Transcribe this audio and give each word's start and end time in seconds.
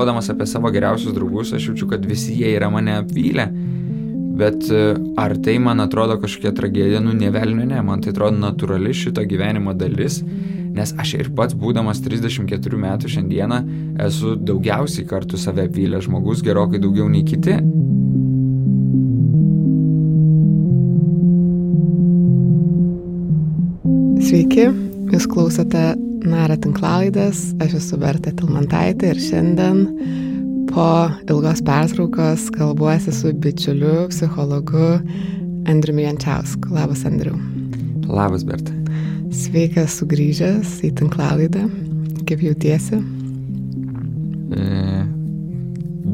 galvodamas 0.00 0.30
apie 0.30 0.46
savo 0.46 0.70
geriausius 0.70 1.12
draugus, 1.14 1.52
aš 1.52 1.66
jaučiu, 1.68 1.88
kad 1.88 2.04
visi 2.04 2.32
jie 2.32 2.54
yra 2.56 2.70
mane 2.70 2.94
apvylę. 3.02 3.46
Bet 4.40 4.70
e, 4.72 4.94
ar 5.20 5.36
tai 5.44 5.58
man 5.58 5.80
atrodo 5.80 6.16
kažkokia 6.20 6.54
tragedija, 6.56 7.00
nu 7.04 7.12
ne 7.12 7.28
velnio, 7.30 7.66
ne, 7.68 7.82
man 7.84 8.00
tai 8.00 8.14
atrodo 8.14 8.38
natūrali 8.40 8.94
šito 8.96 9.20
gyvenimo 9.28 9.74
dalis, 9.76 10.22
nes 10.72 10.94
aš 10.96 11.14
ir 11.18 11.30
pats, 11.36 11.52
būdamas 11.52 12.00
34 12.00 12.80
metų 12.80 13.12
šiandieną, 13.12 13.60
esu 14.06 14.36
daugiausiai 14.40 15.04
kartų 15.04 15.36
save 15.36 15.68
apvylęs 15.68 16.08
žmogus, 16.08 16.40
gerokai 16.46 16.80
daugiau 16.80 17.08
nei 17.12 17.26
kiti. 17.28 17.60
Sveiki, 24.30 24.70
jūs 25.12 25.26
klausote 25.28 25.90
Nara 26.20 26.56
tinklalaidės, 26.60 27.54
aš 27.64 27.78
esu 27.78 27.96
Berta 28.00 28.32
Tilmantaitė 28.36 29.14
ir 29.14 29.20
šiandien 29.22 29.78
po 30.68 31.08
ilgos 31.30 31.62
pertraukos 31.64 32.48
kalbuosi 32.54 33.14
su 33.14 33.32
bičiuliu, 33.32 34.08
psichologu 34.12 34.98
Andriu 35.70 35.96
Jančiausku. 36.02 36.74
Labas, 36.74 37.06
Andriu. 37.08 37.38
Labas, 38.04 38.44
Berta. 38.44 38.74
Sveikas 39.32 39.96
sugrįžęs 40.00 40.76
į 40.84 40.92
tinklalaidą. 41.00 41.64
Kaip 42.28 42.44
jautiesi? 42.44 43.00
E, 44.52 44.66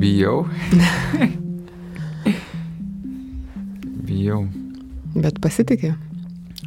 bijau. 0.02 0.44
bijau. 4.06 4.44
Bet 5.16 5.42
pasitikė. 5.42 5.96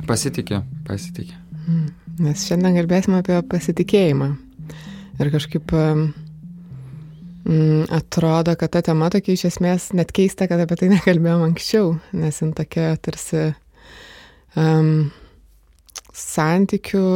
Pasitikė, 0.10 0.64
pasitikė. 0.90 1.40
Mm. 1.70 1.99
Nes 2.20 2.44
šiandien 2.48 2.76
kalbėsime 2.76 3.22
apie 3.22 3.38
pasitikėjimą. 3.48 4.28
Ir 5.20 5.30
kažkaip 5.32 5.72
mm, 5.76 7.86
atrodo, 7.96 8.56
kad 8.60 8.74
ta 8.74 8.82
tema 8.84 9.08
tokia 9.12 9.38
iš 9.38 9.46
esmės 9.54 9.90
net 9.96 10.12
keista, 10.16 10.48
kad 10.52 10.60
apie 10.64 10.76
tai 10.80 10.92
nekalbėjom 10.94 11.46
anksčiau, 11.48 11.94
nes 12.16 12.42
jin 12.42 12.52
tokia 12.58 12.92
tarsi 13.04 13.46
um, 14.60 15.10
santykių, 16.16 17.08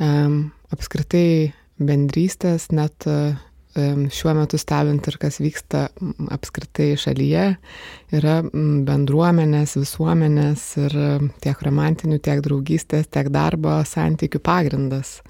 um, 0.00 0.36
apskritai 0.72 1.52
bendrystės, 1.80 2.68
net 2.76 3.08
uh, 3.08 3.32
šiuo 3.72 4.34
metu 4.36 4.58
stebint 4.60 5.06
ir 5.08 5.16
kas 5.20 5.38
vyksta 5.40 5.86
apskritai 6.34 6.90
šalyje, 7.00 7.44
yra 8.18 8.34
bendruomenės, 8.44 9.78
visuomenės 9.80 10.66
ir 10.82 10.98
tiek 11.44 11.62
romantinių, 11.64 12.18
tiek 12.20 12.42
draugystės, 12.44 13.08
tiek 13.08 13.32
darbo 13.32 13.78
santykių 13.88 14.42
pagrindas. 14.44 15.20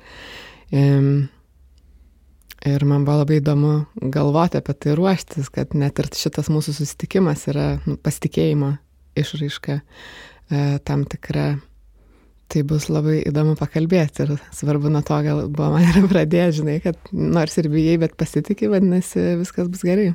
Ir 2.62 2.84
man 2.86 3.02
buvo 3.02 3.22
labai 3.22 3.40
įdomu 3.40 3.72
galvoti 4.14 4.60
apie 4.60 4.74
tai 4.78 4.94
ruoštis, 4.98 5.48
kad 5.50 5.74
net 5.74 5.98
ir 5.98 6.06
šitas 6.14 6.46
mūsų 6.52 6.76
susitikimas 6.76 7.48
yra 7.50 7.66
nu, 7.88 7.96
pasitikėjimo 7.98 8.76
išraiška 9.18 9.80
e, 9.80 10.78
tam 10.86 11.02
tikra 11.10 11.56
Tai 12.52 12.60
bus 12.68 12.90
labai 12.92 13.22
įdomu 13.24 13.54
pakalbėti 13.56 14.26
ir 14.26 14.34
svarbu 14.52 14.90
nuo 14.92 15.00
to 15.06 15.16
gal 15.24 15.46
buvo 15.48 15.70
man 15.72 15.86
ir 15.88 16.04
pradėti, 16.10 16.58
žinai, 16.58 16.74
kad 16.84 16.98
nors 17.12 17.56
ir 17.62 17.70
bijai, 17.72 17.94
bet 18.02 18.18
pasitikė, 18.20 18.68
vadinasi, 18.74 19.22
viskas 19.40 19.70
bus 19.72 19.84
gerai. 19.88 20.10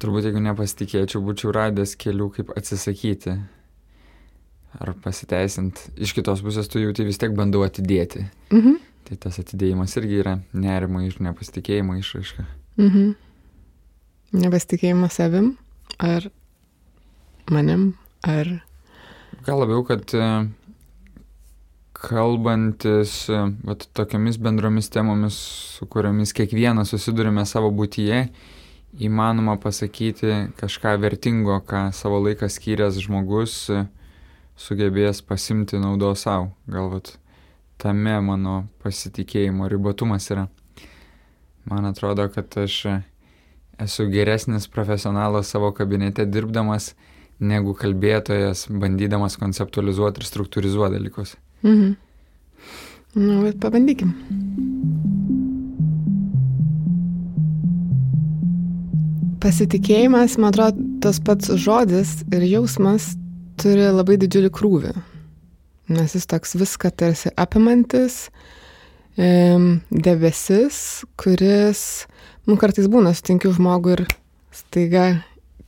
Turbūt 0.00 0.28
jeigu 0.28 0.42
nepasitikėčiau, 0.44 1.22
būčiau 1.26 1.50
radęs 1.56 1.96
kelių, 2.00 2.28
kaip 2.36 2.52
atsisakyti 2.54 3.34
ar 4.78 4.92
pasiteisint. 5.02 5.82
Iš 5.98 6.14
kitos 6.16 6.44
pusės 6.46 6.70
tu 6.70 6.80
jauti 6.82 7.04
vis 7.08 7.18
tiek 7.18 7.34
bandau 7.36 7.64
atidėti. 7.66 8.22
Mhm. 8.54 8.78
Tai 9.08 9.18
tas 9.26 9.40
atidėjimas 9.42 9.96
irgi 9.98 10.20
yra 10.22 10.36
nerimo 10.54 11.02
ir 11.02 11.18
nepasitikėjimo 11.18 11.98
išraiška. 11.98 12.46
Mhm. 12.78 13.10
Nepasitikėjimas 14.38 15.18
savim 15.18 15.56
ar 15.98 16.30
manim 17.50 17.94
ar... 18.22 18.60
Gal 19.42 19.62
labiau, 19.64 19.82
kad 19.88 20.12
kalbantis 22.00 23.28
vat, 23.64 23.84
tokiamis 23.92 24.38
bendromis 24.40 24.88
temomis, 24.92 25.36
su 25.76 25.86
kuriomis 25.86 26.32
kiekvienas 26.36 26.92
susidurime 26.94 27.44
savo 27.46 27.70
būtyje, 27.74 28.24
įmanoma 29.04 29.58
pasakyti 29.60 30.52
kažką 30.58 30.96
vertingo, 31.02 31.60
ką 31.60 31.90
savo 31.94 32.22
laiką 32.24 32.48
skyręs 32.50 32.98
žmogus 33.04 33.66
sugebės 34.60 35.22
pasimti 35.24 35.80
naudos 35.80 36.24
savo. 36.26 36.50
Galbūt 36.70 37.14
tame 37.80 38.16
mano 38.24 38.64
pasitikėjimo 38.84 39.68
ribotumas 39.70 40.28
yra. 40.32 40.48
Man 41.68 41.86
atrodo, 41.88 42.26
kad 42.32 42.56
aš 42.60 42.80
esu 43.80 44.08
geresnis 44.12 44.68
profesionalas 44.68 45.52
savo 45.52 45.70
kabinete 45.76 46.26
dirbdamas 46.28 46.94
negu 47.40 47.72
kalbėtojas, 47.76 48.66
bandydamas 48.68 49.38
konceptualizuoti 49.40 50.20
ir 50.20 50.28
struktūrizuoti 50.28 50.98
dalykus. 50.98 51.36
Mhm. 51.62 51.96
Nu, 53.18 53.40
bet 53.42 53.58
pabandykim. 53.60 54.12
Pasitikėjimas, 59.40 60.36
man 60.38 60.52
atrodo, 60.52 60.84
tas 61.02 61.18
pats 61.24 61.50
žodis 61.58 62.20
ir 62.30 62.44
jausmas 62.46 63.14
turi 63.60 63.88
labai 63.90 64.18
didžiulį 64.20 64.52
krūvį. 64.54 64.94
Nes 65.90 66.14
jis 66.14 66.28
toks 66.30 66.54
viską 66.60 66.92
tarsi 66.94 67.32
apimantis, 67.40 68.28
debesis, 69.18 71.02
kuris, 71.18 71.82
nu, 72.46 72.56
kartais 72.60 72.86
būna, 72.88 73.10
sutinkiu 73.16 73.50
žmogų 73.56 73.96
ir 73.96 74.04
staiga 74.54 75.06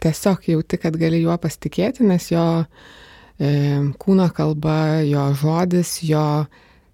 tiesiog 0.05 0.47
jauti, 0.53 0.79
kad 0.79 0.95
gali 1.01 1.25
juo 1.25 1.35
pasitikėti, 1.43 2.07
nes 2.07 2.31
jo 2.31 2.45
E, 2.63 3.12
kūno 3.43 4.29
kalba, 4.35 5.03
jo 5.07 5.29
žodis, 5.39 5.97
jo 6.07 6.47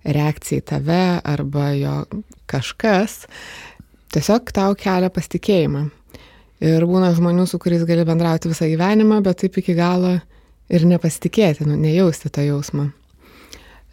reakcija 0.09 0.63
į 0.63 0.67
tave 0.71 1.05
arba 1.27 1.73
jo 1.77 1.95
kažkas 2.49 3.27
tiesiog 4.15 4.53
tau 4.57 4.77
kelia 4.79 5.11
pasitikėjimą. 5.13 5.89
Ir 6.65 6.87
būna 6.91 7.13
žmonių, 7.15 7.45
su 7.47 7.61
kuriais 7.63 7.85
gali 7.87 8.07
bendrauti 8.07 8.51
visą 8.51 8.67
gyvenimą, 8.71 9.21
bet 9.23 9.45
taip 9.45 9.59
iki 9.61 9.77
galo 9.79 10.17
ir 10.69 10.87
nepasitikėti, 10.89 11.67
nu, 11.69 11.77
nejausti 11.79 12.33
tą 12.35 12.43
jausmą. 12.49 12.89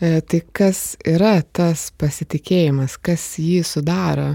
E, 0.02 0.22
tai 0.26 0.42
kas 0.56 0.96
yra 1.08 1.38
tas 1.56 1.92
pasitikėjimas, 2.00 2.98
kas 2.98 3.28
jį 3.40 3.62
sudaro? 3.68 4.34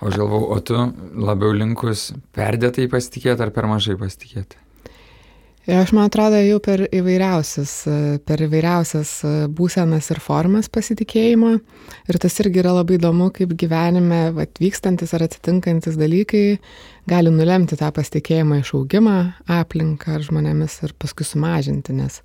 O 0.00 0.08
aš 0.10 0.20
galvau, 0.20 0.44
o 0.54 0.60
tu 0.60 0.76
labiau 1.18 1.56
linkus 1.56 2.12
perdėtai 2.36 2.86
pasitikėti 2.92 3.44
ar 3.44 3.52
per 3.56 3.68
mažai 3.68 3.98
pasitikėti? 4.00 4.63
Aš 5.64 5.94
man 5.96 6.10
atrodo 6.10 6.36
jau 6.44 6.58
per 6.60 6.82
įvairiausias, 6.92 7.70
per 8.28 8.42
įvairiausias 8.44 9.12
būsenas 9.56 10.10
ir 10.12 10.18
formas 10.20 10.68
pasitikėjimo. 10.68 11.54
Ir 12.12 12.18
tas 12.20 12.36
irgi 12.44 12.60
yra 12.60 12.74
labai 12.76 12.98
įdomu, 12.98 13.30
kaip 13.32 13.54
gyvenime 13.56 14.26
atvykstantis 14.44 15.16
ar 15.16 15.24
atsitinkantis 15.24 15.96
dalykai 15.96 16.58
gali 17.08 17.32
nulemti 17.32 17.80
tą 17.80 17.88
pasitikėjimą 17.96 18.60
išaugimą 18.60 19.16
aplinką 19.56 20.18
ar 20.18 20.28
žmonėmis 20.28 20.76
ir 20.84 20.94
paskui 21.00 21.24
sumažinti. 21.24 21.96
Nes 21.96 22.20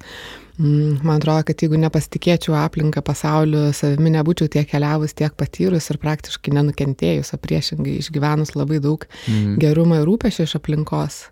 mm, 0.57 0.99
man 1.07 1.23
atrodo, 1.23 1.47
kad 1.47 1.63
jeigu 1.63 1.79
nepasitikėčiau 1.79 2.59
aplinką, 2.59 2.99
pasauliu, 3.07 3.69
savimi 3.71 4.11
nebūčiau 4.19 4.51
tiek 4.51 4.67
keliavus, 4.67 5.15
tiek 5.15 5.31
patyrus 5.39 5.87
ir 5.93 6.03
praktiškai 6.03 6.59
nenukentėjus, 6.59 7.31
o 7.31 7.39
priešingai 7.39 8.01
išgyvenus 8.03 8.57
labai 8.59 8.83
daug 8.83 9.07
mm. 9.07 9.59
gerumo 9.63 10.03
ir 10.03 10.09
rūpešio 10.11 10.43
iš 10.43 10.59
aplinkos 10.59 11.29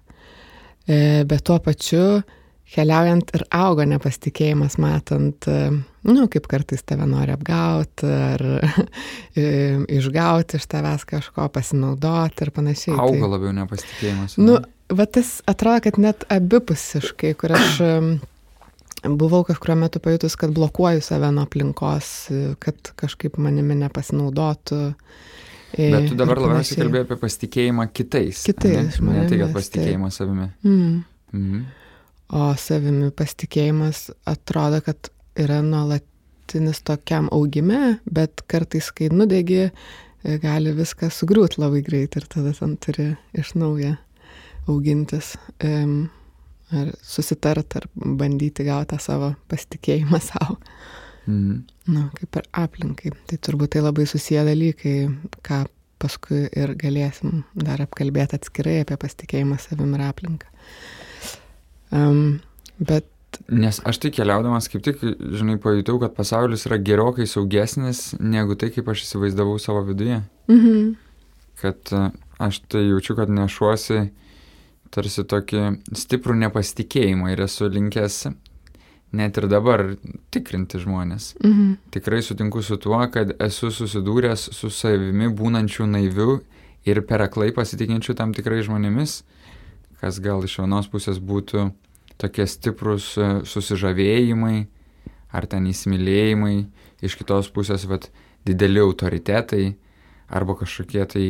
bet 0.87 1.43
tuo 1.43 1.59
pačiu 1.63 2.21
keliaujant 2.73 3.31
ir 3.35 3.43
auga 3.55 3.85
nepasitikėjimas, 3.87 4.75
matant, 4.81 5.47
e, 5.47 5.69
nu, 6.07 6.25
kaip 6.31 6.47
kartais 6.51 6.83
tave 6.87 7.07
nori 7.07 7.31
apgauti 7.33 8.07
ar 8.11 8.43
e, 9.39 9.45
išgauti 9.97 10.59
iš 10.59 10.67
tavęs 10.71 11.05
kažko, 11.07 11.47
pasinaudoti 11.53 12.43
ir 12.43 12.53
panašiai. 12.55 12.97
Auga 12.97 13.21
tai, 13.21 13.29
labiau 13.35 13.53
nepasitikėjimas. 13.61 14.39
Nu, 14.41 14.57
va 14.91 15.07
tas 15.07 15.37
atrodo, 15.47 15.85
kad 15.87 16.01
net 16.01 16.27
abipusiškai, 16.33 17.33
kur 17.39 17.55
aš 17.55 17.79
buvau 19.21 19.45
kažkurio 19.47 19.79
metu 19.79 20.03
pajutus, 20.03 20.35
kad 20.39 20.51
blokuoju 20.55 21.03
save 21.05 21.31
nuo 21.31 21.47
aplinkos, 21.47 22.11
kad 22.63 22.95
kažkaip 22.99 23.39
manimi 23.39 23.79
nepasinaudotų. 23.79 24.83
Bet 25.77 26.09
tu 26.09 26.17
dabar 26.19 26.41
labiausiai 26.41 26.81
kalbėjai 26.81 27.05
apie 27.05 27.17
pasitikėjimą 27.21 27.87
kitais. 27.93 28.41
Kitais 28.47 28.97
žmonėmis. 28.97 29.27
Ne 29.27 29.29
tai, 29.29 29.39
kad 29.43 29.53
pasitikėjimą 29.55 30.09
savimi. 30.13 30.49
Mm. 30.65 30.97
Mm. 31.37 31.61
O 32.37 32.49
savimi 32.59 33.11
pasitikėjimas 33.15 34.07
atrodo, 34.27 34.81
kad 34.83 35.11
yra 35.39 35.61
nuolatinis 35.63 36.81
tokiam 36.87 37.29
augime, 37.35 37.97
bet 38.09 38.43
kartais, 38.49 38.89
kai 38.95 39.11
nudegi, 39.13 39.69
gali 40.43 40.73
viskas 40.75 41.21
sugriūti 41.21 41.61
labai 41.61 41.83
greit 41.85 42.17
ir 42.19 42.27
tada 42.27 42.51
ten 42.57 42.75
turi 42.83 43.11
iš 43.37 43.53
naujo 43.55 43.95
augintis. 44.67 45.35
Um, 45.63 46.09
ar 46.75 46.91
susitart, 47.05 47.77
ar 47.79 47.87
bandyti 47.95 48.65
gauti 48.67 48.91
tą 48.91 48.99
savo 49.01 49.33
pasitikėjimą 49.51 50.19
savo. 50.29 50.57
Mhm. 51.27 51.63
Na, 51.91 52.07
kaip 52.15 52.39
ir 52.39 52.47
aplinkai. 52.55 53.11
Tai 53.27 53.39
turbūt 53.43 53.75
tai 53.75 53.83
labai 53.83 54.07
susiję 54.07 54.45
dalykai, 54.47 54.95
ką 55.43 55.65
paskui 56.01 56.45
ir 56.55 56.75
galėsim 56.79 57.43
dar 57.57 57.81
apkalbėti 57.83 58.37
atskirai 58.37 58.81
apie 58.83 58.97
pasitikėjimą 59.01 59.57
savim 59.61 59.95
ir 59.97 60.03
aplinką. 60.07 60.49
Um, 61.95 62.39
bet 62.77 63.07
Nes 63.51 63.77
aš 63.85 63.99
tai 64.01 64.09
keliaudamas 64.15 64.69
kaip 64.71 64.81
tik, 64.85 65.01
žinai, 65.37 65.57
pajutau, 65.61 65.99
kad 66.01 66.15
pasaulis 66.17 66.65
yra 66.67 66.79
gerokai 66.81 67.27
saugesnis 67.29 68.15
negu 68.19 68.55
tai, 68.59 68.71
kaip 68.73 68.87
aš 68.89 69.03
įsivaizdavau 69.05 69.59
savo 69.61 69.83
viduje. 69.87 70.21
mhm. 70.47 70.95
Kad 71.57 71.91
e, 71.91 72.01
aš 72.37 72.61
tai 72.69 72.83
jaučiu, 72.85 73.15
kad 73.17 73.31
nešuosi 73.33 74.11
tarsi 74.93 75.23
tokį 75.25 75.63
stiprų 75.97 76.35
nepasitikėjimą 76.43 77.31
ir 77.33 77.41
esu 77.47 77.69
linkęs 77.71 78.19
net 79.11 79.37
ir 79.39 79.47
dabar 79.47 79.83
tikrinti 80.33 80.81
žmonės. 80.83 81.33
Mhm. 81.43 81.73
Tikrai 81.91 82.21
sutinku 82.21 82.61
su 82.61 82.77
tuo, 82.77 82.99
kad 83.11 83.35
esu 83.39 83.71
susidūręs 83.71 84.49
su 84.53 84.69
savimi 84.69 85.29
būnančiu 85.31 85.87
naiviu 85.87 86.41
ir 86.85 87.01
per 87.07 87.21
aklai 87.21 87.51
pasitikinčiu 87.55 88.15
tam 88.15 88.33
tikrai 88.33 88.61
žmonėmis, 88.63 89.21
kas 90.01 90.19
gal 90.23 90.43
iš 90.43 90.59
vienos 90.61 90.87
pusės 90.91 91.19
būtų 91.19 91.71
tokie 92.17 92.47
stiprus 92.49 93.15
e, 93.17 93.27
susižavėjimai 93.45 94.67
ar 95.35 95.45
ten 95.45 95.67
įsimylėjimai, 95.69 96.67
iš 97.03 97.17
kitos 97.19 97.49
pusės 97.53 97.85
vat, 97.89 98.09
dideli 98.47 98.79
autoritetai 98.81 99.75
arba 100.31 100.55
kažkokie 100.57 101.03
tai 101.05 101.25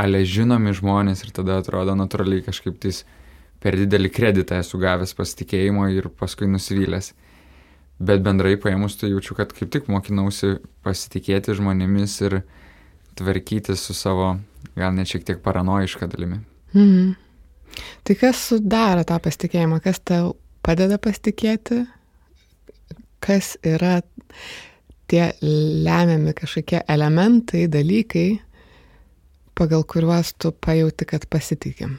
ale 0.00 0.22
žinomi 0.24 0.72
žmonės 0.76 1.24
ir 1.26 1.34
tada 1.36 1.58
atrodo 1.60 1.96
natūraliai 1.98 2.44
kažkaip 2.46 2.78
tais 2.80 3.02
per 3.60 3.76
didelį 3.76 4.10
kreditą 4.12 4.60
esu 4.62 4.80
gavęs 4.80 5.12
pasitikėjimo 5.18 5.88
ir 5.92 6.08
paskui 6.16 6.48
nusivylęs. 6.50 7.12
Bet 8.00 8.22
bendrai 8.24 8.54
paėmus 8.56 8.96
tai 8.96 9.10
jaučiu, 9.12 9.36
kad 9.36 9.52
kaip 9.52 9.68
tik 9.72 9.90
mokinausi 9.92 10.56
pasitikėti 10.84 11.56
žmonėmis 11.58 12.14
ir 12.24 12.38
tvarkyti 13.20 13.76
su 13.76 13.96
savo 13.96 14.38
gal 14.76 14.94
net 14.96 15.10
šiek 15.10 15.26
tiek 15.28 15.42
paranoišką 15.44 16.08
dalimi. 16.08 16.40
Mhm. 16.72 17.12
Tai 18.04 18.16
kas 18.18 18.40
sudaro 18.48 19.04
tą 19.06 19.20
pasitikėjimą, 19.22 19.78
kas 19.84 20.00
tau 20.02 20.34
padeda 20.64 20.98
pasitikėti, 20.98 21.84
kas 23.22 23.54
yra 23.66 24.00
tie 25.10 25.26
lemiami 25.42 26.34
kažkokie 26.38 26.82
elementai, 26.88 27.66
dalykai, 27.70 28.40
pagal 29.58 29.84
kuriuos 29.84 30.34
tu 30.38 30.52
pajauti, 30.52 31.06
kad 31.06 31.26
pasitikim. 31.30 31.98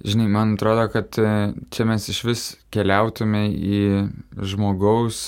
Žinai, 0.00 0.28
man 0.32 0.54
atrodo, 0.54 0.86
kad 0.88 1.18
e, 1.20 1.52
čia 1.68 1.84
mes 1.84 2.06
iš 2.08 2.22
vis 2.24 2.42
keliautume 2.72 3.42
į 3.52 3.80
žmogaus 4.48 5.26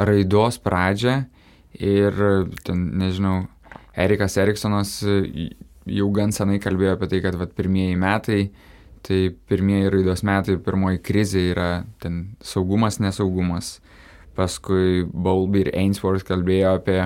raidos 0.00 0.56
pradžią 0.64 1.18
ir, 1.76 2.22
ten, 2.64 2.86
nežinau, 3.02 3.42
Erikas 3.92 4.38
Eriksonas 4.40 4.94
e, 5.04 5.50
jau 5.92 6.08
gan 6.16 6.32
senai 6.32 6.56
kalbėjo 6.62 6.96
apie 6.96 7.10
tai, 7.12 7.20
kad 7.24 7.36
vat, 7.36 7.52
pirmieji 7.58 7.98
metai, 8.00 8.40
tai 9.04 9.20
pirmieji 9.52 9.92
raidos 9.92 10.24
metai, 10.24 10.56
pirmoji 10.62 11.02
krizė 11.04 11.46
yra 11.52 11.70
ten 12.00 12.22
saugumas, 12.40 13.00
nesaugumas. 13.02 13.74
Paskui 14.32 15.02
Bowlby 15.04 15.66
ir 15.66 15.74
Ainsworth 15.76 16.24
kalbėjo 16.24 16.78
apie, 16.78 17.02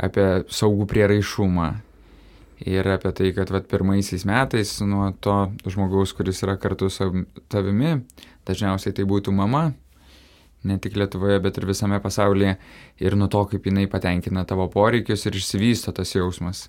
apie 0.00 0.28
saugų 0.48 0.88
prieraišumą. 0.88 1.74
Ir 2.64 2.86
apie 2.88 3.10
tai, 3.12 3.30
kad 3.36 3.50
vat, 3.52 3.66
pirmaisiais 3.68 4.24
metais 4.24 4.78
nuo 4.80 5.10
to 5.20 5.34
žmogaus, 5.68 6.14
kuris 6.16 6.40
yra 6.46 6.54
kartu 6.56 6.88
su 6.88 7.10
tavimi, 7.52 7.98
dažniausiai 8.48 8.96
tai 8.96 9.04
būtų 9.08 9.34
mama, 9.36 9.66
ne 10.64 10.78
tik 10.80 10.96
Lietuvoje, 10.96 11.42
bet 11.44 11.60
ir 11.60 11.68
visame 11.68 12.00
pasaulyje, 12.00 12.54
ir 13.04 13.18
nuo 13.20 13.28
to, 13.28 13.42
kaip 13.50 13.68
jinai 13.68 13.84
patenkina 13.92 14.46
tavo 14.48 14.70
poreikius 14.72 15.26
ir 15.28 15.36
išsivysto 15.36 15.92
tas 15.92 16.16
jausmas 16.16 16.64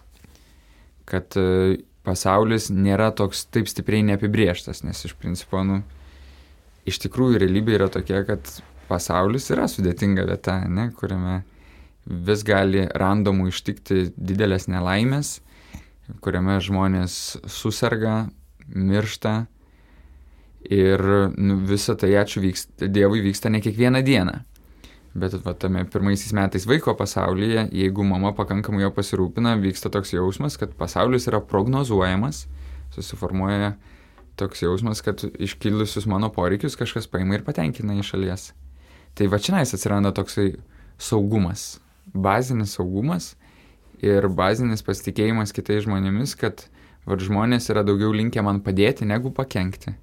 kad 1.10 1.38
e, 1.40 1.78
pasaulis 2.06 2.70
nėra 2.74 3.12
toks 3.16 3.46
taip 3.54 3.70
stipriai 3.70 4.06
neapibrieštas, 4.10 4.84
nes 4.86 5.06
iš 5.08 5.16
principo, 5.22 5.62
nu, 5.66 5.82
iš 6.90 7.00
tikrųjų 7.06 7.42
realybė 7.46 7.78
yra 7.80 7.90
tokia, 7.94 8.24
kad 8.28 8.50
pasaulis 8.90 9.50
yra 9.54 9.70
sudėtinga 9.72 10.26
vieta, 10.30 10.60
ne, 10.70 10.90
kuriame 10.98 11.40
vis 12.06 12.44
gali 12.46 12.86
randomų 12.94 13.50
ištikti 13.50 14.10
didelės 14.14 14.68
nelaimės, 14.70 15.40
kuriame 16.22 16.58
žmonės 16.62 17.38
susirga, 17.50 18.26
miršta 18.68 19.46
ir 20.70 21.02
nu, 21.38 21.60
visa 21.70 21.96
tai, 22.00 22.14
ačiū 22.20 22.42
vyksta, 22.44 22.90
Dievui, 22.90 23.22
vyksta 23.26 23.52
ne 23.54 23.62
kiekvieną 23.62 24.02
dieną. 24.06 24.40
Bet 25.16 25.38
va, 25.46 25.54
tame 25.56 25.86
pirmaisiais 25.88 26.34
metais 26.36 26.66
vaiko 26.68 26.92
pasaulyje, 26.98 27.70
jeigu 27.72 28.04
mama 28.04 28.34
pakankamai 28.36 28.84
jo 28.84 28.92
pasirūpina, 28.92 29.54
vyksta 29.62 29.92
toks 29.94 30.12
jausmas, 30.12 30.58
kad 30.60 30.74
pasaulis 30.76 31.30
yra 31.30 31.40
prognozuojamas, 31.40 32.42
susiformuoja 32.98 33.76
toks 34.36 34.66
jausmas, 34.66 35.00
kad 35.06 35.24
iškilusius 35.24 36.10
mano 36.12 36.28
poreikius 36.36 36.76
kažkas 36.76 37.08
paima 37.08 37.38
ir 37.38 37.46
patenkina 37.48 37.96
iš 37.96 38.12
šalies. 38.12 38.50
Tai 39.16 39.30
va 39.32 39.40
čia 39.40 39.62
atsiranda 39.62 40.12
toksai 40.12 40.58
saugumas, 41.00 41.80
bazinis 42.12 42.76
saugumas 42.76 43.36
ir 44.04 44.28
bazinis 44.28 44.84
pasitikėjimas 44.86 45.54
kitais 45.56 45.86
žmonėmis, 45.86 46.36
kad 46.40 46.68
va, 47.06 47.18
žmonės 47.20 47.70
yra 47.74 47.86
daugiau 47.86 48.14
linkę 48.16 48.44
man 48.46 48.62
padėti 48.66 49.08
negu 49.08 49.32
pakengti. 49.36 49.96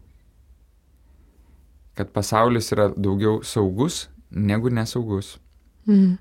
Kad 1.99 2.13
pasaulis 2.15 2.73
yra 2.73 2.89
daugiau 2.95 3.43
saugus 3.45 4.07
negu 4.31 4.71
nesaugus. 4.73 5.37
Mhm. 5.87 6.19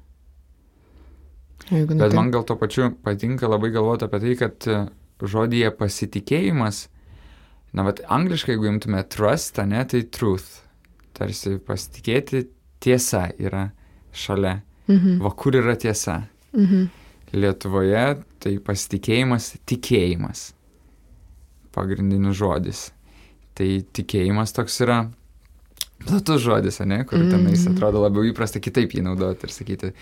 Jeigu 1.71 1.95
Bet 1.95 2.13
man 2.17 2.31
gal 2.31 2.43
to 2.43 2.55
pačiu 2.57 2.89
patinka 3.03 3.47
labai 3.47 3.69
galvoti 3.71 4.07
apie 4.07 4.19
tai, 4.19 4.33
kad 4.35 4.67
e, 4.67 4.79
žodėje 5.21 5.69
pasitikėjimas, 5.77 6.87
na, 7.71 7.85
bet 7.87 8.01
angliškai, 8.09 8.55
jeigu 8.55 8.67
imtume 8.71 9.03
trust, 9.07 9.61
ne, 9.61 9.83
tai 9.85 10.01
truth. 10.09 10.65
Tarsi 11.15 11.59
pasitikėti 11.61 12.47
tiesa 12.81 13.29
yra 13.39 13.69
šalia. 14.11 14.57
Mhm. 14.89 15.21
Va 15.21 15.31
kur 15.37 15.55
yra 15.55 15.77
tiesa? 15.79 16.23
Mhm. 16.57 16.89
Lietuvoje 17.33 18.23
tai 18.43 18.57
pasitikėjimas, 18.59 19.53
tikėjimas. 19.69 20.51
Pagrindinis 21.71 22.35
žodis. 22.35 22.89
Tai 23.55 23.67
tikėjimas 23.95 24.51
toks 24.55 24.79
yra 24.83 24.97
platus 26.01 26.41
žodis, 26.43 26.79
ne, 26.85 27.03
kur 27.05 27.19
tenais 27.19 27.65
Mhm. 27.65 27.75
atrodo 27.75 28.01
labiau 28.01 28.25
įprasta 28.27 28.59
kitaip 28.59 28.91
jį 28.91 29.03
naudoti 29.03 29.43
ir 29.47 29.49
sakyti. 29.49 29.93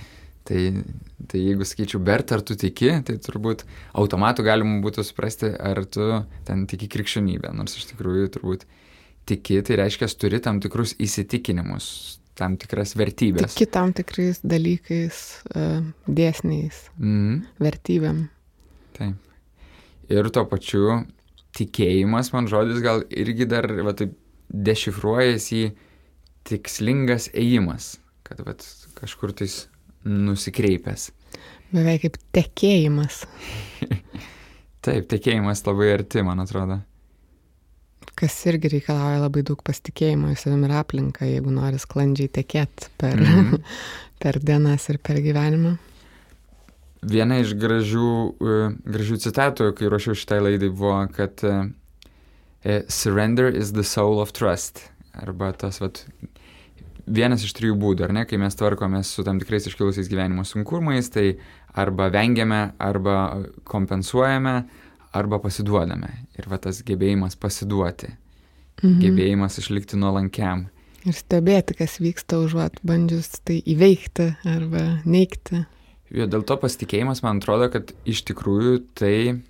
Tai, 0.45 0.83
tai 1.27 1.39
jeigu 1.39 1.61
sakyčiau, 1.67 1.99
Bert, 2.01 2.31
ar 2.31 2.41
tu 2.41 2.55
tiki, 2.55 3.03
tai 3.03 3.17
turbūt 3.21 3.65
automatu 3.93 4.41
galima 4.41 4.81
būtų 4.81 5.03
suprasti, 5.05 5.51
ar 5.59 5.83
tu 5.85 6.25
ten 6.45 6.65
tiki 6.65 6.87
krikščionybę. 6.87 7.53
Nors 7.53 7.75
iš 7.77 7.91
tikrųjų 7.91 8.29
turbūt 8.33 8.63
tiki, 9.27 9.61
tai 9.61 9.75
reiškia, 9.75 10.07
turi 10.17 10.39
tam 10.39 10.59
tikrus 10.59 10.95
įsitikinimus, 10.97 12.18
tam 12.39 12.55
tikras 12.59 12.95
vertybės. 12.99 13.53
Tiki 13.57 13.67
tam 13.75 13.91
tikrais 13.95 14.39
dalykais, 14.47 15.19
e, 15.53 15.65
dėsniais, 16.07 16.85
Mhm. 16.97 17.43
vertybėm. 17.59 18.23
Taip. 18.97 19.15
Ir 20.09 20.29
tuo 20.33 20.45
pačiu 20.49 21.05
tikėjimas, 21.53 22.31
man 22.33 22.47
žodis 22.47 22.81
gal 22.81 23.03
irgi 23.11 23.47
dar, 23.47 23.67
va 23.85 23.93
taip, 23.93 24.15
dešifruojasi 24.49 25.59
į 25.67 25.71
tikslingas 26.49 27.29
ėjimas, 27.37 27.97
kad 28.25 28.39
va 28.45 28.55
kažkur 28.97 29.33
tais 29.37 29.67
nusikreipęs. 30.05 31.11
Beveik 31.71 32.01
kaip 32.07 32.17
tekėjimas, 32.33 33.25
Taip, 34.81 35.09
tikėjimas 35.11 35.59
labai 35.67 35.89
arti, 35.97 36.21
man 36.23 36.39
atrodo. 36.39 36.79
Kas 38.19 38.35
irgi 38.51 38.73
reikalauja 38.75 39.21
labai 39.23 39.43
daug 39.47 39.61
pasitikėjimo 39.65 40.33
į 40.33 40.39
savim 40.39 40.65
ir 40.67 40.75
aplinką, 40.79 41.27
jeigu 41.29 41.53
nori 41.55 41.79
sklandžiai 41.79 42.31
tekėti 42.39 42.89
per, 42.99 43.15
Mhm. 43.19 43.61
per 44.21 44.39
dienas 44.43 44.89
ir 44.91 44.99
per 44.99 45.21
gyvenimą. 45.23 45.77
Viena 46.99 47.37
iš 47.39 47.53
gražių, 47.55 48.09
e, 48.43 48.55
gražių 48.83 49.19
citatų, 49.23 49.69
kai 49.77 49.87
ruošiau 49.87 50.17
šitai 50.19 50.41
laidai, 50.43 50.67
buvo, 50.69 50.97
kad 51.15 51.39
e, 51.47 51.53
e, 52.63 52.81
surrender 52.91 53.47
is 53.55 53.71
the 53.71 53.83
soul 53.87 54.19
of 54.19 54.33
trust. 54.35 54.83
Arba 55.15 55.53
tas, 55.55 55.79
vat, 55.79 56.03
vienas 57.07 57.43
iš 57.47 57.55
trijų 57.55 57.77
būdų, 57.79 58.03
ar 58.09 58.13
ne, 58.13 58.25
kai 58.27 58.37
mes 58.41 58.55
tvarkomės 58.59 59.13
su 59.15 59.23
tam 59.23 59.39
tikrais 59.39 59.65
iškilusiais 59.71 60.11
gyvenimo 60.11 60.43
sunkumais, 60.45 61.07
tai 61.09 61.37
arba 61.79 62.09
vengiame, 62.13 62.73
arba 62.83 63.15
kompensuojame, 63.63 64.57
arba 65.13 65.39
pasiduodame. 65.39 66.09
Ir 66.37 66.49
va 66.49 66.57
tas 66.57 66.81
gebėjimas 66.85 67.35
pasiduoti, 67.39 68.11
Mhm. 68.83 68.99
gebėjimas 69.01 69.57
išlikti 69.59 69.97
nuolankiam. 69.97 70.67
Ir 71.05 71.13
stebėti, 71.13 71.75
kas 71.77 71.97
vyksta, 71.99 72.37
užuot 72.43 72.79
bandžius 72.85 73.41
tai 73.43 73.61
įveikti 73.61 74.35
arba 74.45 75.01
neikti. 75.05 75.65
Jo, 76.11 76.25
dėl 76.27 76.43
to 76.43 76.57
pasitikėjimas, 76.57 77.21
man 77.23 77.39
atrodo, 77.39 77.69
kad 77.71 77.93
iš 78.05 78.23
tikrųjų 78.25 78.83
tai, 78.95 79.41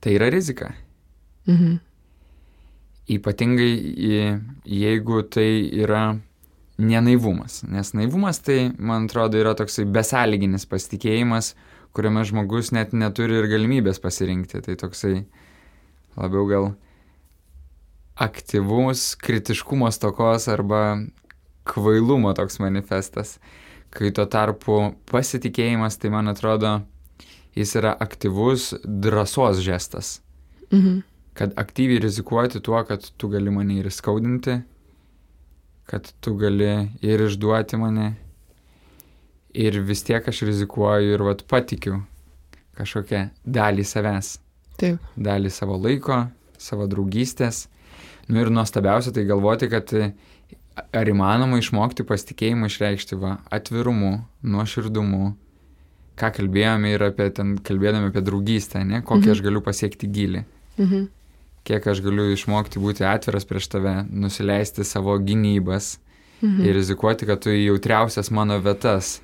tai 0.00 0.14
yra 0.18 0.30
rizika. 0.30 0.74
Mhm. 1.46 1.80
Ypatingai 3.08 4.40
jeigu 4.64 5.22
tai 5.28 5.68
yra 5.84 6.18
nenaivumas. 6.78 7.62
Nes 7.68 7.92
naivumas 7.92 8.40
tai, 8.40 8.72
man 8.78 9.04
atrodo, 9.06 9.38
yra 9.38 9.54
toksai 9.54 9.84
besąlyginis 9.84 10.64
pasitikėjimas, 10.66 11.52
kuriame 11.94 12.24
žmogus 12.26 12.72
net 12.74 12.92
neturi 12.92 13.38
ir 13.40 13.50
galimybės 13.50 14.00
pasirinkti. 14.02 14.62
Tai 14.66 14.78
toksai 14.80 15.24
labiau 16.18 16.48
gal 16.50 16.72
aktyvus 18.14 19.14
kritiškumo 19.18 19.90
stokos 19.94 20.48
arba 20.48 20.98
kvailumo 21.64 22.34
toks 22.34 22.58
manifestas. 22.62 23.38
Kai 23.94 24.10
tuo 24.10 24.26
tarpu 24.26 24.94
pasitikėjimas, 25.10 25.98
tai 26.02 26.10
man 26.10 26.30
atrodo, 26.30 26.80
jis 27.54 27.76
yra 27.78 27.94
aktyvus 28.02 28.72
drąsos 28.84 29.62
žestas. 29.62 30.18
Mhm. 30.72 31.02
Kad 31.34 31.54
aktyviai 31.58 32.02
rizikuoti 32.02 32.60
tuo, 32.60 32.78
kad 32.84 33.06
tu 33.18 33.28
gali 33.28 33.50
mane 33.50 33.78
ir 33.78 33.90
skaudinti, 33.90 34.60
kad 35.86 36.12
tu 36.20 36.34
gali 36.38 36.90
ir 37.02 37.24
išduoti 37.26 37.76
mane. 37.76 38.14
Ir 39.54 39.78
vis 39.86 40.02
tiek 40.02 40.26
aš 40.28 40.42
rizikuoju 40.48 41.14
ir 41.14 41.22
vat 41.22 41.44
patikiu 41.46 42.00
kažkokią 42.78 43.28
dalį 43.46 43.84
savęs. 43.86 44.38
Taip. 44.80 44.98
Dalį 45.14 45.50
savo 45.54 45.76
laiko, 45.78 46.24
savo 46.58 46.88
draugystės. 46.90 47.68
Nu 48.26 48.40
ir 48.42 48.50
nuostabiausia 48.50 49.12
tai 49.14 49.24
galvoti, 49.28 49.68
kad 49.70 49.92
ar 49.94 51.06
įmanoma 51.06 51.60
išmokti 51.60 52.02
pasitikėjimą 52.08 52.66
išreikšti 52.66 53.18
va 53.20 53.36
atvirumu, 53.54 54.24
nuoširdumu, 54.42 55.34
ką 56.18 56.30
kalbėjome 56.34 56.90
ir 56.96 57.04
apie 57.06 57.28
ten, 57.34 57.54
kalbėdami 57.62 58.10
apie 58.10 58.22
draugystę, 58.26 58.82
ne, 58.86 59.02
kokį 59.02 59.22
Mhm. 59.28 59.30
aš 59.36 59.42
galiu 59.42 59.60
pasiekti 59.62 60.10
gilį, 60.10 60.44
Mhm. 60.78 61.06
kiek 61.64 61.86
aš 61.86 62.00
galiu 62.02 62.32
išmokti 62.34 62.82
būti 62.82 63.06
atviras 63.06 63.44
prieš 63.44 63.68
tave, 63.68 63.94
nusileisti 64.10 64.82
savo 64.84 65.16
gynybas 65.18 65.98
Mhm. 66.42 66.64
ir 66.64 66.74
rizikuoti, 66.74 67.26
kad 67.26 67.40
tu 67.40 67.50
į 67.50 67.70
jautriausias 67.70 68.30
mano 68.30 68.58
vietas 68.60 69.20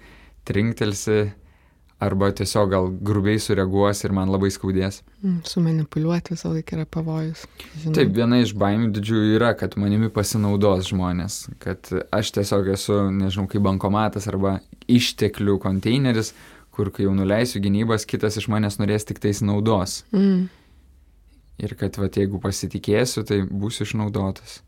trinktelsi 0.51 1.21
arba 2.01 2.31
tiesiog 2.33 2.71
gal 2.73 2.89
grubiai 3.05 3.39
sureaguosi 3.43 4.07
ir 4.09 4.15
man 4.17 4.31
labai 4.33 4.49
skaudės. 4.53 5.03
Mm, 5.21 5.43
Sumanipuliuoti 5.49 6.33
visą 6.33 6.53
laiką 6.55 6.79
yra 6.79 6.87
pavojus. 6.89 7.43
Žinau. 7.75 7.97
Taip, 7.99 8.15
viena 8.17 8.39
iš 8.41 8.55
baimių 8.61 8.89
didžiųjų 8.97 9.35
yra, 9.37 9.51
kad 9.59 9.77
manimi 9.81 10.09
pasinaudos 10.15 10.89
žmonės, 10.89 11.43
kad 11.61 11.93
aš 12.17 12.33
tiesiog 12.39 12.73
esu, 12.73 13.03
nežinau, 13.13 13.45
kaip 13.53 13.67
bankomatas 13.69 14.31
arba 14.33 14.59
išteklių 14.89 15.59
konteineris, 15.61 16.33
kur 16.73 16.89
kai 16.95 17.05
jau 17.05 17.13
nuleisiu 17.17 17.61
gynybas, 17.61 18.09
kitas 18.09 18.41
iš 18.41 18.49
manęs 18.49 18.81
norės 18.81 19.05
tik 19.05 19.21
tais 19.21 19.45
naudos. 19.45 20.01
Mm. 20.17 20.49
Ir 21.61 21.77
kad, 21.77 22.01
va, 22.01 22.09
jeigu 22.09 22.41
pasitikėsiu, 22.41 23.27
tai 23.29 23.43
būsiu 23.45 23.85
išnaudotas. 23.85 24.63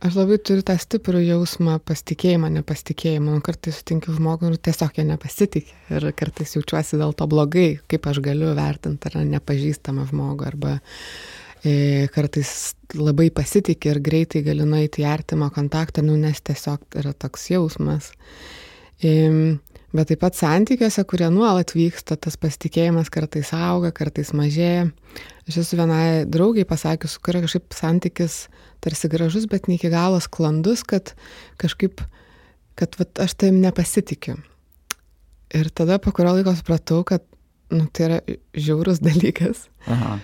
Aš 0.00 0.14
labai 0.16 0.38
turiu 0.40 0.62
tą 0.64 0.78
stiprų 0.80 1.20
jausmą 1.20 1.74
pasitikėjimą, 1.84 2.48
nepasitikėjimą. 2.54 3.34
Nu, 3.36 3.42
Kartais 3.44 3.82
sutinku 3.82 4.14
žmogų 4.16 4.48
ir 4.48 4.60
tiesiog 4.64 4.96
jo 4.96 5.04
nepasitikė. 5.04 5.74
Ir 5.92 6.06
kartais 6.16 6.54
jaučiuosi 6.56 6.96
dėl 6.96 7.12
to 7.18 7.26
blogai, 7.28 7.66
kaip 7.84 8.08
aš 8.08 8.22
galiu 8.24 8.54
vertinti 8.56 9.10
ar 9.10 9.18
nepažįstamą 9.28 10.06
žmogų. 10.08 10.46
Arba 10.48 10.72
e, 11.60 12.08
kartais 12.14 12.72
labai 12.96 13.28
pasitikė 13.28 13.92
ir 13.92 14.00
greitai 14.08 14.40
galiu 14.46 14.64
nueiti 14.70 15.04
į 15.04 15.10
artimą 15.12 15.50
kontaktą, 15.52 16.00
nu, 16.06 16.16
nes 16.16 16.40
tiesiog 16.48 16.96
yra 17.02 17.12
toks 17.12 17.50
jausmas. 17.52 18.08
E, 19.04 19.12
bet 19.96 20.10
taip 20.10 20.20
pat 20.22 20.38
santykiuose, 20.38 21.04
kurie 21.08 21.28
nuolat 21.32 21.74
vyksta, 21.74 22.16
tas 22.16 22.36
pasitikėjimas 22.40 23.10
kartais 23.12 23.50
auga, 23.56 23.90
kartais 23.94 24.32
mažėja. 24.36 24.88
Aš 25.50 25.60
esu 25.64 25.78
vienai 25.80 26.26
draugiai 26.30 26.68
pasakius, 26.68 27.16
su 27.16 27.24
kuria 27.24 27.42
kažkaip 27.44 27.74
santykis 27.74 28.44
tarsi 28.84 29.10
gražus, 29.10 29.48
bet 29.50 29.66
ne 29.68 29.76
iki 29.78 29.90
galo 29.92 30.20
sklandus, 30.22 30.84
kad 30.86 31.14
kažkaip, 31.60 32.04
kad 32.78 32.94
vat, 33.00 33.12
aš 33.26 33.34
taim 33.40 33.60
nepasitikiu. 33.64 34.38
Ir 35.58 35.72
tada 35.74 35.98
po 35.98 36.14
kurio 36.14 36.36
laiko 36.36 36.54
supratau, 36.54 37.02
kad 37.06 37.26
nu, 37.74 37.88
tai 37.90 38.06
yra 38.06 38.20
žiaurus 38.54 39.02
dalykas. 39.06 39.66
Aha. 39.90 40.18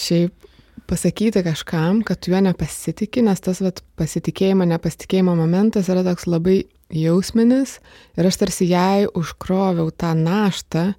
Šiaip 0.00 0.48
pasakyti 0.90 1.44
kažkam, 1.44 2.00
kad 2.06 2.24
juo 2.26 2.40
nepasitikė, 2.42 3.22
nes 3.26 3.44
tas 3.44 3.60
vat, 3.62 3.82
pasitikėjimo, 4.00 4.66
nepasitikėjimo 4.72 5.36
momentas 5.38 5.90
yra 5.92 6.02
toks 6.06 6.26
labai 6.30 6.62
jausminis 6.92 7.78
ir 8.18 8.26
aš 8.28 8.40
tarsi 8.42 8.68
jai 8.70 9.06
užkroviau 9.06 9.90
tą 9.90 10.12
naštą, 10.18 10.90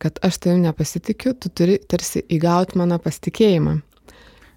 kad 0.00 0.18
aš 0.24 0.38
tavim 0.40 0.62
nepasitikiu, 0.64 1.34
tu 1.36 1.50
turi 1.52 1.78
tarsi 1.88 2.22
įgauti 2.32 2.78
mano 2.80 2.98
pasitikėjimą. 3.02 3.80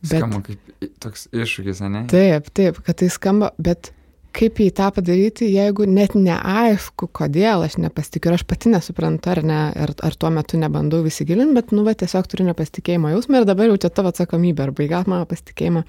Bet- 0.04 0.20
Skamba 0.20 0.42
kaip 0.44 0.94
toks 1.04 1.28
iššūkis, 1.32 1.82
ne? 1.90 2.06
Taip, 2.12 2.50
taip, 2.56 2.80
kad 2.84 2.98
tai 3.00 3.10
skamba, 3.12 3.52
bet 3.58 3.92
kaip 4.34 4.60
į 4.64 4.70
tą 4.76 4.90
padaryti, 4.96 5.48
jeigu 5.54 5.86
net 5.90 6.16
neaišku, 6.18 7.08
kodėl 7.16 7.66
aš 7.68 7.78
nepasitikiu 7.82 8.32
ir 8.32 8.38
aš 8.38 8.46
pati 8.50 8.72
nesuprantu, 8.74 9.32
ar, 9.34 9.42
ne, 9.46 9.60
ar, 9.86 9.94
ar 10.06 10.18
tuo 10.20 10.32
metu 10.34 10.60
nebandau 10.62 11.04
įsigilinti, 11.08 11.56
bet, 11.58 11.74
nu, 11.76 11.86
va, 11.86 11.94
tiesiog 11.98 12.30
turiu 12.32 12.48
nepasitikėjimo 12.50 13.14
jausmą 13.14 13.42
ir 13.42 13.50
dabar 13.50 13.70
jau 13.70 13.80
čia 13.86 13.92
tavo 13.94 14.14
atsakomybė, 14.14 14.68
arba 14.68 14.86
įgaut 14.88 15.12
mano 15.12 15.28
pasitikėjimą, 15.30 15.84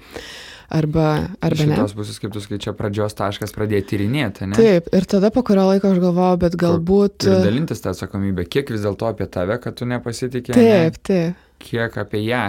arba, 0.79 1.07
arba 1.45 1.69
ne. 1.69 1.79
kitos 1.79 1.95
pusės, 1.97 2.19
kaip 2.21 2.35
tu 2.35 2.43
sakai, 2.43 2.59
čia 2.67 2.75
pradžios 2.77 3.17
taškas 3.17 3.55
pradėti 3.55 3.95
tyrinėti, 3.95 4.49
ne? 4.51 4.59
Taip, 4.59 4.91
ir 4.93 5.09
tada 5.09 5.31
po 5.33 5.45
kurio 5.47 5.65
laiko 5.71 5.93
aš 5.93 6.03
galvoju, 6.03 6.41
bet 6.45 6.59
galbūt... 6.61 7.29
Ir 7.29 7.47
dalintis 7.47 7.81
tą 7.81 7.95
atsakomybę. 7.95 8.45
Kiek 8.49 8.69
vis 8.75 8.85
dėlto 8.85 9.09
apie 9.09 9.29
tave, 9.31 9.57
kad 9.63 9.77
tu 9.79 9.89
nepasitikė? 9.89 10.53
Taip, 10.57 11.01
taip. 11.05 11.41
Kiek 11.65 11.97
apie 11.97 12.21
ją? 12.27 12.45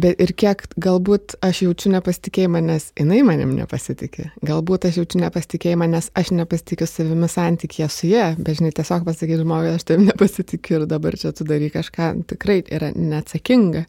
Bet 0.00 0.18
ir 0.22 0.32
kiek 0.34 0.64
galbūt 0.82 1.36
aš 1.44 1.60
jaučiu 1.68 1.92
nepasitikėjimą, 1.92 2.60
nes 2.66 2.88
jinai 2.98 3.20
manim 3.26 3.52
nepasitikė. 3.54 4.32
Galbūt 4.46 4.88
aš 4.88 4.98
jaučiu 4.98 5.20
nepasitikėjimą, 5.22 5.86
nes 5.92 6.08
aš 6.18 6.32
nepasitikiu 6.34 6.88
savimi 6.90 7.28
santykėje 7.30 7.88
su 7.94 8.10
jie. 8.10 8.24
Bet 8.40 8.58
žinai, 8.58 8.72
tiesiog 8.74 9.06
pasakyti 9.06 9.44
žmogui, 9.44 9.70
aš 9.76 9.86
tavim 9.86 10.08
nepasitikiu 10.10 10.80
ir 10.80 10.86
dabar 10.90 11.14
čia 11.20 11.30
tu 11.36 11.46
darai 11.46 11.70
kažką, 11.74 12.10
tikrai 12.32 12.60
yra 12.74 12.90
neatsakinga. 12.96 13.84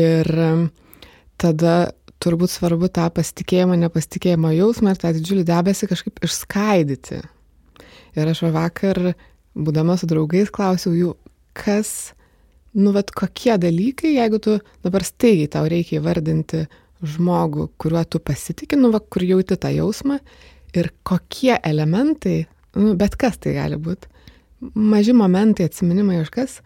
Ir 0.00 0.30
um, 0.46 0.68
tada 1.40 1.74
turbūt 2.20 2.52
svarbu 2.52 2.88
tą 2.92 3.10
pasitikėjimą, 3.16 3.76
nepasitikėjimo 3.84 4.54
jausmą 4.56 4.94
ir 4.94 5.02
tą 5.02 5.12
didžiulį 5.16 5.44
debesį 5.48 5.90
kažkaip 5.90 6.24
išskaidyti. 6.24 7.20
Ir 8.16 8.32
aš 8.32 8.40
va 8.46 8.54
vakar, 8.62 9.12
būdama 9.52 9.96
su 10.00 10.08
draugais, 10.08 10.48
klausiau 10.52 10.96
jų, 10.96 11.12
kas 11.56 12.14
nu, 12.76 12.92
bet 12.94 13.10
kokie 13.16 13.56
dalykai, 13.60 14.14
jeigu 14.16 14.40
tu 14.42 14.58
dabar 14.84 15.04
staigiai 15.06 15.50
tau 15.50 15.66
reikia 15.70 15.98
įvardinti 15.98 16.64
žmogų, 17.00 17.70
kuriuo 17.80 18.04
tu 18.04 18.20
pasitikė, 18.22 18.78
nu, 18.78 18.92
va, 18.94 19.00
kur 19.00 19.24
jauti 19.24 19.56
tą 19.58 19.72
jausmą 19.72 20.20
ir 20.76 20.90
kokie 21.06 21.56
elementai, 21.56 22.44
nu, 22.76 22.94
bet 22.98 23.16
kas 23.20 23.40
tai 23.42 23.56
gali 23.56 23.80
būti, 23.80 24.10
maži 24.74 25.14
momentai, 25.16 25.66
atsiminimai 25.70 26.20
iš 26.20 26.30
kas, 26.34 26.60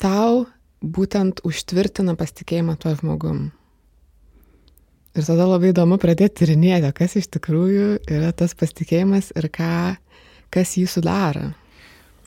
tau 0.00 0.46
būtent 0.82 1.42
užtvirtina 1.46 2.16
pasitikėjimą 2.18 2.78
tuo 2.80 2.94
žmogum. 2.98 3.48
Ir 5.18 5.26
tada 5.26 5.48
labai 5.48 5.72
įdomu 5.72 5.98
pradėti 5.98 6.44
tyrinėti, 6.44 6.92
kas 6.94 7.16
iš 7.18 7.26
tikrųjų 7.34 7.86
yra 8.06 8.30
tas 8.36 8.54
pasitikėjimas 8.58 9.32
ir 9.38 9.48
ką, 9.50 9.96
kas 10.54 10.76
jį 10.78 10.86
sudaro. 10.90 11.50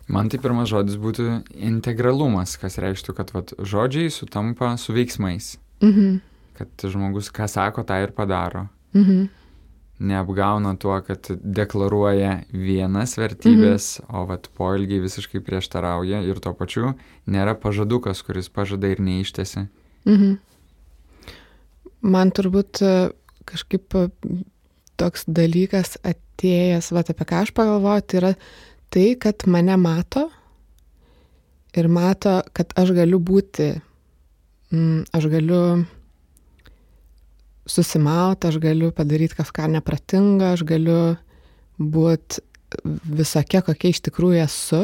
Man 0.09 0.29
tai 0.31 0.39
pirmas 0.41 0.69
žodis 0.71 0.97
būtų 1.01 1.27
integralumas, 1.53 2.57
kas 2.59 2.79
reikštų, 2.81 3.15
kad 3.17 3.33
vat, 3.35 3.53
žodžiai 3.57 4.11
sutampa 4.13 4.73
su 4.81 4.95
veiksmais. 4.95 5.55
Mhm. 5.83 6.19
Kad 6.57 6.87
žmogus 6.93 7.31
ką 7.33 7.47
sako, 7.49 7.85
tą 7.87 8.01
ir 8.03 8.15
padaro. 8.15 8.67
Mhm. 8.93 9.29
Neapgauna 10.01 10.73
tuo, 10.81 10.95
kad 11.05 11.27
deklaruoja 11.29 12.41
vienas 12.49 13.13
vertybės, 13.21 13.99
mhm. 14.01 14.15
o 14.17 14.25
vat 14.31 14.49
poilgiai 14.57 15.03
visiškai 15.03 15.43
prieštarauja 15.45 16.23
ir 16.25 16.41
tuo 16.41 16.55
pačiu 16.57 16.95
nėra 17.29 17.53
pažadukas, 17.53 18.23
kuris 18.25 18.49
pažada 18.49 18.89
ir 18.89 19.03
neištesi. 19.03 19.67
Mhm. 20.09 20.39
Man 22.01 22.33
turbūt 22.33 22.81
e, 22.81 22.93
kažkaip 23.45 23.93
e, 23.93 24.07
toks 24.97 25.27
dalykas 25.29 25.99
atėjęs, 26.01 26.89
va 26.95 27.05
apie 27.05 27.27
ką 27.29 27.43
aš 27.45 27.53
pagalvoju, 27.57 28.05
tai 28.09 28.21
yra 28.21 28.31
tai, 28.91 29.07
kad 29.19 29.47
mane 29.47 29.77
mato 29.79 30.27
ir 31.77 31.87
mato, 31.87 32.41
kad 32.53 32.73
aš 32.75 32.91
galiu 32.95 33.19
būti, 33.23 33.71
mm, 34.73 35.11
aš 35.15 35.27
galiu 35.31 35.61
susimauti, 37.69 38.49
aš 38.49 38.59
galiu 38.59 38.91
padaryti 38.95 39.37
kažką 39.39 39.69
nepratingą, 39.77 40.53
aš 40.55 40.65
galiu 40.67 40.99
būti 41.79 42.43
visokia, 43.07 43.63
kokia 43.63 43.91
iš 43.91 44.03
tikrųjų 44.07 44.43
esu. 44.43 44.83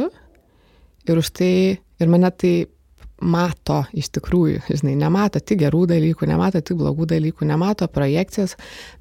Ir 1.07 1.19
už 1.19 1.31
tai, 1.39 1.53
ir 1.99 2.11
mane 2.11 2.31
tai 2.35 2.55
mato 3.23 3.81
iš 3.97 4.11
tikrųjų, 4.17 4.61
žinai, 4.69 4.93
nemato 4.99 5.39
tik 5.41 5.63
gerų 5.63 5.87
dalykų, 5.89 6.27
nemato 6.29 6.61
tik 6.61 6.77
blogų 6.77 7.07
dalykų, 7.09 7.47
nemato 7.49 7.87
projekcijos, 7.89 8.53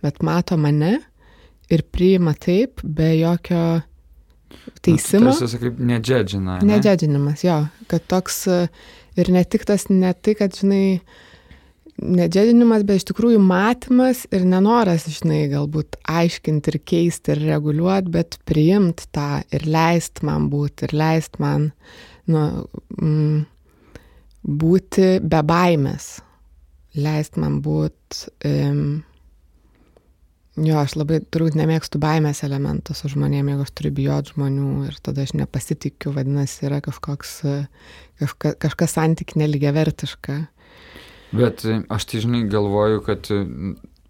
bet 0.02 0.22
mato 0.25 0.56
mane 0.56 0.96
ir 1.68 1.82
priima 1.92 2.32
taip, 2.38 2.80
be 2.82 3.10
jokio 3.18 3.82
teisimo. 4.84 5.30
Tas 5.32 5.44
visą 5.44 5.60
kaip 5.62 5.78
nedžedžina. 5.92 6.58
Ne? 6.60 6.75
Nedžedžinimas, 6.75 7.44
jo, 7.46 7.60
kad 7.90 8.04
toks 8.10 8.42
e, 8.50 8.58
ir 9.20 9.32
ne 9.34 9.44
tik 9.44 9.66
tas, 9.68 9.88
ne 9.92 10.12
tai, 10.14 10.36
kad, 10.38 10.56
žinai, 10.56 11.00
nedžedinimas, 11.96 12.84
bet 12.86 13.00
iš 13.00 13.08
tikrųjų 13.10 13.40
matymas 13.42 14.25
ir 14.34 14.44
nenoras, 14.48 15.06
žinai, 15.10 15.46
galbūt 15.52 15.98
aiškinti 16.10 16.72
ir 16.72 16.78
keisti 16.84 17.34
ir 17.34 17.42
reguliuoti, 17.54 18.12
bet 18.18 18.38
priimti 18.48 19.08
tą 19.16 19.42
ir 19.54 19.66
leisti 19.70 20.26
man 20.28 20.50
būti, 20.52 20.88
ir 20.88 20.96
leisti 20.96 21.42
man 21.42 21.70
nu, 22.32 22.44
mm, 23.00 23.42
būti 24.46 25.10
be 25.25 25.42
baimės, 25.46 26.16
leisti 26.96 27.42
man 27.42 27.60
būti. 27.64 28.26
Um, 28.46 29.04
Jo, 30.56 30.78
aš 30.80 30.94
labai 30.96 31.18
turbūt 31.20 31.56
nemėgstu 31.58 32.00
baimės 32.00 32.40
elementų 32.46 32.94
su 32.96 33.10
žmonėmis, 33.12 33.52
jeigu 33.52 33.64
aš 33.66 33.72
turiu 33.76 33.90
bijoti 33.98 34.32
žmonių 34.32 34.68
ir 34.88 34.94
tada 35.04 35.26
aš 35.26 35.34
nepasitikiu, 35.36 36.14
vadinasi, 36.16 36.62
yra 36.64 36.78
kažkoks, 36.84 37.34
kažka, 38.22 38.54
kažkas 38.64 38.96
santyk 38.96 39.34
neligiavertiška. 39.36 40.38
Bet 41.36 41.66
e, 41.68 41.82
aš 41.92 42.08
tai 42.08 42.22
žinai 42.25 42.46
galvoju, 42.48 43.02
kad 43.04 43.28
e, 43.34 43.42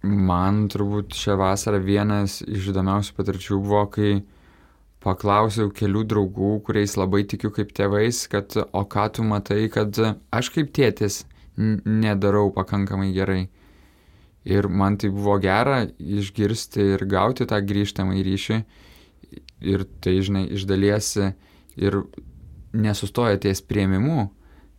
man 0.06 0.66
turbūt 0.70 1.18
šią 1.18 1.34
vasarą 1.40 1.82
vienas 1.82 2.38
iš 2.46 2.70
įdomiausių 2.70 3.18
patirčių 3.18 3.58
buvo, 3.58 3.82
kai 3.90 4.12
paklausiau 5.02 5.70
kelių 5.74 6.04
draugų, 6.12 6.52
kuriais 6.66 6.94
labai 6.98 7.24
tikiu 7.26 7.50
kaip 7.54 7.74
tėvais, 7.74 8.22
kad 8.30 8.54
o 8.54 8.86
ką 8.86 9.10
tu 9.18 9.26
matai, 9.26 9.64
kad 9.72 9.98
aš 10.30 10.54
kaip 10.54 10.70
tėtis 10.76 11.24
nedarau 11.58 12.50
pakankamai 12.54 13.10
gerai. 13.16 13.46
Ir 14.46 14.68
man 14.70 14.94
tai 15.00 15.10
buvo 15.10 15.40
gera 15.42 15.80
išgirsti 15.98 16.92
ir 16.94 17.04
gauti 17.10 17.48
tą 17.50 17.58
grįžtamą 17.66 18.14
į 18.20 18.24
ryšį. 18.28 18.58
Ir 19.66 19.82
tai, 20.04 20.20
žinai, 20.22 20.44
iš 20.54 20.66
dalies 20.68 21.14
ir 21.76 22.00
nesustoja 22.76 23.40
ties 23.42 23.62
prieimimu, 23.64 24.28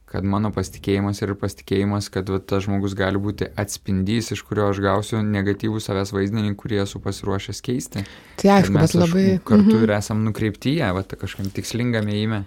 kad 0.08 0.24
mano 0.24 0.54
pasitikėjimas 0.56 1.20
ir 1.20 1.34
pasitikėjimas, 1.40 2.08
kad 2.14 2.30
va, 2.32 2.40
tas 2.40 2.64
žmogus 2.64 2.96
gali 2.96 3.20
būti 3.20 3.50
atspindys, 3.60 4.32
iš 4.32 4.44
kurio 4.48 4.70
aš 4.72 4.80
gausiu 4.84 5.20
negatyvų 5.20 5.82
savęs 5.84 6.14
vaizdinį, 6.16 6.54
kurį 6.60 6.80
esu 6.86 7.02
pasiruošęs 7.04 7.60
keisti. 7.66 8.06
Tai 8.40 8.54
aišku, 8.56 8.78
bet 8.78 8.96
labai. 8.96 9.26
Kartu 9.44 9.74
mhm. 9.74 9.84
ir 9.84 9.96
esam 9.98 10.24
nukreipti 10.24 10.78
ją, 10.78 10.94
va, 10.96 11.04
kažkam 11.04 11.52
tikslingame 11.52 12.16
įime. 12.22 12.44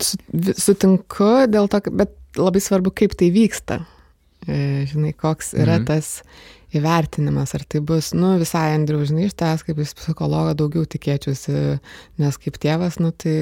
Sutinku 0.00 1.34
dėl 1.52 1.68
to, 1.68 1.82
bet 1.92 2.16
labai 2.40 2.64
svarbu, 2.64 2.94
kaip 2.96 3.12
tai 3.20 3.28
vyksta. 3.34 3.82
E, 4.44 4.84
žinai, 4.90 5.14
koks 5.16 5.54
yra 5.56 5.78
mhm. 5.78 5.86
tas 5.88 6.10
įvertinimas, 6.74 7.54
ar 7.54 7.62
tai 7.70 7.80
bus, 7.86 8.10
nu, 8.18 8.34
visai 8.40 8.72
Andriu, 8.74 8.98
žinai, 9.06 9.28
iš 9.28 9.36
tas, 9.38 9.62
kaip 9.66 9.78
iš 9.82 9.94
psichologo 9.98 10.56
daugiau 10.58 10.88
tikėčiausi, 10.90 11.54
nes 12.20 12.38
kaip 12.42 12.58
tėvas, 12.62 12.98
nu, 13.02 13.12
tai, 13.14 13.34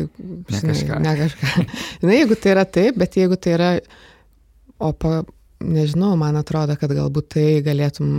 žinai, 0.52 0.60
ne 0.60 0.74
kažką. 0.74 1.00
Ne 1.06 1.14
kažką. 1.22 1.66
žinai, 2.02 2.18
jeigu 2.20 2.38
tai 2.38 2.52
yra 2.52 2.66
taip, 2.68 2.98
bet 3.00 3.16
jeigu 3.16 3.38
tai 3.40 3.56
yra, 3.56 3.70
o 4.82 4.92
pa, 4.92 5.22
nežinau, 5.64 6.12
man 6.20 6.36
atrodo, 6.40 6.76
kad 6.78 6.92
galbūt 6.92 7.32
tai 7.38 7.46
galėtum 7.64 8.12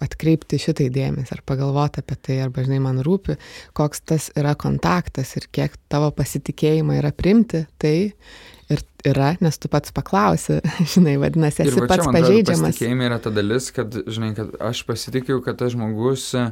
atkreipti 0.00 0.60
šitai 0.60 0.88
dėmesį 0.92 1.36
ar 1.36 1.42
pagalvoti 1.48 2.04
apie 2.04 2.16
tai, 2.20 2.38
arba, 2.44 2.64
žinai, 2.64 2.80
man 2.84 3.00
rūpi, 3.04 3.36
koks 3.76 4.04
tas 4.08 4.30
yra 4.38 4.54
kontaktas 4.60 5.34
ir 5.40 5.48
kiek 5.52 5.76
tavo 5.92 6.12
pasitikėjimą 6.16 7.00
yra 7.00 7.12
primti, 7.16 7.64
tai 7.80 8.12
ir 8.70 8.82
yra, 9.06 9.32
nes 9.42 9.58
tu 9.58 9.70
pats 9.70 9.92
paklausi, 9.94 10.60
žinai, 10.94 11.16
vadinasi, 11.20 11.64
esi 11.66 11.82
pats 11.90 12.06
čia, 12.06 12.14
pažeidžiamas. 12.14 12.76
Pasitikėjimai 12.76 13.08
yra 13.08 13.18
ta 13.22 13.32
dalis, 13.34 13.70
kad, 13.74 13.96
žinai, 14.06 14.32
kad 14.38 14.54
aš 14.70 14.84
pasitikiu, 14.88 15.40
kad 15.44 15.58
tas 15.60 15.74
žmogus 15.74 16.30
e, 16.36 16.46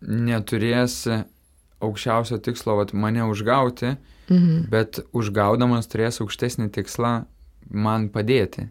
neturės 0.00 0.96
aukščiausio 1.82 2.38
tikslo 2.44 2.78
vat, 2.80 2.94
mane 2.94 3.26
užgauti, 3.28 3.96
mhm. 4.30 4.66
bet 4.72 5.02
užgaudamas 5.16 5.90
turės 5.92 6.22
aukštesnį 6.24 6.70
tikslą 6.74 7.14
man 7.72 8.08
padėti. 8.14 8.68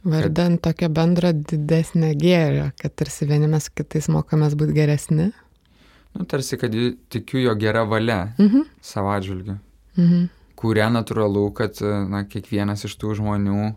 Vardant 0.00 0.56
kad... 0.56 0.70
tokią 0.70 0.88
bendrą 0.96 1.34
didesnę 1.36 2.14
gėrį, 2.18 2.70
kad 2.80 2.96
tarsi 2.96 3.28
vieni 3.28 3.50
mes 3.52 3.68
kitais 3.68 4.08
mokomės 4.12 4.56
būti 4.58 4.76
geresni. 4.76 5.30
Nu, 6.16 6.24
tarsi, 6.26 6.56
kad 6.58 6.74
tikiu 7.12 7.44
jo 7.44 7.54
gerą 7.60 7.84
valią 7.86 8.20
mhm. 8.34 8.68
savo 8.82 9.12
atžvilgiu. 9.14 9.60
Mhm 9.94 10.28
kurią 10.60 10.90
natūralu, 10.92 11.46
kad 11.56 11.80
na, 11.80 12.24
kiekvienas 12.28 12.84
iš 12.88 12.98
tų 13.00 13.16
žmonių 13.20 13.72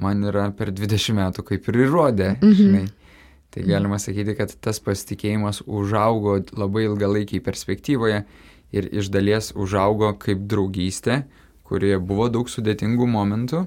man 0.00 0.24
yra 0.30 0.48
per 0.56 0.70
20 0.72 1.16
metų 1.18 1.44
kaip 1.48 1.68
ir 1.70 1.82
įrodė. 1.86 2.32
Mhm. 2.38 2.56
Žinai. 2.60 2.86
Tai 3.50 3.64
galima 3.66 3.98
sakyti, 3.98 4.36
kad 4.38 4.52
tas 4.62 4.78
pasitikėjimas 4.78 5.64
užaugo 5.66 6.36
labai 6.54 6.84
ilgalaikiai 6.86 7.42
perspektyvoje 7.42 8.20
ir 8.70 8.86
iš 8.94 9.08
dalies 9.10 9.50
užaugo 9.58 10.12
kaip 10.22 10.44
draugystė, 10.46 11.24
kurioje 11.66 11.98
buvo 11.98 12.28
daug 12.30 12.50
sudėtingų 12.50 13.08
momentų. 13.10 13.64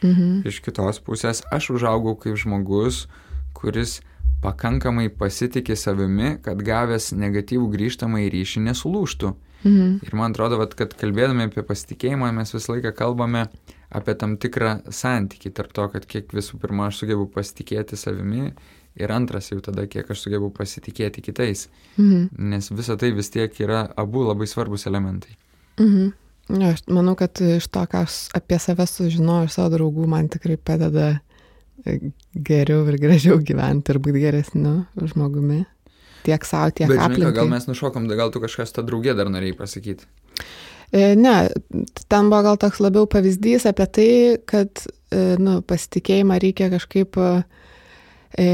Mhm. 0.00 0.46
Iš 0.48 0.62
kitos 0.64 1.02
pusės 1.04 1.42
aš 1.52 1.74
užaugau 1.76 2.16
kaip 2.16 2.38
žmogus, 2.40 3.04
kuris 3.52 3.98
pakankamai 4.40 5.10
pasitikė 5.12 5.76
savimi, 5.76 6.38
kad 6.40 6.64
gavęs 6.64 7.10
negatyvų 7.12 7.68
grįžtamą 7.74 8.24
į 8.24 8.32
ryšį 8.32 8.64
nesulūštų. 8.70 9.34
Mhm. 9.34 9.47
Ir 9.66 10.14
man 10.14 10.34
atrodo, 10.34 10.58
vat, 10.60 10.74
kad 10.78 10.92
kalbėdami 10.98 11.48
apie 11.48 11.64
pasitikėjimą 11.66 12.30
mes 12.36 12.54
visą 12.54 12.76
laiką 12.76 12.92
kalbame 12.94 13.48
apie 13.90 14.14
tam 14.20 14.36
tikrą 14.40 14.78
santykį 14.92 15.52
tarp 15.56 15.72
to, 15.74 15.88
kad 15.94 16.06
kiek 16.06 16.30
visų 16.34 16.60
pirma 16.62 16.88
aš 16.88 17.02
sugebu 17.02 17.26
pasitikėti 17.32 17.98
savimi 17.98 18.52
ir 18.98 19.12
antras 19.14 19.50
jau 19.50 19.60
tada, 19.64 19.86
kiek 19.90 20.08
aš 20.10 20.26
sugebu 20.26 20.50
pasitikėti 20.54 21.24
kitais. 21.24 21.66
Mhm. 21.96 22.28
Nes 22.52 22.70
visa 22.70 22.96
tai 23.00 23.12
vis 23.16 23.30
tiek 23.34 23.54
yra 23.62 23.86
abu 23.96 24.26
labai 24.28 24.46
svarbus 24.50 24.86
elementai. 24.90 25.36
Mhm. 25.78 26.12
Ja, 26.48 26.72
aš 26.72 26.86
manau, 26.88 27.12
kad 27.18 27.40
iš 27.44 27.66
to, 27.68 27.82
ką 27.84 28.06
aš 28.06 28.28
apie 28.36 28.56
save 28.62 28.86
sužinojau 28.88 29.48
iš 29.48 29.56
savo 29.58 29.74
draugų, 29.74 30.06
man 30.08 30.30
tikrai 30.32 30.56
padeda 30.56 31.10
e, 31.84 31.98
geriau 32.32 32.86
ir 32.88 32.96
gražiau 33.02 33.36
gyventi 33.44 33.92
ir 33.92 34.00
būti 34.00 34.22
geresniu 34.22 34.78
žmogumi 34.96 35.66
tiek 36.26 36.46
savo, 36.48 36.72
tiek 36.74 36.90
Bet, 36.90 37.00
aplinkai. 37.02 37.24
Žinai, 37.28 37.36
gal 37.40 37.52
mes 37.52 37.68
nušokom, 37.70 38.08
gal 38.18 38.32
tu 38.34 38.42
kažkas 38.42 38.74
tą 38.76 38.84
draugė 38.86 39.14
dar 39.18 39.30
norėjai 39.32 39.58
pasakyti. 39.58 40.08
E, 40.92 41.14
ne, 41.20 41.34
ten 42.08 42.30
buvo 42.32 42.44
gal 42.46 42.60
toks 42.60 42.80
labiau 42.80 43.08
pavyzdys 43.10 43.68
apie 43.68 43.88
tai, 43.92 44.12
kad 44.48 44.86
e, 45.12 45.36
nu, 45.40 45.58
pasitikėjimą 45.68 46.38
reikia 46.40 46.70
kažkaip 46.72 47.18
e, 47.20 48.46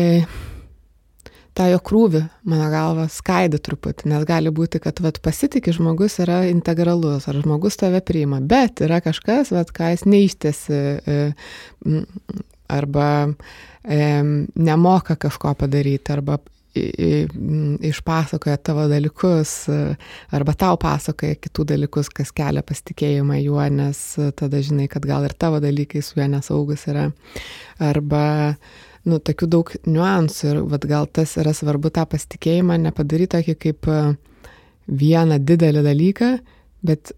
tą 1.55 1.69
jo 1.71 1.79
krūvį, 1.87 2.25
mano 2.51 2.67
galva, 2.73 3.07
skaidyti 3.13 3.63
truputį, 3.69 4.09
nes 4.11 4.27
gali 4.27 4.51
būti, 4.55 4.81
kad 4.83 4.99
vat, 5.05 5.21
pasitikė 5.23 5.77
žmogus 5.77 6.19
yra 6.25 6.43
integralus, 6.51 7.29
ar 7.31 7.39
žmogus 7.39 7.79
tave 7.79 8.03
priima, 8.05 8.41
bet 8.43 8.83
yra 8.85 8.99
kažkas, 9.05 9.53
vat, 9.55 9.71
ką 9.75 9.93
jis 9.95 10.03
neištėsi 10.09 10.81
e, 10.99 11.21
arba 12.75 13.09
e, 13.29 14.01
nemoka 14.59 15.15
kažko 15.21 15.55
padaryti, 15.63 16.17
arba 16.17 16.41
išpasakoja 16.75 18.57
tavo 18.57 18.87
dalykus 18.91 19.53
arba 20.35 20.55
tau 20.59 20.79
pasakoja 20.81 21.37
kitų 21.39 21.67
dalykus, 21.71 22.11
kas 22.11 22.33
kelia 22.35 22.65
pasitikėjimą 22.67 23.39
juo, 23.45 23.63
nes 23.71 24.01
tada 24.39 24.63
žinai, 24.65 24.89
kad 24.91 25.07
gal 25.07 25.27
ir 25.27 25.37
tavo 25.39 25.61
dalykai 25.63 26.03
su 26.03 26.19
juo 26.19 26.27
nesaugus 26.31 26.87
yra. 26.91 27.07
Arba, 27.83 28.25
nu, 29.07 29.21
tokių 29.23 29.51
daug 29.51 29.71
niuansų 29.87 30.51
ir 30.51 30.63
vad 30.75 30.89
gal 30.91 31.07
tas 31.07 31.37
yra 31.39 31.55
svarbu 31.55 31.93
tą 31.95 32.07
pasitikėjimą 32.11 32.81
nepadaryti 32.89 33.37
tokį 33.37 33.59
kaip 33.67 33.91
vieną 34.91 35.39
didelį 35.47 35.85
dalyką, 35.87 36.35
bet 36.85 37.15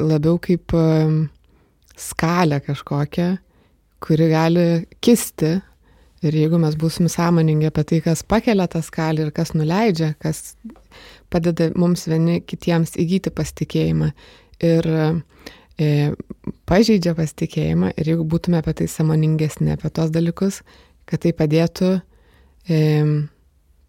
labiau 0.00 0.40
kaip 0.40 0.72
skalę 2.00 2.62
kažkokią, 2.64 3.34
kuri 4.00 4.30
gali 4.32 4.68
kisti 5.04 5.58
Ir 6.20 6.36
jeigu 6.36 6.58
mes 6.60 6.74
būsim 6.76 7.08
sąmoningi 7.08 7.70
apie 7.70 7.84
tai, 7.88 7.98
kas 8.04 8.20
pakelia 8.28 8.66
tą 8.68 8.82
skalį 8.84 9.26
ir 9.26 9.30
kas 9.32 9.54
nuleidžia, 9.56 10.12
kas 10.20 10.54
padeda 11.32 11.70
mums 11.80 12.04
vieni 12.10 12.42
kitiems 12.44 12.92
įgyti 13.00 13.32
pasitikėjimą 13.32 14.10
ir 14.68 14.88
e, 15.80 15.90
pažeidžia 16.68 17.14
pasitikėjimą, 17.16 17.94
ir 17.96 18.12
jeigu 18.12 18.28
būtume 18.28 18.60
apie 18.60 18.76
tai 18.82 18.90
sąmoningesni, 18.92 19.72
apie 19.72 19.88
tos 19.96 20.12
dalykus, 20.12 20.60
kad 21.08 21.24
tai 21.24 21.32
padėtų 21.36 21.94
e, 22.68 22.80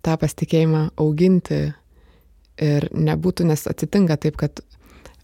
tą 0.01 0.17
pasitikėjimą 0.23 0.85
auginti 1.03 1.61
ir 2.61 2.87
nebūtų, 2.95 3.49
nes 3.51 3.67
atsitinka 3.67 4.15
taip, 4.21 4.39
kad 4.39 4.63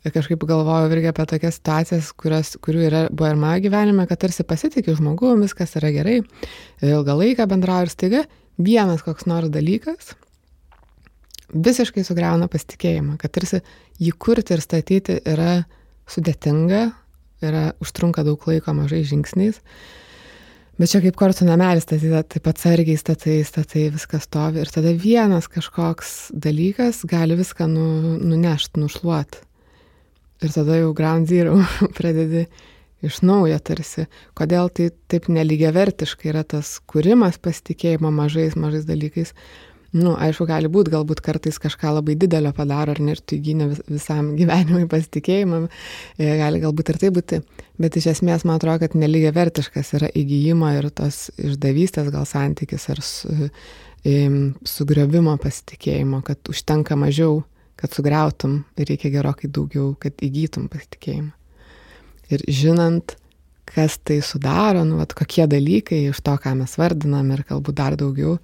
kažkaip 0.05 0.43
galvoju 0.47 0.91
irgi 0.93 1.11
apie 1.11 1.25
tokias 1.29 1.57
situacijas, 1.59 2.11
kurios, 2.17 2.53
kurių 2.63 2.85
yra 2.89 3.01
buvo 3.09 3.31
ir 3.31 3.41
mano 3.41 3.63
gyvenime, 3.63 4.05
kad 4.09 4.21
tarsi 4.21 4.45
pasitikiu 4.47 4.95
žmogumi, 4.97 5.47
viskas 5.47 5.75
yra 5.79 5.91
gerai, 5.95 6.21
ilgą 6.85 7.17
laiką 7.23 7.49
bendrauju 7.49 7.89
ir 7.89 7.93
staiga 7.93 8.23
vienas 8.57 9.03
koks 9.05 9.27
nors 9.29 9.51
dalykas 9.53 10.15
visiškai 11.53 12.03
sugriauna 12.03 12.47
pasitikėjimą, 12.51 13.17
kad 13.21 13.31
tarsi 13.35 13.61
jį 14.01 14.13
kurti 14.19 14.55
ir 14.55 14.63
statyti 14.63 15.19
yra 15.27 15.61
sudėtinga, 16.11 16.81
yra, 17.43 17.63
užtrunka 17.83 18.25
daug 18.27 18.43
laiko 18.49 18.73
mažai 18.75 19.03
žingsniais. 19.07 19.61
Bet 20.77 20.91
čia 20.91 21.01
kaip 21.01 21.15
kortų 21.17 21.47
namelis 21.47 21.87
statyta, 21.87 22.21
taip 22.35 22.47
atsargiai 22.51 22.99
statai, 22.99 23.39
statai, 23.47 23.87
viskas 23.95 24.27
stovi 24.27 24.61
ir 24.61 24.69
tada 24.69 24.93
vienas 24.93 25.47
kažkoks 25.49 26.29
dalykas 26.37 27.01
gali 27.09 27.37
viską 27.39 27.65
nu, 27.71 27.87
nunešti, 28.21 28.83
nušluoti. 28.83 29.46
Ir 30.43 30.53
tada 30.53 30.77
jau 30.77 30.91
ground 30.97 31.29
zero 31.29 31.57
pradedi 31.97 32.45
iš 33.05 33.21
naujo 33.25 33.57
tarsi, 33.61 34.07
kodėl 34.37 34.69
tai 34.73 34.89
taip 35.11 35.29
nelygiavertiškai 35.29 36.31
yra 36.31 36.43
tas 36.47 36.77
kūrimas 36.89 37.37
pasitikėjimo 37.41 38.11
mažais, 38.13 38.57
mažais 38.57 38.87
dalykais. 38.89 39.33
Nu, 39.95 40.17
aišku, 40.19 40.43
gali 40.49 40.67
būti, 40.69 40.91
galbūt 40.91 41.21
kartais 41.23 41.55
kažką 41.63 41.93
labai 41.95 42.17
didelio 42.19 42.51
padaro, 42.53 42.91
ar 42.91 42.99
ne, 43.01 43.13
ir 43.15 43.21
tu 43.23 43.37
įgyni 43.37 43.69
visam 43.87 44.33
gyvenimui 44.39 44.83
pasitikėjimą, 44.91 45.61
e, 46.19 46.31
gali 46.41 46.61
galbūt 46.61 46.91
ir 46.91 46.99
tai 47.01 47.11
būti, 47.15 47.39
bet 47.79 47.97
iš 47.97 48.09
esmės 48.17 48.43
man 48.45 48.59
atrodo, 48.59 48.81
kad 48.83 48.97
nelygiai 48.99 49.33
vertiškas 49.37 49.93
yra 49.97 50.11
įgyjimo 50.11 50.73
ir 50.75 50.89
tos 50.91 51.29
išdavystės 51.39 52.11
gal 52.13 52.27
santykis 52.27 52.89
ar 52.93 53.01
su, 53.05 53.51
sugriovimo 54.67 55.33
pasitikėjimo, 55.41 56.21
kad 56.25 56.51
užtenka 56.51 56.95
mažiau, 56.99 57.41
kad 57.77 57.93
sugriautum 57.93 58.61
reikia 58.77 59.13
gerokai 59.13 59.49
daugiau, 59.53 59.91
kad 60.01 60.17
įgytum 60.25 60.67
pasitikėjimą 60.73 61.37
ir 62.33 62.43
žinant, 62.47 63.15
kas 63.67 63.97
tai 64.03 64.19
sudaro, 64.23 64.83
nu, 64.87 64.99
vat, 65.01 65.15
kokie 65.17 65.47
dalykai 65.49 66.07
iš 66.11 66.21
to, 66.23 66.35
ką 66.43 66.55
mes 66.59 66.75
vardinam 66.79 67.31
ir 67.35 67.43
galbūt 67.47 67.77
dar 67.77 67.97
daugiau, 67.99 68.37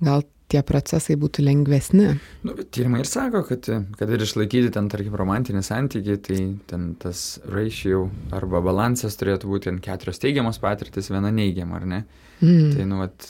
gal 0.00 0.24
tie 0.50 0.62
procesai 0.66 1.14
būtų 1.20 1.44
lengvesni. 1.46 2.08
Nu, 2.42 2.56
bet 2.58 2.72
tyrimai 2.74 3.04
ir 3.04 3.08
sako, 3.08 3.44
kad, 3.46 3.68
kad 3.98 4.10
ir 4.10 4.24
išlaikyti 4.24 4.72
ten, 4.74 4.88
tarkim, 4.90 5.14
romantinį 5.18 5.62
santykį, 5.62 6.16
tai 6.26 6.40
ten 6.72 6.88
tas 7.00 7.38
ratio 7.46 8.08
arba 8.34 8.62
balansas 8.64 9.14
turėtų 9.20 9.52
būti 9.52 9.68
ten 9.68 9.78
keturios 9.84 10.18
teigiamos 10.22 10.58
patirtis, 10.62 11.12
viena 11.12 11.30
neigiama, 11.34 11.78
ar 11.78 11.86
ne? 11.92 12.02
Mm. 12.40 12.72
Tai, 12.74 12.88
nu, 12.90 12.98
vat, 13.04 13.28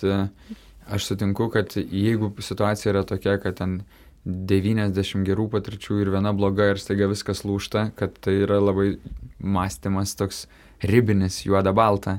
aš 0.97 1.11
sutinku, 1.11 1.51
kad 1.53 1.77
jeigu 1.77 2.33
situacija 2.41 2.95
yra 2.95 3.05
tokia, 3.05 3.37
kad 3.43 3.59
ten 3.61 3.83
90 4.25 5.25
gerų 5.25 5.49
patirčių 5.55 6.01
ir 6.03 6.11
viena 6.13 6.33
bloga 6.37 6.71
ir 6.73 6.81
staiga 6.81 7.09
viskas 7.09 7.41
lūšta, 7.47 7.91
kad 7.97 8.19
tai 8.21 8.43
yra 8.45 8.59
labai 8.61 8.99
mąstymas 9.41 10.13
toks 10.19 10.45
ribinis, 10.85 11.41
juoda 11.47 11.73
balta. 11.73 12.19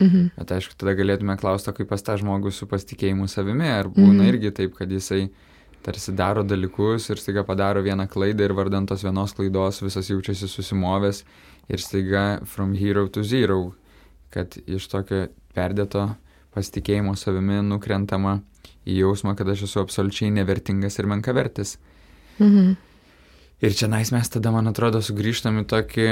Mhm. 0.00 0.32
Bet 0.38 0.54
aišku, 0.56 0.74
tada 0.80 0.96
galėtume 0.98 1.36
klausti, 1.38 1.74
kaip 1.76 1.90
pas 1.92 2.02
tą 2.02 2.16
žmogų 2.18 2.50
su 2.54 2.66
pasitikėjimu 2.70 3.28
savimi, 3.30 3.68
ar 3.68 3.90
būna 3.92 4.22
mhm. 4.22 4.30
irgi 4.32 4.54
taip, 4.62 4.74
kad 4.78 4.90
jisai 4.90 5.26
tarsi 5.82 6.14
daro 6.16 6.44
dalykus 6.46 7.10
ir 7.10 7.20
staiga 7.20 7.44
padaro 7.44 7.82
vieną 7.82 8.06
klaidą 8.10 8.46
ir 8.46 8.54
vardant 8.56 8.88
tos 8.88 9.02
vienos 9.04 9.34
klaidos 9.34 9.82
visas 9.82 10.08
jaučiasi 10.10 10.48
susimovęs 10.48 11.24
ir 11.68 11.82
staiga 11.82 12.40
from 12.46 12.74
hero 12.78 13.08
to 13.08 13.22
zero, 13.26 13.74
kad 14.30 14.56
iš 14.66 14.88
tokio 14.88 15.26
perdėto 15.54 16.08
pasitikėjimo 16.54 17.14
savimi 17.18 17.60
nukrentama 17.66 18.40
į 18.88 19.02
jausmą, 19.02 19.36
kad 19.38 19.48
aš 19.52 19.66
esu 19.68 19.82
absoliučiai 19.82 20.32
nevertingas 20.34 20.98
ir 20.98 21.08
menkavertis. 21.10 21.76
Mhm. 22.38 22.74
Ir 23.62 23.76
čia 23.78 23.86
nais 23.86 24.10
mes 24.10 24.26
tada, 24.32 24.50
man 24.50 24.66
atrodo, 24.66 24.98
sugrįžtam 25.04 25.60
į 25.60 25.68
tokį 25.70 26.08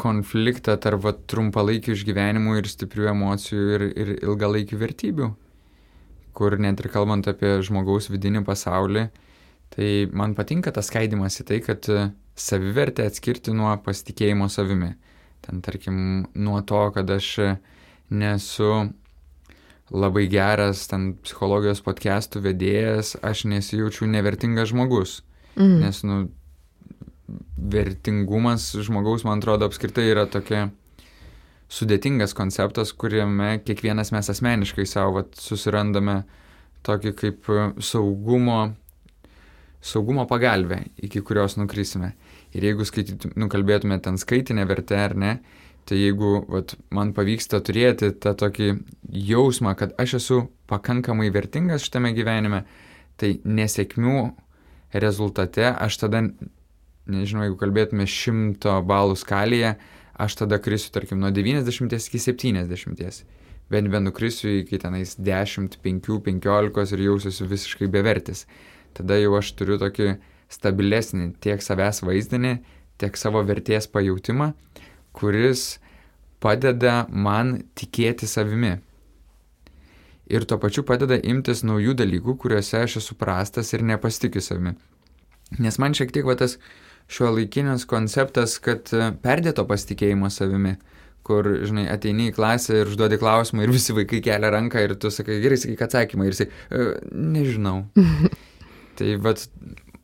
konfliktą 0.00 0.78
tarp 0.80 1.04
va, 1.04 1.12
trumpalaikių 1.12 1.92
išgyvenimų 1.92 2.56
ir 2.60 2.70
stiprių 2.70 3.10
emocijų 3.12 3.66
ir, 3.76 3.84
ir 3.92 4.12
ilgalaikių 4.22 4.78
vertybių, 4.80 5.28
kur 6.32 6.56
net 6.56 6.80
ir 6.80 6.88
kalbant 6.94 7.28
apie 7.28 7.58
žmogaus 7.64 8.08
vidinį 8.08 8.46
pasaulį, 8.48 9.06
tai 9.76 9.90
man 10.12 10.32
patinka 10.38 10.72
tas 10.72 10.88
skaidimas 10.88 11.36
į 11.42 11.48
tai, 11.50 11.60
kad 11.64 11.88
savivertę 12.32 13.04
atskirti 13.08 13.52
nuo 13.56 13.74
pasitikėjimo 13.84 14.48
savimi. 14.48 14.94
Ten 15.44 15.60
tarkim 15.60 16.24
nuo 16.32 16.60
to, 16.64 16.86
kad 16.94 17.10
aš 17.10 17.28
nesu 18.12 18.72
labai 19.92 20.26
geras 20.32 20.86
ten 20.90 21.12
psichologijos 21.22 21.82
podcastų 21.84 22.42
vedėjas, 22.46 23.16
aš 23.24 23.44
nesijaučiu 23.50 24.08
nevertingas 24.10 24.72
žmogus. 24.72 25.20
Mm. 25.56 25.78
Nes, 25.84 26.00
nu, 26.08 26.22
vertingumas 27.56 28.70
žmogaus, 28.84 29.26
man 29.28 29.42
atrodo, 29.42 29.68
apskritai 29.68 30.08
yra 30.10 30.24
tokia 30.30 30.70
sudėtingas 31.72 32.34
konceptas, 32.36 32.92
kuriame 32.92 33.56
kiekvienas 33.64 34.12
mes 34.12 34.28
asmeniškai 34.32 34.86
savo 34.88 35.20
vat, 35.20 35.36
susirandame 35.40 36.22
tokį 36.86 37.12
kaip 37.16 37.50
saugumo, 37.84 38.60
saugumo 39.84 40.26
pagalbę, 40.28 40.82
iki 41.04 41.22
kurios 41.24 41.56
nukrisime. 41.60 42.12
Ir 42.52 42.66
jeigu 42.68 42.84
skaitytum, 42.84 43.36
nukalbėtume 43.40 43.96
ten 44.04 44.18
skaitinę 44.20 44.66
vertę 44.68 44.98
ar 45.00 45.16
ne, 45.16 45.36
Tai 45.88 45.98
jeigu 45.98 46.44
vat, 46.46 46.76
man 46.94 47.10
pavyksta 47.16 47.58
turėti 47.64 48.12
tą 48.22 48.36
tokį 48.38 48.68
jausmą, 49.32 49.74
kad 49.78 49.96
aš 50.00 50.14
esu 50.20 50.38
pakankamai 50.70 51.32
vertingas 51.34 51.82
šitame 51.88 52.12
gyvenime, 52.14 52.62
tai 53.18 53.34
nesėkmių 53.42 54.20
rezultate 55.02 55.66
aš 55.72 55.98
tada, 56.04 56.22
nežinau, 57.10 57.48
jeigu 57.48 57.58
kalbėtume 57.60 58.06
šimto 58.06 58.76
balų 58.86 59.18
skalėje, 59.18 59.74
aš 60.22 60.38
tada 60.44 60.60
krisiu, 60.62 60.92
tarkim, 60.94 61.18
nuo 61.18 61.32
90 61.34 61.98
iki 61.98 62.20
70. 62.20 63.24
Bet 63.72 63.88
benukrisiu 63.88 64.52
iki 64.60 64.78
tenais 64.78 65.16
10, 65.16 65.78
5, 65.82 66.10
15 66.28 66.94
ir 66.94 67.04
jausiuosi 67.08 67.48
visiškai 67.48 67.88
bevertis. 67.90 68.46
Tada 68.94 69.16
jau 69.18 69.34
aš 69.38 69.54
turiu 69.56 69.80
tokį 69.80 70.12
stabilesnį 70.52 71.32
tiek 71.42 71.62
savęs 71.64 72.02
vaizdinį, 72.04 72.58
tiek 73.00 73.16
savo 73.16 73.40
vertės 73.48 73.88
pajūtimą 73.90 74.52
kuris 75.16 75.76
padeda 76.42 77.06
man 77.08 77.60
tikėti 77.78 78.28
savimi. 78.28 78.76
Ir 80.32 80.46
tuo 80.48 80.56
pačiu 80.62 80.84
padeda 80.86 81.18
imtis 81.18 81.60
naujų 81.66 81.96
dalykų, 81.98 82.36
kuriuose 82.40 82.80
aš 82.80 82.98
esu 83.02 83.16
prastas 83.20 83.72
ir 83.74 83.84
nepasitikiu 83.86 84.42
savimi. 84.42 84.74
Nes 85.60 85.76
man 85.82 85.94
šiek 85.96 86.14
tiek 86.14 86.24
va 86.24 86.36
tas 86.40 86.56
šio 87.12 87.32
laikinis 87.34 87.84
konceptas, 87.88 88.56
kad 88.62 88.88
e, 88.96 89.10
perdėto 89.22 89.66
pasitikėjimo 89.68 90.30
savimi, 90.32 90.76
kur, 91.26 91.46
žinai, 91.66 91.84
ateini 91.92 92.30
į 92.30 92.36
klasę 92.36 92.80
ir 92.80 92.90
užduodi 92.90 93.18
klausimą 93.20 93.66
ir 93.66 93.74
visi 93.74 93.94
vaikai 93.94 94.22
kelia 94.24 94.50
ranką 94.54 94.82
ir 94.86 94.96
tu 95.02 95.12
sakai, 95.12 95.36
gerai, 95.42 95.58
sakyk 95.60 95.84
atsakymą 95.86 96.30
ir 96.30 96.38
sakai, 96.38 96.62
e, 96.70 96.86
nežinau. 97.12 97.82
tai 98.98 99.16
vad 99.22 99.44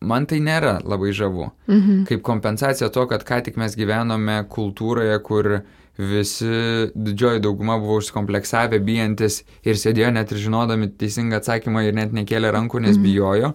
man 0.00 0.26
tai 0.30 0.38
nėra 0.44 0.78
labai 0.84 1.12
žavu. 1.16 1.50
Mhm. 1.68 2.04
Kaip 2.08 2.22
kompensacija 2.26 2.90
to, 2.94 3.06
kad 3.10 3.24
ką 3.26 3.42
tik 3.46 3.58
mes 3.60 3.76
gyvenome 3.78 4.40
kultūroje, 4.50 5.18
kur 5.26 5.62
visi 5.98 6.90
didžioji 6.94 7.42
dauguma 7.42 7.78
buvo 7.82 7.98
užkompleksavę, 7.98 8.78
bijantis 8.78 9.42
ir 9.66 9.78
sėdėjo 9.80 10.12
net 10.14 10.30
ir 10.32 10.38
žinodami 10.44 10.92
teisingą 10.94 11.40
atsakymą 11.40 11.88
ir 11.88 11.96
net 11.98 12.14
nekėlė 12.14 12.52
rankų, 12.54 12.84
nes 12.86 12.96
mhm. 12.96 13.06
bijojo. 13.06 13.52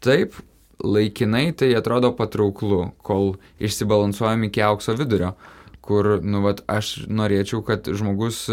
Taip, 0.00 0.38
laikinai 0.80 1.50
tai 1.52 1.74
atrodo 1.76 2.14
patrauklu, 2.16 2.90
kol 3.04 3.34
išsibalansuojam 3.60 4.48
iki 4.48 4.64
aukso 4.64 4.96
vidurio, 4.96 5.34
kur, 5.84 6.16
nu, 6.24 6.40
vat, 6.46 6.64
aš 6.70 7.02
norėčiau, 7.08 7.60
kad 7.66 7.84
žmogus 7.84 8.46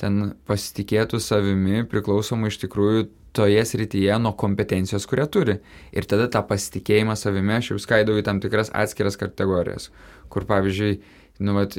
ten 0.00 0.34
pasitikėtų 0.48 1.20
savimi, 1.22 1.84
priklausomai 1.88 2.50
iš 2.52 2.60
tikrųjų 2.66 3.06
toje 3.34 3.64
srityje 3.66 4.18
nuo 4.22 4.32
kompetencijos, 4.38 5.08
kurią 5.10 5.26
turi. 5.34 5.58
Ir 5.96 6.06
tada 6.10 6.28
tą 6.30 6.44
pasitikėjimą 6.46 7.16
savimi 7.18 7.56
aš 7.56 7.72
jau 7.72 7.82
skaidau 7.82 8.16
į 8.20 8.24
tam 8.26 8.40
tikras 8.42 8.70
atskiras 8.70 9.18
kategorijas, 9.20 9.90
kur 10.30 10.46
pavyzdžiui, 10.50 11.00
nu, 11.42 11.56
vat, 11.58 11.76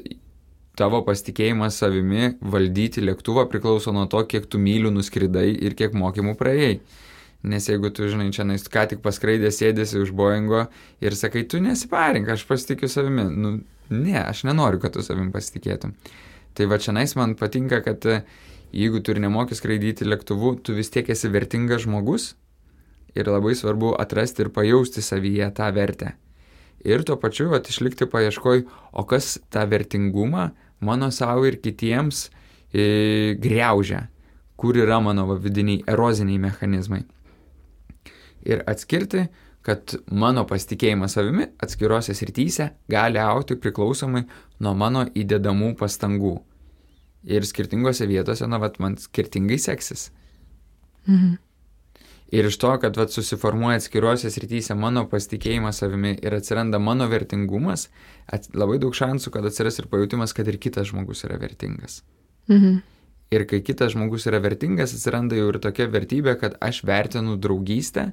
tavo 0.79 1.01
pasitikėjimas 1.07 1.79
savimi 1.79 2.33
valdyti 2.41 3.03
lėktuvą 3.03 3.47
priklauso 3.51 3.93
nuo 3.95 4.05
to, 4.11 4.21
kiek 4.27 4.47
tu 4.51 4.59
mylių 4.61 4.91
nuskridai 4.97 5.47
ir 5.55 5.75
kiek 5.79 5.95
mokymų 5.95 6.35
praėjai. 6.39 6.79
Nes 7.45 7.67
jeigu 7.69 7.91
tu, 7.93 8.07
žinai, 8.09 8.31
čia 8.33 8.43
nais 8.47 8.63
ką 8.71 8.87
tik 8.89 9.03
paskraidė 9.05 9.51
sėdėsi 9.53 9.99
už 10.01 10.11
Boeingo 10.17 10.65
ir 11.03 11.15
sakai, 11.17 11.45
tu 11.45 11.61
nesiparink, 11.61 12.31
aš 12.33 12.45
pasitikiu 12.49 12.89
savimi. 12.89 13.27
Nu, 13.29 13.51
ne, 13.93 14.17
aš 14.23 14.43
nenoriu, 14.49 14.81
kad 14.81 14.95
tu 14.95 15.05
savim 15.05 15.29
pasitikėtum. 15.33 15.93
Tai 16.57 16.67
va 16.71 16.79
čia 16.81 16.95
nais 16.95 17.13
man 17.19 17.35
patinka, 17.37 17.83
kad 17.85 18.07
jeigu 18.75 18.99
tu 18.99 19.13
ir 19.15 19.21
nemoki 19.23 19.55
skraidyti 19.55 20.07
lėktuvu, 20.07 20.57
tu 20.63 20.75
vis 20.75 20.91
tiek 20.91 21.07
esi 21.09 21.31
vertingas 21.31 21.85
žmogus 21.85 22.33
ir 23.15 23.29
labai 23.31 23.55
svarbu 23.55 23.93
atrasti 24.01 24.43
ir 24.43 24.51
pajausti 24.55 25.03
savyje 25.03 25.47
tą 25.55 25.71
vertę. 25.75 26.13
Ir 26.85 27.05
tuo 27.07 27.15
pačiu 27.17 27.53
at, 27.55 27.69
išlikti 27.71 28.05
paieškoj, 28.11 28.65
o 28.93 29.05
kas 29.09 29.39
tą 29.49 29.63
vertingumą 29.71 30.49
mano 30.85 31.09
savo 31.11 31.47
ir 31.47 31.57
kitiems 31.63 32.27
e, 32.69 33.33
greužia, 33.41 34.05
kur 34.59 34.77
yra 34.77 34.99
mano 35.01 35.25
vidiniai 35.33 35.81
eroziniai 35.89 36.41
mechanizmai. 36.43 37.01
Ir 38.45 38.61
atskirti, 38.69 39.25
kad 39.65 39.95
mano 40.11 40.43
pasitikėjimas 40.45 41.15
savimi 41.17 41.47
atskirose 41.63 42.13
srityse 42.13 42.67
gali 42.91 43.17
aukti 43.23 43.57
priklausomai 43.57 44.27
nuo 44.61 44.75
mano 44.77 45.07
įdedamų 45.09 45.71
pastangų 45.79 46.35
ir 47.25 47.45
skirtingose 47.47 48.07
vietose, 48.09 48.47
na, 48.47 48.59
vat, 48.61 48.79
man 48.79 48.97
skirtingai 49.01 49.57
seksis. 49.61 50.09
Mhm. 51.07 51.35
Ir 52.35 52.47
iš 52.49 52.57
to, 52.57 52.71
kad 52.81 52.97
vat, 52.97 53.13
susiformuoja 53.13 53.77
atskiruose 53.79 54.31
srityse 54.33 54.75
mano 54.77 55.05
pasitikėjimas 55.09 55.83
savimi 55.83 56.15
ir 56.25 56.33
atsiranda 56.35 56.79
mano 56.81 57.07
vertingumas, 57.11 57.87
at, 58.25 58.49
labai 58.57 58.79
daug 58.81 58.97
šansų, 58.97 59.31
kad 59.35 59.45
atsiras 59.45 59.77
ir 59.79 59.89
pajūtimas, 59.91 60.33
kad 60.35 60.49
ir 60.49 60.57
kitas 60.61 60.89
žmogus 60.89 61.23
yra 61.27 61.37
vertingas. 61.41 62.01
Mhm. 62.49 62.81
Ir 63.33 63.45
kai 63.49 63.59
kitas 63.65 63.93
žmogus 63.95 64.27
yra 64.29 64.39
vertingas, 64.41 64.93
atsiranda 64.93 65.37
jau 65.37 65.49
ir 65.49 65.59
tokia 65.61 65.87
vertybė, 65.89 66.35
kad 66.41 66.57
aš 66.61 66.83
vertinu 66.85 67.37
draugystę, 67.41 68.11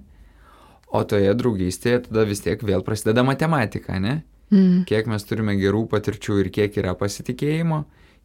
o 0.93 1.03
toje 1.09 1.33
draugystėje 1.37 2.07
tada 2.07 2.25
vis 2.29 2.45
tiek 2.45 2.61
vėl 2.65 2.85
prasideda 2.85 3.25
matematika, 3.25 3.97
ne? 4.01 4.23
mm. 4.53 4.85
kiek 4.89 5.09
mes 5.11 5.25
turime 5.29 5.57
gerų 5.59 5.87
patirčių 5.93 6.39
ir 6.43 6.51
kiek 6.55 6.77
yra 6.83 6.95
pasitikėjimo, 6.99 7.83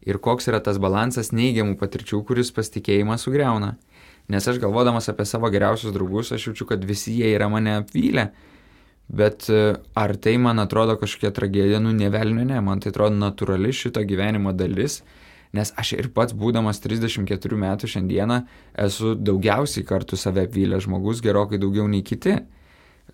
ir 0.08 0.18
koks 0.24 0.48
yra 0.50 0.60
tas 0.64 0.80
balansas 0.80 1.30
neigiamų 1.36 1.76
patirčių, 1.80 2.22
kuris 2.26 2.50
pasitikėjimą 2.56 3.18
sugriauna. 3.20 3.74
Nes 4.28 4.44
aš 4.48 4.60
galvodamas 4.60 5.08
apie 5.08 5.24
savo 5.28 5.48
geriausius 5.52 5.94
draugus, 5.94 6.32
aš 6.36 6.50
jaučiu, 6.50 6.66
kad 6.68 6.84
visi 6.84 7.14
jie 7.16 7.30
yra 7.36 7.48
mane 7.52 7.78
apvylę. 7.82 8.28
Bet 9.08 9.46
e, 9.48 9.78
ar 9.96 10.12
tai 10.20 10.34
man 10.36 10.60
atrodo 10.60 10.98
kažkokia 11.00 11.30
tragedija, 11.32 11.80
nu 11.80 11.94
nevelnio 11.96 12.44
ne, 12.44 12.60
man 12.60 12.82
tai 12.84 12.92
atrodo 12.92 13.16
natūrali 13.16 13.72
šito 13.72 14.02
gyvenimo 14.04 14.52
dalis, 14.52 15.00
nes 15.56 15.72
aš 15.80 15.94
ir 15.96 16.10
pats 16.12 16.36
būdamas 16.36 16.82
34 16.84 17.56
metų 17.56 17.88
šiandieną 17.88 18.42
esu 18.84 19.14
daugiausiai 19.16 19.86
kartų 19.88 20.20
save 20.20 20.44
apvylęs 20.44 20.84
žmogus, 20.84 21.24
gerokai 21.24 21.60
daugiau 21.62 21.88
nei 21.88 22.04
kiti 22.04 22.36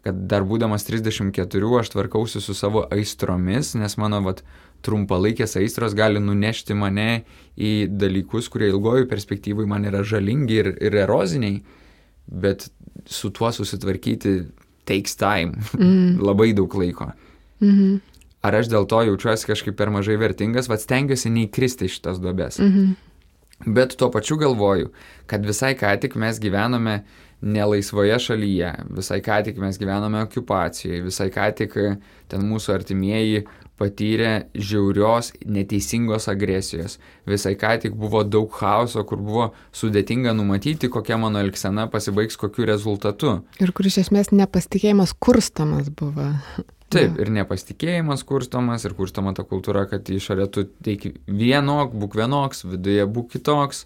kad 0.04 0.26
dar 0.28 0.44
būdamas 0.44 0.84
34 0.84 1.70
aš 1.80 1.90
tvarkausi 1.94 2.42
su 2.44 2.54
savo 2.54 2.84
aistromis, 2.92 3.72
nes 3.78 3.96
mano 4.00 4.20
vat, 4.26 4.42
trumpalaikės 4.84 5.56
aistros 5.56 5.94
gali 5.96 6.20
nunešti 6.20 6.76
mane 6.76 7.24
į 7.56 7.86
dalykus, 7.88 8.50
kurie 8.52 8.68
ilgojų 8.72 9.08
perspektyvai 9.08 9.64
man 9.70 9.86
yra 9.88 10.02
žalingi 10.04 10.60
ir, 10.60 10.70
ir 10.84 10.98
eroziniai, 11.06 11.62
bet 12.28 12.68
su 13.08 13.30
tuo 13.32 13.48
susitvarkyti 13.52 14.34
takes 14.88 15.16
time, 15.20 15.56
mm. 15.78 16.20
labai 16.28 16.52
daug 16.56 16.74
laiko. 16.76 17.12
Mm 17.60 17.70
-hmm. 17.70 18.00
Ar 18.44 18.54
aš 18.54 18.68
dėl 18.68 18.86
to 18.86 19.00
jaučiuosi 19.02 19.46
kažkaip 19.46 19.76
per 19.76 19.90
mažai 19.90 20.16
vertingas, 20.20 20.68
vad 20.68 20.80
stengiuosi 20.80 21.30
neįkristi 21.30 21.88
šitas 21.88 22.20
duobės. 22.20 22.60
Mm 22.60 22.72
-hmm. 22.72 22.94
Bet 23.66 23.96
tuo 23.96 24.10
pačiu 24.10 24.36
galvoju, 24.36 24.90
kad 25.26 25.46
visai 25.46 25.74
ką 25.74 26.00
tik 26.00 26.14
mes 26.14 26.40
gyvename 26.40 27.04
nelaisvoje 27.44 28.16
šalyje, 28.26 28.70
visai 28.96 29.20
ką 29.24 29.42
tik 29.44 29.61
mes 29.61 29.76
gyvename 29.80 30.24
okupacijoje, 30.24 31.02
visai 31.04 31.28
ką 31.35 31.50
tik 31.59 31.76
ten 32.33 32.46
mūsų 32.48 32.74
artimieji 32.78 33.44
patyrė 33.80 34.46
žiaurios, 34.54 35.33
neteisingos 35.50 36.28
agresijos. 36.30 36.98
Visai 37.28 37.54
ką 37.59 37.74
tik 37.83 37.96
buvo 37.98 38.22
daug 38.24 38.52
chaoso, 38.54 39.02
kur 39.09 39.22
buvo 39.22 39.48
sudėtinga 39.74 40.35
numatyti, 40.37 40.90
kokia 40.92 41.18
mano 41.20 41.42
elgsena 41.42 41.88
pasibaigs 41.90 42.38
kokiu 42.40 42.68
rezultatu. 42.70 43.40
Ir 43.62 43.74
kur 43.74 43.90
iš 43.90 44.04
esmės 44.07 44.30
nepasitikėjimas 44.35 45.16
kurstamas 45.18 45.90
buvo. 45.90 46.30
Taip, 46.94 47.16
ir 47.18 47.30
nepasitikėjimas 47.35 48.22
kurstomas, 48.28 48.85
ir 48.87 48.94
kurstoma 48.94 49.33
ta 49.35 49.42
kultūra, 49.48 49.88
kad 49.90 50.07
išorė 50.07 50.46
tu 50.54 50.68
teik 50.87 51.09
vienok, 51.26 51.96
būk 51.98 52.14
vienoks, 52.20 52.62
viduje 52.68 53.09
būk 53.11 53.33
kitoks, 53.35 53.83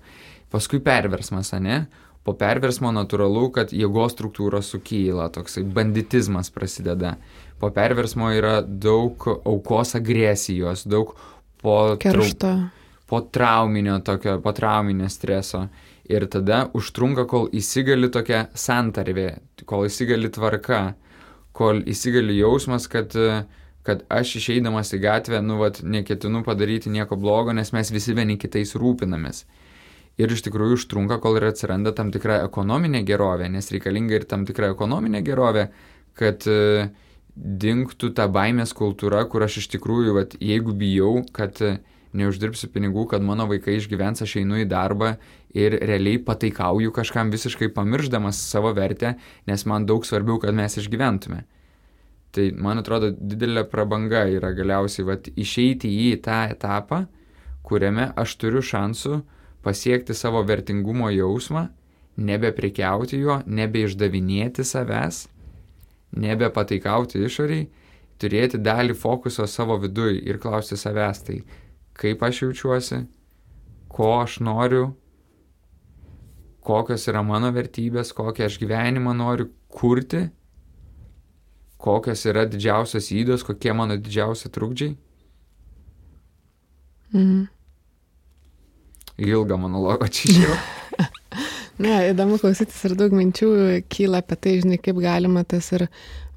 paskui 0.52 0.82
perversmas, 0.84 1.54
ne? 1.64 1.86
Po 2.28 2.34
perversmo 2.36 2.90
natūralu, 2.92 3.46
kad 3.56 3.70
jėgos 3.72 4.12
struktūros 4.12 4.68
sukyla, 4.74 5.30
toksai 5.32 5.62
banditizmas 5.64 6.50
prasideda. 6.52 7.14
Po 7.58 7.70
perversmo 7.72 8.28
yra 8.36 8.58
daug 8.60 9.24
aukos 9.48 9.94
agresijos, 9.96 10.84
daug 10.84 11.14
po, 11.62 11.96
Keršto. 12.02 12.50
po 13.08 13.22
trauminio 13.32 13.96
tokio, 14.04 14.36
po 14.44 14.52
trauminio 14.52 15.08
streso. 15.08 15.64
Ir 16.08 16.26
tada 16.28 16.66
užtrunka, 16.76 17.24
kol 17.28 17.48
įsigali 17.56 18.10
tokia 18.12 18.46
santarvė, 18.56 19.30
kol 19.68 19.86
įsigali 19.88 20.28
tvarka, 20.32 20.82
kol 21.56 21.80
įsigali 21.88 22.36
jausmas, 22.36 22.90
kad, 22.92 23.16
kad 23.88 24.04
aš 24.12 24.34
išeidamas 24.42 24.92
į 24.96 25.00
gatvę, 25.04 25.40
nu, 25.44 25.56
vat, 25.64 25.80
neketinu 25.80 26.44
padaryti 26.44 26.92
nieko 26.92 27.16
blogo, 27.16 27.56
nes 27.56 27.72
mes 27.72 27.92
visi 27.92 28.16
vieni 28.16 28.36
kitais 28.40 28.76
rūpinamės 28.76 29.46
ir 30.18 30.34
iš 30.34 30.42
tikrųjų 30.46 30.78
užtrunka, 30.78 31.20
kol 31.22 31.38
ir 31.38 31.48
atsiranda 31.52 31.94
tam 31.96 32.10
tikra 32.14 32.42
ekonominė 32.46 33.04
gerovė, 33.06 33.48
nes 33.52 33.70
reikalinga 33.74 34.18
ir 34.18 34.26
tam 34.30 34.44
tikra 34.48 34.72
ekonominė 34.74 35.22
gerovė, 35.26 35.68
kad 36.18 36.46
uh, 36.50 36.88
dinktų 37.38 38.10
ta 38.18 38.26
baimės 38.32 38.74
kultūra, 38.76 39.22
kur 39.30 39.46
aš 39.46 39.60
iš 39.62 39.70
tikrųjų, 39.76 40.16
vat, 40.16 40.34
jeigu 40.42 40.74
bijau, 40.78 41.20
kad 41.34 41.62
uh, 41.62 41.78
neuždirbsiu 42.18 42.70
pinigų, 42.74 43.06
kad 43.12 43.22
mano 43.22 43.46
vaikai 43.50 43.76
išgyvens, 43.78 44.24
aš 44.24 44.38
einu 44.40 44.58
į 44.62 44.66
darbą 44.70 45.14
ir 45.54 45.76
realiai 45.76 46.18
pataikauju 46.24 46.90
kažkam 46.96 47.30
visiškai 47.30 47.70
pamirždamas 47.76 48.40
savo 48.50 48.72
vertę, 48.74 49.14
nes 49.46 49.64
man 49.70 49.86
daug 49.86 50.06
svarbiau, 50.08 50.40
kad 50.42 50.56
mes 50.56 50.80
išgyventume. 50.80 51.44
Tai 52.34 52.44
man 52.60 52.80
atrodo 52.82 53.12
didelė 53.12 53.62
prabanga 53.70 54.26
yra 54.28 54.50
galiausiai 54.56 55.06
vat, 55.08 55.30
išeiti 55.36 55.88
į 56.08 56.10
tą 56.24 56.42
etapą, 56.50 57.04
kuriame 57.64 58.10
aš 58.18 58.34
turiu 58.40 58.64
šansų 58.64 59.14
uh, 59.14 59.26
pasiekti 59.62 60.14
savo 60.14 60.42
vertingumo 60.42 61.10
jausmą, 61.10 61.66
nebeprikiauti 62.18 63.18
juo, 63.22 63.40
nebeišdavinėti 63.46 64.64
savęs, 64.66 65.26
nebepataikauti 66.18 67.22
išoriai, 67.26 67.68
turėti 68.18 68.58
dalį 68.58 68.96
fokuso 68.98 69.46
savo 69.46 69.78
vidui 69.82 70.18
ir 70.26 70.40
klausti 70.42 70.78
savęs, 70.78 71.22
tai 71.26 71.42
kaip 71.98 72.22
aš 72.22 72.42
jaučiuosi, 72.42 73.02
ko 73.90 74.08
aš 74.22 74.38
noriu, 74.46 74.88
kokios 76.66 77.06
yra 77.10 77.22
mano 77.26 77.52
vertybės, 77.54 78.12
kokią 78.14 78.48
aš 78.48 78.58
gyvenimą 78.62 79.14
noriu 79.16 79.48
kurti, 79.68 80.26
kokios 81.78 82.24
yra 82.26 82.46
didžiausios 82.50 83.12
įdos, 83.14 83.46
kokie 83.46 83.74
mano 83.74 83.96
didžiausi 83.98 84.50
trukdžiai. 84.54 84.96
Mhm 87.14 87.57
ilgą 89.18 89.58
monologą 89.60 90.10
čia 90.12 90.34
jau. 90.42 90.58
Ne, 91.78 91.92
įdomu 92.10 92.40
klausytis 92.42 92.78
ir 92.88 92.96
daug 92.98 93.12
minčių 93.14 93.48
kyla 93.86 94.18
apie 94.24 94.34
tai, 94.42 94.56
žinai, 94.58 94.80
kaip 94.82 94.96
galima 94.98 95.44
tas 95.46 95.68
ir 95.76 95.84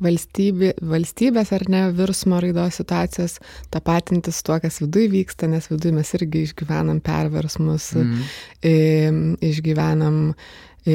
valstybė, 0.02 0.76
valstybės 0.86 1.50
ar 1.58 1.66
ne 1.74 1.82
virsmo 1.98 2.38
raidos 2.44 2.78
situacijas 2.78 3.40
tapatintis 3.74 4.44
tuo, 4.46 4.60
kas 4.62 4.78
viduje 4.84 5.10
vyksta, 5.16 5.50
nes 5.50 5.66
viduje 5.72 5.96
mes 5.98 6.14
irgi 6.18 6.44
išgyvenam 6.46 7.02
perversmus, 7.02 7.90
mm. 7.98 9.34
išgyvenam 9.50 10.22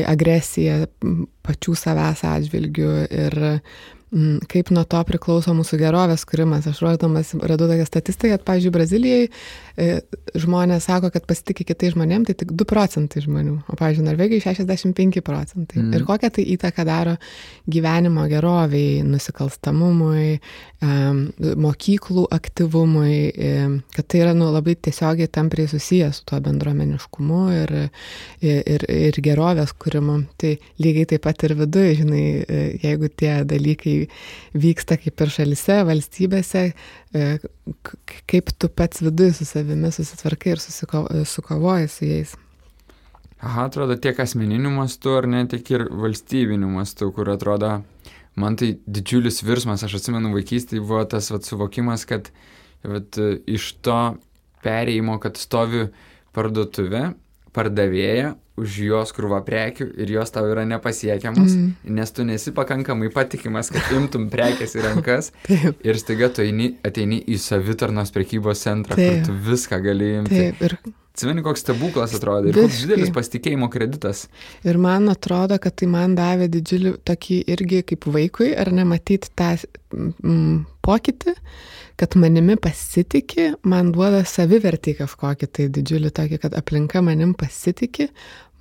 agresiją 0.06 0.78
pačių 1.46 1.74
savęs 1.82 2.22
atžvilgių 2.26 2.94
ir 3.10 3.38
kaip 4.46 4.70
nuo 4.70 4.84
to 4.86 5.00
priklauso 5.08 5.50
mūsų 5.56 5.80
gerovės 5.80 6.22
kūrimas. 6.28 6.68
Aš 6.70 6.78
ruoždamas 6.84 7.32
radau 7.42 7.66
tokią 7.66 7.86
statistiką, 7.88 8.36
kad, 8.36 8.44
pavyzdžiui, 8.46 8.72
Brazilijai 8.74 9.24
e, 9.26 9.88
žmonės 10.38 10.86
sako, 10.86 11.10
kad 11.14 11.26
pasitikė 11.26 11.66
kitai 11.72 11.90
žmonėm, 11.94 12.26
tai 12.28 12.36
tik 12.38 12.52
2 12.54 12.68
procentai 12.70 13.24
žmonių, 13.24 13.56
o, 13.66 13.78
pavyzdžiui, 13.78 14.06
Norvegijai 14.06 14.44
65 14.46 15.24
procentai. 15.26 15.82
Mm. 15.82 15.96
Ir 15.98 16.06
kokią 16.06 16.30
tai 16.38 16.46
įtaką 16.54 16.86
daro 16.86 17.16
gyvenimo 17.66 18.28
geroviai, 18.30 19.02
nusikalstamumui, 19.06 20.38
mokyklų 21.56 22.26
aktyvumui, 22.36 23.16
kad 23.96 24.06
tai 24.06 24.22
yra 24.22 24.34
nu, 24.36 24.50
labai 24.52 24.76
tiesiogiai 24.76 25.30
tampriai 25.32 25.70
susijęs 25.70 26.20
su 26.20 26.26
tuo 26.28 26.40
bendruomeniškumu 26.44 27.40
ir, 27.56 27.74
ir, 28.44 28.86
ir 28.92 29.20
gerovės 29.24 29.72
kūrimu. 29.74 30.18
Tai 30.38 30.52
lygiai 30.82 31.08
taip 31.10 31.24
pat 31.26 31.46
ir 31.48 31.56
viduje, 31.58 31.94
žinai, 32.02 32.24
e, 32.44 32.60
jeigu 32.84 33.08
tie 33.08 33.32
dalykai 33.48 33.95
vyksta 34.56 34.98
kaip 35.00 35.24
ir 35.24 35.32
šalise, 35.32 35.80
valstybėse, 35.88 36.64
e, 37.12 37.28
kaip 38.30 38.52
tu 38.56 38.70
pats 38.72 39.02
viduje 39.04 39.36
su 39.38 39.48
savimi 39.48 39.92
susitvarkai 39.94 40.54
ir 40.54 40.62
susikovoji 40.62 41.92
su 41.92 42.08
jais. 42.08 42.36
Aha, 43.36 43.66
atrodo 43.68 43.98
tiek 44.00 44.18
asmeniniu 44.22 44.70
mastu, 44.72 45.12
ar 45.18 45.26
ne, 45.28 45.42
tiek 45.50 45.68
ir 45.74 45.86
valstybiniu 45.92 46.70
mastu, 46.72 47.10
kur 47.12 47.28
atrodo, 47.34 47.74
man 48.40 48.56
tai 48.56 48.72
didžiulis 48.88 49.42
virsmas, 49.44 49.84
aš 49.84 49.98
atsimenu 49.98 50.32
vaikystėje 50.32 50.80
buvo 50.84 51.02
tas 51.10 51.28
vat, 51.34 51.44
suvokimas, 51.44 52.06
kad 52.08 52.30
vat, 52.80 53.20
iš 53.44 53.74
to 53.84 54.00
pereimo, 54.64 55.18
kad 55.20 55.36
stovi 55.36 55.86
parduotuvė, 56.36 57.10
pardavėja, 57.56 58.34
už 58.60 58.80
jos 58.86 59.14
krūvą 59.16 59.42
prekių 59.46 59.88
ir 60.02 60.12
jos 60.16 60.32
tau 60.34 60.46
yra 60.50 60.64
nepasiekiamas, 60.68 61.54
mm. 61.54 61.94
nes 61.96 62.14
tu 62.16 62.26
nesi 62.28 62.52
pakankamai 62.56 63.10
patikimas, 63.14 63.70
kad 63.74 63.90
imtum 63.96 64.28
prekes 64.32 64.76
į 64.78 64.84
rankas 64.88 65.32
ir 65.88 66.00
staiga 66.00 66.30
tu 66.32 66.44
eini, 66.44 66.74
ateini 66.86 67.22
į 67.28 67.40
savitarnos 67.42 68.14
prekybos 68.16 68.64
centrą, 68.66 68.98
Taip. 68.98 69.20
kur 69.20 69.26
tu 69.30 69.40
viską 69.50 69.82
gali 69.84 70.14
imti. 70.20 70.46
Taip, 70.46 70.64
ir 70.64 70.78
Atsimeni, 71.16 71.40
koks 71.40 71.62
stebuklas 71.64 72.12
atrodo 72.12 72.50
ir 72.50 72.58
koks 72.60 72.82
didelis 72.82 73.08
pasitikėjimo 73.16 73.70
kreditas. 73.72 74.26
Ir 74.68 74.76
man 74.76 75.08
atrodo, 75.08 75.56
kad 75.64 75.72
tai 75.80 75.86
man 75.88 76.12
davė 76.12 76.50
didžiulį 76.52 76.92
tokį 77.08 77.38
irgi 77.54 77.78
kaip 77.88 78.04
vaikui, 78.12 78.50
ar 78.52 78.68
nematyti 78.76 79.30
tą 79.32 79.54
mm, 79.96 80.58
pokytį, 80.84 81.32
kad 81.96 82.18
manimi 82.20 82.58
pasitikė, 82.60 83.46
man 83.64 83.94
duoda 83.96 84.20
savivertį 84.28 84.98
kažkokį 85.00 85.48
tai 85.56 85.70
didžiulį 85.78 86.12
tokį, 86.20 86.42
kad 86.44 86.58
aplinka 86.60 87.00
manim 87.00 87.32
pasitikė, 87.32 88.10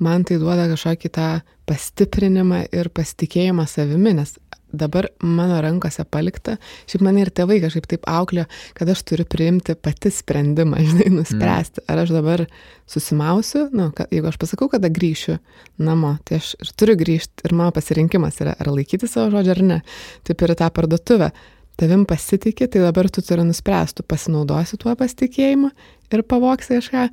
man 0.04 0.26
tai 0.28 0.40
duoda 0.42 0.68
kažkokį 0.72 1.12
tą 1.16 1.30
pastiprinimą 1.70 2.66
ir 2.76 2.92
pasitikėjimą 2.94 3.66
savimi, 3.70 4.14
nes 4.18 4.36
dabar 4.76 5.08
mano 5.24 5.58
rankose 5.64 6.04
palikta, 6.12 6.58
šiaip 6.90 7.04
mane 7.06 7.24
ir 7.24 7.32
tėvai 7.36 7.60
kažkaip 7.64 7.88
taip 7.90 8.06
auklė, 8.10 8.46
kad 8.78 8.90
aš 8.92 9.04
turiu 9.08 9.26
priimti 9.30 9.76
pati 9.80 10.12
sprendimą, 10.14 10.82
žinai, 10.90 11.10
nuspręsti, 11.16 11.82
mm. 11.82 11.88
ar 11.92 12.04
aš 12.04 12.14
dabar 12.16 12.46
susimausiu, 12.92 13.68
nu, 13.76 13.90
kad, 13.96 14.12
jeigu 14.14 14.30
aš 14.32 14.40
pasakau, 14.42 14.70
kada 14.72 14.92
grįšiu 14.94 15.40
namo, 15.86 16.16
tai 16.28 16.40
aš 16.42 16.54
ir 16.60 16.72
turiu 16.78 16.98
grįžti 17.00 17.48
ir 17.48 17.58
mano 17.58 17.74
pasirinkimas 17.76 18.40
yra, 18.44 18.56
ar 18.60 18.72
laikyti 18.74 19.10
savo 19.10 19.32
žodžią 19.36 19.56
ar 19.56 19.66
ne, 19.74 19.82
taip 20.28 20.46
ir 20.46 20.58
tą 20.60 20.72
parduotuvę. 20.76 21.32
tavim 21.76 22.06
pasitikė, 22.08 22.70
tai 22.72 22.80
dabar 22.80 23.10
tu 23.12 23.20
turi 23.20 23.44
nuspręsti, 23.44 24.06
pasinaudosi 24.08 24.78
tuo 24.80 24.94
pasitikėjimu 24.96 25.74
ir 26.16 26.22
pavoksi 26.24 26.78
kažką, 26.78 27.10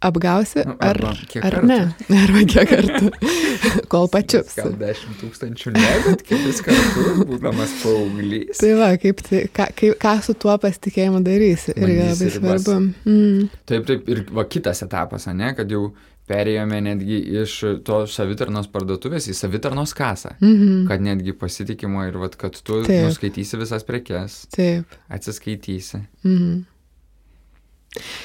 apgausi 0.00 0.64
Nu, 0.64 0.74
ar, 0.80 0.96
arba 0.96 1.10
ar 1.12 1.56
kartų. 1.56 1.66
ne. 1.68 1.78
Arba 2.22 2.42
kiek 2.48 2.70
kartų. 2.70 3.10
Kol 3.92 4.08
pačiups. 4.12 4.56
Gal 4.58 4.74
10 4.80 5.18
tūkstančių 5.20 5.72
ne, 5.76 5.88
bet 6.06 6.24
kelis 6.28 6.62
kartus, 6.64 7.24
būdamas 7.28 7.74
paauglys. 7.82 8.60
Tai 8.62 8.72
va, 8.80 8.92
kaip, 9.00 9.20
tai, 9.26 9.44
ką, 9.52 9.68
kaip, 9.76 9.96
ką 10.00 10.14
su 10.24 10.36
tuo 10.40 10.56
pasitikėjimu 10.62 11.20
darysi. 11.26 11.74
Irgi 11.76 11.98
labai 12.06 12.30
svarbu. 12.36 12.78
Mm. 13.04 13.50
Taip, 13.68 13.84
taip, 13.90 14.08
ir 14.10 14.24
va 14.32 14.46
kitas 14.48 14.80
etapas, 14.86 15.28
ne, 15.36 15.52
kad 15.58 15.70
jau 15.70 15.90
perėjome 16.30 16.78
netgi 16.84 17.18
iš 17.42 17.54
to 17.86 18.00
savitarnos 18.10 18.68
parduotuvės 18.70 19.26
į 19.30 19.34
savitarnos 19.34 19.94
kasą. 19.98 20.36
Mhm. 20.38 20.84
Kad 20.90 21.02
netgi 21.04 21.34
pasitikimo 21.36 22.04
ir 22.06 22.18
vat, 22.22 22.36
kad 22.40 22.54
tu 22.54 22.82
Taip. 22.86 23.08
nuskaitysi 23.08 23.58
visas 23.60 23.86
prekes, 23.88 24.44
Taip. 24.54 24.94
atsiskaitysi. 25.10 26.04
Mhm. 26.24 26.60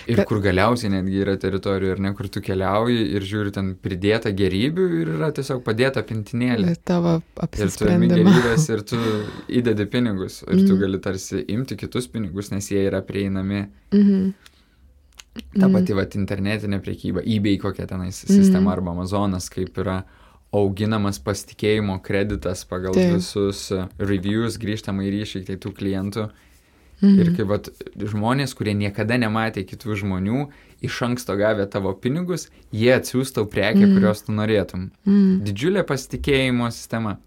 Ir 0.05 0.17
Bet- 0.19 0.27
kur 0.29 0.37
galiausiai 0.45 0.91
netgi 0.93 1.23
yra 1.23 1.33
teritorijų, 1.41 1.95
ir 1.95 1.99
ne, 1.99 2.11
kur 2.13 2.27
tu 2.29 2.39
keliauji 2.39 3.15
ir 3.17 3.21
žiūri 3.25 3.51
ten 3.51 3.71
pridėta 3.81 4.29
gerybių 4.29 4.83
ir 5.01 5.07
yra 5.15 5.31
tiesiog 5.33 5.63
padėta 5.65 6.03
pintinėlė. 6.05 6.69
Ir 6.75 6.81
tavo 6.85 7.15
Ir 7.15 7.21
tu 7.23 7.41
imi 7.41 7.47
apsisprendimą. 7.47 8.19
gerybės 8.29 8.69
ir 8.69 8.83
tu 8.85 8.99
įdedi 9.49 9.87
pinigus. 9.89 10.43
Ir 10.43 10.67
tu 10.67 10.75
Mhm. 10.75 10.79
gali 10.83 10.99
tarsi 11.01 11.43
imti 11.49 11.75
kitus 11.75 12.05
pinigus, 12.07 12.51
nes 12.51 12.69
jie 12.69 12.85
yra 12.91 13.01
prieinami. 13.01 13.67
Mhm. 13.91 14.33
Ta 15.59 15.67
Mhm. 15.67 15.73
pati 15.73 15.93
vat, 15.93 16.11
internetinė 16.15 16.79
priekyba, 16.83 17.25
eBay 17.25 17.57
kokia 17.59 17.87
tenais 17.87 18.23
Mhm. 18.23 18.33
sistema 18.43 18.71
arba 18.71 18.91
Amazonas, 18.91 19.49
kaip 19.49 19.73
yra 19.73 20.03
auginamas 20.53 21.17
pasitikėjimo 21.19 22.01
kreditas 22.03 22.63
pagal 22.65 22.93
Taip. 22.93 23.15
visus 23.15 23.71
reviews, 23.99 24.57
grįžtamą 24.57 25.01
į 25.03 25.11
ryšį, 25.21 25.45
tai 25.47 25.55
tų 25.57 25.73
klientų. 25.73 26.29
Mhm. 27.01 27.19
Ir 27.19 27.31
kaip 27.35 27.47
vat, 27.47 27.69
žmonės, 27.99 28.53
kurie 28.55 28.73
niekada 28.73 29.17
nematė 29.19 29.65
kitų 29.67 29.97
žmonių, 30.01 30.47
iš 30.81 31.01
anksto 31.03 31.35
gavę 31.37 31.65
tavo 31.69 31.93
pinigus, 31.93 32.47
jie 32.71 32.93
atsiųs 32.95 33.33
tau 33.35 33.45
prekę, 33.45 33.83
Mhm. 33.85 33.95
kurios 33.97 34.21
tu 34.25 34.31
norėtum. 34.31 34.91
Mhm. 35.05 35.43
Didžiulė 35.43 35.83
pasitikėjimo 35.83 36.71
sistema. 36.71 37.17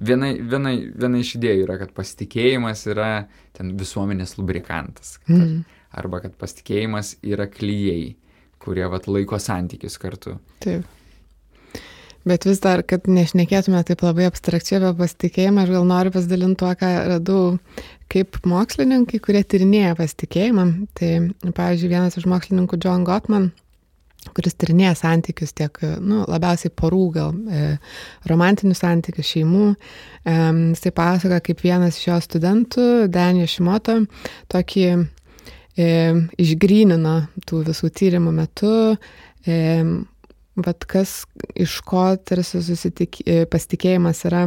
Viena, 0.00 0.30
viena, 0.38 0.70
viena 0.94 1.18
iš 1.18 1.34
idėjų 1.36 1.64
yra, 1.66 1.78
kad 1.78 1.92
pasitikėjimas 1.94 2.86
yra 2.86 3.26
ten 3.52 3.76
visuomenės 3.76 4.36
lubrikantas. 4.38 5.18
Kad, 5.26 5.36
Mhm. 5.36 5.64
Arba 5.92 6.20
kad 6.20 6.36
pasitikėjimas 6.38 7.16
yra 7.24 7.46
klyjei, 7.46 8.14
kurie 8.60 8.86
vat, 8.90 9.06
laiko 9.08 9.36
santykius 9.38 9.98
kartu. 9.98 10.38
Taip. 10.60 10.84
Bet 12.26 12.44
vis 12.48 12.58
dar, 12.60 12.82
kad 12.82 13.06
nešnekėtume 13.08 13.80
taip 13.86 14.02
labai 14.02 14.26
abstrakčiai 14.28 14.80
apie 14.80 14.90
pasitikėjimą, 14.98 15.62
aš 15.64 15.70
gal 15.76 15.86
noriu 15.86 16.12
pasidalinti 16.14 16.58
tuo, 16.60 16.72
ką 16.76 16.90
radau 17.12 17.42
kaip 18.12 18.40
mokslininkai, 18.48 19.20
kurie 19.22 19.44
tyrinėja 19.44 19.94
pasitikėjimą. 19.98 20.66
Tai, 20.98 21.12
pavyzdžiui, 21.56 21.92
vienas 21.92 22.18
iš 22.18 22.26
mokslininkų 22.28 22.80
John 22.84 23.06
Gottman, 23.06 23.50
kuris 24.36 24.56
tyrinėja 24.58 24.96
santykius 24.98 25.54
tiek, 25.56 25.78
nu, 26.02 26.24
labiausiai 26.28 26.72
porų, 26.74 27.04
gal 27.14 27.32
e, 27.32 27.70
romantinius 28.28 28.82
santykius, 28.82 29.30
šeimų. 29.36 29.70
E, 29.72 30.36
jisai 30.74 30.92
pasakoja, 30.96 31.40
kaip 31.44 31.64
vienas 31.64 32.00
iš 32.00 32.10
jo 32.10 32.18
studentų, 32.24 32.90
Danijos 33.14 33.54
Šimoto, 33.56 34.00
tokį 34.52 34.86
e, 34.90 35.88
išgrynino 36.44 37.16
tų 37.48 37.64
visų 37.70 37.92
tyrimų 38.02 38.36
metu. 38.42 38.76
E, 39.46 39.58
Vat 40.58 40.86
kas 40.90 41.22
iš 41.54 41.78
ko 41.86 42.04
tarsi 42.16 42.62
susitik, 42.66 43.20
e, 43.26 43.44
pasitikėjimas 43.50 44.24
yra 44.26 44.46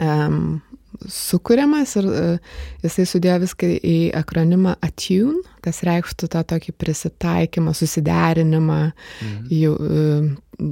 um, 0.00 0.60
sukūriamas 1.08 1.96
ir 2.00 2.08
uh, 2.08 2.52
jisai 2.84 3.06
sudėjo 3.08 3.38
viską 3.46 3.70
į 3.80 3.96
akronimą 4.18 4.76
attune, 4.84 5.40
kas 5.64 5.82
reikštų 5.86 6.28
tą 6.32 6.44
tokį 6.52 6.76
prisitaikymą, 6.78 7.74
susiderinimą. 7.76 8.80
Mhm. 8.92 9.50
Jau, 9.56 9.74
uh, 9.76 10.70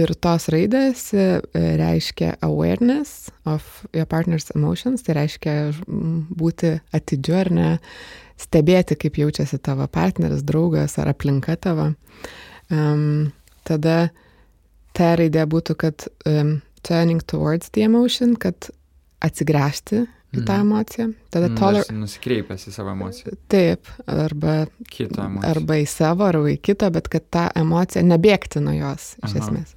ir 0.00 0.14
tos 0.22 0.48
raidės 0.52 1.08
uh, 1.16 1.40
reiškia 1.54 2.36
awareness 2.46 3.30
of 3.48 3.84
your 3.96 4.08
partner's 4.10 4.50
emotions, 4.54 5.04
tai 5.06 5.18
reiškia 5.18 5.56
būti 5.86 6.76
atidžiu 6.96 7.40
ar 7.40 7.52
ne, 7.54 7.70
stebėti, 8.40 8.96
kaip 8.96 9.18
jaučiasi 9.20 9.60
tavo 9.62 9.86
partneris, 9.90 10.44
draugas 10.46 10.96
ar 11.00 11.12
aplinka 11.12 11.58
tavo. 11.60 11.92
Um, 12.70 13.32
tada 13.64 14.10
ta 14.96 15.14
raidė 15.16 15.44
būtų, 15.50 15.76
kad 15.78 16.06
um, 16.26 16.60
turning 16.86 17.20
towards 17.22 17.70
the 17.74 17.82
emotion, 17.86 18.36
kad 18.36 18.70
atsigręžti 19.24 20.06
į 20.30 20.44
tą 20.46 20.54
Mhm. 20.56 20.60
emociją. 20.62 21.06
Tada 21.30 21.48
Nu, 21.50 21.56
toler... 21.58 21.84
Nusikreipęs 21.90 22.68
į 22.68 22.72
savo 22.72 22.90
emociją. 22.94 23.34
Taip, 23.50 23.88
arba, 24.06 24.66
Kito 24.88 25.22
emociją. 25.24 25.50
arba 25.50 25.74
į 25.82 25.86
savo, 25.90 26.24
arba 26.24 26.52
į 26.54 26.58
kitą, 26.62 26.90
bet 26.94 27.08
kad 27.10 27.24
tą 27.30 27.48
emociją 27.58 28.04
nebėgti 28.06 28.62
nuo 28.62 28.72
jos, 28.78 29.16
iš 29.24 29.34
Aha. 29.34 29.38
esmės. 29.44 29.74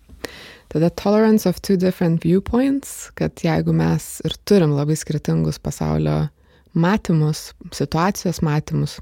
Tada 0.69 0.89
tolerance 0.89 1.45
of 1.49 1.59
two 1.61 1.75
different 1.77 2.21
viewpoints, 2.23 3.11
kad 3.15 3.35
jeigu 3.35 3.73
mes 3.73 4.21
ir 4.25 4.33
turim 4.45 4.71
labai 4.73 4.95
skirtingus 4.97 5.59
pasaulio 5.59 6.29
matymus, 6.73 7.53
situacijos 7.71 8.41
matymus, 8.41 8.99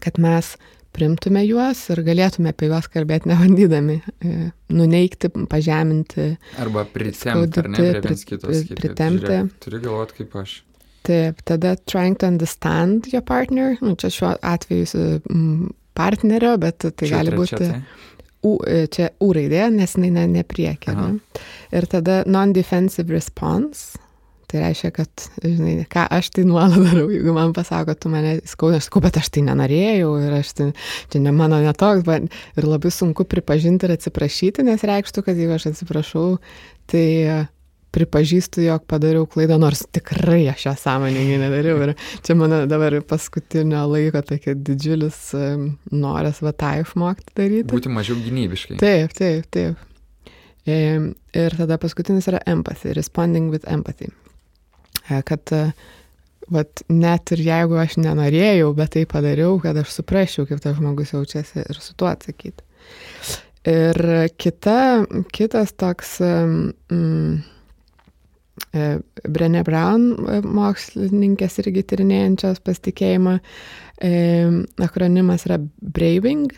kad 0.00 0.18
mes 0.18 0.56
primtume 0.96 1.42
juos 1.46 1.82
ir 1.92 2.02
galėtume 2.06 2.52
apie 2.54 2.70
juos 2.70 2.88
kalbėti 2.90 3.30
nebandydami 3.30 4.00
e, 4.00 4.50
nuneikti, 4.74 5.30
pažeminti. 5.50 6.26
Arba 6.60 6.84
pritempti, 6.88 7.62
ar 7.62 7.70
ne, 7.70 7.78
prie 7.78 8.02
viens 8.06 8.26
kitos. 8.26 8.48
pri- 8.48 8.58
sakyti, 8.62 8.74
kad 8.74 8.82
pritempti. 8.82 9.26
žiūrėk, 9.26 9.54
Turi 9.64 9.82
galvoti 9.84 10.18
kaip 10.20 10.36
aš. 10.42 10.56
Taip, 11.06 11.40
tada 11.48 11.76
trying 11.88 12.18
to 12.20 12.26
understand 12.28 13.08
your 13.12 13.22
partner, 13.24 13.78
nu, 13.80 13.94
čia 13.96 14.10
šiuo 14.12 14.34
atveju 14.44 15.20
partnerio, 15.96 16.56
bet 16.60 16.84
tai 16.84 17.08
Čia 17.08 17.14
gali 17.16 17.32
būti 17.38 17.56
tai? 17.60 17.80
U, 18.46 18.54
e, 18.64 18.86
čia 18.92 19.10
U 19.20 19.32
raidė, 19.36 19.66
nes 19.72 19.96
jinai 19.96 20.10
ne, 20.14 20.26
ne 20.38 20.44
priekė. 20.48 20.94
Ne? 20.96 21.40
Ir 21.76 21.86
tada 21.92 22.22
non-defensive 22.28 23.12
response. 23.12 23.98
Tai 24.50 24.64
reiškia, 24.64 24.90
kad, 24.90 25.26
žinai, 25.44 25.76
ką 25.86 26.08
aš 26.10 26.32
tai 26.34 26.42
nuolat 26.48 26.74
darau, 26.74 27.04
jeigu 27.12 27.30
man 27.36 27.52
pasako, 27.54 27.94
tu 27.94 28.10
mane 28.10 28.40
skaudina, 28.50 28.80
aš 28.80 28.88
sakau, 28.88 29.02
bet 29.04 29.20
aš 29.20 29.28
tai 29.36 29.44
nenorėjau 29.46 30.10
ir 30.24 30.34
aš 30.40 30.50
tai, 30.58 30.66
čia 31.12 31.20
ne 31.22 31.30
mano 31.36 31.60
netoks, 31.62 32.02
bet 32.08 32.26
ir 32.58 32.66
labai 32.66 32.90
sunku 32.90 33.28
pripažinti 33.30 33.86
ir 33.86 33.94
atsiprašyti, 33.94 34.64
nes 34.66 34.82
reikštų, 34.90 35.22
kad 35.28 35.38
jeigu 35.38 35.54
aš 35.54 35.68
atsiprašau, 35.70 36.24
tai 36.90 37.06
pripažįstu, 37.94 38.62
jog 38.64 38.84
padariau 38.90 39.26
klaidą, 39.30 39.58
nors 39.62 39.82
tikrai 39.94 40.44
aš 40.52 40.66
ją 40.68 40.74
sąmoningai 40.78 41.38
nedariau. 41.42 41.78
Ir 41.86 41.94
čia 42.26 42.36
mano 42.38 42.62
dabar 42.70 42.96
paskutinio 43.06 43.82
laiko 43.90 44.22
tokia 44.26 44.54
didžiulis 44.54 45.18
noras 45.90 46.42
va 46.42 46.54
tą 46.54 46.76
išmokti 46.84 47.34
daryti. 47.38 47.68
Būti 47.70 47.90
mažiau 47.90 48.18
gynybiškai. 48.22 48.78
Taip, 48.82 49.14
taip, 49.18 49.46
taip. 49.54 49.86
Ir 50.70 51.58
tada 51.58 51.78
paskutinis 51.82 52.30
yra 52.30 52.42
empathy, 52.50 52.94
responding 52.94 53.50
with 53.50 53.66
empathy. 53.66 54.10
E, 55.10 55.22
Kad 55.26 55.52
e, 55.52 55.62
vat, 56.50 56.82
net 56.88 57.34
ir 57.34 57.42
jeigu 57.44 57.78
aš 57.82 57.98
nenorėjau, 58.00 58.72
bet 58.78 58.94
tai 58.96 59.06
padariau, 59.10 59.58
kad 59.62 59.78
aš 59.80 59.94
suprasčiau, 59.98 60.46
kaip 60.48 60.62
tas 60.62 60.78
žmogus 60.78 61.14
jaučiasi 61.14 61.64
ir 61.66 61.80
su 61.82 61.96
tuo 61.98 62.10
atsakyti. 62.10 62.66
Ir 63.70 63.98
kita, 64.40 65.04
kitas 65.36 65.74
toks 65.76 66.16
mm, 66.24 67.42
e, 68.72 68.86
Brené 69.26 69.64
Brown 69.66 70.06
e, 70.16 70.40
mokslininkės 70.46 71.60
irgi 71.64 71.84
tyrinėjančios 71.92 72.62
pasitikėjimą, 72.64 73.38
akronimas 74.80 75.44
yra 75.44 75.58
Braving. 75.60 76.54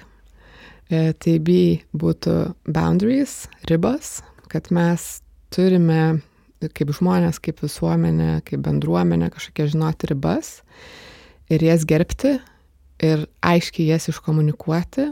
Tai 0.92 1.32
B 1.42 1.54
būtų 1.96 2.34
boundaries, 2.68 3.46
ribos, 3.66 4.18
kad 4.52 4.68
mes 4.76 5.06
turime 5.50 6.20
kaip 6.70 6.92
žmonės, 6.94 7.40
kaip 7.42 7.62
visuomenė, 7.64 8.42
kaip 8.46 8.62
bendruomenė 8.66 9.32
kažkokia 9.34 9.70
žinoti 9.74 10.12
ribas 10.12 10.60
ir 11.52 11.64
jas 11.66 11.86
gerbti 11.88 12.36
ir 13.02 13.26
aiškiai 13.42 13.90
jas 13.90 14.08
iškomunikuoti. 14.12 15.10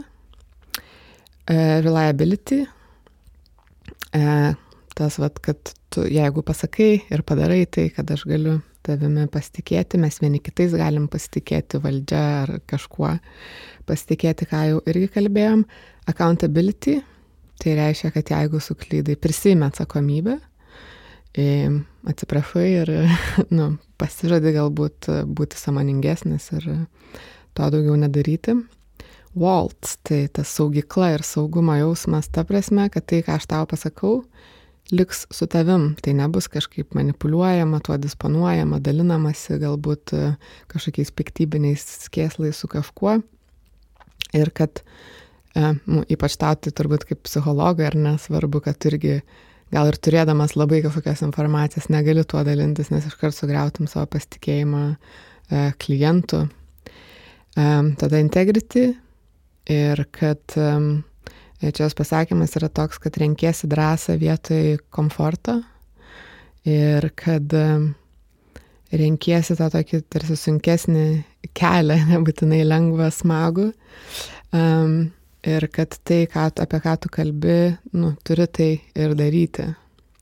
E, 1.51 1.81
reliability. 1.81 2.63
E, 4.13 4.23
tas, 4.95 5.17
vat, 5.19 5.39
kad 5.43 5.73
tu, 5.91 6.03
jeigu 6.07 6.43
pasakai 6.45 6.91
ir 7.11 7.23
padarai 7.27 7.63
tai, 7.65 7.89
kad 7.95 8.11
aš 8.13 8.25
galiu 8.29 8.59
tavimi 8.85 9.27
pasitikėti, 9.31 9.99
mes 10.01 10.17
vieni 10.21 10.41
kitais 10.41 10.73
galim 10.77 11.07
pasitikėti 11.11 11.81
valdžia 11.83 12.21
ar 12.43 12.53
kažkuo, 12.69 13.13
pasitikėti, 13.89 14.47
ką 14.49 14.61
jau 14.69 14.83
irgi 14.89 15.09
kalbėjom. 15.17 15.65
Accountability, 16.09 16.99
tai 17.61 17.75
reiškia, 17.77 18.13
kad 18.15 18.31
jeigu 18.33 18.61
suklydai, 18.63 19.17
prisime 19.21 19.67
atsakomybę, 19.69 20.39
atsiprašai 21.37 22.67
ir 22.81 22.91
nu, 23.57 23.75
pasižadi 24.01 24.53
galbūt 24.57 25.09
būti 25.31 25.59
samoningesnis 25.59 26.51
ir 26.57 26.69
to 27.55 27.71
daugiau 27.71 27.97
nedaryti. 27.99 28.57
Walt, 29.31 29.95
tai 30.03 30.25
ta 30.27 30.43
saugikla 30.43 31.13
ir 31.15 31.23
saugumo 31.23 31.77
jausmas, 31.79 32.27
ta 32.27 32.43
prasme, 32.43 32.89
kad 32.91 33.05
tai, 33.07 33.21
ką 33.23 33.37
aš 33.37 33.47
tau 33.47 33.67
pasakau, 33.69 34.17
liks 34.91 35.23
su 35.31 35.47
tavim, 35.47 35.93
tai 36.03 36.13
nebus 36.17 36.49
kažkaip 36.51 36.91
manipuliuojama, 36.97 37.79
tuo 37.85 37.95
disponuojama, 38.01 38.81
dalinamasi 38.83 39.55
galbūt 39.61 40.13
e, 40.17 40.23
kažkokiais 40.71 41.13
piktybiniais 41.15 41.85
skėslais 42.07 42.59
su 42.59 42.67
kažkuo. 42.71 43.21
Ir 44.35 44.51
kad, 44.55 44.83
e, 45.55 45.63
nu, 45.85 46.03
ypač 46.11 46.35
tau 46.41 46.59
tai 46.59 46.75
turbūt 46.75 47.07
kaip 47.07 47.23
psichologai 47.23 47.87
ar 47.87 47.95
nesvarbu, 47.95 48.63
kad 48.67 48.89
irgi 48.91 49.21
gal 49.71 49.91
ir 49.91 49.99
turėdamas 50.03 50.57
labai 50.59 50.81
kažkokias 50.85 51.23
informacijas 51.25 51.89
negali 51.93 52.25
tuo 52.27 52.43
dalintis, 52.47 52.91
nes 52.93 53.07
iškart 53.07 53.35
sugriautum 53.35 53.87
savo 53.91 54.09
pasitikėjimą 54.15 54.83
e, 54.91 55.63
klientų. 55.81 56.43
E, 56.47 57.69
tada 58.01 58.19
integrity 58.21 58.89
ir 59.71 60.05
kad 60.15 60.59
e, 60.59 60.73
Čia 61.61 61.85
jos 61.85 61.93
pasakymas 61.93 62.55
yra 62.57 62.71
toks, 62.73 62.97
kad 62.97 63.19
renkėsi 63.21 63.67
drąsą 63.69 64.15
vietoj 64.17 64.79
komforto 64.89 65.59
ir 66.65 67.05
kad 67.13 67.53
renkėsi 68.89 69.57
tą 69.59 69.67
tokį 69.69 69.99
tarsi 70.09 70.39
sunkesnį 70.41 71.05
kelią, 71.53 71.99
nebūtinai 72.09 72.63
lengvą, 72.65 73.11
smagų. 73.13 73.67
Um, 74.57 75.11
ir 75.47 75.67
kad 75.73 75.95
tai, 76.05 76.25
ką, 76.29 76.49
apie 76.61 76.79
ką 76.83 76.97
tu 77.01 77.09
kalbi, 77.13 77.57
nu, 77.97 78.13
turi 78.25 78.47
tai 78.47 78.71
ir 78.95 79.15
daryti. 79.17 79.65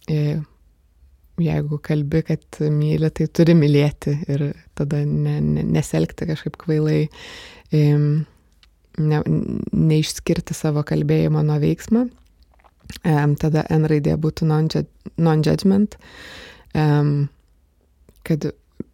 Ir 0.09 0.41
jeigu 1.39 1.79
kalbi, 1.83 2.21
kad 2.27 2.59
myli, 2.73 3.09
tai 3.15 3.27
turi 3.31 3.55
mylėti 3.57 4.15
ir 4.31 4.45
tada 4.77 5.03
ne, 5.05 5.39
ne, 5.43 5.63
neselgti 5.63 6.27
kažkaip 6.29 6.59
kvailai. 6.59 7.01
Ne, 8.99 9.19
neišskirti 9.71 10.55
savo 10.57 10.83
kalbėjimo 10.83 11.43
nuo 11.45 11.59
veiksmo. 11.61 12.07
Tada 13.39 13.63
N 13.71 13.85
raidė 13.87 14.15
būtų 14.19 14.47
non-judgment, 14.49 15.95
kad 18.27 18.47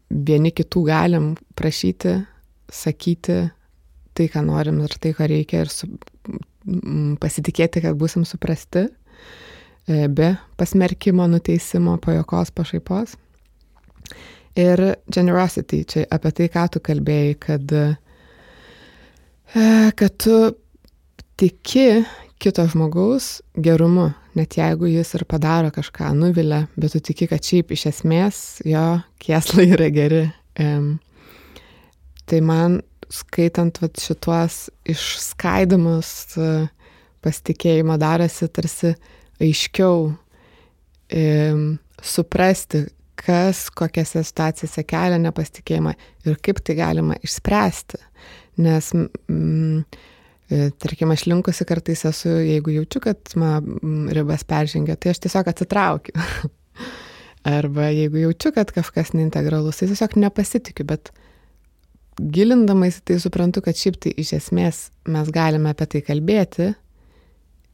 vieni 0.10 0.52
kitų 0.54 0.84
galim 0.86 1.32
prašyti, 1.58 2.18
sakyti 2.70 3.40
tai, 4.16 4.30
ką 4.32 4.46
norim 4.48 4.80
ir 4.86 4.96
tai, 5.02 5.14
ko 5.18 5.28
reikia 5.30 5.66
ir 5.66 5.72
su, 5.74 5.90
pasitikėti, 7.22 7.84
kad 7.84 7.98
busim 8.00 8.26
suprasti 8.26 8.88
e, 8.88 10.08
be 10.08 10.32
pasmerkimo, 10.58 11.28
nuteisimo, 11.30 11.98
pajokos, 12.04 12.54
pašaipos. 12.56 13.20
Ir 14.56 14.82
generosity, 15.12 15.84
čia 15.84 16.08
apie 16.16 16.32
tai, 16.32 16.50
ką 16.54 16.66
tu 16.72 16.82
kalbėjai, 16.84 17.38
kad 17.44 17.78
E, 19.54 19.92
kad 19.96 20.18
tu 20.18 20.52
tiki 21.36 22.04
kito 22.42 22.66
žmogaus 22.68 23.40
gerumu, 23.56 24.10
net 24.36 24.58
jeigu 24.58 24.90
jis 24.90 25.14
ir 25.16 25.24
padaro 25.30 25.70
kažką, 25.72 26.10
nuvilia, 26.18 26.66
bet 26.76 26.96
tu 26.96 27.00
tiki, 27.00 27.28
kad 27.32 27.44
šiaip 27.44 27.72
iš 27.72 27.86
esmės 27.94 28.42
jo 28.68 28.84
kieslai 29.24 29.70
yra 29.78 29.88
geri. 29.96 30.26
Tai 32.26 32.42
man 32.44 32.82
skaitant 33.14 33.80
vat, 33.82 34.00
šituos 34.02 34.66
išskaidimus 34.92 36.12
pasitikėjimo 37.26 37.98
darosi 38.02 38.48
tarsi 38.54 38.94
aiškiau 39.42 40.12
um, 40.12 41.64
suprasti, 42.02 42.86
kas 43.16 43.68
kokiose 43.74 44.22
situacijose 44.28 44.84
kelia 44.86 45.18
nepasitikėjimą 45.24 45.96
ir 46.28 46.38
kaip 46.44 46.60
tai 46.66 46.76
galima 46.78 47.18
išspręsti 47.24 48.02
nes, 48.58 48.92
mm, 49.30 49.84
e, 50.50 50.70
tarkim, 50.80 51.12
aš 51.12 51.26
linkusi 51.30 51.68
kartais 51.68 52.06
esu, 52.08 52.32
jeigu 52.46 52.74
jaučiu, 52.76 53.02
kad 53.04 53.36
man 53.40 54.10
ribas 54.16 54.46
peržengia, 54.48 54.96
tai 54.96 55.14
aš 55.14 55.24
tiesiog 55.26 55.52
atsitraukiu. 55.52 56.16
Arba 57.56 57.92
jeigu 57.94 58.24
jaučiu, 58.24 58.54
kad 58.56 58.72
kažkas 58.74 59.14
neintegralus, 59.14 59.82
tai 59.82 59.90
tiesiog 59.92 60.18
nepasitikiu, 60.24 60.88
bet 60.90 61.12
gilindamais 62.20 63.02
tai 63.04 63.20
suprantu, 63.20 63.64
kad 63.66 63.78
šiaip 63.78 64.00
tai 64.02 64.14
iš 64.22 64.36
esmės 64.40 64.90
mes 65.12 65.32
galime 65.34 65.72
apie 65.72 65.88
tai 65.92 66.02
kalbėti 66.06 66.72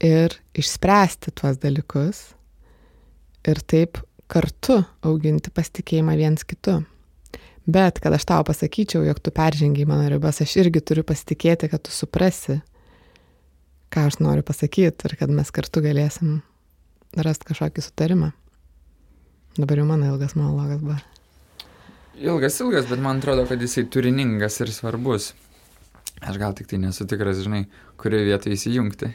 ir 0.02 0.38
išspręsti 0.58 1.34
tuos 1.38 1.60
dalykus 1.62 2.24
ir 3.48 3.62
taip 3.62 4.02
kartu 4.32 4.82
auginti 5.06 5.52
pasitikėjimą 5.54 6.16
viens 6.18 6.46
kitu. 6.48 6.80
Bet 7.72 8.00
kad 8.02 8.16
aš 8.16 8.26
tau 8.26 8.44
pasakyčiau, 8.48 9.04
jog 9.06 9.20
tu 9.22 9.34
peržengiai 9.36 9.86
mano 9.86 10.08
ribas, 10.10 10.42
aš 10.42 10.56
irgi 10.64 10.82
turiu 10.82 11.06
pasitikėti, 11.06 11.70
kad 11.70 11.84
tu 11.86 11.94
suprasi, 11.94 12.58
ką 13.94 14.08
aš 14.10 14.18
noriu 14.24 14.46
pasakyti 14.48 15.10
ir 15.10 15.18
kad 15.20 15.30
mes 15.30 15.54
kartu 15.54 15.84
galėsim 15.86 16.40
rasti 17.14 17.52
kažkokį 17.52 17.86
sutarimą. 17.86 18.32
Dabar 19.60 19.82
jau 19.82 19.86
mano 19.86 20.10
ilgas 20.10 20.34
monologas 20.40 20.82
buvo. 20.82 20.98
Ilgas, 22.22 22.60
ilgas, 22.62 22.86
bet 22.86 23.00
man 23.02 23.18
atrodo, 23.18 23.48
kad 23.50 23.62
jisai 23.62 23.88
turiningas 23.90 24.60
ir 24.62 24.70
svarbus. 24.70 25.32
Aš 26.22 26.36
gal 26.38 26.54
tik 26.54 26.68
tai 26.70 26.78
nesu 26.78 27.08
tikras, 27.10 27.40
žinai, 27.42 27.64
kurioje 27.98 28.28
vietoje 28.28 28.58
įsijungti. 28.60 29.08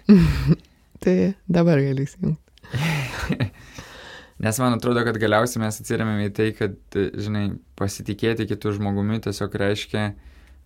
tai 1.04 1.14
dabar 1.46 1.78
gali 1.84 2.02
įsijungti. 2.02 3.46
Nes 4.42 4.58
man 4.58 4.74
atrodo, 4.74 5.04
kad 5.06 5.20
galiausiai 5.22 5.62
mes 5.62 5.78
atsiriamėm 5.84 6.24
į 6.24 6.32
tai, 6.34 6.48
kad, 6.58 6.74
žinai, 6.96 7.44
pasitikėti 7.78 8.48
kitų 8.50 8.74
žmogumi 8.80 9.20
tiesiog 9.22 9.54
reiškia, 9.62 10.08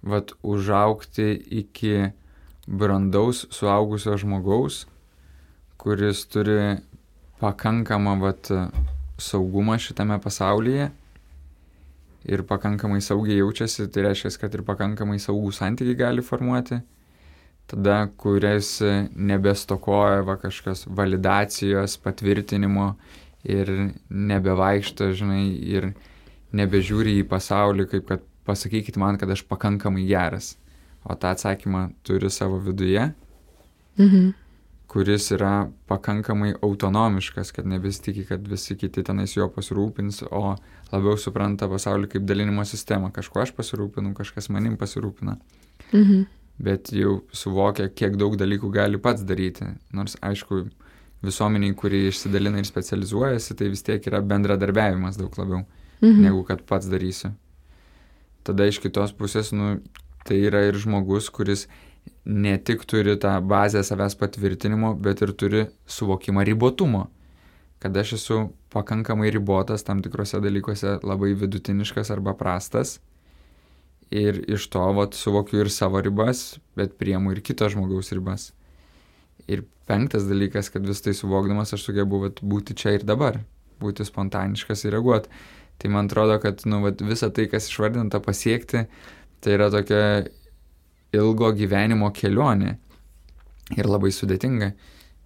vad, 0.00 0.32
užaukti 0.40 1.34
iki 1.60 2.08
brandaus, 2.64 3.42
suaugusio 3.52 4.16
žmogaus, 4.22 4.86
kuris 5.76 6.24
turi 6.32 6.78
pakankamą, 7.44 8.16
vad, 8.24 8.48
saugumą 9.20 9.76
šitame 9.76 10.16
pasaulyje 10.24 10.88
ir 12.28 12.42
pakankamai 12.48 13.00
saugiai 13.04 13.40
jaučiasi, 13.40 13.88
tai 13.92 14.08
reiškia, 14.08 14.32
kad 14.42 14.54
ir 14.56 14.64
pakankamai 14.66 15.18
saugų 15.22 15.52
santykiai 15.56 15.98
gali 15.98 16.24
formuoti, 16.24 16.80
tada, 17.70 18.02
kuris 18.20 18.78
nebestokoja 19.14 20.24
va 20.26 20.36
kažkas 20.40 20.84
validacijos, 20.86 21.96
patvirtinimo 22.02 22.92
ir 23.48 23.70
nebevaikšto, 24.10 25.12
žinai, 25.16 25.44
ir 25.76 25.92
nebežiūri 26.56 27.20
į 27.22 27.28
pasaulį, 27.30 27.86
kaip 27.94 28.08
kad 28.10 28.26
pasakykit 28.48 28.98
man, 29.00 29.18
kad 29.20 29.30
aš 29.30 29.44
pakankamai 29.48 30.04
geras. 30.08 30.56
O 31.06 31.14
tą 31.16 31.30
atsakymą 31.32 31.86
turi 32.04 32.28
savo 32.28 32.58
viduje, 32.60 33.06
mhm. 33.96 34.32
Kuris 34.90 35.28
yra 35.30 35.70
pakankamai 35.86 36.56
autonomiškas, 36.66 37.52
kad 37.54 37.68
nebesitikė, 37.70 38.24
kad 38.32 38.48
visi 38.50 38.74
kiti 38.74 39.04
tenais 39.06 39.36
jo 39.36 39.46
pasirūpins, 39.54 40.24
o 40.34 40.56
labiau 40.90 41.14
supranta 41.20 41.68
pasaulį 41.70 42.10
kaip 42.10 42.24
dalinimo 42.26 42.64
sistemą. 42.66 43.12
Kažkuo 43.14 43.44
aš 43.44 43.52
pasirūpinu, 43.54 44.10
kažkas 44.18 44.50
manim 44.50 44.74
pasirūpina. 44.80 45.36
Mhm. 45.92 46.24
Bet 46.60 46.90
jau 46.92 47.20
suvokia, 47.32 47.86
kiek 47.88 48.18
daug 48.20 48.34
dalykų 48.36 48.72
gali 48.74 48.98
pats 49.00 49.22
daryti. 49.24 49.70
Nors, 49.96 50.18
aišku, 50.26 50.64
visuomeniai, 51.22 51.76
kuri 51.78 52.08
išsidalina 52.08 52.58
ir 52.58 52.66
specializuojasi, 52.68 53.56
tai 53.56 53.70
vis 53.70 53.86
tiek 53.86 54.10
yra 54.10 54.20
bendradarbiavimas 54.26 55.20
daug 55.20 55.38
labiau, 55.38 55.62
mhm. 56.02 56.18
negu 56.26 56.42
kad 56.50 56.66
pats 56.66 56.90
darysiu. 56.90 57.30
Tada 58.42 58.66
iš 58.66 58.82
kitos 58.82 59.14
pusės, 59.14 59.54
nu, 59.54 59.76
tai 60.26 60.42
yra 60.50 60.66
ir 60.66 60.82
žmogus, 60.82 61.30
kuris 61.30 61.68
ne 62.24 62.58
tik 62.58 62.84
turi 62.84 63.16
tą 63.18 63.40
bazę 63.40 63.82
savęs 63.84 64.16
patvirtinimo, 64.16 64.94
bet 64.94 65.22
ir 65.22 65.32
turi 65.32 65.64
suvokimą 65.86 66.44
ribotumo. 66.44 67.06
Kad 67.80 67.96
aš 67.96 68.12
esu 68.18 68.38
pakankamai 68.70 69.30
ribotas 69.30 69.84
tam 69.84 70.02
tikrose 70.04 70.40
dalykuose, 70.40 70.98
labai 71.02 71.32
vidutiniškas 71.34 72.10
arba 72.10 72.34
prastas. 72.36 72.98
Ir 74.10 74.42
iš 74.50 74.66
to 74.68 74.82
vat, 74.92 75.14
suvokiu 75.14 75.62
ir 75.62 75.70
savo 75.70 76.00
ribas, 76.02 76.58
bet 76.76 76.98
priemu 76.98 77.32
ir 77.32 77.40
kito 77.46 77.68
žmogaus 77.70 78.12
ribas. 78.12 78.50
Ir 79.48 79.64
penktas 79.86 80.26
dalykas, 80.28 80.68
kad 80.70 80.86
vis 80.86 81.00
tai 81.02 81.14
suvokdamas 81.16 81.72
aš 81.74 81.86
sugebu 81.88 82.20
vat, 82.26 82.42
būti 82.42 82.76
čia 82.76 82.98
ir 82.98 83.06
dabar, 83.06 83.40
būti 83.80 84.06
spontaniškas 84.06 84.84
ir 84.84 84.98
reaguoti. 84.98 85.30
Tai 85.80 85.88
man 85.94 86.10
atrodo, 86.10 86.36
kad 86.42 86.60
nu, 86.68 86.82
vat, 86.84 87.00
visa 87.00 87.30
tai, 87.32 87.46
kas 87.48 87.70
išvardinta 87.70 88.20
pasiekti, 88.20 88.84
tai 89.40 89.56
yra 89.56 89.70
tokia 89.72 90.02
ilgo 91.16 91.50
gyvenimo 91.56 92.10
kelionė 92.14 92.76
ir 93.76 93.88
labai 93.88 94.12
sudėtinga. 94.14 94.72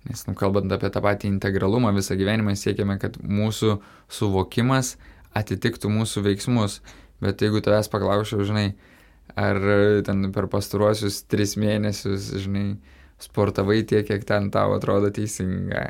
Nes, 0.05 0.25
nu, 0.29 0.35
kalbant 0.37 0.73
apie 0.75 0.91
tą 0.93 1.01
patį 1.05 1.31
integralumą, 1.33 1.95
visą 1.97 2.17
gyvenimą 2.21 2.53
siekiame, 2.61 2.99
kad 3.01 3.17
mūsų 3.25 3.79
suvokimas 4.13 4.99
atitiktų 5.37 5.89
mūsų 5.93 6.25
veiksmus. 6.27 6.83
Bet 7.25 7.41
jeigu 7.41 7.63
tavęs 7.65 7.89
paklausčiau, 7.93 8.45
žinai, 8.45 8.75
ar 9.41 9.61
ten 10.05 10.29
per 10.35 10.51
pastaruosius 10.53 11.23
tris 11.31 11.57
mėnesius, 11.57 12.35
žinai, 12.45 12.75
sportavai 13.23 13.81
tiek, 13.89 14.05
kiek 14.05 14.27
ten 14.29 14.51
tau 14.53 14.75
atrodo 14.77 15.09
teisinga, 15.15 15.87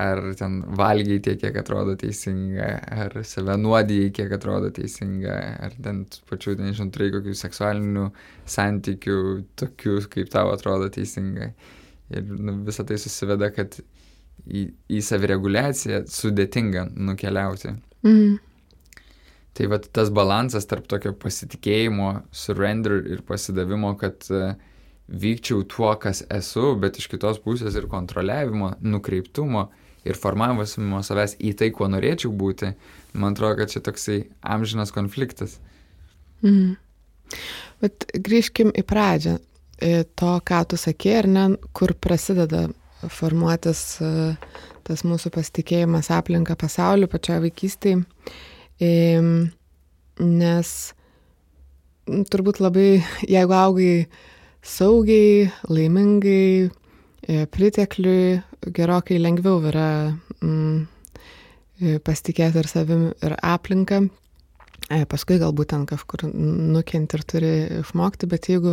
ar 0.00 0.20
ten 0.38 0.60
valgiai 0.78 1.20
tiek, 1.24 1.38
kiek 1.40 1.56
atrodo 1.60 1.96
teisinga, 2.00 2.68
ar 3.04 3.16
save 3.26 3.56
nuodijai, 3.60 4.10
kiek 4.16 4.32
atrodo 4.36 4.70
teisinga, 4.74 5.36
ar 5.66 5.76
ten 5.84 6.04
pačių, 6.30 6.56
nežinau, 6.60 6.92
turėjai 6.94 7.16
kokių 7.18 7.36
seksualinių 7.40 8.06
santykių, 8.56 9.18
tokių, 9.60 9.96
kaip 10.12 10.32
tau 10.32 10.52
atrodo 10.54 10.90
teisinga. 10.94 11.50
Ir 12.10 12.30
nu, 12.30 12.56
visą 12.66 12.86
tai 12.88 12.98
susiveda, 12.98 13.52
kad 13.54 13.76
į, 14.46 14.70
į 14.90 15.02
savireguliaciją 15.06 16.04
sudėtinga 16.10 16.88
nukeliauti. 16.96 17.76
Mhm. 18.06 18.38
Tai 19.58 19.66
vat 19.66 19.86
tas 19.92 20.08
balansas 20.14 20.64
tarp 20.70 20.86
tokio 20.88 21.10
pasitikėjimo, 21.18 22.10
surrender 22.32 23.00
ir 23.10 23.24
pasidavimo, 23.26 23.96
kad 23.98 24.28
uh, 24.30 24.52
vykčiau 25.10 25.64
tuo, 25.66 25.90
kas 25.98 26.22
esu, 26.30 26.74
bet 26.80 26.98
iš 27.00 27.08
kitos 27.10 27.40
pusės 27.42 27.76
ir 27.78 27.88
kontroliavimo, 27.90 28.74
nukreiptumo 28.80 29.66
ir 30.06 30.18
formavimo 30.18 31.02
savęs 31.04 31.36
į 31.40 31.54
tai, 31.60 31.70
kuo 31.74 31.88
norėčiau 31.90 32.32
būti, 32.32 32.72
man 33.12 33.36
atrodo, 33.36 33.60
kad 33.60 33.72
čia 33.72 33.82
toksai 33.84 34.22
amžinas 34.40 34.94
konfliktas. 34.94 35.58
Mhm. 36.44 36.76
Bet 37.80 38.10
grįžkim 38.14 38.72
į 38.74 38.84
pradžią. 38.86 39.38
To, 40.20 40.32
ką 40.44 40.58
tu 40.68 40.76
sakė, 40.76 41.12
ar 41.22 41.26
ne, 41.30 41.44
kur 41.72 41.94
prasideda 41.96 42.66
formuotis 43.08 43.80
e, 44.04 44.10
tas 44.84 45.04
mūsų 45.08 45.30
pasitikėjimas 45.32 46.10
aplinka 46.12 46.52
pasauliu 46.60 47.08
pačioje 47.08 47.46
vaikystėje. 47.46 48.02
Nes 50.20 50.72
turbūt 52.34 52.60
labai, 52.60 53.00
jeigu 53.24 53.56
augai 53.56 53.94
saugiai, 54.60 55.48
laimingai, 55.68 56.68
e, 56.68 57.46
pritekliui, 57.48 58.40
gerokai 58.66 59.18
lengviau 59.20 59.60
yra 59.70 59.88
mm, 60.40 60.80
e, 61.80 61.98
pasitikėti 62.04 62.60
ir 62.60 62.68
savim, 62.70 63.06
ir 63.22 63.36
aplinką. 63.40 64.04
Paskui 65.06 65.36
galbūt 65.38 65.70
ten 65.70 65.84
kažkur 65.86 66.24
nukenti 66.34 67.14
ir 67.14 67.22
turi 67.22 67.50
išmokti, 67.78 68.26
bet 68.26 68.48
jeigu 68.50 68.72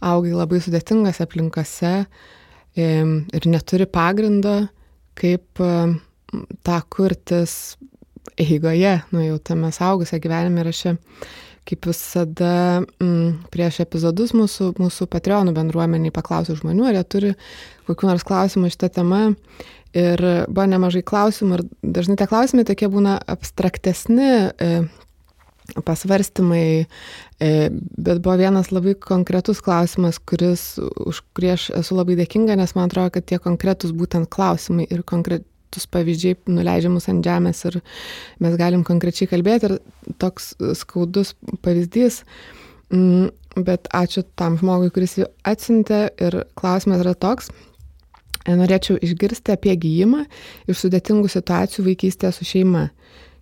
augai 0.00 0.32
labai 0.32 0.60
sudėtingose 0.64 1.26
aplinkose 1.26 1.90
ir 2.80 3.48
neturi 3.50 3.84
pagrindo, 3.84 4.54
kaip 5.20 5.60
tą 6.64 6.78
kurtis 6.88 7.76
eigoje, 8.40 8.94
nu 9.12 9.26
jau 9.26 9.36
tame 9.50 9.68
saugusią 9.74 10.20
gyvenime 10.22 10.62
ir 10.62 10.70
aš 10.72 10.82
čia, 10.84 10.94
kaip 11.68 11.88
visada 11.90 12.82
m, 13.02 13.40
prieš 13.52 13.82
epizodus 13.84 14.32
mūsų, 14.36 14.72
mūsų 14.80 15.06
Patreonų 15.10 15.54
bendruomeniai 15.56 16.14
paklausiu 16.14 16.56
žmonių, 16.58 16.86
ar 16.88 16.98
jie 16.98 17.04
turi 17.14 17.34
kokiu 17.88 18.10
nors 18.10 18.24
klausimu 18.26 18.70
šitą 18.72 18.90
temą. 19.00 19.22
Ir 19.96 20.22
buvo 20.46 20.68
nemažai 20.70 21.02
klausimų 21.02 21.56
ir 21.56 21.62
dažnai 21.82 22.14
tie 22.18 22.28
klausimai 22.30 22.62
tokie 22.68 22.86
būna 22.90 23.16
abstraktesni, 23.32 24.30
e, 24.54 24.68
pasvarstymai, 25.86 26.86
e, 27.42 27.50
bet 27.98 28.22
buvo 28.22 28.36
vienas 28.38 28.70
labai 28.70 28.94
konkretus 28.94 29.58
klausimas, 29.66 30.20
kuris, 30.22 30.78
už 30.78 31.22
kurį 31.34 31.52
aš 31.56 31.68
esu 31.82 31.98
labai 31.98 32.14
dėkinga, 32.22 32.54
nes 32.58 32.76
man 32.78 32.86
atrodo, 32.86 33.16
kad 33.18 33.26
tie 33.26 33.40
konkretus 33.42 33.90
būtent 33.90 34.30
klausimai 34.30 34.86
ir 34.90 35.02
konkretus 35.02 35.48
pavyzdžiai 35.90 36.38
nuleidžia 36.50 36.90
mus 36.92 37.08
ant 37.10 37.24
žemės 37.24 37.64
ir 37.68 37.80
mes 38.42 38.56
galim 38.58 38.82
konkrečiai 38.86 39.30
kalbėti 39.30 39.70
ir 39.70 39.76
toks 40.18 40.54
skaudus 40.80 41.34
pavyzdys. 41.62 42.24
Mm, 42.90 43.30
bet 43.66 43.88
ačiū 43.94 44.24
tam 44.38 44.58
žmogui, 44.58 44.90
kuris 44.94 45.18
jį 45.18 45.28
atsintė 45.46 46.08
ir 46.22 46.42
klausimas 46.58 47.02
yra 47.04 47.14
toks. 47.14 47.50
Norėčiau 48.48 48.96
išgirsti 49.04 49.52
apie 49.52 49.74
gyjimą 49.76 50.24
iš 50.70 50.86
sudėtingų 50.86 51.28
situacijų 51.30 51.84
vaikystėje 51.90 52.32
su 52.34 52.46
šeima 52.48 52.88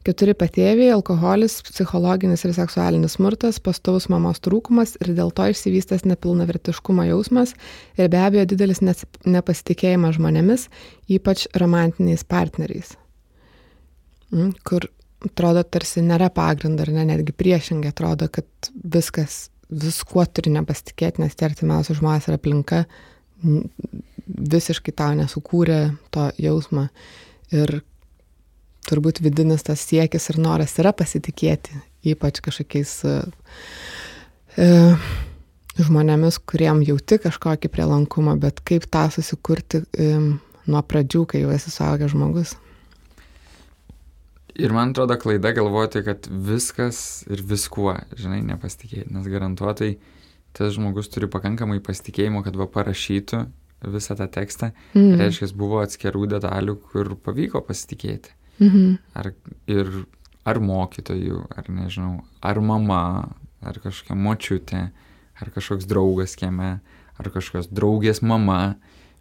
keturi 0.06 0.34
patėviai 0.38 0.92
alkoholis 0.94 1.58
psichologinis 1.66 2.44
ir 2.46 2.54
seksualinis 2.56 3.16
smurtas 3.18 3.58
pastovus 3.62 4.08
mamos 4.12 4.40
trūkumas 4.44 4.96
ir 5.02 5.12
dėl 5.18 5.32
to 5.34 5.48
išsivystęs 5.52 6.06
nepilnavertiškumo 6.08 7.06
jausmas 7.08 7.54
ir 7.98 8.10
be 8.12 8.20
abejo 8.22 8.46
didelis 8.52 8.82
nepasitikėjimas 8.82 10.16
žmonėmis, 10.18 10.68
ypač 11.18 11.48
romantiniais 11.58 12.24
partneriais. 12.28 12.94
Mm, 14.32 14.54
kur 14.64 14.88
atrodo 15.24 15.64
tarsi 15.64 16.02
nėra 16.04 16.30
pagrindo, 16.34 16.84
ar 16.84 16.92
ne, 16.94 17.06
netgi 17.12 17.34
priešingai 17.34 17.92
atrodo, 17.92 18.28
kad 18.32 18.70
viskas, 18.72 19.48
viskuo 19.68 20.24
turi 20.30 20.52
nepasitikėti, 20.54 21.24
nes 21.24 21.34
tie 21.36 21.48
artimiausi 21.48 21.96
žmonės 21.98 22.28
ir 22.28 22.38
aplinka 22.38 22.84
visiškai 24.28 24.94
tau 24.96 25.16
nesukūrė 25.18 25.80
to 26.14 26.28
jausmą. 26.42 26.88
Ir 27.54 27.80
turbūt 28.88 29.22
vidinis 29.24 29.64
tas 29.66 29.82
siekis 29.84 30.30
ir 30.32 30.40
noras 30.42 30.76
yra 30.80 30.94
pasitikėti, 30.96 31.76
ypač 32.12 32.40
kažkokiais 32.44 32.94
e, 33.08 33.16
e, 34.56 34.68
žmonėmis, 35.78 36.40
kuriem 36.48 36.82
jauti 36.86 37.20
kažkokį 37.22 37.70
prielankumą, 37.72 38.38
bet 38.40 38.62
kaip 38.66 38.88
tą 38.90 39.06
susikurti 39.14 39.84
e, 39.92 40.14
nuo 40.68 40.82
pradžių, 40.84 41.26
kai 41.28 41.44
jau 41.44 41.52
esi 41.54 41.72
suaugęs 41.74 42.14
žmogus. 42.14 42.56
Ir 44.58 44.74
man 44.74 44.90
atrodo 44.90 45.14
klaida 45.20 45.52
galvoti, 45.54 46.02
kad 46.02 46.26
viskas 46.26 47.22
ir 47.30 47.44
viskuo, 47.46 47.92
žinai, 48.18 48.40
nepasitikėti, 48.48 49.12
nes 49.14 49.28
garantuotai 49.30 49.92
tas 50.56 50.72
žmogus 50.74 51.10
turi 51.12 51.28
pakankamai 51.30 51.78
pasitikėjimo, 51.84 52.42
kad 52.42 52.56
va 52.58 52.66
parašytų 52.72 53.44
visą 53.94 54.16
tą 54.18 54.26
tekstą. 54.34 54.72
Mm. 54.96 55.14
Reiškia, 55.20 55.52
buvo 55.54 55.78
atskirų 55.84 56.26
detalių, 56.34 56.74
kur 56.90 57.14
pavyko 57.22 57.62
pasitikėti. 57.68 58.34
Mhm. 58.58 58.98
Ar, 59.18 59.32
ir, 59.70 59.90
ar 60.48 60.60
mokytojų, 60.62 61.42
ar 61.54 61.68
nežinau, 61.70 62.22
ar 62.42 62.60
mama, 62.64 63.02
ar 63.62 63.78
kažkokia 63.82 64.16
močiutė, 64.18 64.82
ar 65.38 65.52
kažkoks 65.54 65.86
draugas 65.88 66.34
kieme, 66.38 66.78
ar 67.18 67.30
kažkokios 67.34 67.70
draugės 67.74 68.22
mama, 68.22 68.76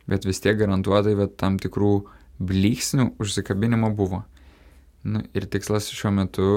bet 0.10 0.26
vis 0.26 0.42
tiek 0.42 0.58
garantuotai, 0.60 1.16
bet 1.20 1.38
tam 1.42 1.60
tikrų 1.62 2.08
blyksnių 2.38 3.12
užsikabinimo 3.22 3.92
buvo. 3.98 4.24
Nu, 5.08 5.22
ir 5.38 5.48
tikslas 5.50 5.90
šiuo 5.94 6.12
metu 6.16 6.48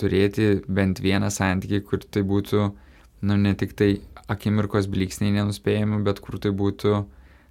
turėti 0.00 0.64
bent 0.66 1.00
vieną 1.02 1.30
santykį, 1.32 1.80
kur 1.86 2.02
tai 2.02 2.24
būtų, 2.26 2.64
nu, 3.28 3.36
ne 3.36 3.54
tik 3.58 3.76
tai 3.78 3.90
akimirkos 4.30 4.88
blyksniai 4.90 5.34
nenuspėjami, 5.36 6.00
bet 6.06 6.20
kur 6.24 6.40
tai 6.42 6.54
būtų 6.56 7.04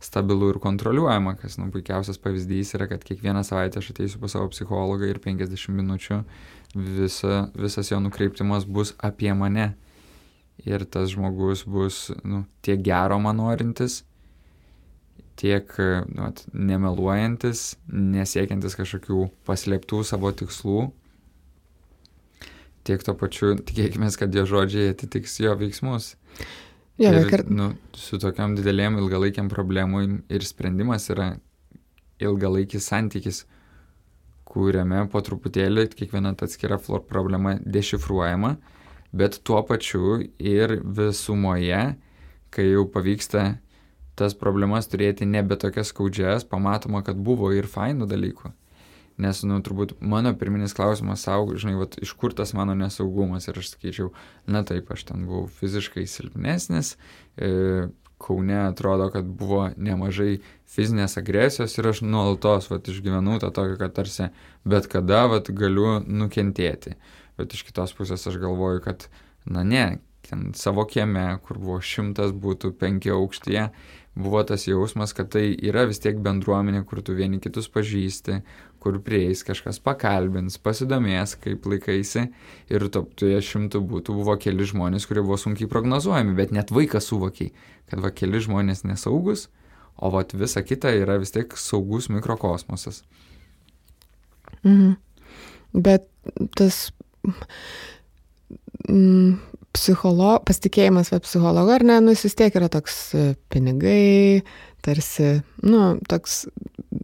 stabilu 0.03 0.51
ir 0.51 0.59
kontroliuojama, 0.63 1.35
kas 1.39 1.57
nu, 1.59 1.69
puikiausias 1.73 2.19
pavyzdys 2.21 2.73
yra, 2.77 2.89
kad 2.91 3.05
kiekvieną 3.07 3.43
savaitę 3.47 3.79
aš 3.79 3.93
ateisiu 3.93 4.19
pas 4.21 4.35
savo 4.35 4.49
psichologą 4.51 5.07
ir 5.07 5.21
50 5.23 5.71
minučių 5.77 6.19
visa, 6.75 7.47
visas 7.55 7.91
jo 7.91 7.99
nukreiptimas 8.03 8.67
bus 8.67 8.93
apie 8.99 9.33
mane. 9.33 9.73
Ir 10.67 10.85
tas 10.85 11.09
žmogus 11.15 11.63
bus 11.65 12.09
nu, 12.23 12.43
tiek 12.61 12.83
gero 12.85 13.17
man 13.19 13.39
norintis, 13.41 14.03
tiek 15.39 15.71
nu, 16.13 16.29
nemeluojantis, 16.53 17.63
nesiekiantis 17.89 18.77
kažkokių 18.77 19.25
paslėptų 19.47 20.03
savo 20.05 20.29
tikslų, 20.35 20.91
tiek 22.87 23.03
to 23.03 23.15
pačiu 23.17 23.55
tikėkime, 23.57 24.11
kad 24.19 24.35
jo 24.35 24.45
žodžiai 24.49 24.91
atitiks 24.93 25.39
jo 25.41 25.55
veiksmus. 25.59 26.13
Jo, 27.01 27.09
ir, 27.09 27.29
kar... 27.29 27.41
nu, 27.49 27.71
su 27.97 28.19
tokiam 28.21 28.53
didelėm 28.57 28.99
ilgalaikiam 29.01 29.49
problemui 29.49 30.05
ir 30.29 30.45
sprendimas 30.45 31.09
yra 31.09 31.31
ilgalaikis 32.21 32.85
santykis, 32.91 33.43
kuriame 34.45 35.01
po 35.09 35.23
truputėlį 35.25 35.87
kiekviena 35.95 36.35
atskira 36.37 36.77
problema 37.09 37.55
dešifruojama, 37.65 38.55
bet 39.13 39.39
tuo 39.43 39.63
pačiu 39.65 40.19
ir 40.37 40.79
visumoje, 40.83 41.81
kai 42.53 42.67
jau 42.69 42.85
pavyksta 42.93 43.55
tas 44.13 44.37
problemas 44.37 44.85
turėti 44.89 45.25
nebe 45.25 45.57
tokias 45.57 45.89
skaudžias, 45.89 46.45
pamatoma, 46.45 47.01
kad 47.01 47.17
buvo 47.17 47.49
ir 47.57 47.65
fainų 47.65 48.05
dalykų. 48.09 48.53
Nes, 49.21 49.43
nu, 49.45 49.59
turbūt 49.61 49.95
mano 50.01 50.31
pirminis 50.37 50.73
klausimas 50.73 51.25
savo, 51.27 51.53
žinai, 51.53 51.75
vat, 51.77 51.99
iš 52.01 52.15
kur 52.17 52.33
tas 52.33 52.55
mano 52.57 52.73
nesaugumas 52.77 53.45
ir 53.47 53.59
aš 53.61 53.75
sakyčiau, 53.75 54.09
na 54.49 54.63
taip, 54.65 54.89
aš 54.93 55.05
ten 55.11 55.27
buvau 55.29 55.45
fiziškai 55.59 56.07
silpnesnis, 56.09 56.95
e, 57.37 57.91
Kaune 58.23 58.55
atrodo, 58.55 59.09
kad 59.11 59.25
buvo 59.27 59.65
nemažai 59.75 60.37
fizinės 60.71 61.17
agresijos 61.19 61.73
ir 61.75 61.89
aš 61.89 61.99
nuolatos 62.05 62.69
vat, 62.71 62.87
išgyvenau 62.87 63.35
tą 63.43 63.49
tokį, 63.51 63.75
kad 63.81 63.95
tarsi 63.97 64.29
bet 64.63 64.87
kada 64.91 65.25
vat, 65.27 65.51
galiu 65.51 65.97
nukentėti. 66.07 66.95
Bet 67.35 67.55
iš 67.57 67.65
kitos 67.67 67.91
pusės 67.97 68.23
aš 68.29 68.39
galvoju, 68.39 68.79
kad, 68.85 69.09
na 69.43 69.65
ne, 69.67 69.83
ten 70.29 70.53
savo 70.55 70.85
kieme, 70.87 71.25
kur 71.43 71.59
buvo 71.59 71.81
šimtas 71.83 72.31
būtų 72.31 72.71
penki 72.79 73.11
aukštyje, 73.11 73.67
buvo 74.15 74.43
tas 74.43 74.67
jausmas, 74.67 75.13
kad 75.13 75.31
tai 75.33 75.47
yra 75.65 75.85
vis 75.89 76.01
tiek 76.03 76.19
bendruomenė, 76.21 76.83
kur 76.85 77.01
tu 77.05 77.15
vieni 77.17 77.39
kitus 77.41 77.69
pažįsti, 77.73 78.39
kur 78.83 78.99
prieis 79.03 79.41
kažkas 79.47 79.79
pakalbins, 79.83 80.59
pasidomės, 80.61 81.35
kaip 81.41 81.65
laikaisi 81.69 82.27
ir 82.69 82.87
toje 82.93 83.39
šimtų 83.47 83.81
būtų 83.89 84.17
buvo 84.19 84.35
keli 84.37 84.67
žmonės, 84.69 85.07
kurie 85.09 85.23
buvo 85.25 85.39
sunkiai 85.41 85.69
prognozuojami, 85.71 86.35
bet 86.37 86.53
net 86.55 86.73
vaikas 86.75 87.09
suvokiai, 87.09 87.53
kad 87.89 88.03
va 88.03 88.13
keli 88.13 88.41
žmonės 88.43 88.83
nesaugus, 88.85 89.47
o 89.97 90.11
va 90.13 90.25
visa 90.33 90.61
kita 90.65 90.93
yra 90.99 91.17
vis 91.21 91.33
tiek 91.33 91.57
saugus 91.57 92.09
mikrokosmosas. 92.13 93.03
Mhm. 94.63 94.93
Bet 95.73 96.05
tas 96.53 96.91
mm, 98.85 99.39
psicholo, 99.73 100.37
pasitikėjimas 100.45 101.09
va 101.13 101.19
psichologo, 101.23 101.73
ar 101.73 101.85
ne, 101.87 101.97
nu, 102.03 102.13
jis 102.13 102.27
vis 102.27 102.37
tiek 102.37 102.55
yra 102.59 102.69
toks 102.71 102.97
e, 103.17 103.23
pinigai, 103.53 104.43
tarsi, 104.85 105.39
nu, 105.65 105.95
toks 106.09 106.43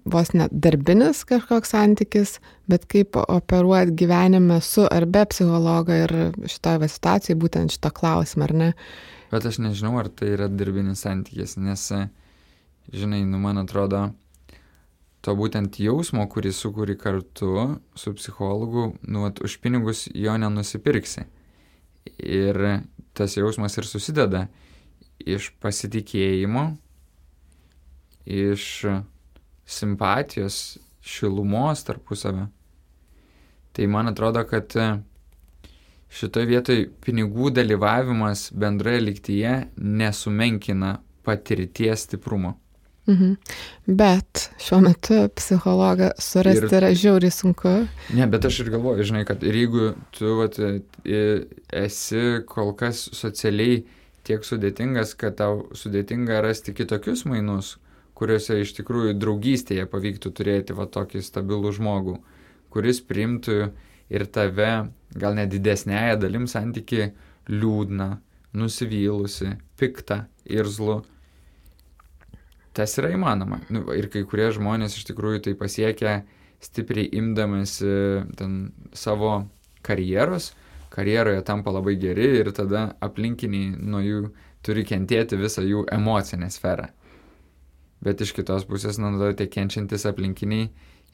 vos 0.09 0.31
net 0.37 0.53
darbinis 0.53 1.23
kažkoks 1.27 1.73
santykis, 1.73 2.37
bet 2.69 2.85
kaip 2.91 3.17
operuoti 3.21 3.95
gyvenime 4.03 4.59
su 4.65 4.85
ar 4.85 5.07
be 5.09 5.25
psichologo 5.31 5.95
ir 5.95 6.13
šitoje 6.45 6.89
situacijoje 6.93 7.39
būtent 7.41 7.75
šito 7.75 7.91
klausimą, 7.95 8.49
ar 8.49 8.55
ne? 8.61 8.69
Bet 9.33 9.45
aš 9.45 9.59
nežinau, 9.61 9.95
ar 10.01 10.09
tai 10.13 10.33
yra 10.35 10.49
darbinis 10.49 11.03
santykis, 11.05 11.57
nes, 11.61 11.85
žinai, 12.93 13.23
nu, 13.29 13.41
man 13.41 13.61
atrodo, 13.61 14.09
to 15.25 15.35
būtent 15.35 15.81
jausmo, 15.81 16.25
kurį 16.31 16.53
sukūri 16.55 16.95
kartu 16.99 17.75
su 17.97 18.13
psichologu, 18.17 18.93
nu, 19.09 19.25
at, 19.27 19.41
už 19.43 19.59
pinigus 19.63 20.07
jo 20.13 20.37
nenusipirksi. 20.39 21.25
Ir 22.19 22.59
tas 23.13 23.35
jausmas 23.37 23.77
ir 23.77 23.87
susideda 23.87 24.45
iš 25.19 25.49
pasitikėjimo, 25.59 26.69
iš 28.29 28.85
simpatijos, 29.69 30.79
šilumos 31.01 31.83
tarpusavio. 31.87 32.47
Tai 33.73 33.87
man 33.87 34.11
atrodo, 34.11 34.43
kad 34.49 34.73
šitoje 36.09 36.49
vietoje 36.49 36.87
pinigų 37.05 37.51
dalyvavimas 37.53 38.49
bendroje 38.55 39.03
liktyje 39.03 39.53
nesumenkina 39.77 40.97
patirties 41.25 42.07
stiprumo. 42.07 42.55
Mhm. 43.09 43.35
Bet 43.87 44.49
šiuo 44.61 44.81
metu 44.85 45.23
psichologą 45.33 46.11
surasti 46.21 46.67
ir, 46.67 46.75
yra 46.77 46.91
žiauriai 46.93 47.33
sunku. 47.33 47.71
Ne, 48.13 48.27
bet 48.29 48.45
aš 48.45 48.59
ir 48.61 48.69
galvoju, 48.75 49.05
žinai, 49.09 49.23
kad 49.25 49.41
ir 49.43 49.57
jeigu 49.57 49.93
tu 50.13 50.35
vat, 50.37 50.59
esi 51.81 52.25
kol 52.49 52.75
kas 52.77 53.01
socialiai 53.17 53.81
tiek 54.27 54.45
sudėtingas, 54.45 55.15
kad 55.17 55.39
tau 55.41 55.63
sudėtinga 55.73 56.37
rasti 56.45 56.75
kitokius 56.77 57.25
mainus, 57.25 57.77
kuriuose 58.19 58.59
iš 58.61 58.75
tikrųjų 58.77 59.15
draugystėje 59.17 59.87
pavyktų 59.89 60.33
turėti 60.35 60.77
va 60.77 60.85
tokį 60.85 61.23
stabilų 61.25 61.73
žmogų, 61.79 62.17
kuris 62.69 63.01
primtų 63.01 63.71
ir 64.13 64.25
tave 64.29 64.73
gal 65.17 65.37
net 65.37 65.49
didesnėje 65.49 66.19
dalim 66.21 66.45
santyki 66.51 67.07
liūdną, 67.49 68.19
nusivylusi, 68.53 69.55
piktą, 69.81 70.27
irzlų 70.45 71.01
tas 72.79 72.95
yra 73.01 73.11
įmanoma. 73.15 73.59
Nu, 73.73 73.83
ir 73.95 74.07
kai 74.11 74.23
kurie 74.27 74.49
žmonės 74.55 74.95
iš 74.95 75.09
tikrųjų 75.11 75.43
tai 75.47 75.55
pasiekia 75.59 76.21
stipriai 76.63 77.09
imdamasi 77.19 77.89
savo 78.95 79.33
karjeros, 79.85 80.53
karjeroje 80.93 81.43
tampa 81.47 81.73
labai 81.75 81.95
geri 81.99 82.29
ir 82.39 82.51
tada 82.55 82.89
aplinkiniai 83.03 83.75
nuo 83.77 84.01
jų 84.03 84.21
turi 84.65 84.85
kentėti 84.87 85.39
visą 85.39 85.63
jų 85.63 85.85
emocinę 85.95 86.49
sferą. 86.51 86.89
Bet 88.03 88.23
iš 88.23 88.31
kitos 88.35 88.63
pusės, 88.67 88.99
nu, 88.99 89.11
tie 89.35 89.49
kenčiantis 89.51 90.05
aplinkiniai, 90.07 90.69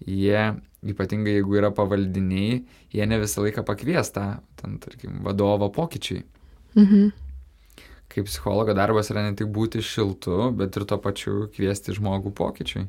jie, 0.05 0.41
ypatingai 0.85 1.39
jeigu 1.39 1.57
yra 1.57 1.71
pavaldiniai, 1.73 2.61
jie 2.93 3.09
ne 3.09 3.21
visą 3.21 3.45
laiką 3.45 3.65
pakvies 3.65 4.13
tą, 4.13 4.27
ten, 4.61 4.77
tarkim, 4.83 5.21
vadovo 5.25 5.71
pokyčiui. 5.73 6.21
Mhm 6.77 7.24
kaip 8.15 8.29
psichologo 8.29 8.75
darbas 8.77 9.11
yra 9.13 9.25
ne 9.25 9.35
tik 9.37 9.49
būti 9.53 9.83
šiltu, 9.83 10.51
bet 10.57 10.77
ir 10.79 10.87
to 10.89 10.97
pačiu 11.01 11.45
kviesti 11.55 11.95
žmogų 11.97 12.33
pokyčiui. 12.35 12.85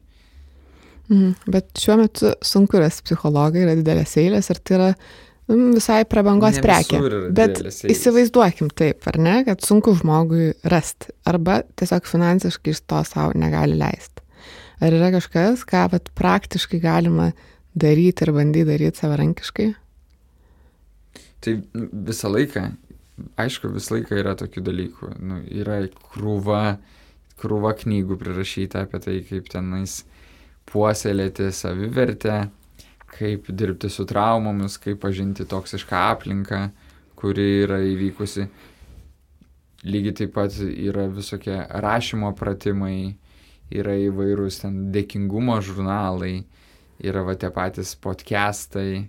Mhm. 1.08 1.52
Bet 1.52 1.70
šiuo 1.78 2.00
metu 2.00 2.32
sunku 2.42 2.80
rasti 2.82 3.06
psichologą, 3.06 3.62
yra 3.62 3.76
didelės 3.78 4.16
eilės 4.18 4.50
ir 4.50 4.60
tai 4.62 4.76
yra 4.78 4.90
nu, 5.50 5.72
visai 5.76 6.00
prabangos 6.08 6.58
prekė. 6.62 7.00
Bet 7.36 7.60
įsivaizduokim 7.62 8.72
taip, 8.74 9.06
ar 9.10 9.18
ne, 9.22 9.36
kad 9.46 9.62
sunku 9.62 9.94
žmogui 10.00 10.52
rasti 10.66 11.14
arba 11.28 11.60
tiesiog 11.78 12.08
finansiškai 12.10 12.74
iš 12.74 12.82
to 12.90 13.02
savo 13.06 13.36
negali 13.38 13.78
leisti. 13.78 14.24
Ar 14.82 14.92
yra 14.92 15.12
kažkas, 15.14 15.62
ką 15.68 15.86
pat 15.94 16.10
praktiškai 16.18 16.82
galima 16.82 17.30
daryti 17.76 18.26
ir 18.26 18.32
bandyti 18.36 18.68
daryti 18.68 19.00
savarankiškai? 19.00 19.68
Tai 21.46 21.54
visą 22.10 22.32
laiką 22.32 22.66
aišku, 23.36 23.70
visą 23.74 23.96
laiką 23.96 24.18
yra 24.20 24.34
tokių 24.38 24.62
dalykų. 24.66 25.10
Nu, 25.24 25.40
yra 25.44 25.80
krūva, 26.12 26.78
krūva 27.40 27.72
knygų 27.80 28.18
prirašyta 28.20 28.84
apie 28.86 29.00
tai, 29.04 29.16
kaip 29.28 29.48
tenais 29.52 30.02
puoselėti 30.68 31.50
savivertę, 31.54 32.46
kaip 33.16 33.48
dirbti 33.48 33.90
su 33.92 34.06
traumomis, 34.08 34.78
kaip 34.82 35.00
pažinti 35.04 35.46
toksišką 35.48 36.02
aplinką, 36.12 36.62
kuri 37.16 37.46
yra 37.64 37.80
įvykusi. 37.86 38.48
Lygiai 39.86 40.16
taip 40.18 40.34
pat 40.34 40.56
yra 40.66 41.06
visokie 41.12 41.60
rašymo 41.84 42.32
pratimai, 42.36 43.14
yra 43.70 43.94
įvairūs 44.08 44.62
ten 44.64 44.80
dėkingumo 44.94 45.60
žurnalai, 45.64 46.40
yra 46.98 47.22
va 47.26 47.36
tie 47.38 47.52
patys 47.54 47.94
podcastai, 48.02 49.06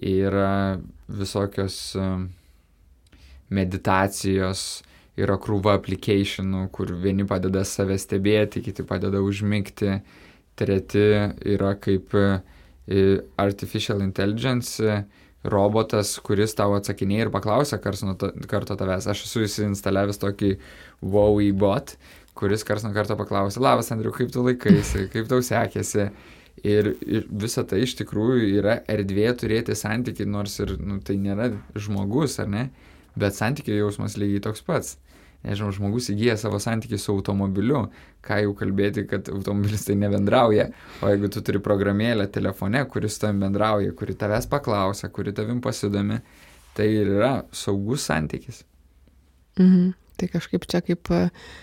yra 0.00 0.80
visokios 1.10 1.76
uh, 1.98 2.22
meditacijos, 3.50 4.82
yra 5.20 5.36
krūva 5.42 5.76
aplikationų, 5.78 6.66
kur 6.74 6.92
vieni 7.02 7.26
padeda 7.28 7.64
save 7.66 7.98
stebėti, 8.00 8.62
kiti 8.64 8.84
padeda 8.86 9.20
užmygti, 9.24 9.98
treti 10.58 11.06
yra 11.54 11.74
kaip 11.80 12.14
e, 12.16 12.28
artificial 13.40 14.02
intelligence 14.04 14.80
e, 14.80 15.02
robotas, 15.48 16.16
kuris 16.24 16.52
tau 16.56 16.74
atsakinėja 16.76 17.26
ir 17.26 17.32
paklausia 17.32 17.80
kars 17.80 18.02
nuo 18.04 18.16
karto 18.50 18.76
tavęs. 18.76 19.08
Aš 19.08 19.24
esu 19.28 19.46
įsiinstaliavęs 19.46 20.20
tokį 20.20 20.50
Wowie 21.00 21.52
bot, 21.56 21.94
kuris 22.36 22.64
kars 22.66 22.84
nuo 22.84 22.92
karto 22.96 23.16
paklausia, 23.16 23.62
labas 23.64 23.88
Andriu, 23.94 24.12
kaip 24.16 24.32
tu 24.34 24.44
laikaisi, 24.44 25.08
kaip 25.12 25.30
tau 25.30 25.40
sekėsi. 25.44 26.10
Ir, 26.60 26.90
ir 27.08 27.24
visa 27.40 27.62
tai 27.64 27.78
iš 27.86 27.94
tikrųjų 28.02 28.50
yra 28.58 28.74
erdvė 28.90 29.30
turėti 29.40 29.72
santyki, 29.78 30.26
nors 30.28 30.58
ir 30.60 30.74
nu, 30.76 30.98
tai 31.00 31.16
nėra 31.16 31.46
žmogus, 31.72 32.36
ar 32.42 32.50
ne? 32.52 32.66
Bet 33.18 33.36
santykio 33.38 33.74
jausmas 33.74 34.18
lygiai 34.20 34.42
toks 34.44 34.62
pats. 34.66 34.98
Nežinau, 35.40 35.70
žmogus 35.72 36.10
įgyja 36.12 36.34
savo 36.36 36.58
santykį 36.60 36.98
su 37.00 37.14
automobiliu, 37.14 37.86
ką 38.26 38.42
jau 38.42 38.50
kalbėti, 38.58 39.06
kad 39.08 39.30
automobilis 39.32 39.86
tai 39.86 39.96
nebendrauja, 39.96 40.66
o 41.00 41.08
jeigu 41.08 41.30
tu 41.32 41.40
turi 41.44 41.62
programėlę 41.64 42.26
telefone, 42.32 42.82
kuris 42.92 43.16
tavim 43.22 43.40
bendrauja, 43.46 43.94
kuri 43.96 44.18
tavęs 44.20 44.50
paklausia, 44.52 45.08
kuri 45.08 45.32
tavim 45.36 45.62
pasidomi, 45.64 46.20
tai 46.76 46.90
ir 46.92 47.08
yra 47.16 47.32
saugus 47.56 48.04
santykis. 48.10 48.66
Mhm. 49.56 49.94
Tai 50.20 50.28
kažkaip 50.28 50.66
čia 50.68 50.82
kaip 50.84 51.08
e, 51.16 51.22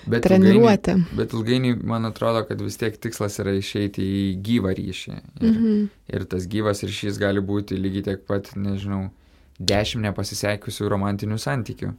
bet 0.09 0.23
treniruotė. 0.25 0.95
Ilgainiui, 0.97 1.17
bet 1.19 1.33
ilgainiui, 1.37 1.75
man 1.91 2.09
atrodo, 2.09 2.41
kad 2.49 2.61
vis 2.65 2.79
tiek 2.81 2.95
tikslas 2.97 3.37
yra 3.43 3.53
išeiti 3.53 4.01
į 4.01 4.23
gyvą 4.47 4.73
ryšį. 4.79 5.13
Ir, 5.13 5.51
mhm. 5.51 5.83
ir 6.17 6.25
tas 6.31 6.49
gyvas 6.49 6.81
ryšys 6.81 7.21
gali 7.21 7.43
būti 7.45 7.77
lygiai 7.77 8.07
tiek 8.09 8.25
pat, 8.25 8.49
nežinau, 8.57 9.11
dešimt 9.59 10.05
nepasisekusių 10.05 10.89
romantinių 10.93 11.37
santykių. 11.41 11.93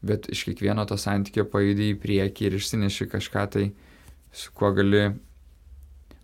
Bet 0.00 0.30
iš 0.32 0.46
kiekvieno 0.48 0.86
to 0.88 0.96
santykio 0.96 1.44
pajudai 1.52 1.90
į 1.92 1.98
priekį 2.00 2.46
ir 2.48 2.56
išsineši 2.56 3.08
kažką 3.12 3.42
tai, 3.52 3.66
su 4.32 4.52
kuo 4.56 4.70
gali, 4.72 5.10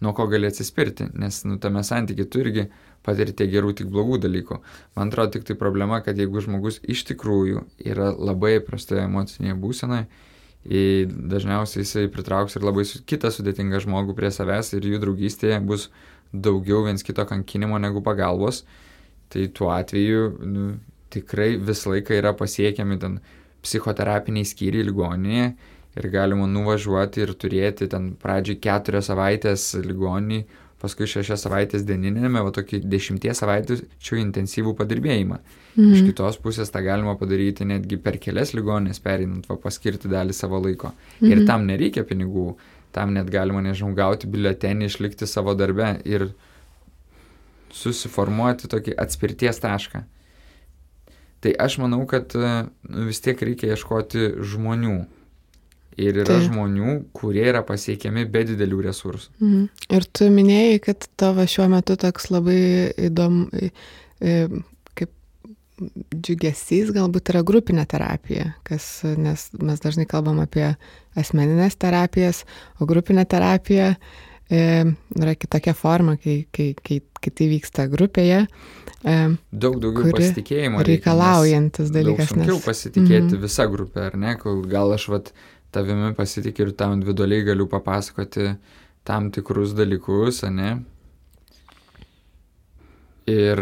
nuo 0.00 0.12
ko 0.16 0.26
gali 0.32 0.48
atsispirti, 0.48 1.10
nes 1.12 1.42
nu, 1.44 1.58
tame 1.60 1.82
santykiai 1.84 2.28
tu 2.30 2.40
irgi 2.40 2.70
patiri 3.04 3.34
tiek 3.36 3.50
gerų, 3.52 3.74
tik 3.76 3.90
blogų 3.92 4.20
dalykų. 4.24 4.58
Man 4.96 5.12
atrodo 5.12 5.36
tik 5.36 5.44
tai 5.46 5.58
problema, 5.60 6.00
kad 6.02 6.16
jeigu 6.18 6.40
žmogus 6.42 6.80
iš 6.88 7.04
tikrųjų 7.12 7.66
yra 7.84 8.08
labai 8.16 8.56
prastoje 8.64 9.04
emocinėje 9.04 9.58
būsenoje, 9.60 10.08
dažniausiai 10.66 11.84
jisai 11.84 12.08
pritrauks 12.10 12.56
ir 12.56 12.64
labai 12.66 12.82
kitą 13.06 13.30
sudėtingą 13.30 13.78
žmogų 13.84 14.16
prie 14.18 14.32
savęs 14.34 14.72
ir 14.74 14.88
jų 14.88 14.98
draugystėje 15.04 15.60
bus 15.62 15.90
daugiau 16.32 16.82
viens 16.88 17.04
kito 17.06 17.22
kankinimo 17.28 17.78
negu 17.78 18.02
pagalbos 18.02 18.64
tai 19.32 19.48
tuo 19.54 19.70
atveju 19.74 20.28
nu, 20.46 20.66
tikrai 21.12 21.56
visą 21.62 21.94
laiką 21.94 22.18
yra 22.18 22.34
pasiekiami 22.36 22.98
ten 23.02 23.18
psichoterapiniai 23.64 24.46
skyriai 24.46 24.86
ligoninėje 24.86 25.48
ir 25.96 26.10
galima 26.12 26.46
nuvažiuoti 26.50 27.24
ir 27.24 27.32
turėti 27.40 27.88
ten 27.92 28.12
pradžiai 28.20 28.60
keturias 28.62 29.08
savaitės 29.10 29.70
ligoninį, 29.84 30.42
paskui 30.82 31.08
šešias 31.08 31.46
savaitės 31.46 31.86
dieninėme, 31.88 32.42
va 32.44 32.52
tokį 32.54 32.82
dešimties 32.84 33.40
savaičių 33.40 34.18
intensyvų 34.20 34.74
padirbėjimą. 34.76 35.38
Mhm. 35.76 35.92
Iš 35.96 36.04
kitos 36.10 36.38
pusės 36.42 36.72
tą 36.72 36.82
galima 36.84 37.16
padaryti 37.20 37.66
netgi 37.68 37.98
per 38.00 38.20
kelias 38.20 38.52
ligoninės 38.56 39.00
perinant, 39.04 39.48
va 39.48 39.56
paskirti 39.60 40.10
dalį 40.12 40.36
savo 40.36 40.60
laiko. 40.62 40.92
Mhm. 41.20 41.32
Ir 41.32 41.46
tam 41.48 41.64
nereikia 41.68 42.04
pinigų, 42.08 42.50
tam 42.96 43.16
net 43.16 43.32
galima, 43.32 43.64
nežinau, 43.64 43.94
gauti 43.96 44.28
biuletenį, 44.28 44.90
išlikti 44.90 45.28
savo 45.28 45.56
darbe 45.56 45.96
ir 46.04 46.30
susiformuoti 47.76 48.70
tokį 48.72 48.96
atspirties 49.00 49.60
tašką. 49.62 50.02
Tai 51.44 51.52
aš 51.66 51.78
manau, 51.82 52.00
kad 52.08 52.32
nu, 52.34 53.06
vis 53.06 53.20
tiek 53.24 53.40
reikia 53.44 53.74
ieškoti 53.74 54.32
žmonių. 54.54 54.96
Ir 55.96 56.18
yra 56.20 56.28
tai. 56.28 56.42
žmonių, 56.44 56.94
kurie 57.16 57.46
yra 57.48 57.62
pasiekiami 57.64 58.26
be 58.28 58.42
didelių 58.44 58.82
resursų. 58.84 59.30
Mhm. 59.40 59.62
Ir 59.96 60.06
tu 60.12 60.28
minėjai, 60.32 60.80
kad 60.84 61.06
tavo 61.16 61.46
šiuo 61.48 61.70
metu 61.72 61.96
toks 61.96 62.28
labai 62.28 62.58
įdomu, 63.06 63.70
kaip 64.92 65.14
džiugesys 66.12 66.92
galbūt 66.92 67.32
yra 67.32 67.40
grupinė 67.48 67.86
terapija, 67.88 68.50
kas, 68.68 68.90
nes 69.06 69.48
mes 69.56 69.80
dažnai 69.80 70.04
kalbam 70.10 70.42
apie 70.44 70.68
asmeninės 71.16 71.80
terapijas, 71.80 72.44
o 72.76 72.88
grupinė 72.88 73.24
terapija 73.24 73.94
e, 73.94 73.98
yra 74.50 75.34
kitokia 75.34 75.74
forma, 75.74 76.16
kai, 76.22 76.46
kai, 76.54 76.72
kai, 76.78 77.00
kai 77.20 77.32
tai 77.34 77.48
vyksta 77.50 77.86
grupėje. 77.90 78.46
E, 79.02 79.16
daug 79.50 79.78
daugiau 79.82 80.14
pasitikėjimo. 80.14 80.82
Reikalaujantis 80.86 81.92
dalykas. 81.94 82.30
Sunkiau 82.30 82.58
nes... 82.58 82.64
pasitikėti 82.66 83.22
mm 83.22 83.30
-hmm. 83.34 83.42
visą 83.42 83.68
grupę, 83.70 84.06
ar 84.06 84.16
ne, 84.16 84.36
gal 84.70 84.92
aš 84.94 85.08
vat 85.08 85.32
tavimi 85.70 86.14
pasitikiu 86.14 86.66
ir 86.66 86.72
tau 86.72 86.92
individualiai 86.94 87.44
galiu 87.44 87.66
papasakoti 87.66 88.56
tam 89.04 89.30
tikrus 89.30 89.74
dalykus, 89.74 90.42
ne, 90.50 90.78
Ir, 93.26 93.58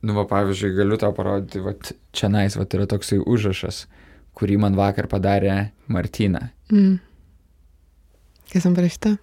nu, 0.00 0.12
va, 0.12 0.24
pavyzdžiui, 0.28 0.74
galiu 0.76 0.98
tau 1.00 1.14
parodyti, 1.16 1.60
va, 1.64 1.72
čia 2.12 2.28
nais, 2.28 2.52
va, 2.52 2.66
yra 2.68 2.84
toksai 2.84 3.16
užrašas, 3.24 3.86
kurį 4.36 4.58
man 4.60 4.76
vakar 4.76 5.08
padarė 5.08 5.72
Martina. 5.88 6.50
Mm. 6.68 6.98
Kas 8.52 8.68
man 8.68 8.76
parašyta? 8.76 9.14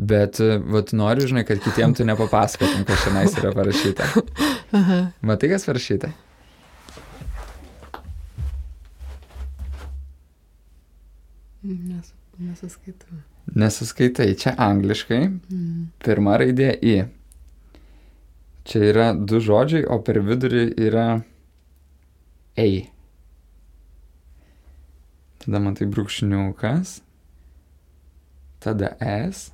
Bet, 0.00 0.38
va, 0.40 0.80
noriu, 0.96 1.26
žinai, 1.28 1.44
kad 1.44 1.60
kitiem 1.60 1.92
tu 1.92 2.06
nepapasakotum, 2.08 2.86
kas 2.88 3.02
čia 3.04 3.12
nais 3.12 3.34
yra 3.36 3.52
parašyta. 3.52 4.06
Aha. 4.78 5.00
Matai, 5.20 5.50
kas 5.52 5.66
parašyta? 5.68 6.08
Nes, 11.60 12.14
nesuskaitau. 12.40 13.20
Nesuskaitai, 13.60 14.30
čia 14.40 14.54
angliškai. 14.56 15.20
Mm. 15.28 15.90
Pirma 16.00 16.38
raidė 16.40 16.72
į. 16.80 16.96
Čia 18.64 18.82
yra 18.88 19.10
du 19.12 19.42
žodžiai, 19.44 19.84
o 19.84 20.00
per 20.04 20.22
vidurį 20.24 20.64
yra 20.80 21.06
ei. 22.56 22.86
Tada 25.44 25.60
matai 25.60 25.92
brūkšniukas, 25.92 26.98
tada 28.64 28.94
es. 29.00 29.50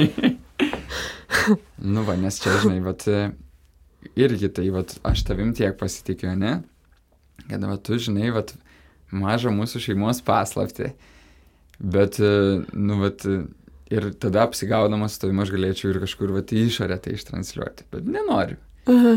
nu 1.94 2.04
va, 2.06 2.16
nes 2.20 2.40
čia, 2.42 2.56
žinai, 2.62 2.80
vat, 2.84 3.06
irgi 4.18 4.50
tai, 4.56 4.66
vat, 4.74 4.96
aš 5.06 5.24
tavim 5.28 5.54
tiek 5.56 5.76
pasitikiu, 5.80 6.32
ne? 6.38 6.58
Kad, 7.48 7.64
va, 7.64 7.76
tu 7.80 7.98
žinai, 8.00 8.30
vat, 8.34 8.54
mažą 9.14 9.52
mūsų 9.54 9.82
šeimos 9.86 10.22
paslapti. 10.26 10.92
Bet, 11.80 12.20
e, 12.20 12.60
nu, 12.76 13.00
vat, 13.00 13.24
ir 13.90 14.10
tada 14.22 14.44
apsigaudamas 14.46 15.16
su 15.16 15.24
tavimi 15.24 15.44
aš 15.44 15.54
galėčiau 15.54 15.92
ir 15.92 16.00
kažkur, 16.04 16.34
vat, 16.36 16.52
į 16.52 16.66
išorę 16.68 16.98
tai 17.02 17.16
ištranšiuoti. 17.16 17.88
Bet 17.92 18.08
nenoriu. 18.08 18.60
Aha. 18.90 19.16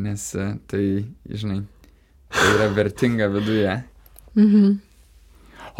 Nes 0.00 0.26
e, 0.38 0.52
tai, 0.70 0.84
žinai, 1.28 1.62
tai 2.34 2.52
yra 2.54 2.70
vertinga 2.76 3.30
viduje. 3.32 3.80
Mhm. 4.38 4.78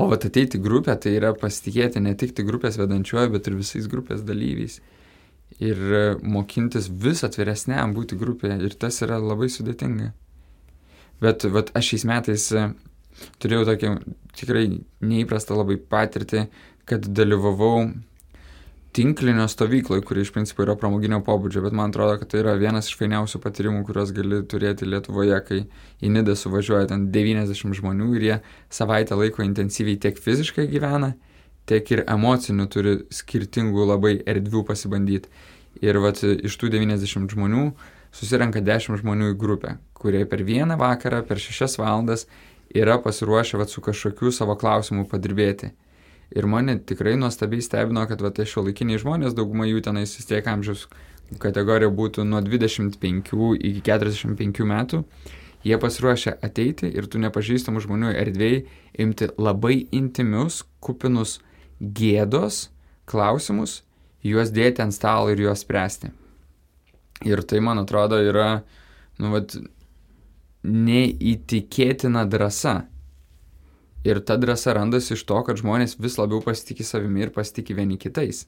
O 0.01 0.07
vat 0.09 0.25
ateiti 0.25 0.61
grupę, 0.63 0.95
tai 0.97 1.13
yra 1.19 1.35
pasitikėti 1.37 2.01
ne 2.01 2.15
tik 2.17 2.33
tai 2.37 2.47
grupės 2.49 2.79
vedančiuoju, 2.81 3.35
bet 3.35 3.51
ir 3.51 3.59
visais 3.59 3.89
grupės 3.91 4.25
dalyviais. 4.25 4.79
Ir 5.61 5.77
e, 5.77 6.05
mokintis 6.23 6.89
vis 7.05 7.21
atviresniam 7.27 7.93
būti 7.97 8.17
grupėje. 8.17 8.57
Ir 8.65 8.77
tas 8.81 9.03
yra 9.05 9.19
labai 9.21 9.51
sudėtinga. 9.53 10.13
Bet 11.21 11.45
vat, 11.53 11.75
aš 11.77 11.93
šiais 11.93 12.07
metais 12.09 12.47
turėjau 13.43 13.67
tokią 13.69 13.97
tikrai 14.39 14.65
neįprastą 15.05 15.59
labai 15.59 15.77
patirtį, 15.77 16.47
kad 16.89 17.05
dalyvavau 17.05 17.91
tinklinio 18.93 19.49
stovykloje, 19.49 20.03
kuri 20.03 20.24
iš 20.24 20.32
principo 20.34 20.64
yra 20.64 20.74
pramoginio 20.78 21.20
pobūdžio, 21.26 21.62
bet 21.62 21.74
man 21.76 21.93
atrodo, 21.93 22.16
kad 22.18 22.30
tai 22.32 22.41
yra 22.43 22.57
vienas 22.59 22.88
iš 22.91 22.97
fainiausių 22.99 23.38
patyrimų, 23.45 23.84
kuriuos 23.86 24.11
gali 24.16 24.41
turėti 24.51 24.88
Lietuvoje, 24.88 25.38
kai 25.47 25.61
į 26.03 26.11
Nidą 26.16 26.34
suvažiuoja 26.38 26.91
ten 26.91 27.07
90 27.14 27.76
žmonių 27.78 28.11
ir 28.18 28.26
jie 28.26 28.38
savaitę 28.72 29.18
laiko 29.18 29.47
intensyviai 29.47 30.01
tiek 30.03 30.18
fiziškai 30.18 30.66
gyvena, 30.72 31.12
tiek 31.70 31.95
ir 31.95 32.05
emocinių 32.11 32.66
turi 32.72 32.97
skirtingų 33.14 33.86
labai 33.93 34.16
erdvių 34.26 34.64
pasibandyti. 34.66 35.30
Ir 35.86 36.01
vat 36.03 36.24
iš 36.26 36.57
tų 36.59 36.72
90 36.74 37.30
žmonių 37.30 37.68
susirenka 38.11 38.59
10 38.59 38.99
žmonių 39.05 39.34
į 39.34 39.36
grupę, 39.38 39.76
kurie 39.95 40.24
per 40.26 40.43
vieną 40.43 40.74
vakarą, 40.80 41.22
per 41.28 41.38
6 41.38 41.78
valandas 41.78 42.26
yra 42.74 42.99
pasiruošę 42.99 43.59
vat, 43.61 43.70
su 43.70 43.82
kažkokiu 43.82 44.32
savo 44.34 44.57
klausimu 44.59 45.07
padirbėti. 45.07 45.70
Ir 46.31 46.47
mane 46.47 46.76
tikrai 46.87 47.16
nuostabiai 47.18 47.62
stebino, 47.64 48.05
kad 48.07 48.22
va, 48.22 48.31
tai 48.31 48.47
šio 48.47 48.62
laikiniai 48.68 49.01
žmonės, 49.03 49.35
dauguma 49.35 49.66
jų 49.66 49.83
tenais 49.83 50.12
vis 50.14 50.28
tiek 50.28 50.47
amžiaus 50.47 50.87
kategorija 51.43 51.91
būtų 51.95 52.24
nuo 52.26 52.41
25 52.43 53.33
iki 53.59 53.83
45 53.87 54.66
metų, 54.70 55.03
jie 55.66 55.78
pasiruošę 55.78 56.37
ateiti 56.47 56.91
ir 56.91 57.09
tų 57.11 57.24
nepažįstamų 57.26 57.83
žmonių 57.87 58.14
erdvėjai 58.22 58.62
imti 59.03 59.31
labai 59.39 59.83
intimius, 59.95 60.62
kupinus 60.81 61.39
gėdos 61.81 62.68
klausimus, 63.11 63.81
juos 64.22 64.55
dėti 64.55 64.85
ant 64.85 64.95
stalo 64.95 65.31
ir 65.33 65.43
juos 65.43 65.64
spręsti. 65.64 66.12
Ir 67.26 67.43
tai, 67.45 67.61
man 67.61 67.83
atrodo, 67.83 68.16
yra, 68.22 68.62
nu, 69.20 69.35
vat, 69.35 69.59
neįtikėtina 70.64 72.24
drąsa. 72.28 72.89
Ir 74.07 74.21
ta 74.25 74.37
drąsa 74.41 74.75
randasi 74.77 75.15
iš 75.17 75.25
to, 75.29 75.41
kad 75.45 75.59
žmonės 75.61 75.99
vis 76.01 76.17
labiau 76.21 76.41
pasitikė 76.45 76.87
savimi 76.89 77.27
ir 77.27 77.33
pasitikė 77.35 77.77
vieni 77.77 77.99
kitais. 78.01 78.47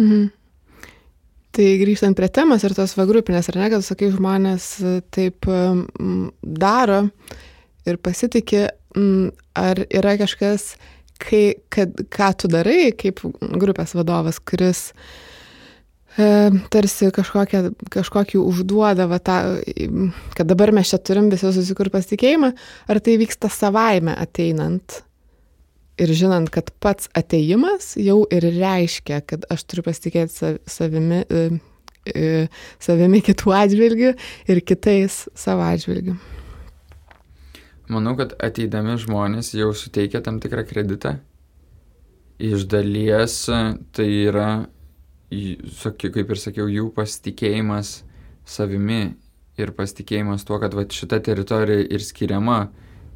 Mhm. 0.00 0.30
Tai 1.52 1.66
grįžtant 1.82 2.16
prie 2.16 2.30
temos 2.32 2.62
ir 2.64 2.72
tos 2.72 2.94
va 2.96 3.04
grupinės, 3.04 3.50
ar 3.52 3.58
ne, 3.60 3.66
kad 3.74 3.84
sakai, 3.84 4.08
žmonės 4.14 4.68
e, 4.80 4.92
taip 5.12 5.44
um, 5.52 6.30
daro 6.40 7.02
ir 7.84 7.98
pasitikė, 8.00 8.62
ar 9.60 9.82
yra 9.84 10.14
kažkas, 10.20 10.70
kai, 11.20 11.58
kad, 11.72 11.92
ką 12.08 12.30
tu 12.40 12.48
darai 12.48 12.94
kaip 12.96 13.20
grupės 13.60 13.92
vadovas, 13.98 14.40
kuris 14.40 14.86
uh, 14.94 15.04
E, 15.04 15.31
tarsi 16.16 17.08
kažkokią, 17.14 17.62
kažkokį 17.92 18.40
užduoda, 18.42 19.06
va, 19.08 19.20
tą, 19.22 19.38
kad 20.36 20.50
dabar 20.50 20.74
mes 20.76 20.90
čia 20.92 20.98
turim 21.00 21.30
visi 21.32 21.48
susikur 21.54 21.88
pasitikėjimą, 21.94 22.52
ar 22.92 23.00
tai 23.00 23.16
vyksta 23.20 23.48
savaime 23.52 24.12
ateinant 24.20 25.02
ir 26.00 26.12
žinant, 26.16 26.50
kad 26.52 26.70
pats 26.82 27.10
ateimas 27.16 27.94
jau 28.00 28.22
ir 28.32 28.46
reiškia, 28.56 29.22
kad 29.28 29.46
aš 29.52 29.64
turiu 29.68 29.86
pasitikėti 29.86 30.54
savimi, 30.70 31.22
e, 31.28 31.42
e, 32.08 32.30
savimi 32.82 33.22
kitų 33.24 33.54
atžvilgių 33.56 34.12
ir 34.52 34.62
kitais 34.66 35.24
savo 35.38 35.66
atžvilgių. 35.68 36.16
Manau, 37.92 38.14
kad 38.16 38.32
ateidami 38.40 38.96
žmonės 39.00 39.52
jau 39.58 39.72
suteikia 39.76 40.22
tam 40.24 40.38
tikrą 40.40 40.64
kreditą. 40.68 41.18
Iš 42.42 42.64
dalies 42.70 43.34
tai 43.92 44.08
yra 44.24 44.48
kaip 46.12 46.30
ir 46.30 46.40
sakiau, 46.40 46.68
jų 46.68 46.90
pasitikėjimas 46.96 48.02
savimi 48.44 49.14
ir 49.60 49.72
pasitikėjimas 49.76 50.44
tuo, 50.48 50.58
kad 50.62 50.74
va, 50.76 50.84
šita 50.88 51.20
teritorija 51.24 51.86
ir 51.92 52.04
skiriama 52.04 52.66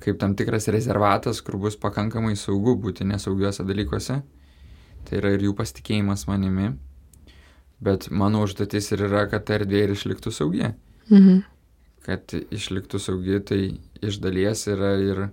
kaip 0.03 0.19
tam 0.21 0.35
tikras 0.37 0.69
rezervatas, 0.73 1.41
kur 1.41 1.57
bus 1.61 1.77
pakankamai 1.81 2.37
saugu 2.37 2.77
būti 2.81 3.07
nesaugiuose 3.09 3.65
dalykuose. 3.67 4.21
Tai 5.07 5.19
yra 5.21 5.33
ir 5.35 5.47
jų 5.47 5.55
pasitikėjimas 5.57 6.27
manimi. 6.29 6.73
Bet 7.83 8.09
mano 8.11 8.43
užduotis 8.45 8.91
ir 8.93 9.05
yra, 9.09 9.27
kad 9.31 9.47
ta 9.47 9.59
erdvė 9.59 9.85
ir 9.85 9.95
išliktų 9.95 10.33
saugi. 10.33 10.73
Mhm. 11.11 11.43
Kad 12.07 12.35
išliktų 12.35 13.01
saugi, 13.03 13.41
tai 13.43 13.61
iš 14.05 14.21
dalies 14.23 14.67
yra 14.71 14.95
ir 15.03 15.29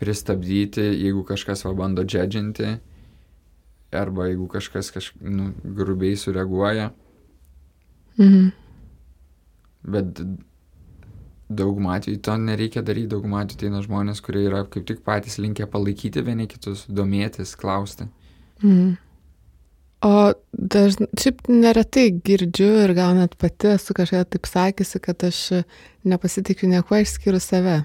pristabdyti, 0.00 0.84
jeigu 0.98 1.22
kažkas 1.26 1.64
va 1.66 1.72
bando 1.78 2.04
džedžinti, 2.04 2.74
arba 3.92 4.26
jeigu 4.30 4.48
kažkas 4.48 4.90
kaž, 4.94 5.12
nu, 5.20 5.52
grubiai 5.64 6.16
sureaguoja. 6.16 6.90
Mhm. 8.18 8.48
Bet 9.82 10.22
daugumą 11.52 11.96
atveju 11.96 12.20
to 12.22 12.36
nereikia 12.36 12.82
daryti, 12.82 13.10
daugumą 13.12 13.42
atveju 13.42 13.60
tai 13.60 13.84
žmonės, 13.86 14.20
kurie 14.24 14.46
yra 14.48 14.64
kaip 14.64 14.86
tik 14.88 15.02
patys 15.04 15.38
linkę 15.42 15.66
palaikyti 15.70 16.24
vieni 16.24 16.46
kitus, 16.48 16.86
domėtis, 16.88 17.56
klausti. 17.58 18.08
Mhm. 18.62 18.92
O 20.02 20.32
dažnai, 20.52 21.06
šiaip 21.14 21.46
neretai 21.46 22.08
girdžiu 22.26 22.70
ir 22.82 22.92
gal 22.98 23.14
net 23.14 23.36
pati 23.38 23.76
esu 23.76 23.94
kažką 23.94 24.24
taip 24.34 24.48
sakysi, 24.50 24.98
kad 25.02 25.22
aš 25.28 25.64
nepasitikiu 26.02 26.70
nieko 26.72 26.98
išskyrus 26.98 27.46
save 27.52 27.84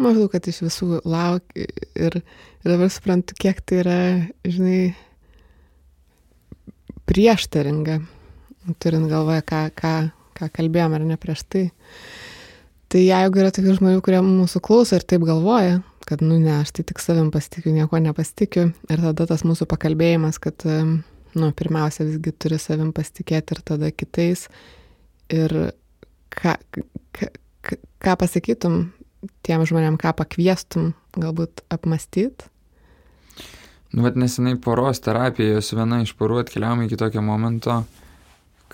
maždaug, 0.00 0.30
kad 0.32 0.46
iš 0.48 0.62
visų 0.66 1.00
lauk 1.06 1.56
ir, 1.58 1.72
ir 1.96 2.20
dabar 2.64 2.90
suprantu, 2.92 3.36
kiek 3.38 3.60
tai 3.64 3.80
yra, 3.82 3.98
žinai, 4.44 4.80
prieštaringa, 7.06 8.00
turint 8.82 9.10
galvoje, 9.10 9.44
ką, 9.46 9.66
ką, 9.78 9.92
ką 10.36 10.48
kalbėjom 10.58 10.96
ar 10.96 11.04
ne 11.06 11.18
prieš 11.20 11.44
tai. 11.48 11.66
Tai 12.92 13.02
jeigu 13.02 13.42
yra 13.42 13.52
tokių 13.54 13.76
žmonių, 13.80 14.02
kurie 14.04 14.22
mūsų 14.22 14.62
klauso 14.62 14.98
ir 14.98 15.06
taip 15.08 15.24
galvoja, 15.26 15.80
kad, 16.06 16.22
nu 16.22 16.38
ne, 16.38 16.60
aš 16.60 16.72
tai 16.76 16.84
tik 16.86 17.02
savim 17.02 17.32
pasitikiu, 17.34 17.72
nieko 17.74 17.98
nepasitikiu. 18.02 18.68
Ir 18.90 19.02
tada 19.08 19.26
tas 19.26 19.42
mūsų 19.46 19.66
pakalbėjimas, 19.70 20.38
kad, 20.42 20.62
nu, 20.66 21.48
pirmiausia, 21.58 22.06
visgi 22.06 22.34
turi 22.38 22.60
savim 22.62 22.92
pasitikėti 22.94 23.56
ir 23.56 23.64
tada 23.66 23.90
kitais. 23.90 24.46
Ir 25.34 25.56
ką, 26.30 26.54
ką, 27.18 27.30
ką 28.02 28.14
pasakytum 28.22 28.84
tiem 29.46 29.64
žmonėm, 29.68 29.96
ką 30.00 30.12
pakviestum 30.18 30.92
galbūt 31.16 31.64
apmastyti? 31.72 32.50
Nu, 33.96 34.02
bet 34.04 34.16
nesenai 34.18 34.56
poros 34.60 35.00
terapijos 35.00 35.70
viena 35.72 36.02
iš 36.04 36.12
porų 36.18 36.42
atkeliavom 36.42 36.82
iki 36.84 36.98
tokio 37.00 37.22
momento, 37.24 37.78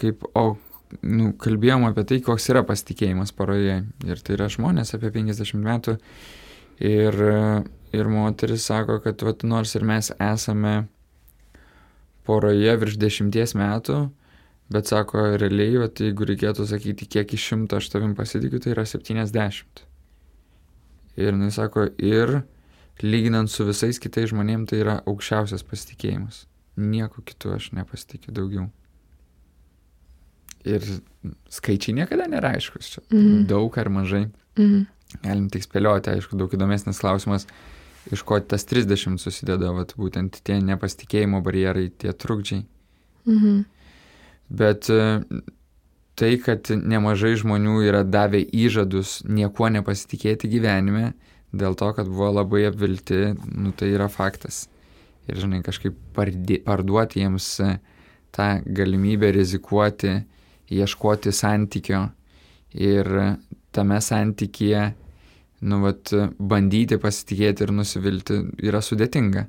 kaip, 0.01 0.25
o, 0.39 0.57
nu, 1.05 1.33
kalbėjom 1.39 1.85
apie 1.89 2.05
tai, 2.09 2.19
koks 2.25 2.49
yra 2.51 2.65
pasitikėjimas 2.67 3.35
poroje. 3.37 3.83
Ir 4.09 4.25
tai 4.25 4.39
yra 4.39 4.49
žmonės 4.53 4.97
apie 4.97 5.13
50 5.15 5.61
metų. 5.63 5.99
Ir, 6.83 7.21
ir 7.95 8.11
moteris 8.11 8.67
sako, 8.67 8.99
kad 9.05 9.23
vat, 9.23 9.45
nors 9.47 9.77
ir 9.79 9.87
mes 9.87 10.11
esame 10.17 10.75
poroje 12.27 12.75
virš 12.81 12.99
dešimties 13.03 13.55
metų, 13.59 14.01
bet 14.73 14.91
sako, 14.91 15.29
realiai, 15.39 15.77
vat, 15.85 16.01
jeigu 16.03 16.27
reikėtų 16.33 16.67
sakyti, 16.67 17.09
kiek 17.15 17.37
iš 17.37 17.49
šimto 17.53 17.79
aš 17.79 17.93
tavim 17.93 18.17
pasitikiu, 18.19 18.63
tai 18.63 18.75
yra 18.75 18.89
70. 18.89 19.85
Ir 21.21 21.37
jis 21.37 21.59
sako, 21.59 21.87
ir 21.99 22.43
lyginant 23.03 23.51
su 23.51 23.67
visais 23.69 23.99
kitais 24.01 24.31
žmonėmis, 24.31 24.71
tai 24.71 24.81
yra 24.83 25.01
aukščiausias 25.09 25.65
pasitikėjimas. 25.69 26.47
Nieko 26.81 27.25
kitų 27.27 27.57
aš 27.59 27.73
nepasitikiu 27.77 28.33
daugiau. 28.37 28.69
Ir 30.69 30.85
skaičiai 31.51 31.97
niekada 31.99 32.29
nėra 32.31 32.55
aiškus 32.57 32.95
čia. 32.95 33.05
Mm. 33.11 33.45
Daug 33.51 33.77
ar 33.83 33.91
mažai. 33.93 34.27
Mm. 34.57 34.85
Galim 35.23 35.49
tik 35.53 35.67
spėlioti, 35.67 36.15
aišku, 36.15 36.39
daug 36.41 36.53
įdomesnis 36.55 37.03
klausimas, 37.03 37.49
iš 38.15 38.23
ko 38.27 38.39
tas 38.41 38.65
30 38.69 39.21
susideda, 39.21 39.73
vat, 39.77 39.93
būtent 39.99 40.39
tie 40.47 40.61
nepasitikėjimo 40.65 41.43
barjerai, 41.45 41.91
tie 41.91 42.15
trukdžiai. 42.17 42.63
Mm. 43.29 43.65
Bet 44.63 44.89
e, 44.93 45.03
tai, 46.19 46.37
kad 46.43 46.69
nemažai 46.71 47.35
žmonių 47.41 47.79
yra 47.89 48.03
davę 48.05 48.43
įžadus 48.43 49.23
niekuo 49.29 49.71
nepasitikėti 49.73 50.51
gyvenime, 50.53 51.13
dėl 51.53 51.77
to, 51.79 51.93
kad 51.97 52.09
buvo 52.09 52.31
labai 52.41 52.67
apvilti, 52.69 53.33
nu 53.53 53.73
tai 53.77 53.93
yra 53.95 54.09
faktas. 54.13 54.67
Ir, 55.29 55.39
žinai, 55.39 55.63
kažkaip 55.65 55.97
pardė, 56.17 56.59
parduoti 56.67 57.23
jiems 57.23 57.49
e, 57.63 57.77
tą 58.35 58.49
galimybę 58.67 59.31
rizikuoti, 59.37 60.17
ieškoti 60.73 61.33
santykio 61.37 62.09
ir 62.75 63.11
tame 63.73 64.01
santykėje, 64.03 64.87
nu, 65.69 65.79
vat, 65.85 66.11
bandyti 66.41 66.99
pasitikėti 66.99 67.67
ir 67.67 67.75
nusivilti 67.77 68.41
yra 68.67 68.83
sudėtinga. 68.83 69.47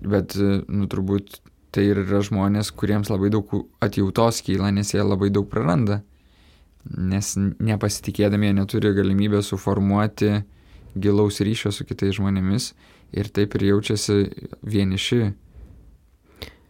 Bet, 0.00 0.36
e, 0.38 0.60
nu, 0.68 0.86
turbūt 0.92 1.40
tai 1.70 1.86
ir 1.90 2.02
yra 2.02 2.20
žmonės, 2.26 2.72
kuriems 2.74 3.10
labai 3.12 3.30
daug 3.32 3.50
atjautos 3.82 4.42
kyla, 4.46 4.72
nes 4.74 4.94
jie 4.94 5.02
labai 5.02 5.30
daug 5.34 5.48
praranda 5.50 6.00
nes 6.84 7.34
nepasitikėdami 7.60 8.48
jie 8.50 8.56
neturi 8.56 8.92
galimybę 8.96 9.42
suformuoti 9.44 10.40
gilaus 10.96 11.40
ryšio 11.44 11.72
su 11.74 11.84
kitais 11.86 12.16
žmonėmis 12.18 12.72
ir 13.14 13.28
taip 13.34 13.54
ir 13.58 13.66
jaučiasi 13.70 14.16
vieniši, 14.66 15.30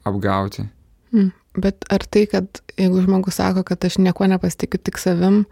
apgauti. 0.09 0.67
Mm. 1.15 1.33
Bet 1.61 1.83
ar 1.91 2.05
tai, 2.07 2.27
kad 2.31 2.61
jeigu 2.79 3.01
žmogus 3.03 3.41
sako, 3.41 3.65
kad 3.67 3.83
aš 3.85 3.99
nieko 3.99 4.29
nepasitikiu 4.31 4.79
tik 4.87 5.01
savim, 5.03 5.43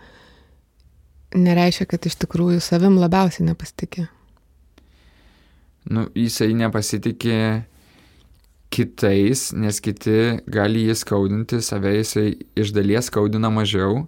nereiškia, 1.35 1.89
kad 1.91 2.07
iš 2.07 2.15
tikrųjų 2.23 2.61
savim 2.63 3.01
labiausiai 3.03 3.49
nepasitikė? 3.49 4.07
Nu, 5.91 6.07
jisai 6.15 6.53
nepasitikė 6.55 7.41
kitais, 8.71 9.49
nes 9.57 9.81
kiti 9.81 10.39
gali 10.51 10.87
jį 10.89 10.97
skaudinti, 11.01 11.61
save 11.65 11.95
jisai 11.97 12.29
iš 12.59 12.73
dalies 12.77 13.09
skaudina 13.09 13.51
mažiau, 13.53 14.05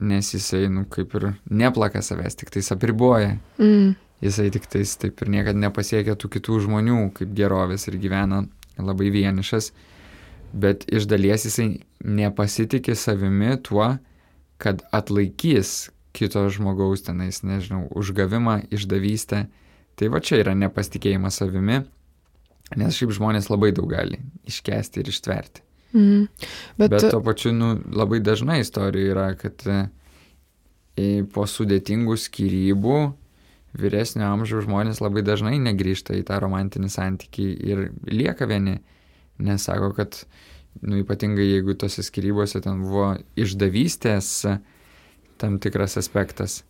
nes 0.00 0.32
jisai, 0.34 0.66
nu, 0.72 0.84
kaip 0.90 1.14
ir 1.18 1.30
neplaka 1.50 2.02
savęs, 2.02 2.38
tik 2.40 2.50
tais 2.54 2.72
apriboja. 2.74 3.36
Mm. 3.60 3.94
Jisai 4.24 4.48
tik 4.54 4.66
tais 4.70 4.94
taip 4.96 5.20
ir 5.20 5.30
niekada 5.34 5.60
nepasiekia 5.60 6.16
tų 6.16 6.30
kitų 6.38 6.62
žmonių 6.64 7.10
kaip 7.16 7.34
gerovės 7.36 7.88
ir 7.90 7.98
gyvena 8.00 8.44
labai 8.80 9.10
vienišas, 9.12 9.72
bet 10.56 10.86
iš 10.88 11.08
dalies 11.10 11.44
jisai 11.46 11.68
nepasitikė 12.00 12.96
savimi 12.96 13.58
tuo, 13.62 13.96
kad 14.58 14.84
atlaikys 14.94 15.90
kito 16.14 16.46
žmogaus 16.48 17.04
tenais, 17.04 17.42
nežinau, 17.42 17.88
užgavimą, 17.92 18.62
išdavystę. 18.72 19.44
Tai 19.98 20.10
va 20.10 20.20
čia 20.22 20.40
yra 20.42 20.54
nepasitikėjimas 20.58 21.38
savimi, 21.42 21.82
nes 22.76 22.96
šiaip 22.96 23.12
žmonės 23.16 23.50
labai 23.52 23.72
daug 23.76 23.90
gali 23.92 24.20
iškesti 24.48 25.02
ir 25.02 25.10
ištverti. 25.12 25.64
Mhm. 25.94 26.24
Bet, 26.78 26.90
Bet 26.90 27.10
tuo 27.10 27.20
pačiu 27.22 27.52
nu, 27.54 27.74
labai 27.94 28.18
dažna 28.24 28.58
istorija 28.58 29.12
yra, 29.12 29.26
kad 29.38 29.62
e, 29.70 29.84
po 31.34 31.46
sudėtingų 31.46 32.16
skirybų 32.18 32.98
vyresnio 33.78 34.26
amžiaus 34.30 34.66
žmonės 34.66 35.02
labai 35.02 35.22
dažnai 35.26 35.58
negrįžta 35.62 36.16
į 36.18 36.26
tą 36.26 36.40
romantinį 36.42 36.90
santykį 36.90 37.46
ir 37.70 37.86
lieka 38.10 38.46
vieni, 38.50 38.80
nes 39.42 39.66
sako, 39.66 39.92
kad 39.94 40.18
nu, 40.82 40.98
ypatingai 41.02 41.46
jeigu 41.46 41.76
tose 41.78 42.02
skirybose 42.06 42.62
ten 42.64 42.82
buvo 42.82 43.12
išdavystės 43.38 44.30
tam 45.38 45.58
tikras 45.62 45.98
aspektas. 46.00 46.62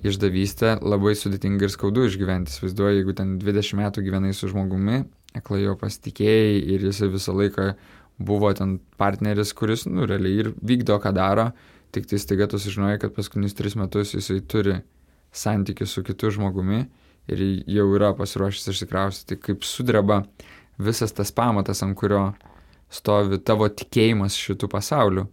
Išdavystę 0.00 0.78
labai 0.80 1.12
sudėtinga 1.18 1.66
ir 1.66 1.72
skaudu 1.72 2.06
išgyventi. 2.08 2.52
Įsivaizduoju, 2.54 3.00
jeigu 3.00 3.14
ten 3.18 3.34
20 3.42 3.76
metų 3.80 4.04
gyvenai 4.06 4.30
su 4.36 4.48
žmogumi, 4.48 5.02
aklai 5.36 5.64
jo 5.64 5.74
pasitikėjai 5.80 6.60
ir 6.74 6.86
jisai 6.88 7.10
visą 7.12 7.34
laiką 7.36 7.72
buvo 8.20 8.52
ten 8.56 8.78
partneris, 9.00 9.52
kuris, 9.56 9.86
nu, 9.88 10.06
realiai 10.08 10.44
ir 10.44 10.52
vykdo, 10.56 10.98
ką 11.00 11.12
daro, 11.16 11.50
tik 11.92 12.08
tai 12.08 12.20
staiga 12.20 12.48
tu 12.50 12.60
sužinojai, 12.60 13.00
kad 13.02 13.14
paskutinius 13.16 13.56
tris 13.58 13.76
metus 13.76 14.14
jisai 14.14 14.40
turi 14.44 14.78
santykių 15.36 15.86
su 15.88 16.04
kitu 16.06 16.30
žmogumi 16.34 16.84
ir 17.30 17.42
jau 17.70 17.86
yra 17.96 18.12
pasiruošęs 18.18 18.72
išsikraustyti, 18.72 19.38
kaip 19.40 19.66
sudreba 19.66 20.24
visas 20.80 21.12
tas 21.12 21.32
pamatas, 21.32 21.82
ant 21.84 21.96
kurio 21.98 22.30
stovi 22.90 23.38
tavo 23.38 23.68
tikėjimas 23.68 24.36
šitų 24.38 24.70
pasaulių. 24.70 25.26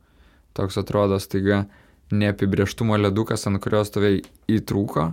Toks 0.57 0.77
atrodo 0.81 1.19
staiga 1.21 1.65
neapibrieštumo 2.11 2.97
ledukas, 2.99 3.45
ant 3.49 3.59
kurio 3.63 3.83
stovai 3.87 4.19
įtrūko 4.51 5.11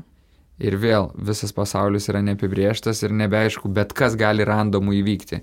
ir 0.62 0.76
vėl 0.78 1.10
visas 1.18 1.52
pasaulis 1.54 2.08
yra 2.10 2.22
neapibrieštas 2.24 3.02
ir 3.02 3.14
nebeaišku, 3.16 3.70
bet 3.74 3.94
kas 3.96 4.16
gali 4.18 4.46
randomų 4.46 4.98
įvykti. 5.00 5.40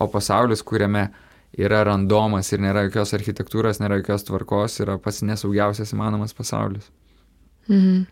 O 0.00 0.08
pasaulis, 0.12 0.62
kuriame 0.64 1.08
yra 1.56 1.82
randomas 1.88 2.52
ir 2.52 2.60
nėra 2.64 2.86
jokios 2.86 3.14
architektūros, 3.16 3.80
nėra 3.80 4.00
jokios 4.00 4.26
tvarkos, 4.28 4.80
yra 4.84 4.98
pats 5.00 5.22
nesaugiausias 5.24 5.92
įmanomas 5.96 6.36
pasaulis. 6.36 6.90
Mhm. 7.68 8.04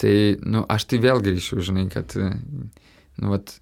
Tai, 0.00 0.14
nu, 0.48 0.64
aš 0.68 0.86
tai 0.88 1.00
vėl 1.02 1.20
grįšiu, 1.24 1.60
žinai, 1.64 1.84
kad, 1.92 2.14
nu, 2.16 3.32
vat, 3.32 3.52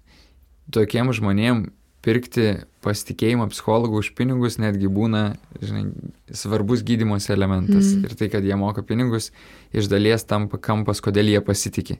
tokiem 0.71 1.11
žmonėm 1.15 1.65
pirkti 2.05 2.53
pasitikėjimą 2.83 3.49
psichologų 3.51 3.99
už 4.03 4.11
pinigus 4.15 4.57
netgi 4.61 4.87
būna, 4.91 5.23
žinai, 5.59 5.89
svarbus 6.31 6.83
gydimos 6.87 7.27
elementas. 7.33 7.91
Mm. 7.91 8.05
Ir 8.07 8.15
tai, 8.19 8.29
kad 8.31 8.45
jie 8.45 8.55
moka 8.59 8.83
pinigus, 8.87 9.31
iš 9.75 9.89
dalies 9.91 10.23
tampa 10.27 10.61
kampas, 10.61 11.03
kodėl 11.03 11.31
jie 11.33 11.41
pasitikė. 11.43 11.99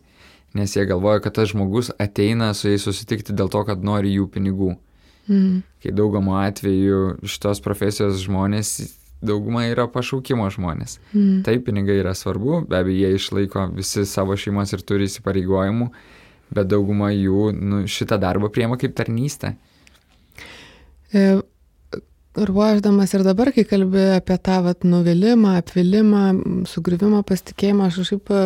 Nes 0.57 0.73
jie 0.73 0.85
galvoja, 0.89 1.21
kad 1.21 1.35
tas 1.35 1.51
žmogus 1.51 1.91
ateina 2.01 2.53
su 2.57 2.71
jais 2.71 2.85
susitikti 2.87 3.35
dėl 3.37 3.51
to, 3.53 3.61
kad 3.67 3.83
nori 3.85 4.15
jų 4.15 4.29
pinigų. 4.33 4.71
Mm. 5.29 5.59
Kai 5.83 5.91
daugamo 5.93 6.39
atveju 6.39 7.19
šitos 7.27 7.59
profesijos 7.61 8.23
žmonės, 8.23 8.77
dauguma 9.21 9.67
yra 9.67 9.85
pašaukimo 9.91 10.47
žmonės. 10.55 10.97
Mm. 11.11 11.41
Taip, 11.45 11.67
pinigai 11.67 11.99
yra 11.99 12.15
svarbu, 12.17 12.63
be 12.71 12.79
abejo, 12.79 13.03
jie 13.03 13.19
išlaiko 13.19 13.67
visi 13.75 14.07
savo 14.09 14.39
šeimas 14.39 14.71
ir 14.73 14.81
turi 14.87 15.11
įsipareigojimų, 15.11 15.91
bet 16.55 16.71
dauguma 16.71 17.11
jų 17.11 17.51
nu, 17.53 17.83
šitą 17.91 18.17
darbą 18.23 18.49
priema 18.49 18.79
kaip 18.79 18.95
tarnystę. 18.97 19.53
E, 19.53 19.68
ruoždamas 22.39 23.13
ir 23.13 23.23
dabar, 23.25 23.51
kai 23.55 23.65
kalbė 23.67 24.05
apie 24.19 24.37
tą 24.43 24.59
vat, 24.65 24.85
nuvilimą, 24.87 25.57
apvilimą, 25.59 26.23
sugriuvimą, 26.69 27.23
pasitikėjimą, 27.27 27.89
aš 27.89 28.01
kažkaip 28.03 28.31
e, 28.31 28.43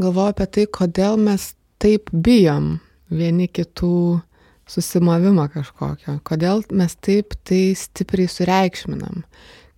galvoju 0.00 0.34
apie 0.34 0.46
tai, 0.54 0.66
kodėl 0.78 1.18
mes 1.20 1.50
taip 1.82 2.12
bijom 2.12 2.78
vieni 3.10 3.48
kitų 3.48 4.20
susimavimą 4.68 5.48
kažkokio. 5.52 6.18
Kodėl 6.28 6.62
mes 6.76 6.96
taip 7.04 7.36
tai 7.48 7.72
stipriai 7.78 8.28
sureikšminam, 8.30 9.24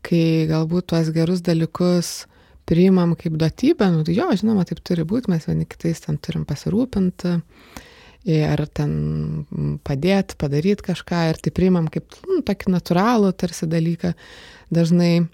kai 0.06 0.48
galbūt 0.50 0.90
tuos 0.92 1.12
gerus 1.14 1.44
dalykus 1.46 2.24
priimam 2.70 3.16
kaip 3.18 3.38
duotybę, 3.38 3.88
nu 3.90 4.04
tai 4.06 4.14
jo, 4.18 4.28
žinoma, 4.38 4.66
taip 4.68 4.82
turi 4.86 5.06
būti, 5.06 5.30
mes 5.32 5.46
vieni 5.48 5.66
kitais 5.66 6.04
ten 6.04 6.20
turim 6.22 6.44
pasirūpinti 6.46 7.38
ir 8.28 8.64
ten 8.76 8.92
padėti, 9.86 10.36
padaryti 10.40 10.86
kažką 10.90 11.22
ir 11.30 11.40
tai 11.40 11.52
priimam 11.56 11.88
kaip 11.92 12.18
nu, 12.28 12.40
tokį 12.44 12.74
natūralų 12.74 13.32
tarsi 13.40 13.68
dalyką 13.70 14.12
dažnai, 14.74 15.28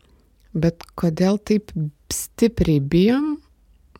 bet 0.54 0.86
kodėl 0.98 1.40
taip 1.42 1.74
stipriai 2.12 2.80
bijom, 2.80 3.36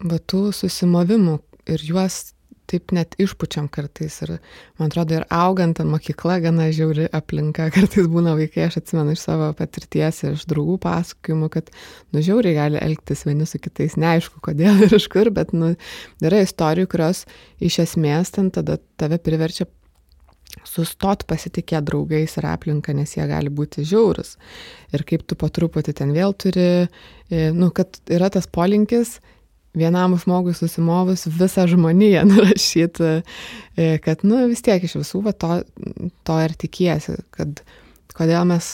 va 0.06 0.20
tų 0.20 0.50
susimovimų 0.54 1.40
ir 1.72 1.82
juos 1.82 2.35
taip 2.70 2.92
net 2.96 3.14
išpučiam 3.22 3.68
kartais 3.72 4.18
ir 4.26 4.36
man 4.78 4.90
atrodo 4.90 5.18
ir 5.18 5.26
augant 5.32 5.80
mokykla 5.92 6.38
gana 6.44 6.68
žiauri 6.74 7.08
aplinka 7.16 7.68
kartais 7.76 8.10
būna 8.12 8.36
vaikai 8.38 8.66
aš 8.66 8.80
atsimenu 8.82 9.16
iš 9.16 9.24
savo 9.26 9.52
patirties 9.58 10.22
ir 10.24 10.36
iš 10.36 10.46
draugų 10.50 10.78
pasakojimų 10.84 11.50
kad 11.56 11.72
nu 12.12 12.24
žiauriai 12.26 12.58
gali 12.58 12.82
elgtis 12.82 13.26
vieni 13.28 13.48
su 13.48 13.62
kitais 13.62 13.98
neaišku 14.00 14.42
kodėl 14.44 14.86
ir 14.86 14.98
iš 14.98 15.08
kur 15.12 15.32
bet 15.34 15.54
nu 15.56 15.74
yra 16.24 16.44
istorijų 16.44 16.92
kurios 16.94 17.24
iš 17.62 17.80
esmės 17.86 18.34
ten 18.36 18.52
tada 18.54 18.80
tave 19.00 19.18
priverčia 19.22 19.68
sustot 20.64 21.24
pasitikėt 21.28 21.86
draugais 21.88 22.36
ir 22.38 22.46
aplinka, 22.48 22.94
nes 22.96 23.12
jie 23.16 23.26
gali 23.28 23.52
būti 23.52 23.84
žiaurus. 23.86 24.36
Ir 24.94 25.04
kaip 25.08 25.26
tu 25.28 25.36
po 25.38 25.50
truputį 25.52 25.94
ten 26.00 26.14
vėl 26.16 26.34
turi, 26.38 26.86
e, 27.30 27.48
nu, 27.52 27.70
kad 27.74 28.00
yra 28.08 28.30
tas 28.32 28.48
polinkis 28.48 29.18
vienam 29.76 30.16
žmogui 30.18 30.54
susimovus 30.56 31.26
visą 31.28 31.66
žmoniją 31.68 32.24
nurašyti, 32.30 33.12
e, 33.76 33.98
kad, 34.04 34.24
nu, 34.24 34.46
vis 34.50 34.64
tiek 34.64 34.82
iš 34.84 34.98
visų 35.02 35.22
va, 35.26 35.36
to, 35.36 35.60
to 36.26 36.40
ir 36.44 36.56
tikiesi, 36.58 37.18
kad 37.36 37.62
kodėl 38.16 38.46
mes, 38.48 38.70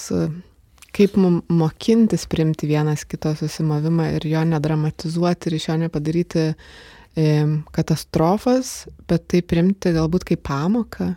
kaip 0.95 1.17
mums 1.19 1.51
mokintis 1.51 2.29
primti 2.31 2.71
vienas 2.71 3.07
kito 3.09 3.35
susimovimą 3.39 4.13
ir 4.19 4.29
jo 4.31 4.45
nedramatizuoti 4.53 5.51
ir 5.51 5.59
iš 5.59 5.69
jo 5.73 5.81
nepadaryti 5.83 6.47
e, 6.53 7.27
katastrofas, 7.75 8.87
bet 9.11 9.27
tai 9.33 9.43
primti 9.43 9.95
galbūt 9.97 10.29
kaip 10.31 10.47
pamoką. 10.47 11.11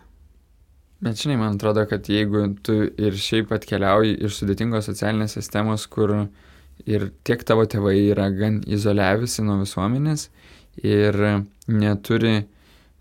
Bet 1.06 1.20
žinai, 1.22 1.36
man 1.38 1.60
atrodo, 1.60 1.84
kad 1.86 2.08
jeigu 2.10 2.48
tu 2.66 2.80
ir 2.88 3.18
šiaip 3.20 3.52
atkeliauji 3.54 4.16
iš 4.26 4.40
sudėtingos 4.40 4.88
socialinės 4.90 5.36
sistemos, 5.38 5.84
kur 5.92 6.14
uh, 6.16 6.28
ir 6.84 7.10
tiek 7.24 7.44
tavo 7.48 7.66
tėvai 7.70 7.96
yra 8.12 8.28
gan 8.36 8.60
izoliavisi 8.68 9.46
nuo 9.46 9.62
visuomenės 9.64 10.30
ir 10.84 11.18
neturi 11.68 12.46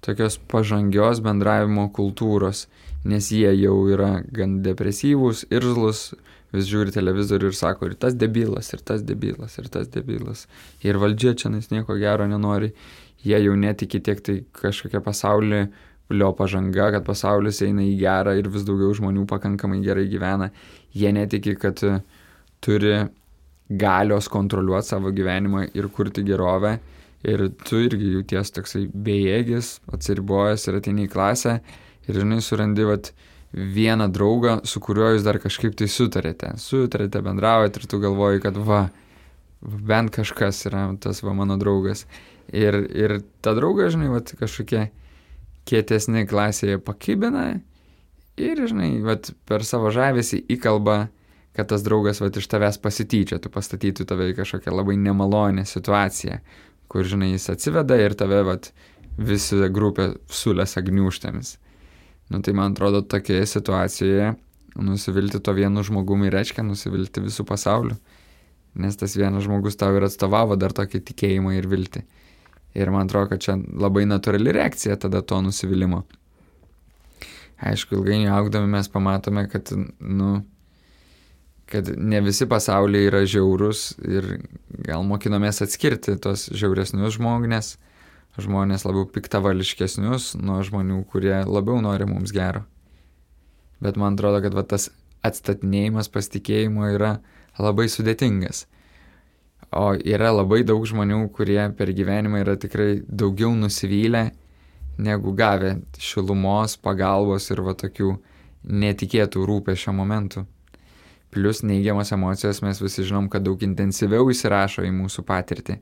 tokios 0.04 0.36
pažangios 0.50 1.20
bendravimo 1.24 1.88
kultūros, 1.96 2.66
nes 3.08 3.30
jie 3.32 3.50
jau 3.56 3.76
yra 3.92 4.18
gan 4.32 4.60
depresyvūs, 4.64 5.46
irzlus, 5.52 6.10
vis 6.54 6.68
žiūri 6.70 6.92
televizorių 6.94 7.50
ir 7.50 7.56
sako, 7.58 7.88
ir 7.90 7.96
tas 8.00 8.14
debilas, 8.16 8.70
ir 8.76 8.84
tas 8.86 9.02
debilas, 9.02 9.56
ir 9.58 9.70
tas 9.72 9.88
debilas. 9.90 10.44
Ir 10.84 11.00
valdžia 11.02 11.34
čia 11.40 11.50
nieko 11.50 11.96
gero 11.98 12.28
nenori. 12.30 12.70
Jie 13.24 13.40
jau 13.40 13.56
netiki 13.56 14.02
tiek 14.04 14.20
tai 14.20 14.36
kažkokia 14.52 15.00
pasaulio 15.02 16.30
pažanga, 16.36 16.90
kad 16.92 17.04
pasaulis 17.06 17.62
eina 17.64 17.82
į 17.82 17.96
gerą 17.98 18.36
ir 18.38 18.50
vis 18.52 18.66
daugiau 18.68 18.92
žmonių 18.94 19.24
pakankamai 19.26 19.80
gerai 19.82 20.04
gyvena. 20.12 20.50
Jie 20.94 21.10
netiki, 21.16 21.56
kad 21.56 21.80
turi 22.60 22.94
galios 23.68 24.28
kontroliuoti 24.32 24.92
savo 24.92 25.12
gyvenimą 25.14 25.68
ir 25.74 25.88
kurti 25.88 26.24
gerovę. 26.26 26.78
Ir 27.24 27.46
tu 27.64 27.78
irgi 27.80 28.10
jauties 28.18 28.52
toksai 28.52 28.82
bejėgis, 28.92 29.78
atsiribojęs 29.96 30.68
ir 30.68 30.76
ateini 30.80 31.06
į 31.06 31.12
klasę 31.14 31.54
ir 32.04 32.18
žinai 32.20 32.42
surandi 32.44 32.84
vat, 32.84 33.14
vieną 33.54 34.08
draugą, 34.12 34.58
su 34.66 34.80
kuriuo 34.82 35.12
jūs 35.14 35.24
dar 35.24 35.38
kažkaip 35.42 35.76
tai 35.78 35.86
sutarėte. 35.90 36.54
Sutarėte, 36.58 37.22
bendraujate 37.22 37.80
ir 37.80 37.88
tu 37.90 38.00
galvoji, 38.02 38.42
kad 38.42 38.58
va, 38.58 38.88
bent 39.62 40.10
kažkas 40.14 40.64
yra 40.68 40.88
tas 41.00 41.22
va 41.22 41.34
mano 41.38 41.56
draugas. 41.60 42.04
Ir, 42.52 42.76
ir 42.90 43.20
ta 43.44 43.54
drauga, 43.56 43.88
žinai, 43.94 44.10
vat, 44.12 44.34
kažkokie 44.40 44.88
kietesni 45.68 46.26
klasėje 46.28 46.80
pakibina 46.82 47.46
ir, 48.36 48.64
žinai, 48.66 48.98
vat, 49.06 49.30
per 49.48 49.64
savo 49.64 49.92
žavesį 49.94 50.42
įkalba 50.56 51.06
kad 51.54 51.70
tas 51.70 51.84
draugas 51.86 52.20
vat 52.22 52.36
iš 52.36 52.48
tavęs 52.50 52.80
pasityčiotų, 52.82 53.50
pastatytų 53.54 54.06
tave 54.10 54.30
į 54.32 54.38
kažkokią 54.40 54.74
labai 54.74 54.96
nemalonę 55.00 55.66
situaciją, 55.68 56.40
kur, 56.90 57.06
žinai, 57.06 57.32
jis 57.34 57.50
atsiveda 57.54 57.98
ir 58.00 58.16
tave 58.18 58.42
vat 58.46 58.72
visi 59.18 59.60
grupė 59.70 60.14
sulėsa 60.30 60.82
gniuštėmis. 60.84 61.56
Nu 62.32 62.40
tai 62.42 62.54
man 62.56 62.74
atrodo, 62.74 63.04
tokioje 63.06 63.46
situacijoje 63.46 64.32
nusivilti 64.74 65.38
to 65.38 65.52
vienu 65.54 65.84
žmogumi 65.86 66.32
reiškia 66.32 66.64
nusivilti 66.66 67.22
visų 67.22 67.46
pasauliu, 67.46 67.94
nes 68.74 68.96
tas 68.98 69.14
vienas 69.14 69.44
žmogus 69.46 69.78
tau 69.78 69.94
ir 69.94 70.08
atstovavo 70.08 70.56
dar 70.58 70.74
tokį 70.74 71.02
tikėjimą 71.10 71.54
ir 71.54 71.68
viltį. 71.70 72.02
Ir 72.74 72.90
man 72.90 73.06
atrodo, 73.06 73.30
kad 73.30 73.42
čia 73.44 73.54
labai 73.54 74.02
natūrali 74.10 74.50
reakcija 74.56 74.96
tada 74.98 75.22
to 75.22 75.38
nusivylimą. 75.46 76.02
Aišku, 77.64 77.94
ilgainiui 77.94 78.32
augdami 78.34 78.66
mes 78.72 78.90
pamatome, 78.90 79.46
kad, 79.52 79.70
nu, 80.00 80.40
kad 81.74 81.88
ne 81.98 82.20
visi 82.22 82.46
pasaulyje 82.46 83.08
yra 83.08 83.24
žiaurūs 83.26 83.80
ir 84.06 84.28
gal 84.86 85.02
mokinomės 85.08 85.58
atskirti 85.64 86.14
tos 86.22 86.46
žiauresnius 86.54 87.16
žmonės, 87.16 87.72
žmonės 88.38 88.86
labiau 88.86 89.08
piktavališkesnius 89.10 90.36
nuo 90.38 90.60
žmonių, 90.62 91.00
kurie 91.10 91.40
labiau 91.42 91.80
nori 91.82 92.06
mums 92.06 92.30
gero. 92.34 92.62
Bet 93.82 93.98
man 93.98 94.14
atrodo, 94.14 94.38
kad 94.44 94.54
va, 94.54 94.62
tas 94.62 94.92
atstatinėjimas 95.26 96.12
pasitikėjimo 96.14 96.86
yra 96.94 97.16
labai 97.58 97.88
sudėtingas. 97.90 98.68
O 99.74 99.90
yra 99.98 100.30
labai 100.30 100.62
daug 100.62 100.86
žmonių, 100.86 101.24
kurie 101.34 101.58
per 101.74 101.90
gyvenimą 101.90 102.44
yra 102.44 102.54
tikrai 102.60 103.02
daugiau 103.02 103.50
nusivylę 103.58 104.28
negu 105.02 105.34
gavę 105.34 105.80
šilumos, 105.98 106.78
pagalbos 106.78 107.50
ir 107.50 107.66
va 107.66 107.74
tokių 107.74 108.14
netikėtų 108.62 109.42
rūpešio 109.50 109.98
momentų. 109.98 110.46
Plius 111.34 111.64
neigiamas 111.66 112.12
emocijos 112.14 112.62
mes 112.62 112.78
visi 112.82 113.02
žinom, 113.02 113.26
kad 113.32 113.42
daug 113.42 113.62
intensyviau 113.66 114.30
įsirašo 114.30 114.84
į 114.86 114.92
mūsų 114.94 115.24
patirtį. 115.26 115.80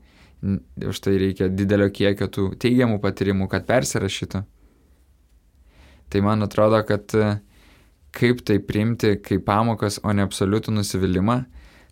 Už 0.89 1.01
tai 1.05 1.19
reikia 1.21 1.51
didelio 1.53 1.91
kiekio 1.93 2.27
tų 2.33 2.47
teigiamų 2.63 2.99
patyrimų, 3.03 3.47
kad 3.53 3.67
persirašytų. 3.69 4.43
Tai 6.13 6.21
man 6.25 6.45
atrodo, 6.45 6.81
kad 6.89 7.15
e, 7.17 7.29
kaip 8.13 8.43
tai 8.49 8.59
priimti 8.61 9.15
kaip 9.25 9.45
pamokas, 9.47 10.01
o 10.05 10.13
ne 10.13 10.25
absoliutų 10.27 10.75
nusivylimą, 10.75 11.39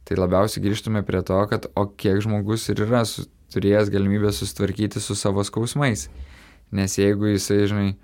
tai 0.09 0.19
labiausiai 0.19 0.65
grįžtume 0.65 1.05
prie 1.07 1.23
to, 1.25 1.39
kad 1.53 1.69
o 1.79 1.87
kiek 1.89 2.21
žmogus 2.25 2.67
ir 2.73 2.83
yra 2.85 3.05
su, 3.09 3.29
turėjęs 3.55 3.93
galimybę 3.93 4.33
susitvarkyti 4.35 5.01
su 5.01 5.17
savo 5.17 5.45
skausmais. 5.47 6.09
Nes 6.73 6.99
jeigu 6.99 7.33
jisai, 7.33 7.65
žinai, 7.71 7.95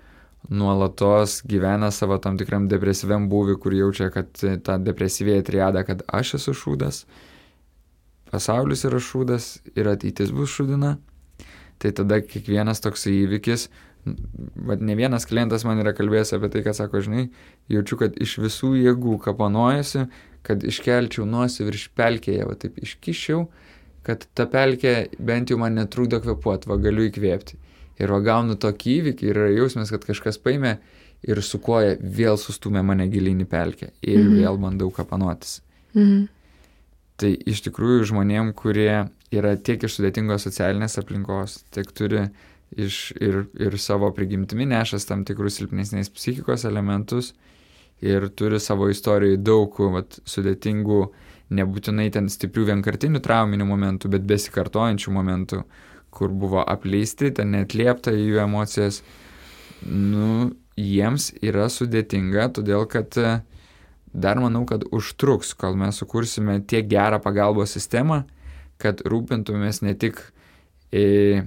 nuolatos 0.49 1.41
gyvena 1.47 1.91
savo 1.91 2.17
tam 2.23 2.37
tikram 2.39 2.67
depresyviam 2.71 3.27
būvi, 3.31 3.57
kur 3.59 3.75
jaučia, 3.75 4.09
kad 4.13 4.31
ta 4.63 4.77
depresyvėja 4.79 5.43
triada, 5.47 5.83
kad 5.87 6.03
aš 6.07 6.37
esu 6.39 6.55
šūdas, 6.55 7.03
pasaulis 8.31 8.85
yra 8.87 9.01
šūdas 9.03 9.49
ir 9.75 9.91
ateitis 9.91 10.31
bus 10.35 10.53
šūdina, 10.55 10.95
tai 11.81 11.91
tada 11.95 12.21
kiekvienas 12.23 12.81
toks 12.83 13.07
įvykis, 13.11 13.67
bet 14.69 14.81
ne 14.81 14.95
vienas 14.95 15.27
klientas 15.27 15.65
man 15.67 15.83
yra 15.83 15.91
kalbėjęs 15.95 16.33
apie 16.37 16.51
tai, 16.53 16.63
kad 16.63 16.79
sako, 16.79 17.03
žinai, 17.03 17.27
jaučiu, 17.71 17.99
kad 17.99 18.15
iš 18.23 18.37
visų 18.39 18.73
jėgų 18.79 19.17
kapanojasi, 19.25 20.07
kad 20.47 20.63
iškelčiau 20.63 21.27
nosį 21.27 21.67
virš 21.67 21.89
pelkėje, 21.97 22.47
va 22.47 22.55
taip 22.55 22.79
iškišiau, 22.79 23.43
kad 24.07 24.23
ta 24.37 24.47
pelkė 24.47 25.09
bent 25.19 25.51
jau 25.51 25.59
man 25.59 25.75
netrūdo 25.75 26.21
kvepuoti, 26.23 26.71
va 26.71 26.79
galiu 26.79 27.09
įkvėpti 27.09 27.59
ir 27.97 28.13
va 28.13 28.21
gaunu 28.23 28.57
tokį 28.59 28.95
įvykį 29.01 29.29
ir 29.29 29.41
yra 29.41 29.51
jausmas, 29.55 29.91
kad 29.93 30.05
kažkas 30.05 30.39
paėmė 30.41 30.77
ir 31.27 31.41
su 31.43 31.59
koja 31.63 31.97
vėl 32.01 32.37
sustumė 32.39 32.83
mane 32.85 33.07
gilinį 33.11 33.47
pelkę 33.49 33.91
ir 34.01 34.21
mhm. 34.21 34.35
vėl 34.41 34.59
bandau 34.61 34.91
kapanotis. 34.93 35.61
Mhm. 35.97 36.27
Tai 37.17 37.31
iš 37.49 37.63
tikrųjų 37.65 38.11
žmonėm, 38.11 38.51
kurie 38.53 39.07
yra 39.33 39.55
tiek 39.57 39.81
iš 39.83 39.97
sudėtingos 39.97 40.45
socialinės 40.45 40.99
aplinkos, 41.01 41.63
tiek 41.73 41.89
turi 41.97 42.27
iš, 42.77 43.11
ir, 43.17 43.45
ir 43.57 43.77
savo 43.81 44.11
prigimtimi 44.13 44.67
nešas 44.69 45.07
tam 45.09 45.23
tikrus 45.25 45.57
silpnesnės 45.57 46.11
psichikos 46.13 46.67
elementus 46.69 47.33
ir 48.05 48.27
turi 48.37 48.59
savo 48.61 48.91
istorijoje 48.93 49.39
daug 49.41 49.79
vat, 49.95 50.19
sudėtingų, 50.29 51.01
nebūtinai 51.57 52.09
ten 52.13 52.27
stiprių 52.29 52.67
vienkartinių 52.73 53.21
trauminių 53.23 53.65
momentų, 53.65 54.11
bet 54.13 54.25
besikartojančių 54.29 55.13
momentų, 55.15 55.63
kur 56.17 56.33
buvo 56.33 56.63
apleisti, 56.65 57.31
ten 57.37 57.53
netliepta 57.53 58.13
į 58.15 58.23
jų 58.31 58.41
emocijas, 58.43 59.01
nu, 59.85 60.55
jiems 60.77 61.31
yra 61.45 61.67
sudėtinga, 61.73 62.49
todėl 62.57 62.87
kad 62.89 63.17
e, 63.21 63.37
dar 64.13 64.41
manau, 64.41 64.65
kad 64.69 64.85
užtruks, 64.93 65.53
kol 65.57 65.77
mes 65.79 66.01
sukursime 66.01 66.59
tiek 66.65 66.89
gerą 66.89 67.21
pagalbos 67.23 67.77
sistemą, 67.77 68.23
kad 68.81 69.01
rūpintumės 69.05 69.83
ne 69.85 69.95
tik 69.97 70.21
į 70.93 71.05
e, 71.05 71.45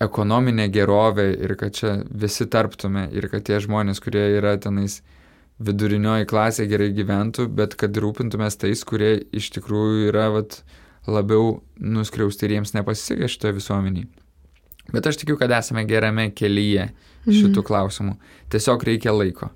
ekonominę 0.00 0.68
gerovę 0.72 1.28
ir 1.44 1.56
kad 1.60 1.76
čia 1.76 1.94
visi 2.10 2.46
tarptume 2.48 3.08
ir 3.12 3.28
kad 3.28 3.44
tie 3.44 3.60
žmonės, 3.60 4.00
kurie 4.00 4.22
yra 4.38 4.54
tenais 4.56 5.00
vidurinioji 5.60 6.28
klasė 6.30 6.64
gerai 6.70 6.88
gyventų, 6.96 7.50
bet 7.52 7.76
kad 7.80 7.96
rūpintumės 8.00 8.56
tais, 8.62 8.84
kurie 8.88 9.18
iš 9.36 9.50
tikrųjų 9.58 10.08
yra 10.08 10.30
vat, 10.32 10.62
labiau 11.08 11.60
nuskriausti 11.80 12.46
ir 12.46 12.58
jiems 12.58 12.74
nepasisekė 12.76 13.28
šitoje 13.30 13.56
visuomeniai. 13.60 14.08
Bet 14.90 15.06
aš 15.06 15.20
tikiu, 15.20 15.36
kad 15.38 15.52
esame 15.54 15.84
gerame 15.88 16.30
kelyje 16.34 16.90
šitų 17.28 17.60
mm. 17.60 17.66
klausimų. 17.66 18.16
Tiesiog 18.50 18.84
reikia 18.88 19.14
laiko. 19.14 19.50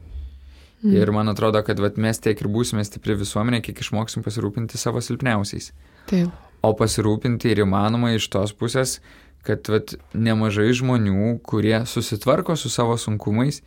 Mm. 0.84 0.94
Ir 1.00 1.12
man 1.16 1.32
atrodo, 1.32 1.62
kad 1.66 1.80
vat, 1.80 1.98
mes 2.00 2.20
tiek 2.22 2.38
ir 2.38 2.50
būsime 2.52 2.84
stipri 2.86 3.16
visuomenė, 3.18 3.62
kiek 3.64 3.80
išmoksim 3.80 4.24
pasirūpinti 4.24 4.78
savo 4.80 5.02
silpniausiais. 5.02 5.72
Taip. 6.10 6.32
O 6.64 6.72
pasirūpinti 6.76 7.50
ir 7.52 7.64
įmanoma 7.64 8.14
iš 8.14 8.28
tos 8.32 8.54
pusės, 8.56 8.98
kad 9.44 9.66
vat, 9.72 9.96
nemažai 10.12 10.70
žmonių, 10.76 11.38
kurie 11.44 11.76
susitvarko 11.88 12.56
su 12.56 12.70
savo 12.72 12.96
sunkumais, 13.00 13.62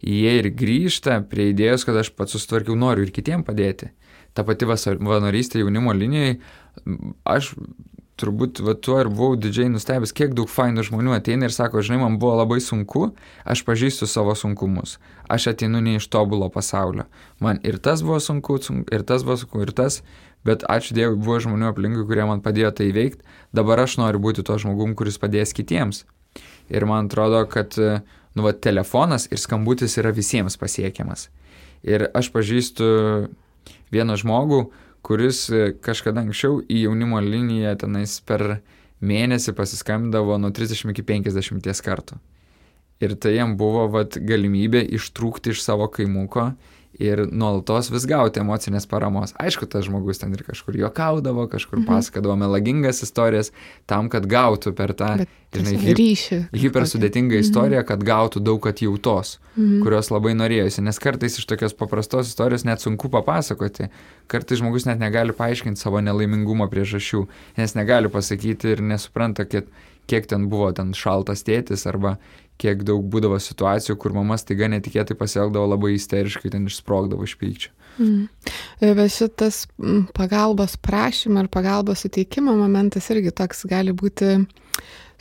jie 0.00 0.32
ir 0.40 0.50
grįžta 0.56 1.20
prie 1.28 1.50
idėjos, 1.52 1.86
kad 1.88 2.00
aš 2.00 2.12
pats 2.16 2.36
susitvarkiau, 2.36 2.76
noriu 2.78 3.06
ir 3.06 3.14
kitiem 3.14 3.44
padėti. 3.46 3.92
Ta 4.32 4.44
pati 4.48 4.64
vanorystė 4.64 5.60
jaunimo 5.60 5.92
linijai, 5.92 6.38
aš 7.28 7.54
turbūt 8.20 8.60
va, 8.62 8.74
tuo 8.78 8.98
ir 9.02 9.10
buvau 9.10 9.36
didžiai 9.40 9.70
nustebęs, 9.72 10.12
kiek 10.14 10.34
daug 10.36 10.50
fainų 10.50 10.84
žmonių 10.86 11.14
ateina 11.16 11.48
ir 11.48 11.54
sako, 11.54 11.82
žinai, 11.84 12.00
man 12.04 12.18
buvo 12.22 12.36
labai 12.38 12.60
sunku, 12.62 13.08
aš 13.48 13.64
pažįstu 13.66 14.06
savo 14.10 14.34
sunkumus, 14.38 14.98
aš 15.32 15.50
ateinu 15.54 15.80
ne 15.82 15.96
iš 15.98 16.08
tobulo 16.12 16.50
pasaulio. 16.52 17.08
Man 17.42 17.60
ir 17.66 17.80
tas 17.82 18.04
buvo 18.04 18.20
sunku, 18.22 18.60
ir 18.92 19.06
tas 19.08 19.26
buvo 19.26 19.38
sunku, 19.40 19.62
ir 19.64 19.74
tas, 19.76 20.02
bet 20.46 20.66
ačiū 20.70 20.96
Dievui, 20.98 21.18
buvo 21.18 21.40
žmonių 21.42 21.70
aplinkui, 21.72 22.06
kurie 22.08 22.26
man 22.28 22.44
padėjo 22.44 22.72
tai 22.78 22.90
veikti, 22.94 23.24
dabar 23.56 23.82
aš 23.86 23.98
noriu 24.02 24.22
būti 24.22 24.44
to 24.46 24.58
žmogum, 24.60 24.96
kuris 24.98 25.18
padės 25.22 25.54
kitiems. 25.56 26.04
Ir 26.72 26.86
man 26.88 27.10
atrodo, 27.10 27.42
kad, 27.50 27.76
nu, 27.78 28.44
va, 28.44 28.54
telefonas 28.54 29.28
ir 29.30 29.40
skambutis 29.40 29.98
yra 30.00 30.12
visiems 30.14 30.58
pasiekiamas. 30.60 31.28
Ir 31.82 32.06
aš 32.14 32.30
pažįstu 32.34 32.86
vieną 33.92 34.16
žmogų, 34.20 34.64
kuris 35.02 35.46
kažkada 35.82 36.22
anksčiau 36.22 36.60
į 36.66 36.84
jaunimo 36.86 37.20
liniją 37.22 37.74
tenais 37.80 38.18
per 38.26 38.60
mėnesį 39.02 39.54
pasiskambindavo 39.58 40.38
nuo 40.38 40.52
30 40.54 40.94
iki 40.94 41.04
50 41.08 41.82
kartų. 41.82 42.18
Ir 43.02 43.16
tai 43.18 43.34
jam 43.34 43.56
buvo 43.58 43.88
vat, 43.90 44.14
galimybė 44.14 44.84
ištrūkti 44.94 45.50
iš 45.50 45.64
savo 45.64 45.88
kaimuko 45.90 46.52
ir 47.00 47.24
nuolatos 47.30 47.90
vis 47.92 48.04
gauti 48.08 48.42
emocinės 48.42 48.86
paramos. 48.88 49.32
Aišku, 49.40 49.68
tas 49.70 49.86
žmogus 49.86 50.20
ten 50.20 50.32
ir 50.36 50.42
kažkur 50.46 50.76
juokaudavo, 50.76 51.46
kažkur 51.52 51.80
mhm. 51.80 51.88
pasakodavo 51.88 52.36
melagingas 52.40 53.02
istorijas 53.06 53.52
tam, 53.90 54.10
kad 54.12 54.26
gautų 54.28 54.74
per 54.76 54.94
tą, 54.98 55.14
Bet, 55.52 55.66
žinai, 55.66 55.76
hi 55.82 55.94
ryšį. 55.96 56.38
Hiper 56.56 56.86
sudėtingą 56.88 57.36
mhm. 57.36 57.44
istoriją, 57.44 57.84
kad 57.88 58.04
gautų 58.06 58.40
daug 58.44 58.68
atjautos, 58.68 59.36
mhm. 59.54 59.82
kurios 59.84 60.08
labai 60.12 60.32
norėjusi. 60.38 60.84
Nes 60.84 61.00
kartais 61.02 61.36
iš 61.40 61.48
tokios 61.48 61.76
paprastos 61.76 62.32
istorijos 62.32 62.66
net 62.68 62.84
sunku 62.84 63.12
papasakoti. 63.12 63.90
Kartais 64.32 64.62
žmogus 64.62 64.88
net 64.88 65.00
negali 65.02 65.36
paaiškinti 65.36 65.80
savo 65.80 66.00
nelaimingumo 66.04 66.68
priežasčių, 66.72 67.26
nes 67.60 67.76
negali 67.76 68.12
pasakyti 68.12 68.76
ir 68.76 68.84
nesupranta, 68.84 69.44
kad 69.44 69.68
kiek 70.10 70.26
ten 70.26 70.48
buvo 70.52 70.70
ten 70.76 70.92
šaltas 70.96 71.44
tėtis 71.46 71.84
arba 71.88 72.16
kiek 72.60 72.82
daug 72.86 73.04
būdavo 73.12 73.38
situacijų, 73.42 73.96
kur 74.00 74.14
mama 74.16 74.38
staiga 74.40 74.68
netikėtai 74.70 75.16
pasielgdavo 75.18 75.70
labai 75.74 75.94
isteriškai, 75.96 76.52
ten 76.52 76.68
išsprogdavo 76.70 77.26
iš 77.26 77.36
pykčio. 77.40 77.72
Mm. 78.00 78.28
Bet 78.80 79.12
šitas 79.12 79.66
pagalbos 80.16 80.78
prašymo 80.80 81.44
ir 81.44 81.50
pagalbos 81.52 82.06
suteikimo 82.06 82.54
momentas 82.56 83.10
irgi 83.12 83.34
toks 83.36 83.66
gali 83.68 83.92
būti 83.92 84.38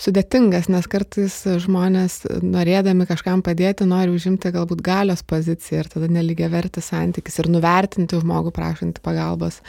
sudėtingas, 0.02 0.70
nes 0.72 0.88
kartais 0.90 1.36
žmonės 1.66 2.22
norėdami 2.42 3.06
kažkam 3.10 3.44
padėti 3.46 3.86
nori 3.90 4.14
užimti 4.16 4.54
galbūt 4.54 4.82
galios 4.86 5.22
poziciją 5.28 5.84
ir 5.84 5.92
tada 5.92 6.10
neligia 6.10 6.50
verti 6.50 6.82
santykis 6.82 7.38
ir 7.42 7.52
nuvertinti 7.54 8.22
žmogų 8.22 8.54
prašantį 8.56 9.04
pagalbos. 9.06 9.62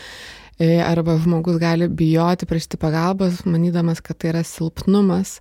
E, 0.60 0.78
arba 0.84 1.18
žmogus 1.20 1.58
gali 1.60 1.88
bijoti 1.88 2.46
prašyti 2.48 2.80
pagalbos, 2.80 3.42
manydamas, 3.48 4.00
kad 4.04 4.20
tai 4.20 4.32
yra 4.32 4.42
silpnumas 4.46 5.40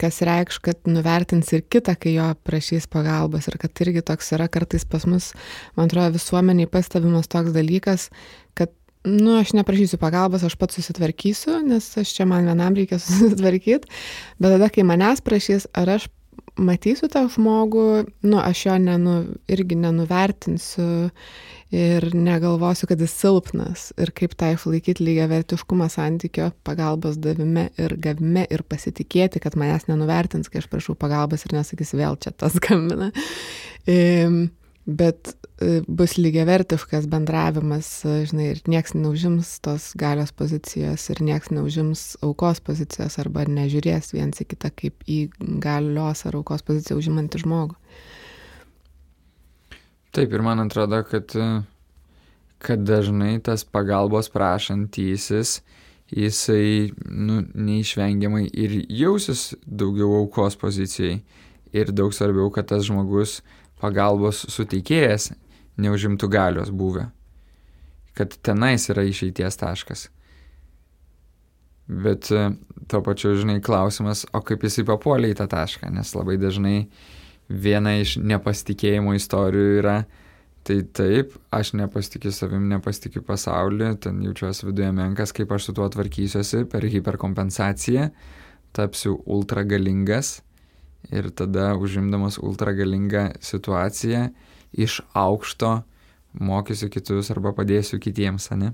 kas 0.00 0.20
reikš, 0.26 0.58
kad 0.64 0.90
nuvertins 0.90 1.48
ir 1.56 1.62
kitą, 1.64 1.94
kai 1.96 2.12
jo 2.18 2.26
prašys 2.44 2.86
pagalbos. 2.92 3.48
Ir 3.48 3.56
kad 3.60 3.82
irgi 3.84 4.02
toks 4.04 4.34
yra 4.36 4.50
kartais 4.52 4.84
pas 4.84 5.06
mus, 5.08 5.30
man 5.78 5.88
atrodo, 5.88 6.12
visuomeniai 6.18 6.68
pastebimas 6.70 7.30
toks 7.32 7.54
dalykas, 7.56 8.10
kad, 8.58 8.72
nu, 9.08 9.38
aš 9.40 9.54
neprašysiu 9.56 10.00
pagalbos, 10.02 10.44
aš 10.44 10.58
pats 10.60 10.76
susitvarkysiu, 10.76 11.56
nes 11.64 11.88
aš 12.02 12.12
čia 12.18 12.28
man 12.28 12.48
vienam 12.50 12.76
reikia 12.76 13.00
susitvarkyti, 13.04 13.88
bet 14.36 14.56
tada, 14.56 14.68
kai 14.72 14.84
manęs 14.84 15.24
prašys, 15.24 15.70
ar 15.72 15.96
aš 15.96 16.10
matysiu 16.60 17.08
tą 17.12 17.24
žmogų, 17.32 17.86
nu, 18.26 18.38
aš 18.40 18.66
jo 18.66 18.76
nenu, 18.82 19.16
irgi 19.50 19.78
nenuvertinsiu 19.80 20.88
ir 21.70 22.06
negalvosiu, 22.16 22.88
kad 22.90 23.00
jis 23.00 23.14
silpnas 23.14 23.84
ir 24.00 24.10
kaip 24.16 24.34
tą 24.38 24.50
išlaikyti 24.56 25.04
lygiai 25.06 25.28
vertiškumą 25.30 25.86
santykio 25.92 26.50
pagalbos 26.66 27.18
davime 27.22 27.68
ir 27.78 27.94
gavime 28.02 28.46
ir 28.50 28.64
pasitikėti, 28.66 29.42
kad 29.42 29.58
manęs 29.60 29.86
nenuvertins, 29.90 30.50
kai 30.50 30.62
aš 30.62 30.70
prašau 30.72 30.96
pagalbos 30.98 31.46
ir 31.46 31.54
nesakys 31.58 31.94
vėl 31.94 32.18
čia 32.20 32.34
tas 32.34 32.58
skambina. 32.58 33.12
Bet 34.90 35.34
bus 35.88 36.14
lygiavertiškas 36.16 37.04
bendravimas, 37.10 37.88
žinai, 38.30 38.46
ir 38.54 38.60
nieks 38.70 38.94
neužims 38.96 39.58
tos 39.60 39.90
galios 39.98 40.32
pozicijos 40.32 41.04
ir 41.12 41.20
nieks 41.20 41.50
neužims 41.52 42.04
aukos 42.24 42.62
pozicijos 42.64 43.18
arba 43.20 43.44
nežiūrės 43.44 44.14
viens 44.14 44.40
į 44.40 44.46
kitą 44.54 44.70
kaip 44.72 45.04
į 45.04 45.18
galios 45.60 46.24
ar 46.24 46.38
aukos 46.38 46.64
poziciją 46.64 46.96
užimantį 47.00 47.42
žmogų. 47.44 47.76
Taip, 50.16 50.32
ir 50.32 50.42
man 50.42 50.64
atrodo, 50.64 51.02
kad, 51.06 51.36
kad 52.58 52.86
dažnai 52.88 53.36
tas 53.44 53.62
pagalbos 53.62 54.32
prašantysis, 54.32 55.60
jisai 56.10 56.88
nu, 57.04 57.44
neišvengiamai 57.52 58.46
ir 58.48 58.80
jausis 58.88 59.52
daugiau 59.66 60.22
aukos 60.24 60.56
pozicijai. 60.58 61.20
Ir 61.70 61.92
daug 61.94 62.10
svarbiau, 62.16 62.48
kad 62.50 62.66
tas 62.72 62.88
žmogus 62.88 63.36
pagalbos 63.78 64.40
suteikėjas 64.50 65.28
neužimtų 65.80 66.28
galios 66.30 66.70
buvę. 66.70 67.08
Kad 68.16 68.34
tenais 68.44 68.88
yra 68.92 69.04
išeities 69.06 69.58
taškas. 69.60 70.08
Bet 71.90 72.28
tuo 72.90 73.00
pačiu, 73.02 73.34
žinai, 73.38 73.58
klausimas, 73.64 74.24
o 74.34 74.42
kaip 74.46 74.62
jisai 74.66 74.84
papuolė 74.86 75.32
į 75.32 75.40
tą 75.40 75.48
tašką, 75.50 75.90
nes 75.90 76.12
labai 76.14 76.36
dažnai 76.38 76.76
viena 77.50 77.96
iš 77.98 78.16
nepasitikėjimo 78.22 79.16
istorijų 79.18 79.78
yra, 79.80 79.96
tai 80.66 80.80
taip, 80.94 81.34
aš 81.54 81.72
nepasitikiu 81.80 82.30
savim, 82.34 82.68
nepasitikiu 82.70 83.24
pasauliu, 83.26 83.94
ten 83.98 84.20
jaučiuosi 84.22 84.68
viduje 84.68 84.92
menkas, 84.94 85.32
kaip 85.34 85.50
aš 85.56 85.70
su 85.70 85.74
tuo 85.74 85.88
tvarkysiuosi 85.90 86.62
per 86.70 86.86
hiperkompensaciją, 86.92 88.10
tapsiu 88.76 89.16
ultragalingas 89.26 90.36
ir 91.10 91.30
tada 91.34 91.72
užimdamas 91.80 92.38
ultragalingą 92.38 93.30
situaciją 93.42 94.28
iš 94.72 95.00
aukšto 95.16 95.80
mokysiu 96.38 96.90
kitus 96.92 97.30
arba 97.34 97.52
padėsiu 97.56 97.98
kitiems, 98.02 98.50
ne? 98.54 98.72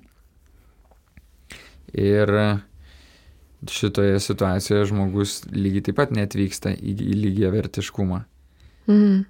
Ir 1.97 2.33
šitoje 3.71 4.21
situacijoje 4.21 4.91
žmogus 4.91 5.39
lygiai 5.53 5.87
taip 5.89 5.97
pat 6.01 6.13
netvyksta 6.15 6.75
į, 6.77 6.93
į 7.01 7.17
lygiai 7.23 7.53
vertiškumą. 7.55 8.21
Mhm. 8.91 9.25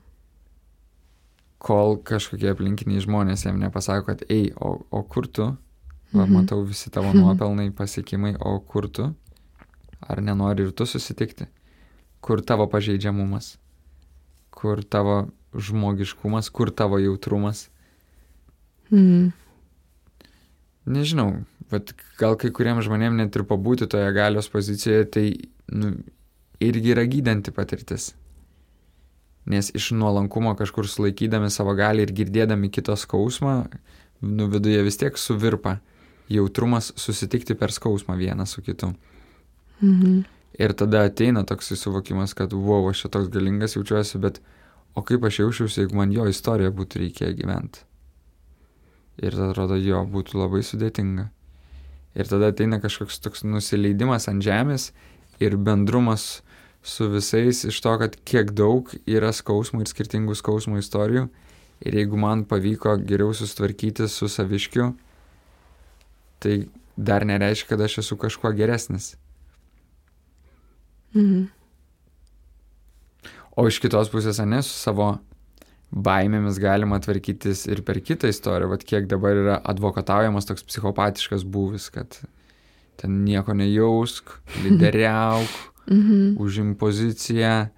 Kol 1.66 1.96
kažkokie 2.06 2.50
aplinkiniai 2.52 3.02
žmonės 3.02 3.46
jam 3.46 3.56
nepasako, 3.58 4.10
kad, 4.10 4.26
ei, 4.30 4.50
o, 4.60 4.76
o 4.90 5.02
kur 5.02 5.26
tu? 5.26 5.48
Va, 6.12 6.24
mhm. 6.24 6.34
matau 6.36 6.60
visi 6.66 6.90
tavo 6.92 7.12
nuopelnai, 7.16 7.70
pasiekimai, 7.74 8.36
o 8.38 8.58
kur 8.60 8.90
tu? 8.90 9.08
Ar 10.06 10.20
nenori 10.22 10.66
ir 10.66 10.74
tu 10.76 10.86
susitikti? 10.86 11.48
Kur 12.20 12.42
tavo 12.44 12.66
pažeidžiamumas? 12.70 13.56
Kur 14.54 14.82
tavo 14.84 15.26
žmogiškumas? 15.58 16.50
Kur 16.50 16.70
tavo 16.70 17.00
jautrumas? 17.02 17.68
Mhm. 18.90 19.32
Nežinau, 20.86 21.32
bet 21.72 21.90
gal 22.20 22.36
kai 22.38 22.52
kuriems 22.54 22.86
žmonėms 22.86 23.18
net 23.18 23.34
ir 23.34 23.42
pabūti 23.48 23.88
toje 23.90 24.12
galios 24.14 24.46
pozicijoje, 24.52 25.08
tai 25.10 25.26
nu, 25.74 25.96
irgi 26.62 26.94
yra 26.94 27.02
gydanti 27.10 27.50
patirtis 27.50 28.12
nes 29.46 29.70
iš 29.74 29.90
nuolankumo 29.90 30.54
kažkur 30.54 30.88
sulaikydami 30.88 31.50
savo 31.50 31.74
gali 31.78 32.02
ir 32.02 32.12
girdėdami 32.12 32.70
kito 32.70 32.96
skausmą, 32.98 33.56
nu 34.20 34.48
viduje 34.50 34.82
vis 34.82 34.98
tiek 34.98 35.18
suvirpa 35.18 35.78
jautrumas 36.28 36.90
susitikti 36.98 37.54
per 37.54 37.72
skausmą 37.72 38.16
vienas 38.18 38.56
su 38.56 38.62
kitu. 38.62 38.92
Mhm. 39.80 40.24
Ir 40.58 40.72
tada 40.72 41.04
ateina 41.04 41.44
toks 41.44 41.74
suvokimas, 41.76 42.34
kad 42.34 42.52
wow, 42.52 42.88
aš 42.90 43.04
čia 43.04 43.08
toks 43.12 43.28
galingas 43.28 43.76
jaučiuosi, 43.76 44.18
bet 44.18 44.40
o 44.96 45.04
kaip 45.04 45.24
aš 45.28 45.42
jaučiausi, 45.42 45.82
jeigu 45.82 45.98
man 45.98 46.12
jo 46.14 46.26
istoriją 46.30 46.72
būtų 46.76 47.04
reikėję 47.04 47.36
gyventi. 47.40 47.84
Ir 49.20 49.36
tada 49.36 49.52
atrodo, 49.52 49.76
jo 49.80 50.02
būtų 50.12 50.40
labai 50.40 50.62
sudėtinga. 50.64 51.28
Ir 52.16 52.28
tada 52.28 52.50
ateina 52.52 52.80
kažkoks 52.80 53.20
toks 53.24 53.44
nusileidimas 53.44 54.28
ant 54.32 54.44
žemės 54.44 54.90
ir 55.40 55.56
bendrumas 55.60 56.40
su 56.86 57.08
visais 57.12 57.64
iš 57.68 57.80
to, 57.84 57.92
kad 58.00 58.16
kiek 58.28 58.52
daug 58.56 58.92
yra 59.04 59.32
skausmų 59.36 59.82
ir 59.84 59.90
skirtingų 59.90 60.36
skausmų 60.38 60.80
istorijų. 60.80 61.26
Ir 61.84 61.98
jeigu 61.98 62.16
man 62.16 62.46
pavyko 62.48 62.94
geriau 63.04 63.34
sustvarkyti 63.36 64.06
su 64.08 64.30
saviškiu, 64.32 64.94
tai 66.40 66.54
dar 66.96 67.26
nereiškia, 67.28 67.74
kad 67.74 67.84
aš 67.84 67.98
esu 68.04 68.16
kažkuo 68.16 68.52
geresnis. 68.56 69.16
Mhm. 71.12 71.55
O 73.56 73.64
iš 73.68 73.80
kitos 73.80 74.10
pusės, 74.12 74.40
ne, 74.44 74.60
su 74.64 74.74
savo 74.76 75.14
baimėmis 75.90 76.58
galima 76.60 76.98
tvarkytis 77.00 77.64
ir 77.70 77.80
per 77.86 78.02
kitą 78.04 78.28
istoriją. 78.28 78.68
Vat 78.74 78.84
kiek 78.84 79.06
dabar 79.08 79.38
yra 79.38 79.56
advokataujamas 79.72 80.48
toks 80.48 80.66
psichopatiškas 80.66 81.46
būvis, 81.48 81.88
kad 81.94 82.18
ten 83.00 83.22
nieko 83.24 83.54
nejausk, 83.56 84.34
lyderiauk 84.64 85.56
mhm. 85.88 86.36
užim 86.42 86.74
poziciją, 86.80 87.68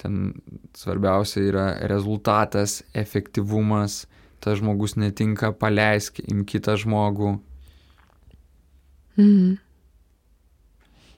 ten 0.00 0.34
svarbiausia 0.76 1.44
yra 1.48 1.66
rezultatas, 1.88 2.82
efektyvumas, 2.96 4.04
tas 4.44 4.60
žmogus 4.60 4.98
netinka, 5.00 5.54
paleisk, 5.56 6.20
im 6.28 6.44
kitą 6.48 6.76
žmogų. 6.80 7.38
Mhm. 9.16 9.54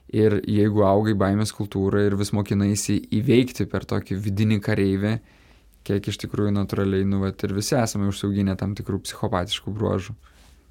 Ir 0.09 0.39
jeigu 0.49 0.81
augai 0.87 1.13
baimės 1.13 1.51
kultūrą 1.53 2.01
ir 2.07 2.15
vis 2.17 2.31
mokinaisi 2.33 2.95
įveikti 3.13 3.67
per 3.69 3.85
tokį 3.89 4.17
vidinį 4.23 4.57
kareivį, 4.65 5.11
kiek 5.85 6.09
iš 6.09 6.17
tikrųjų 6.23 6.55
natūraliai, 6.55 7.05
nu, 7.05 7.21
vat, 7.21 7.43
ir 7.45 7.53
visi 7.53 7.75
esame 7.77 8.09
užsiauginę 8.09 8.55
tam 8.57 8.73
tikrų 8.77 9.03
psichopatiškų 9.05 9.73
bruožų. 9.75 10.15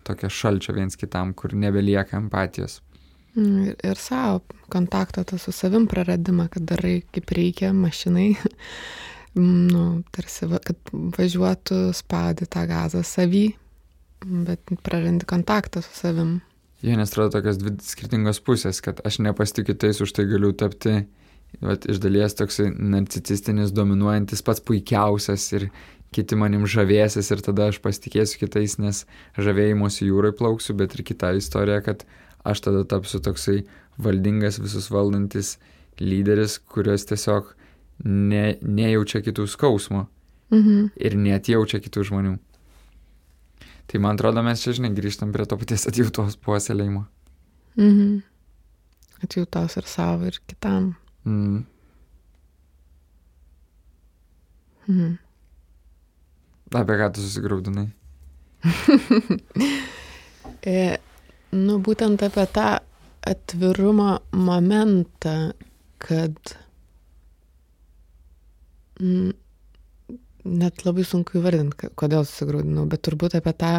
Tokia 0.09 0.31
šalčio 0.33 0.75
viens 0.75 0.99
kitam, 0.99 1.35
kur 1.39 1.55
nebelieka 1.55 2.19
empatijos. 2.19 2.81
Mm, 3.37 3.69
ir, 3.71 3.77
ir 3.87 4.01
savo 4.01 4.41
kontaktą 4.73 5.23
tą 5.29 5.39
su 5.39 5.55
savim 5.55 5.87
praradimą, 5.87 6.49
kad 6.51 6.67
darai 6.67 6.97
kaip 7.15 7.31
reikia 7.39 7.71
mašinai, 7.77 8.33
nu, 9.73 9.85
tarsi, 10.15 10.49
va, 10.51 10.59
kad 10.65 10.93
važiuotų 10.93 11.81
spaudi 11.95 12.49
tą 12.51 12.67
gazą 12.71 13.05
savį, 13.07 13.47
bet 14.49 14.79
prarandi 14.83 15.29
kontaktą 15.29 15.85
su 15.85 15.95
savim. 15.95 16.41
Jie 16.83 16.95
nes 16.95 17.11
atrodo 17.11 17.35
tokios 17.35 17.59
dvi 17.59 17.73
skirtingos 17.83 18.39
pusės, 18.47 18.79
kad 18.85 19.01
aš 19.07 19.19
nepasitikiu 19.25 19.75
tais, 19.75 19.99
už 20.05 20.13
tai 20.15 20.29
galiu 20.31 20.53
tapti, 20.55 21.01
vat, 21.65 21.89
iš 21.91 21.99
dalies 22.03 22.37
toksai 22.39 22.69
narcisistinis, 22.71 23.75
dominuojantis 23.75 24.45
pats 24.47 24.63
puikiausias 24.63 25.49
ir 25.59 25.69
kiti 26.15 26.39
manim 26.39 26.69
žavėsis 26.71 27.33
ir 27.35 27.43
tada 27.45 27.69
aš 27.73 27.81
pasitikėsiu 27.85 28.45
kitais, 28.45 28.79
nes 28.79 29.03
žavėjimuosi 29.37 30.07
jūrai 30.07 30.33
plauksiu, 30.39 30.77
bet 30.79 30.95
ir 30.95 31.05
kita 31.09 31.35
istorija, 31.37 31.83
kad 31.85 32.07
aš 32.47 32.63
tada 32.69 32.85
tapsiu 32.89 33.21
toksai 33.27 33.65
valdingas, 33.99 34.61
visus 34.63 34.89
valdantis 34.95 35.57
lyderis, 35.99 36.61
kurios 36.63 37.09
tiesiog 37.11 37.53
ne, 38.05 38.55
nejaučia 38.63 39.21
kitų 39.27 39.49
skausmo 39.51 40.07
mhm. 40.55 40.93
ir 40.95 41.19
net 41.19 41.51
jaučia 41.51 41.83
kitų 41.83 42.07
žmonių. 42.13 42.37
Tai 43.89 44.01
man 44.05 44.19
atrodo, 44.19 44.43
mes 44.45 44.63
čia, 44.63 44.75
žinai, 44.77 44.93
grįžtam 44.97 45.33
prie 45.33 45.47
to 45.49 45.57
paties 45.61 45.87
atjautos 45.89 46.37
puoselėjimo. 46.45 47.07
Mhm. 47.79 48.19
Atjautos 49.25 49.79
ir 49.81 49.89
savo, 49.89 50.29
ir 50.29 50.37
kitam. 50.47 50.93
Mhm. 51.25 51.65
Mhm. 54.89 55.17
Apie 56.79 56.97
ką 57.01 57.07
tu 57.17 57.25
susigraudinai? 57.25 57.89
e, 60.69 60.99
Nu, 61.49 61.79
būtent 61.81 62.21
apie 62.27 62.45
tą 62.53 62.77
atvirumo 63.25 64.19
momentą, 64.37 65.55
kad 65.99 66.37
mm, 69.01 69.33
net 70.45 70.85
labai 70.87 71.05
sunku 71.07 71.39
įvardinti, 71.41 71.91
kodėl 71.99 72.27
susigraudinau, 72.27 72.87
bet 72.91 73.03
turbūt 73.07 73.37
apie 73.39 73.55
tą 73.59 73.73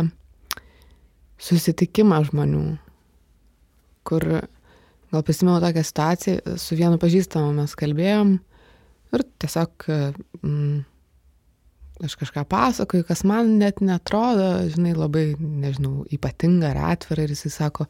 susitikimą 1.40 2.20
žmonių, 2.28 2.64
kur 4.08 4.26
gal 5.10 5.26
prisimenu 5.26 5.60
tokią 5.64 5.84
situaciją, 5.88 6.56
su 6.60 6.78
vienu 6.78 7.00
pažįstamu 7.02 7.54
mes 7.56 7.76
kalbėjom 7.80 8.38
ir 9.16 9.26
tiesiog 9.42 9.88
mm, 9.90 10.82
aš 12.06 12.16
kažką 12.20 12.46
pasakoju, 12.50 13.06
kas 13.08 13.24
man 13.28 13.58
net 13.60 13.82
netrodo, 13.84 14.52
žinai, 14.72 14.94
labai, 14.98 15.26
nežinau, 15.40 16.06
ypatinga 16.14 16.74
ar 16.74 16.84
atvira 16.94 17.26
ir 17.26 17.34
jisai 17.34 17.52
sako, 17.56 17.88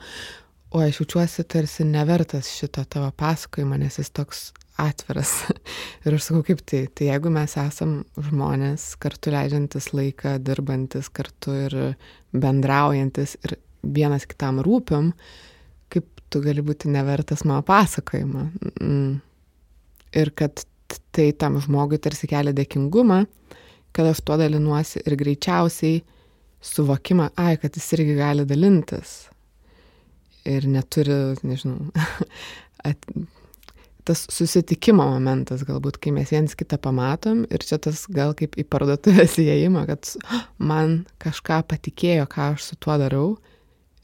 o 0.70 0.82
aš 0.86 1.02
jaučiuosi 1.02 1.46
tarsi 1.50 1.86
nevertas 1.86 2.50
šito 2.54 2.84
tavo 2.86 3.12
pasakojimo, 3.18 3.78
nes 3.82 4.00
jis 4.02 4.12
toks 4.14 4.50
atviras. 4.80 5.34
ir 6.06 6.18
aš 6.18 6.30
sakau, 6.30 6.44
kaip 6.48 6.64
tai, 6.68 6.86
tai 6.96 7.10
jeigu 7.10 7.32
mes 7.34 7.56
esam 7.62 8.00
žmonės, 8.30 8.92
kartu 9.02 9.34
leidžiantis 9.36 9.92
laiką, 9.96 10.38
dirbantis 10.46 11.12
kartu 11.14 11.56
ir 11.66 11.78
bendraujantis 12.34 13.38
ir 13.44 13.58
vienas 13.84 14.28
kitam 14.30 14.62
rūpim, 14.66 15.14
kaip 15.90 16.08
tu 16.30 16.42
gali 16.44 16.64
būti 16.66 16.92
nevertas 16.92 17.46
mano 17.48 17.64
pasakojimo. 17.66 18.46
Mm. 18.82 19.18
Ir 20.20 20.32
kad 20.38 20.64
tai 21.14 21.32
tam 21.38 21.60
žmogui 21.62 22.00
tarsi 22.02 22.28
kelia 22.30 22.54
dėkingumą, 22.56 23.24
kad 23.94 24.10
aš 24.10 24.22
tuo 24.26 24.38
dalinuosi 24.40 25.04
ir 25.06 25.18
greičiausiai 25.20 26.02
suvokimą, 26.62 27.30
ai, 27.40 27.58
kad 27.62 27.76
jis 27.78 27.88
irgi 27.98 28.16
gali 28.18 28.46
dalintis. 28.50 29.30
Ir 30.50 30.66
neturi, 30.72 31.36
nežinau, 31.46 31.92
at, 32.90 33.10
tas 34.10 34.24
susitikimo 34.34 35.06
momentas 35.06 35.62
galbūt, 35.68 36.00
kai 36.02 36.14
mes 36.16 36.32
viens 36.34 36.56
kitą 36.58 36.80
pamatom 36.82 37.44
ir 37.54 37.62
čia 37.66 37.78
tas 37.82 38.08
gal 38.10 38.34
kaip 38.38 38.58
į 38.58 38.66
parduotuvės 38.66 39.38
įėjimą, 39.44 39.86
kad 39.90 40.10
man 40.58 41.04
kažką 41.22 41.62
patikėjo, 41.70 42.26
ką 42.32 42.54
aš 42.56 42.72
su 42.72 42.80
tuo 42.82 42.98
darau 43.02 43.28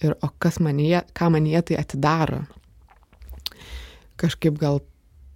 ir 0.06 0.14
o 0.22 0.30
kas 0.40 0.60
man 0.62 0.78
jie, 0.84 1.00
ką 1.18 1.32
man 1.34 1.48
jie 1.50 1.62
tai 1.66 1.80
atidaro. 1.82 2.44
Kažkaip 4.22 4.60
gal 4.62 4.84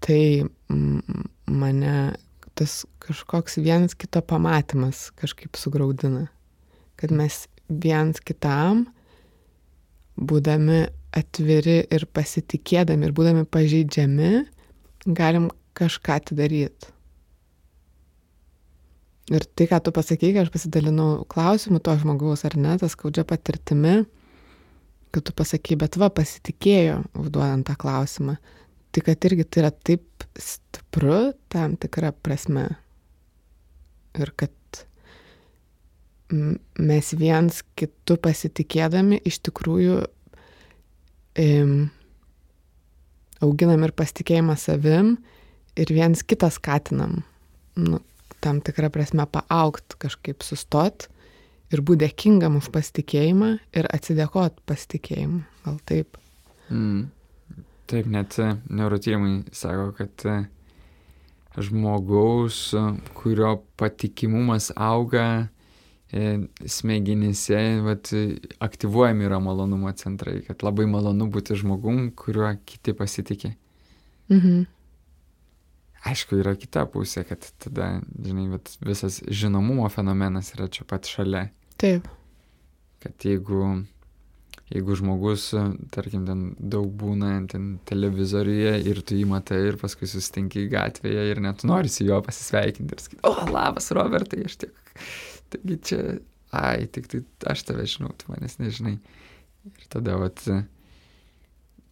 tai 0.06 0.46
mane 1.50 1.96
tas 2.60 2.84
kažkoks 3.02 3.58
vienas 3.64 3.96
kito 3.98 4.22
pamatymas 4.22 5.10
kažkaip 5.18 5.58
sugraudina. 5.58 6.28
Kad 7.00 7.12
mes 7.16 7.48
vienas 7.70 8.20
kitam, 8.22 8.86
būdami 10.20 10.86
atviri 11.16 11.82
ir 11.90 12.06
pasitikėdami 12.14 13.08
ir 13.08 13.14
būdami 13.16 13.46
pažeidžiami, 13.50 14.32
galim 15.06 15.50
kažką 15.78 16.20
atidaryti. 16.20 16.94
Ir 19.30 19.46
tai, 19.54 19.68
ką 19.70 19.78
tu 19.86 19.94
pasakai, 19.94 20.32
kai 20.34 20.42
aš 20.42 20.50
pasidalinau 20.50 21.26
klausimu 21.30 21.78
to 21.86 21.94
žmogaus 22.02 22.48
ar 22.50 22.56
ne, 22.58 22.74
tas 22.82 22.96
skaudžia 22.96 23.28
patirtimi, 23.30 24.00
kad 25.14 25.26
tu 25.26 25.36
pasakai, 25.38 25.78
bet 25.78 26.00
va, 26.02 26.10
pasitikėjo 26.10 27.04
užduodant 27.14 27.68
tą 27.68 27.76
klausimą. 27.78 28.40
Tai 28.90 29.04
kad 29.06 29.28
irgi 29.30 29.46
tai 29.46 29.62
yra 29.62 29.70
taip 29.70 30.26
stipru 30.34 31.36
tam 31.54 31.76
tikrą 31.78 32.10
prasme. 32.26 32.66
Ir 34.18 34.34
kad 34.34 34.82
mes 36.30 37.14
viens 37.18 37.62
kitu 37.78 38.18
pasitikėdami 38.22 39.22
iš 39.30 39.40
tikrųjų 39.46 40.02
im, 41.42 41.74
auginam 43.44 43.84
ir 43.88 43.96
pasitikėjimą 43.96 44.56
savim 44.60 45.16
ir 45.80 45.94
viens 45.94 46.24
kitą 46.24 46.50
skatinam. 46.54 47.22
Nu, 47.80 48.02
tam 48.44 48.60
tikrą 48.64 48.90
prasme 48.94 49.26
paaugt, 49.30 49.96
kažkaip 50.02 50.44
sustot 50.46 51.08
ir 51.74 51.84
būti 51.86 52.06
dėkingam 52.06 52.58
už 52.60 52.72
pasitikėjimą 52.74 53.54
ir 53.78 53.90
atsidėkot 53.94 54.60
pasitikėjimą. 54.70 55.44
Gal 55.66 55.80
taip. 55.90 56.20
Mm. 56.70 57.10
Taip, 57.90 58.06
net 58.06 58.36
e, 58.38 58.52
neurotyrimai 58.70 59.50
sako, 59.56 59.88
kad 59.98 60.26
e, 60.30 60.36
žmogaus, 61.58 62.60
e, 62.78 62.84
kurio 63.18 63.56
patikimumas 63.82 64.70
auga, 64.78 65.50
smegenyse 66.66 67.60
vat, 67.86 68.10
aktyvuojami 68.66 69.28
yra 69.28 69.40
malonumo 69.44 69.92
centrai, 69.98 70.40
kad 70.48 70.66
labai 70.66 70.88
malonu 70.90 71.30
būti 71.30 71.58
žmogum, 71.60 72.10
kuriuo 72.18 72.56
kiti 72.66 72.96
pasitikė. 72.98 73.54
Mhm. 74.34 74.66
Aišku, 76.10 76.40
yra 76.40 76.56
kita 76.56 76.86
pusė, 76.88 77.26
kad 77.28 77.44
tada, 77.60 78.00
žinai, 78.24 78.48
vat, 78.54 78.72
visas 78.86 79.20
žinomumo 79.28 79.90
fenomenas 79.92 80.54
yra 80.56 80.70
čia 80.72 80.88
pat 80.88 81.10
šalia. 81.10 81.50
Taip. 81.80 82.08
Kad 83.04 83.26
jeigu 83.28 83.84
jeigu 84.70 84.96
žmogus, 84.96 85.50
tarkim, 85.94 86.26
ten 86.28 86.44
daug 86.60 86.90
būna 87.02 87.32
ten 87.50 87.72
televizoriuje 87.90 88.76
ir 88.92 89.02
tu 89.02 89.18
jį 89.18 89.26
matai 89.30 89.62
ir 89.72 89.80
paskui 89.82 90.10
susitinki 90.10 90.68
gatvėje 90.72 91.26
ir 91.32 91.42
net 91.44 91.66
nori 91.68 91.92
su 91.92 92.06
juo 92.06 92.20
pasisveikinti 92.26 92.96
ir 92.96 93.04
sakyti, 93.04 93.22
o, 93.26 93.34
labas, 93.50 93.90
Robertai, 93.98 94.44
aš 94.46 94.60
tik, 94.66 94.94
taigi 95.54 95.80
čia, 95.90 96.02
ai, 96.56 96.88
tik 96.92 97.10
tai 97.12 97.24
aš 97.52 97.66
tave 97.68 97.86
žinau, 97.90 98.14
tu 98.18 98.32
manęs 98.32 98.60
nežinai. 98.62 98.98
Ir 99.70 99.90
tada, 99.92 100.16
vat, 100.22 100.42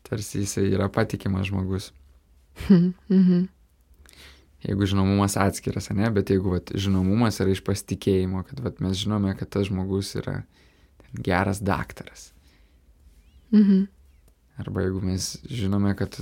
tarsi 0.07 0.43
jisai 0.45 0.69
yra 0.71 0.89
patikimas 0.93 1.49
žmogus. 1.51 1.91
Mhm. 2.69 3.45
Jeigu 4.65 4.88
žinomumas 4.89 5.35
atskiras, 5.38 5.91
ne, 5.93 6.07
bet 6.11 6.31
jeigu 6.34 6.55
vat, 6.55 6.71
žinomumas 6.73 7.38
yra 7.43 7.53
iš 7.53 7.61
pasitikėjimo, 7.67 8.41
kad 8.47 8.63
vat, 8.65 8.79
mes 8.81 8.97
žinome, 8.97 9.35
kad 9.38 9.51
tas 9.53 9.69
žmogus 9.69 10.15
yra 10.17 10.41
geras 11.13 11.61
daktaras 11.63 12.31
Mhm. 13.51 13.88
Arba 14.57 14.81
jeigu 14.81 15.01
mes 15.01 15.38
žinome, 15.49 15.95
kad, 15.95 16.17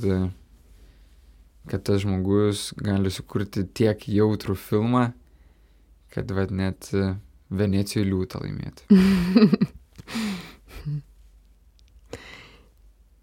kad 1.68 1.84
tas 1.84 2.02
žmogus 2.02 2.74
gali 2.78 3.12
sukurti 3.12 3.64
tiek 3.74 4.08
jautrų 4.08 4.56
filmą, 4.60 5.06
kad 6.14 6.32
vad 6.32 6.52
net 6.52 6.92
Venecijoje 7.50 8.08
liūtą 8.10 8.42
laimėtų. 8.42 8.82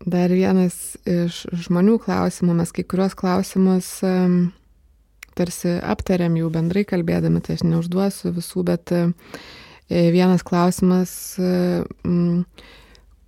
dar 0.06 0.32
vienas 0.32 0.96
iš 1.08 1.44
žmonių 1.66 1.98
klausimų, 2.02 2.56
mes 2.58 2.72
kai 2.74 2.84
kuriuos 2.88 3.14
klausimus 3.18 3.88
um, 4.06 4.52
tarsi 5.38 5.78
aptariam 5.78 6.36
jau 6.38 6.50
bendrai 6.52 6.84
kalbėdami, 6.88 7.42
tai 7.44 7.56
aš 7.58 7.64
neužduosiu 7.68 8.32
visų, 8.36 8.64
bet 8.68 8.92
uh, 8.96 9.12
vienas 9.88 10.44
klausimas, 10.46 11.14
uh, 11.40 11.84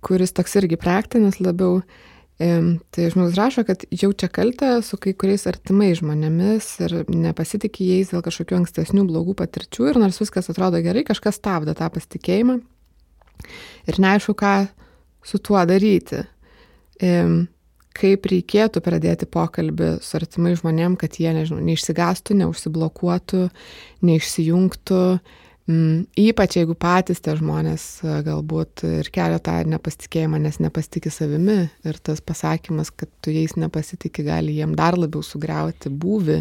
kuris 0.05 0.35
toks 0.35 0.57
irgi 0.61 0.79
praktinis 0.81 1.39
labiau, 1.41 1.81
Tai 2.35 3.05
žmogus 3.13 3.37
rašo, 3.39 3.63
kad 3.63 3.85
jaučia 3.95 4.27
kaltę 4.27 4.81
su 4.83 4.97
kai 4.99 5.13
kuriais 5.15 5.45
artimais 5.47 6.01
žmonėmis 6.01 6.67
ir 6.83 6.95
nepasitikė 7.07 7.87
jais 7.93 8.11
dėl 8.11 8.25
kažkokių 8.25 8.57
ankstesnių 8.59 9.05
blogų 9.07 9.37
patirčių 9.39 9.87
ir 9.93 9.99
nors 10.03 10.19
viskas 10.19 10.51
atrodo 10.51 10.81
gerai, 10.83 11.05
kažkas 11.07 11.39
stabdo 11.39 11.71
tą 11.79 11.87
pasitikėjimą 11.95 12.57
ir 13.87 13.99
neaišku, 14.03 14.35
ką 14.35 14.55
su 15.25 15.39
tuo 15.39 15.61
daryti. 15.67 16.25
Kaip 17.95 18.27
reikėtų 18.27 18.81
pradėti 18.83 19.27
pokalbį 19.31 19.89
su 20.03 20.17
artimai 20.19 20.57
žmonėm, 20.59 20.97
kad 20.99 21.15
jie, 21.15 21.29
nežinau, 21.35 21.61
neišsigastų, 21.63 22.35
neužsiblokuotų, 22.41 23.45
neišsijungtų, 24.03 25.03
Mm, 25.65 26.03
ypač 26.21 26.59
jeigu 26.59 26.75
patys 26.77 27.23
tie 27.25 27.33
žmonės 27.39 27.83
e, 28.05 28.19
galbūt 28.27 28.83
ir 28.85 29.07
kelia 29.13 29.39
tą 29.41 29.55
nepasitikėjimą, 29.65 30.37
nes 30.43 30.59
nepasitikė 30.61 31.09
savimi 31.09 31.55
ir 31.89 31.97
tas 32.05 32.21
pasakymas, 32.21 32.91
kad 32.93 33.09
tu 33.25 33.33
jais 33.33 33.55
nepasitikė, 33.57 34.27
gali 34.27 34.59
jiem 34.59 34.75
dar 34.77 34.93
labiau 34.99 35.25
sugriauti 35.25 35.89
būvi 35.89 36.37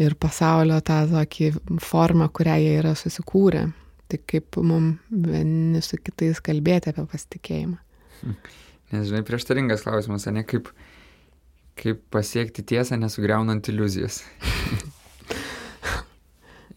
ir 0.00 0.16
pasaulio 0.16 0.78
tą 0.80 1.02
tokį 1.10 1.50
formą, 1.84 2.30
kurią 2.32 2.56
jie 2.62 2.72
yra 2.78 2.94
susikūrę. 2.96 3.66
Tai 4.08 4.20
kaip 4.28 4.56
mums 4.64 5.12
vieni 5.12 5.84
su 5.84 6.00
kitais 6.00 6.40
kalbėti 6.44 6.88
apie 6.92 7.04
pasitikėjimą. 7.12 7.76
Nes, 8.92 9.06
žinai, 9.08 9.20
prieštaringas 9.28 9.84
klausimas, 9.84 10.24
ne 10.32 10.46
kaip, 10.48 10.72
kaip 11.80 12.00
pasiekti 12.12 12.64
tiesą 12.64 12.96
nesugriaunant 13.00 13.68
iliuzijas. 13.68 14.22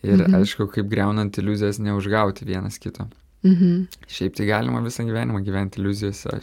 Ir 0.04 0.20
mhm. 0.20 0.36
aišku, 0.40 0.68
kaip 0.74 0.90
greunant 0.92 1.38
iliuzijas 1.38 1.80
neužgauti 1.80 2.46
vienas 2.48 2.80
kito. 2.82 3.08
Mhm. 3.46 3.86
Šiaip 4.10 4.36
tai 4.36 4.50
galima 4.50 4.82
visą 4.82 5.06
gyvenimą 5.06 5.44
gyventi 5.46 5.80
iliuzijose. 5.82 6.42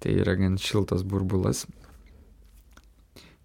Tai 0.00 0.12
yra 0.20 0.34
gan 0.40 0.56
šiltas 0.60 1.04
burbulas. 1.04 1.64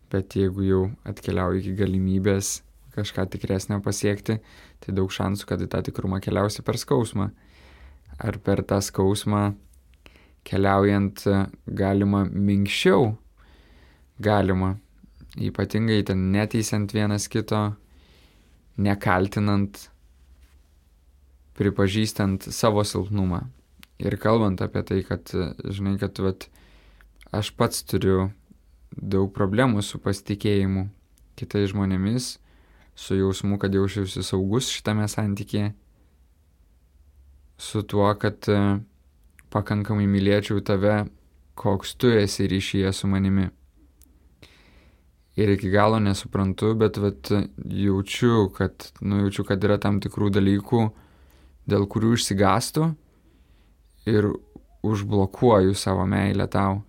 Bet 0.09 0.35
jeigu 0.35 0.65
jau 0.65 0.81
atkeliauji 1.07 1.61
iki 1.61 1.75
galimybės 1.77 2.59
kažką 2.95 3.27
tikresnio 3.31 3.79
pasiekti, 3.85 4.39
tai 4.81 4.95
daug 4.95 5.11
šansų, 5.13 5.45
kad 5.47 5.61
į 5.61 5.69
tą 5.71 5.83
tikrumą 5.85 6.19
keliausi 6.23 6.65
per 6.65 6.79
skausmą. 6.81 7.29
Ar 8.19 8.39
per 8.43 8.63
tą 8.67 8.79
skausmą 8.83 9.53
keliaujant 10.47 11.23
galima 11.67 12.23
minkščiau, 12.25 13.13
galima, 14.19 14.73
ypatingai 15.37 16.01
ten 16.07 16.29
neteisiant 16.33 16.91
vienas 16.95 17.29
kito, 17.31 17.61
nekaltinant, 18.79 19.89
pripažįstant 21.59 22.47
savo 22.55 22.85
silpnumą. 22.87 23.43
Ir 23.99 24.15
kalbant 24.21 24.61
apie 24.63 24.83
tai, 24.87 25.01
kad, 25.03 25.31
žinai, 25.67 25.97
kad 25.99 26.19
vat, 26.23 26.47
aš 27.35 27.51
pats 27.59 27.83
turiu 27.83 28.29
daug 28.95 29.27
problemų 29.35 29.83
su 29.83 29.99
pasitikėjimu 30.01 30.87
kitais 31.39 31.73
žmonėmis, 31.73 32.37
su 32.95 33.19
jausmu, 33.19 33.59
kad 33.59 33.75
jaučiausi 33.75 34.23
saugus 34.23 34.71
šitame 34.71 35.07
santykėje, 35.11 35.73
su 37.59 37.83
tuo, 37.83 38.07
kad 38.19 38.47
pakankamai 39.51 40.07
mylėčiau 40.07 40.63
tave, 40.63 41.03
koks 41.59 41.95
tu 41.99 42.11
esi 42.15 42.47
ryšyje 42.47 42.91
su 42.95 43.07
manimi 43.11 43.49
ir 45.39 45.49
iki 45.55 45.69
galo 45.71 45.99
nesuprantu, 46.03 46.73
bet 46.75 46.97
vat, 46.99 47.31
jaučiu, 47.83 48.49
kad, 48.55 48.91
nu, 49.01 49.23
jaučiu, 49.23 49.45
kad 49.47 49.63
yra 49.63 49.79
tam 49.81 50.01
tikrų 50.03 50.31
dalykų, 50.35 50.83
dėl 51.69 51.85
kurių 51.87 52.15
išsigastų 52.17 52.89
ir 54.09 54.31
užblokuoju 54.85 55.75
savo 55.77 56.05
meilę 56.09 56.47
tau. 56.51 56.81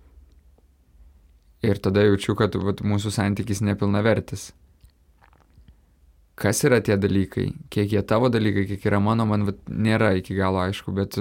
Ir 1.61 1.77
tada 1.77 2.03
jaučiu, 2.07 2.35
kad 2.35 2.55
vat, 2.57 2.81
mūsų 2.81 3.13
santykis 3.13 3.61
nepilnavertis. 3.63 4.49
Kas 6.41 6.63
yra 6.65 6.79
tie 6.81 6.95
dalykai, 6.97 7.51
kiek 7.69 7.91
jie 7.93 8.01
tavo 8.07 8.31
dalykai, 8.33 8.65
kiek 8.71 8.87
yra 8.89 8.99
mano, 9.03 9.27
man 9.29 9.45
vat, 9.45 9.59
nėra 9.69 10.15
iki 10.17 10.33
galo 10.35 10.63
aišku, 10.63 10.95
bet 10.97 11.19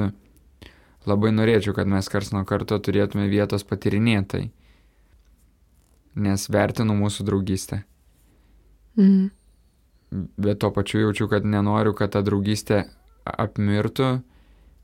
labai 1.07 1.35
norėčiau, 1.35 1.77
kad 1.77 1.90
mes 1.90 2.09
kars 2.09 2.32
nuo 2.32 2.47
karto 2.48 2.78
turėtume 2.81 3.28
vietos 3.28 3.66
patirinėtai 3.69 4.48
nes 6.14 6.48
vertinu 6.50 6.96
mūsų 6.98 7.26
draugystę. 7.28 7.82
Mhm. 8.96 9.30
Bet 10.36 10.58
tuo 10.58 10.72
pačiu 10.74 11.04
jaučiu, 11.04 11.28
kad 11.30 11.44
nenoriu, 11.46 11.94
kad 11.94 12.10
ta 12.16 12.22
draugystė 12.26 12.84
apmirtų 13.24 14.10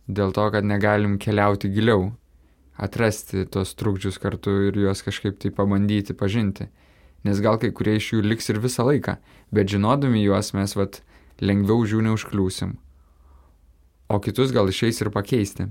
dėl 0.07 0.33
to, 0.33 0.45
kad 0.55 0.65
negalim 0.65 1.19
keliauti 1.19 1.71
giliau, 1.75 2.13
atrasti 2.79 3.47
tos 3.51 3.75
trukdžius 3.75 4.21
kartu 4.23 4.55
ir 4.69 4.79
juos 4.79 5.03
kažkaip 5.03 5.41
tai 5.43 5.51
pabandyti 5.51 6.15
pažinti. 6.15 6.69
Nes 7.27 7.41
gal 7.43 7.59
kai 7.59 7.73
kurie 7.75 7.97
iš 7.99 8.13
jų 8.13 8.23
liks 8.23 8.53
ir 8.53 8.61
visą 8.63 8.87
laiką, 8.87 9.17
bet 9.51 9.73
žinodami 9.73 10.23
juos 10.23 10.53
mes 10.55 10.77
vat 10.79 11.01
lengviau 11.43 11.83
jų 11.89 12.05
neužkliūsim. 12.07 12.77
O 14.07 14.21
kitus 14.23 14.55
gal 14.55 14.71
išeis 14.71 15.03
ir 15.03 15.11
pakeisti. 15.11 15.67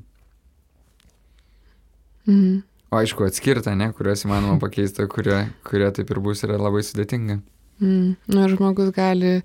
Mhm. 2.27 2.63
O 2.95 2.99
aišku, 3.01 3.25
atskirta, 3.27 3.73
ne, 3.75 3.89
kuriuos 3.91 4.21
įmanoma 4.23 4.55
pakeisti, 4.61 5.03
kurie, 5.11 5.41
kurie 5.67 5.89
taip 5.91 6.11
ir 6.13 6.19
bus, 6.23 6.45
yra 6.47 6.55
labai 6.55 6.79
sudėtinga. 6.87 7.41
Mm. 7.83 8.13
Na, 8.31 8.45
žmogus 8.47 8.93
gali 8.95 9.41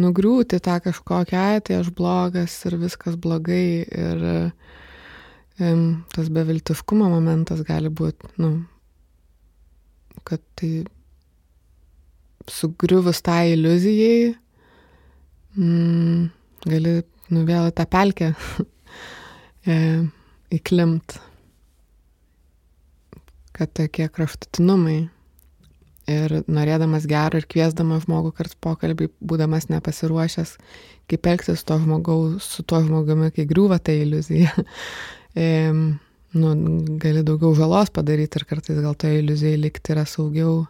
nugriūti 0.00 0.56
tą 0.64 0.78
kažkokią, 0.80 1.42
tai 1.66 1.76
aš 1.82 1.90
blogas 1.92 2.54
ir 2.64 2.78
viskas 2.80 3.18
blogai 3.20 3.84
ir 3.84 4.24
um, 5.60 5.82
tas 6.16 6.32
beviltiškumo 6.32 7.10
momentas 7.12 7.60
gali 7.68 7.92
būti, 7.92 8.32
nu, 8.40 8.54
kad 10.24 10.40
tai 10.56 10.72
sugriuvus 12.48 13.20
tą 13.20 13.36
tai 13.42 13.52
iliuzijai, 13.58 14.32
mm, 15.60 16.26
gali, 16.72 16.98
nu, 17.28 17.44
vėl 17.44 17.68
tą 17.76 17.90
pelkę 17.92 18.32
e, 19.68 19.80
įklimt 20.62 21.20
kad 23.56 23.72
tokie 23.76 24.08
kraštutinumai 24.12 25.06
ir 26.06 26.34
norėdamas 26.46 27.06
gero 27.10 27.40
ir 27.40 27.46
kviesdamas 27.50 28.04
žmogų 28.06 28.32
karts 28.36 28.56
pokalbį, 28.62 29.08
būdamas 29.26 29.68
nepasiruošęs, 29.72 30.56
kaip 31.10 31.28
elgtis 31.32 31.64
to 31.66 31.78
žmogaus, 31.82 32.46
su 32.56 32.62
tuo 32.62 32.82
žmogumi, 32.84 33.32
kai 33.34 33.46
griūva 33.48 33.80
ta 33.82 33.94
iliuzija, 33.94 34.52
e, 35.46 35.48
nu, 36.36 36.52
gali 37.02 37.24
daugiau 37.26 37.54
žalos 37.58 37.90
padaryti 37.94 38.40
ir 38.40 38.46
kartais 38.48 38.82
gal 38.84 38.94
toje 38.98 39.22
iliuzijai 39.22 39.58
likti 39.60 39.96
yra 39.96 40.06
saugiau 40.08 40.66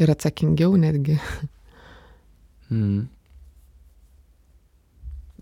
ir 0.00 0.14
atsakingiau 0.16 0.76
netgi. 0.80 1.20
Mm. 2.70 3.08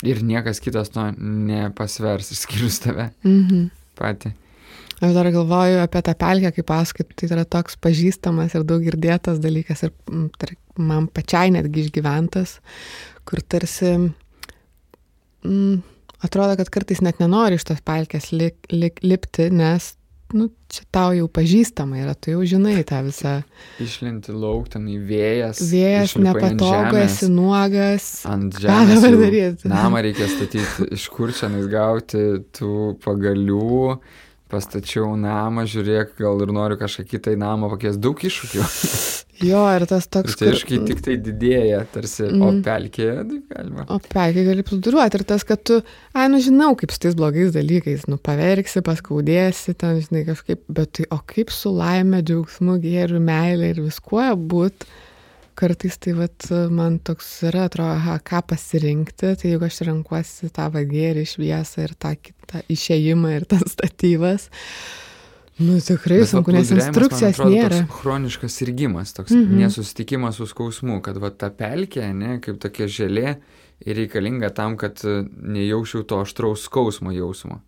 Ir 0.09 0.23
niekas 0.25 0.63
kitas 0.65 0.89
to 0.95 1.03
nepasvers, 1.19 2.31
išskyrus 2.33 2.79
tave. 2.81 3.11
Mhm. 3.21 3.67
Pati. 3.99 4.31
Aš 4.99 5.13
dar 5.15 5.29
galvoju 5.31 5.79
apie 5.85 6.01
tą 6.03 6.15
pelkę, 6.19 6.51
kaip 6.57 6.67
paskait, 6.67 7.13
tai 7.15 7.29
yra 7.31 7.45
toks 7.47 7.79
pažįstamas 7.79 8.57
ir 8.59 8.65
daug 8.67 8.83
girdėtas 8.83 9.39
dalykas 9.43 9.85
ir 9.87 9.93
tar, 10.41 10.57
man 10.75 11.07
pačiai 11.15 11.53
netgi 11.55 11.85
išgyventas, 11.87 12.57
kur 13.29 13.45
tarsi 13.47 13.93
mm, 15.47 15.79
atrodo, 16.27 16.59
kad 16.59 16.73
kartais 16.75 17.05
net 17.05 17.23
nenori 17.23 17.61
iš 17.61 17.69
tos 17.71 17.85
pelkės 17.87 18.33
li, 18.35 18.51
li, 18.75 18.91
lipti, 19.07 19.53
nes 19.55 19.93
nu, 20.35 20.51
čia 20.69 20.85
tau 20.93 21.15
jau 21.17 21.31
pažįstama 21.33 22.03
yra, 22.03 22.13
tu 22.19 22.35
jau 22.35 22.43
žinai 22.45 22.83
tą 22.89 23.01
visą. 23.07 23.39
Išlinti 23.81 24.35
lauk, 24.35 24.67
ten 24.75 24.85
į 24.91 24.99
vėjas. 25.09 25.63
Vėjas, 25.71 26.19
nepatogu, 26.21 26.99
esi 27.01 27.31
nuogas. 27.33 28.09
Ant 28.29 28.59
žemės. 28.61 28.91
Ką 28.91 28.99
dabar 28.99 29.21
daryti? 29.23 29.71
Namą 29.73 30.03
reikia 30.05 30.29
statyti, 30.29 30.91
iš 30.99 31.07
kur 31.15 31.33
čia 31.33 31.49
gauti 31.71 32.25
tų 32.59 32.99
pagalių 33.05 33.95
pastačiau 34.51 35.13
namą, 35.21 35.67
žiūrėk, 35.69 36.17
gal 36.19 36.43
ir 36.45 36.53
noriu 36.57 36.79
kažką 36.81 37.07
kitą 37.13 37.37
į 37.37 37.41
namą 37.41 37.71
pakės 37.75 38.01
daug 38.01 38.19
iššūkių. 38.29 38.69
Jo, 39.39 39.61
ir 39.71 39.85
tas 39.87 40.09
toks... 40.11 40.35
Tai 40.35 40.49
iššūkiai 40.51 40.81
tik 40.89 41.03
tai 41.07 41.15
didėja, 41.23 41.85
tarsi, 41.93 42.25
mm. 42.27 42.41
o 42.43 42.63
pelkėje, 42.67 43.13
tai 43.29 43.37
galima. 43.53 43.85
O 43.95 43.99
pelkėje 44.03 44.47
gali 44.49 44.65
plūduruoti 44.67 45.21
ir 45.21 45.25
tas, 45.31 45.45
kad 45.47 45.63
tu, 45.69 45.77
ai, 46.11 46.25
nu 46.33 46.41
žinau, 46.43 46.73
kaip 46.79 46.91
su 46.91 47.05
tais 47.05 47.15
blogais 47.19 47.53
dalykais, 47.55 48.09
nu 48.11 48.19
paverksi, 48.19 48.83
paskaudėsi, 48.87 49.77
ten, 49.79 50.01
žinai, 50.03 50.25
kažkaip, 50.27 50.65
bet 50.67 50.97
tai, 50.99 51.07
o 51.15 51.21
kaip 51.31 51.55
su 51.55 51.71
laime, 51.71 52.19
džiaugsmu, 52.27 52.81
gėriu, 52.83 53.23
meilė 53.23 53.77
ir 53.77 53.85
viskuo 53.85 54.27
būt 54.35 54.89
kartais 55.59 55.99
tai 55.99 56.15
vat, 56.19 56.47
man 56.71 57.01
toks 57.05 57.27
yra, 57.49 57.67
atrodo, 57.69 57.97
aha, 57.97 58.19
ką 58.23 58.45
pasirinkti, 58.53 59.35
tai 59.41 59.53
jeigu 59.53 59.67
aš 59.67 59.83
renkuosi 59.89 60.53
tą 60.55 60.69
vagėrį 60.75 61.27
šviesą 61.35 61.89
ir 61.89 61.95
tą 61.99 62.15
kitą 62.17 62.63
išėjimą 62.71 63.35
ir 63.41 63.49
tas 63.51 63.67
statybas, 63.75 64.49
Nu, 65.59 65.81
tikrai 65.83 66.21
Bet 66.21 66.29
va, 66.29 66.31
sunku, 66.31 66.53
nes 66.55 66.69
instrukcijos 66.71 67.35
atrodo, 67.35 67.51
nėra. 67.51 67.81
Toks 67.83 68.01
chroniškas 68.01 68.59
sirgymas, 68.61 69.13
toks 69.13 69.33
mm 69.35 69.41
-hmm. 69.43 69.63
nesusitikimas 69.65 70.37
su 70.39 70.47
skausmu, 70.47 71.01
kad 71.03 71.17
va 71.19 71.31
ta 71.31 71.51
pelkė, 71.51 72.13
ne, 72.15 72.39
kaip 72.39 72.61
tokia 72.63 72.87
želė, 72.87 73.37
ir 73.81 73.97
reikalinga 73.97 74.51
tam, 74.55 74.77
kad 74.77 75.01
e, 75.05 75.25
nejaučiau 75.43 76.03
to 76.03 76.21
aštraus 76.21 76.63
skausmo 76.63 77.11
jausmo. 77.13 77.61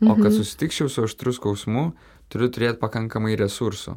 O 0.00 0.14
kad 0.14 0.30
Mhm. 0.30 0.36
susitikčiau 0.36 0.88
su 0.88 1.02
aštrus 1.02 1.36
skausmu, 1.36 1.92
turiu 2.28 2.48
turėti 2.48 2.78
pakankamai 2.78 3.36
resursų. 3.36 3.96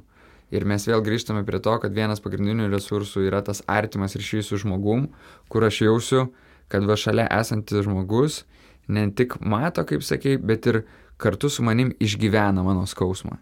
Ir 0.52 0.66
mes 0.68 0.84
vėl 0.88 1.04
grįžtame 1.04 1.46
prie 1.48 1.62
to, 1.64 1.74
kad 1.80 1.94
vienas 1.96 2.20
pagrindinių 2.24 2.68
resursų 2.72 3.24
yra 3.30 3.40
tas 3.46 3.64
artimas 3.72 4.18
ryšys 4.20 4.52
su 4.52 4.60
žmogum, 4.60 5.08
kur 5.48 5.64
aš 5.64 5.86
jausiu, 5.86 6.26
kad 6.72 6.84
va 6.88 6.98
šalia 7.00 7.30
esantis 7.40 7.86
žmogus 7.86 8.44
ne 8.92 9.06
tik 9.16 9.38
mato, 9.40 9.86
kaip 9.88 10.04
sakei, 10.04 10.36
bet 10.38 10.68
ir 10.68 10.82
kartu 11.22 11.50
su 11.50 11.64
manim 11.64 11.94
išgyvena 12.04 12.64
mano 12.66 12.84
skausmą. 12.90 13.38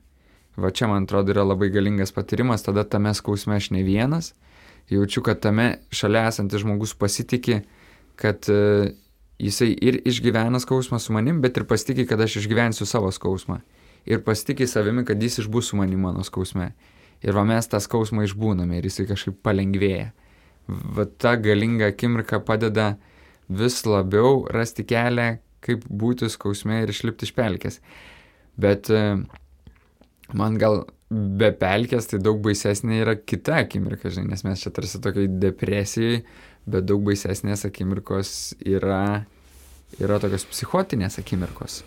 Va 0.59 0.71
čia, 0.75 0.89
man 0.91 1.07
atrodo, 1.07 1.31
yra 1.33 1.45
labai 1.47 1.69
galingas 1.71 2.11
patyrimas, 2.11 2.65
tada 2.65 2.83
tame 2.83 3.13
skausme 3.15 3.55
aš 3.55 3.71
ne 3.71 3.83
vienas, 3.87 4.33
jaučiu, 4.91 5.23
kad 5.25 5.39
tame 5.41 5.79
šalia 5.95 6.27
esantis 6.29 6.61
žmogus 6.65 6.93
pasitikė, 6.99 7.61
kad 8.19 8.49
e, 8.51 8.91
jisai 9.39 9.71
ir 9.71 10.01
išgyvena 10.09 10.59
skausmą 10.59 10.99
su 10.99 11.15
manim, 11.15 11.39
bet 11.41 11.57
ir 11.57 11.65
pasitikė, 11.69 12.09
kad 12.11 12.21
aš 12.25 12.41
išgyvensiu 12.43 12.87
savo 12.89 13.11
skausmą. 13.15 13.61
Ir 14.09 14.23
pasitikė 14.25 14.67
savimi, 14.67 15.05
kad 15.07 15.21
jis 15.21 15.45
išbūs 15.45 15.71
su 15.71 15.79
manim 15.79 16.03
mano 16.03 16.25
skausme. 16.27 16.73
Ir 17.25 17.35
va 17.35 17.43
mes 17.47 17.67
tą 17.67 17.81
skausmą 17.83 18.23
išbūname 18.27 18.79
ir 18.79 18.87
jisai 18.87 19.07
kažkaip 19.09 19.41
palengvėja. 19.43 20.11
Va 20.69 21.05
ta 21.19 21.35
galinga 21.41 21.89
akimirka 21.91 22.39
padeda 22.45 22.93
vis 23.49 23.81
labiau 23.87 24.45
rasti 24.53 24.85
kelią, 24.87 25.39
kaip 25.65 25.83
būti 25.89 26.29
skausme 26.31 26.83
ir 26.83 26.93
išlipti 26.93 27.27
iš 27.27 27.33
pelkės. 27.35 27.79
Bet 28.59 28.91
e, 28.93 29.01
man 30.37 30.57
gal 30.61 30.83
be 31.09 31.49
pelkės 31.57 32.11
tai 32.11 32.19
daug 32.21 32.39
baisesnė 32.45 33.01
yra 33.01 33.15
kita 33.17 33.63
akimirka, 33.63 34.11
žinai, 34.13 34.35
nes 34.35 34.45
mes 34.45 34.61
čia 34.61 34.71
tarsi 34.73 35.01
tokiai 35.01 35.29
depresijai, 35.41 36.21
bet 36.69 36.85
daug 36.85 37.01
baisesnės 37.07 37.65
akimirkos 37.65 38.53
yra, 38.61 39.25
yra 39.97 40.19
tokios 40.21 40.45
psichotinės 40.51 41.17
akimirkos, 41.21 41.81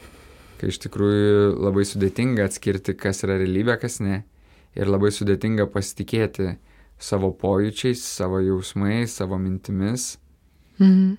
kai 0.59 0.73
iš 0.73 0.81
tikrųjų 0.87 1.53
labai 1.63 1.87
sudėtinga 1.87 2.49
atskirti, 2.51 2.97
kas 2.99 3.23
yra 3.27 3.39
realybė, 3.43 3.79
kas 3.83 4.01
ne. 4.03 4.25
Ir 4.79 4.89
labai 4.89 5.11
sudėtinga 5.13 5.67
pasitikėti 5.73 6.55
savo 7.03 7.33
pojūčiais, 7.37 8.01
savo 8.01 8.39
jausmais, 8.41 9.13
savo 9.19 9.39
mintimis 9.39 10.17
Mhm. 10.81 11.17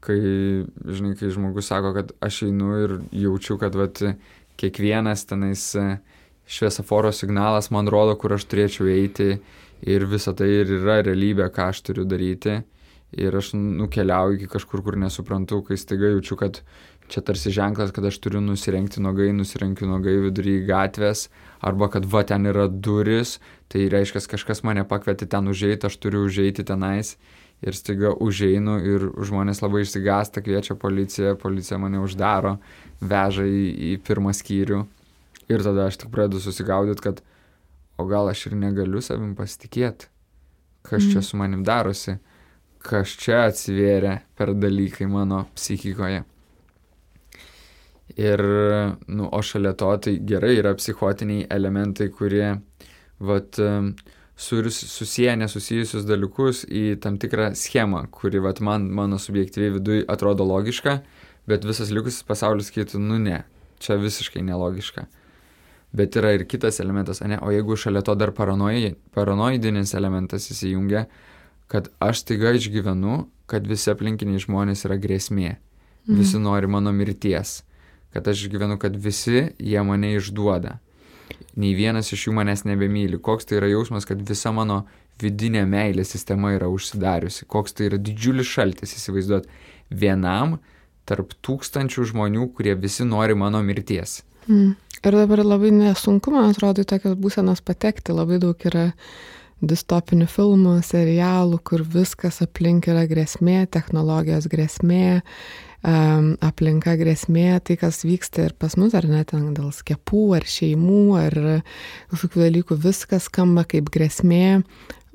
kai, 0.00 0.18
žinai, 0.86 1.16
kai 1.18 1.28
žmogus 1.34 1.66
sako, 1.72 1.92
kad 1.96 2.12
aš 2.22 2.42
einu 2.46 2.68
ir 2.84 2.92
jaučiu, 3.12 3.58
kad 3.58 3.74
vat, 3.74 3.98
kiekvienas 4.56 5.24
tenais 5.26 5.74
e, 5.76 5.98
šviesoforo 6.48 7.10
signalas 7.12 7.70
man 7.74 7.88
rodo, 7.90 8.14
kur 8.16 8.32
aš 8.36 8.46
turėčiau 8.46 8.86
eiti 8.88 9.40
ir 9.82 10.06
visa 10.06 10.32
tai 10.34 10.48
ir 10.62 10.70
yra 10.78 11.02
realybė, 11.02 11.50
ką 11.54 11.68
aš 11.72 11.82
turiu 11.82 12.06
daryti. 12.08 12.62
Ir 13.18 13.32
aš 13.32 13.52
nukeliauju 13.56 14.36
iki 14.36 14.48
kažkur, 14.52 14.82
kur 14.84 14.96
nesuprantu, 15.00 15.62
kai 15.64 15.76
staiga 15.80 16.10
jaučiu, 16.12 16.36
kad 16.36 16.60
čia 17.08 17.22
tarsi 17.24 17.52
ženklas, 17.54 17.92
kad 17.96 18.04
aš 18.04 18.18
turiu 18.22 18.40
nusirengti 18.44 19.02
nogai, 19.02 19.30
nusirenkiu 19.36 19.88
nogai 19.88 20.16
vidury 20.28 20.58
gatvės, 20.68 21.28
arba 21.64 21.88
kad 21.92 22.06
va 22.06 22.22
ten 22.28 22.46
yra 22.50 22.68
duris, 22.68 23.38
tai 23.72 23.88
reiškia, 23.92 24.22
kažkas 24.34 24.62
mane 24.66 24.84
pakvietė 24.88 25.28
ten 25.30 25.48
užeiti, 25.50 25.88
aš 25.88 25.98
turiu 26.02 26.26
užeiti 26.28 26.64
tenais 26.68 27.16
ir 27.64 27.74
staiga 27.74 28.12
užeinu 28.14 28.76
ir 28.86 29.08
žmonės 29.26 29.64
labai 29.64 29.82
išsigąsta, 29.82 30.44
kviečia 30.44 30.76
policiją, 30.78 31.34
policija 31.40 31.80
mane 31.82 31.98
uždaro, 32.04 32.58
veža 33.00 33.48
į, 33.48 33.64
į 33.90 33.92
pirmą 34.06 34.34
skyrių 34.36 34.84
ir 35.48 35.64
tada 35.64 35.88
aš 35.88 35.98
tik 36.02 36.12
pradedu 36.14 36.40
susigaudyti, 36.44 37.02
kad 37.02 37.22
o 37.98 38.06
gal 38.06 38.30
aš 38.30 38.46
ir 38.50 38.56
negaliu 38.60 39.02
savim 39.02 39.34
pasitikėti, 39.38 40.06
kas 40.86 41.02
čia 41.02 41.18
Mm. 41.18 41.26
su 41.26 41.36
manim 41.36 41.64
darosi, 41.64 42.18
kas 42.78 43.08
čia 43.18 43.48
atsivėrė 43.48 44.20
per 44.36 44.54
dalykai 44.54 45.08
mano 45.10 45.46
psichikoje. 45.56 46.22
Ir, 48.18 48.40
nu, 49.06 49.28
o 49.30 49.40
šalia 49.46 49.76
to 49.78 49.92
tai 50.02 50.16
gerai 50.26 50.56
yra 50.58 50.72
psichotiniai 50.74 51.44
elementai, 51.54 52.08
kurie, 52.10 52.56
vat, 53.22 53.60
susiję 54.38 55.36
nesusijusius 55.38 56.06
dalykus 56.06 56.64
į 56.66 56.98
tam 57.02 57.18
tikrą 57.22 57.52
schemą, 57.58 58.04
kuri, 58.10 58.40
vat, 58.42 58.58
man, 58.58 58.88
mano 58.90 59.20
subjektyviai 59.22 59.76
viduje 59.76 60.02
atrodo 60.10 60.46
logiška, 60.46 60.96
bet 61.46 61.66
visas 61.66 61.94
likusis 61.94 62.26
pasaulis 62.26 62.72
sakytų, 62.72 62.98
nu 63.02 63.20
ne, 63.22 63.44
čia 63.78 64.00
visiškai 64.02 64.42
nelogiška. 64.46 65.06
Bet 65.94 66.18
yra 66.18 66.34
ir 66.36 66.44
kitas 66.50 66.82
elementas, 66.82 67.22
ne, 67.22 67.38
o 67.38 67.54
jeigu 67.54 67.78
šalia 67.78 68.02
to 68.04 68.18
dar 68.18 68.34
paranoji, 68.36 68.96
paranoidinis 69.14 69.94
elementas 69.94 70.50
įsijungia, 70.52 71.06
kad 71.70 71.88
aš 72.02 72.26
taiga 72.28 72.50
išgyvenu, 72.56 73.28
kad 73.48 73.66
visi 73.66 73.94
aplinkiniai 73.94 74.42
žmonės 74.42 74.84
yra 74.90 74.98
grėsmė, 75.00 75.54
visi 76.08 76.42
nori 76.42 76.68
mano 76.68 76.92
mirties, 76.92 77.62
kad 78.18 78.28
aš 78.34 78.46
išgyvenu, 78.46 78.78
kad 78.82 78.96
visi 78.98 79.48
jie 79.58 79.82
mane 79.86 80.16
išduoda. 80.18 80.78
Nei 81.58 81.74
vienas 81.74 82.10
iš 82.14 82.28
jų 82.28 82.34
manęs 82.34 82.64
nebemyli. 82.66 83.18
Koks 83.22 83.46
tai 83.46 83.60
yra 83.60 83.70
jausmas, 83.70 84.06
kad 84.06 84.20
visa 84.26 84.50
mano 84.54 84.82
vidinė 85.22 85.64
meilės 85.66 86.12
sistema 86.14 86.52
yra 86.54 86.68
užsidariusi. 86.70 87.46
Koks 87.50 87.74
tai 87.78 87.88
yra 87.88 87.98
didžiulis 88.02 88.50
šaltis, 88.50 88.94
įsivaizduot, 88.98 89.48
vienam 89.90 90.58
tarp 91.08 91.32
tūkstančių 91.46 92.10
žmonių, 92.12 92.50
kurie 92.54 92.74
visi 92.78 93.06
nori 93.06 93.38
mano 93.38 93.62
mirties. 93.64 94.20
Mm. 94.48 94.76
Ir 94.98 95.14
dabar 95.14 95.44
labai 95.46 95.70
nesunku, 95.74 96.32
man 96.34 96.50
atrodo, 96.50 96.82
į 96.82 96.90
tokias 96.90 97.14
būsenas 97.18 97.62
patekti. 97.64 98.14
Labai 98.16 98.40
daug 98.42 98.58
yra 98.66 98.88
distopinių 99.62 100.26
filmų, 100.30 100.76
serialų, 100.86 101.60
kur 101.66 101.82
viskas 101.86 102.42
aplink 102.44 102.88
yra 102.90 103.06
grėsmė, 103.10 103.64
technologijos 103.70 104.46
grėsmė, 104.50 105.20
um, 105.82 106.34
aplinka 106.44 106.94
grėsmė, 106.98 107.60
tai 107.64 107.78
kas 107.80 108.02
vyksta 108.06 108.48
ir 108.48 108.54
pas 108.58 108.74
mus, 108.80 108.94
ar 108.98 109.06
ne 109.08 109.22
ten 109.28 109.50
dėl 109.56 109.70
skiepų, 109.74 110.24
ar 110.38 110.46
šeimų, 110.48 111.02
ar 111.20 111.38
kažkokių 112.12 112.44
dalykų, 112.46 112.78
viskas 112.82 113.28
skamba 113.30 113.66
kaip 113.68 113.90
grėsmė, 113.94 114.60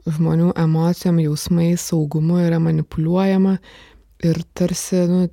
žmonių 0.09 0.51
emocijom, 0.59 1.21
jausmais, 1.23 1.83
saugumu 1.91 2.41
yra 2.43 2.59
manipuliuojama 2.63 3.57
ir 4.27 4.39
tarsi 4.55 5.03
nu, 5.07 5.27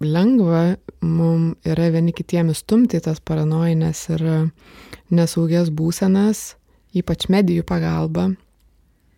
lengva 0.00 0.76
mums 1.04 1.56
yra 1.68 1.90
vieni 1.92 2.14
kitiem 2.16 2.52
įstumti 2.54 3.00
tas 3.04 3.20
paranojines 3.20 4.06
ir 4.14 4.24
nesaugias 5.12 5.68
būsenas, 5.72 6.54
ypač 6.96 7.28
medijų 7.32 7.66
pagalba. 7.68 8.30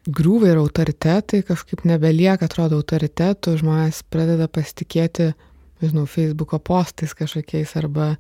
Griūva 0.03 0.49
ir 0.51 0.59
autoritetai, 0.59 1.45
kažkaip 1.47 1.85
nebelieka, 1.87 2.49
atrodo, 2.49 2.81
autoritetų, 2.83 3.55
žmonės 3.61 4.01
pradeda 4.11 4.49
pasitikėti, 4.51 5.29
žinau, 5.83 6.09
Facebook'o 6.11 6.59
postais 6.59 7.15
kažkokiais 7.15 7.77
arba 7.79 8.17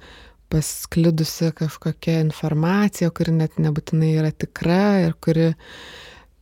pasklidusi 0.52 1.50
kažkokia 1.58 2.20
informacija, 2.22 3.10
kuri 3.10 3.34
net 3.34 3.58
nebūtinai 3.58 4.12
yra 4.20 4.30
tikra 4.30 5.08
ir 5.08 5.16
kuri 5.18 5.52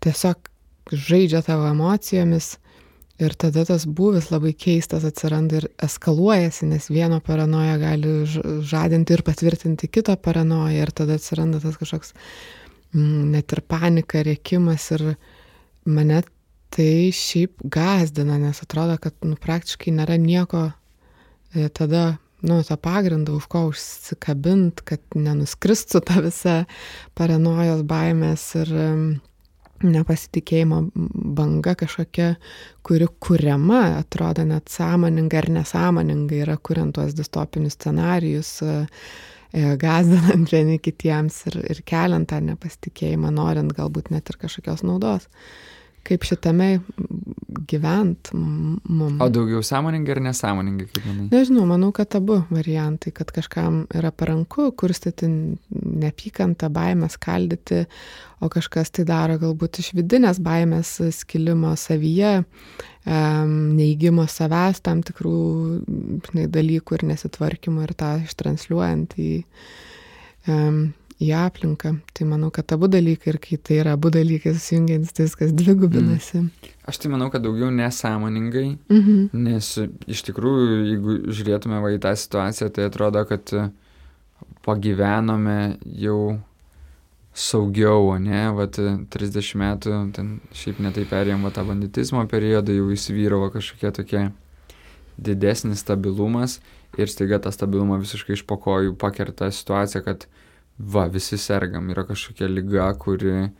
tiesiog 0.05 0.51
žaidžia 0.93 1.41
tavo 1.47 1.71
emocijomis. 1.71 2.59
Ir 3.21 3.35
tada 3.37 3.67
tas 3.69 3.85
būvis 3.85 4.31
labai 4.33 4.55
keistas 4.57 5.05
atsiranda 5.05 5.59
ir 5.59 5.67
eskaluojasi, 5.85 6.69
nes 6.71 6.87
vieno 6.89 7.19
paranoja 7.21 7.77
gali 7.81 8.15
žadinti 8.65 9.13
ir 9.13 9.25
patvirtinti 9.25 9.91
kito 9.93 10.17
paranoją 10.17 10.87
ir 10.87 10.93
tada 10.97 11.19
atsiranda 11.21 11.61
tas 11.61 11.77
kažkoks 11.81 12.15
net 12.95 13.53
ir 13.55 13.63
panika, 13.69 14.25
rėkimas 14.27 14.91
ir 14.97 15.07
mane 15.87 16.23
tai 16.71 17.11
šiaip 17.15 17.63
gazdina, 17.67 18.39
nes 18.39 18.63
atrodo, 18.63 18.97
kad 19.03 19.17
nu, 19.27 19.37
praktiškai 19.41 19.95
nėra 19.95 20.17
nieko 20.21 20.69
e, 21.55 21.67
tada, 21.75 22.19
nu, 22.47 22.61
to 22.67 22.77
pagrindo, 22.79 23.35
už 23.39 23.49
ko 23.51 23.65
užsikabint, 23.73 24.85
kad 24.87 25.03
nenuskristų 25.19 26.03
ta 26.07 26.23
visa 26.23 26.61
paranojos 27.19 27.83
baimės 27.91 28.47
ir 28.63 28.71
em, 28.85 29.03
nepasitikėjimo 29.83 30.83
banga 31.37 31.75
kažkokia, 31.83 32.35
kuri 32.87 33.09
kuriama, 33.19 33.83
atrodo 33.99 34.45
net 34.47 34.71
sąmoningai 34.71 35.41
ar 35.43 35.51
nesąmoningai 35.59 36.45
yra 36.45 36.57
kuriant 36.61 36.95
tuos 36.95 37.17
distopinius 37.19 37.79
scenarius, 37.81 38.61
e, 38.63 38.79
gazdinant 39.53 40.53
vieni 40.53 40.79
kitiems 40.83 41.43
ir, 41.51 41.59
ir 41.75 41.83
keliant 41.87 42.29
tą 42.31 42.39
nepasitikėjimą, 42.45 43.33
norint 43.35 43.75
galbūt 43.77 44.13
net 44.15 44.31
ir 44.31 44.39
kažkokios 44.41 44.85
naudos. 44.87 45.27
Kaip 46.07 46.25
šitame 46.25 46.79
gyvent 47.69 48.31
mums. 48.33 49.19
O 49.21 49.27
daugiau 49.29 49.61
sąmoningai 49.67 50.15
ar 50.15 50.21
nesąmoningai, 50.25 50.87
kaip 50.95 51.05
manai? 51.05 51.27
Nežinau, 51.29 51.67
manau, 51.69 51.91
kad 51.93 52.15
abu 52.17 52.39
variantai, 52.49 53.13
kad 53.13 53.29
kažkam 53.37 53.83
yra 53.93 54.09
paranku 54.09 54.71
kurstyti 54.81 55.29
neapykantą, 55.29 56.71
baimę 56.73 57.11
skaldyti, 57.13 57.83
o 58.41 58.49
kažkas 58.49 58.95
tai 58.97 59.05
daro 59.09 59.37
galbūt 59.43 59.83
iš 59.83 59.93
vidinės 59.99 60.41
baimės 60.41 60.97
skilimo 61.19 61.75
savyje, 61.77 62.39
neįgymo 63.07 64.27
savęs 64.29 64.83
tam 64.85 65.01
tikrų 65.03 65.35
žinai, 66.29 66.47
dalykų 66.53 66.99
ir 66.99 67.05
nesitvarkymo 67.15 67.83
ir 67.87 67.95
tą 67.97 68.11
ištransliuojant 68.27 69.15
į, 69.17 69.31
į 71.21 71.31
aplinką. 71.37 71.95
Tai 72.17 72.27
manau, 72.29 72.51
kad 72.53 72.73
abu 72.77 72.89
dalykai 72.93 73.33
ir 73.35 73.39
kai 73.41 73.57
tai 73.57 73.79
yra 73.83 73.93
abu 73.97 74.11
dalykai 74.13 74.53
susijungiantis, 74.57 75.13
tai 75.17 75.27
viskas 75.29 75.53
dvigubinasi. 75.57 76.39
Mm. 76.45 76.71
Aš 76.89 76.99
tai 77.03 77.11
manau, 77.13 77.31
kad 77.33 77.43
daugiau 77.45 77.71
nesąmoningai, 77.73 78.79
Mhm. 78.91 79.31
nes 79.33 79.79
iš 80.07 80.23
tikrųjų, 80.29 80.69
jeigu 80.91 81.19
žiūrėtume 81.33 81.81
va 81.81 81.93
į 81.97 82.01
tą 82.01 82.13
situaciją, 82.17 82.71
tai 82.73 82.85
atrodo, 82.89 83.25
kad 83.29 83.49
pagyvenome 84.65 85.79
jau 85.97 86.39
saugiau, 87.41 88.13
ne, 88.21 88.43
vat 88.57 88.79
e, 88.81 88.93
30 89.13 89.57
metų, 89.61 89.95
ten 90.17 90.37
šiaip 90.57 90.81
netai 90.85 91.07
perėjom 91.09 91.47
va 91.47 91.53
tą 91.55 91.65
banditizmo 91.69 92.23
periodą, 92.29 92.75
jau 92.77 92.91
įsivyravo 92.93 93.49
kažkokie 93.55 93.93
tokie 93.97 94.23
didesnis 95.21 95.81
stabilumas 95.85 96.59
ir 96.99 97.11
staiga 97.13 97.41
tą 97.43 97.53
stabilumą 97.55 98.01
visiškai 98.03 98.37
iš 98.37 98.45
pokojų 98.51 98.95
pakerta 99.01 99.51
situacija, 99.53 100.05
kad 100.05 100.27
va, 100.77 101.07
visi 101.13 101.39
sergam, 101.41 101.89
yra 101.93 102.05
kažkokia 102.09 102.49
lyga, 102.51 102.91
kuri, 103.01 103.51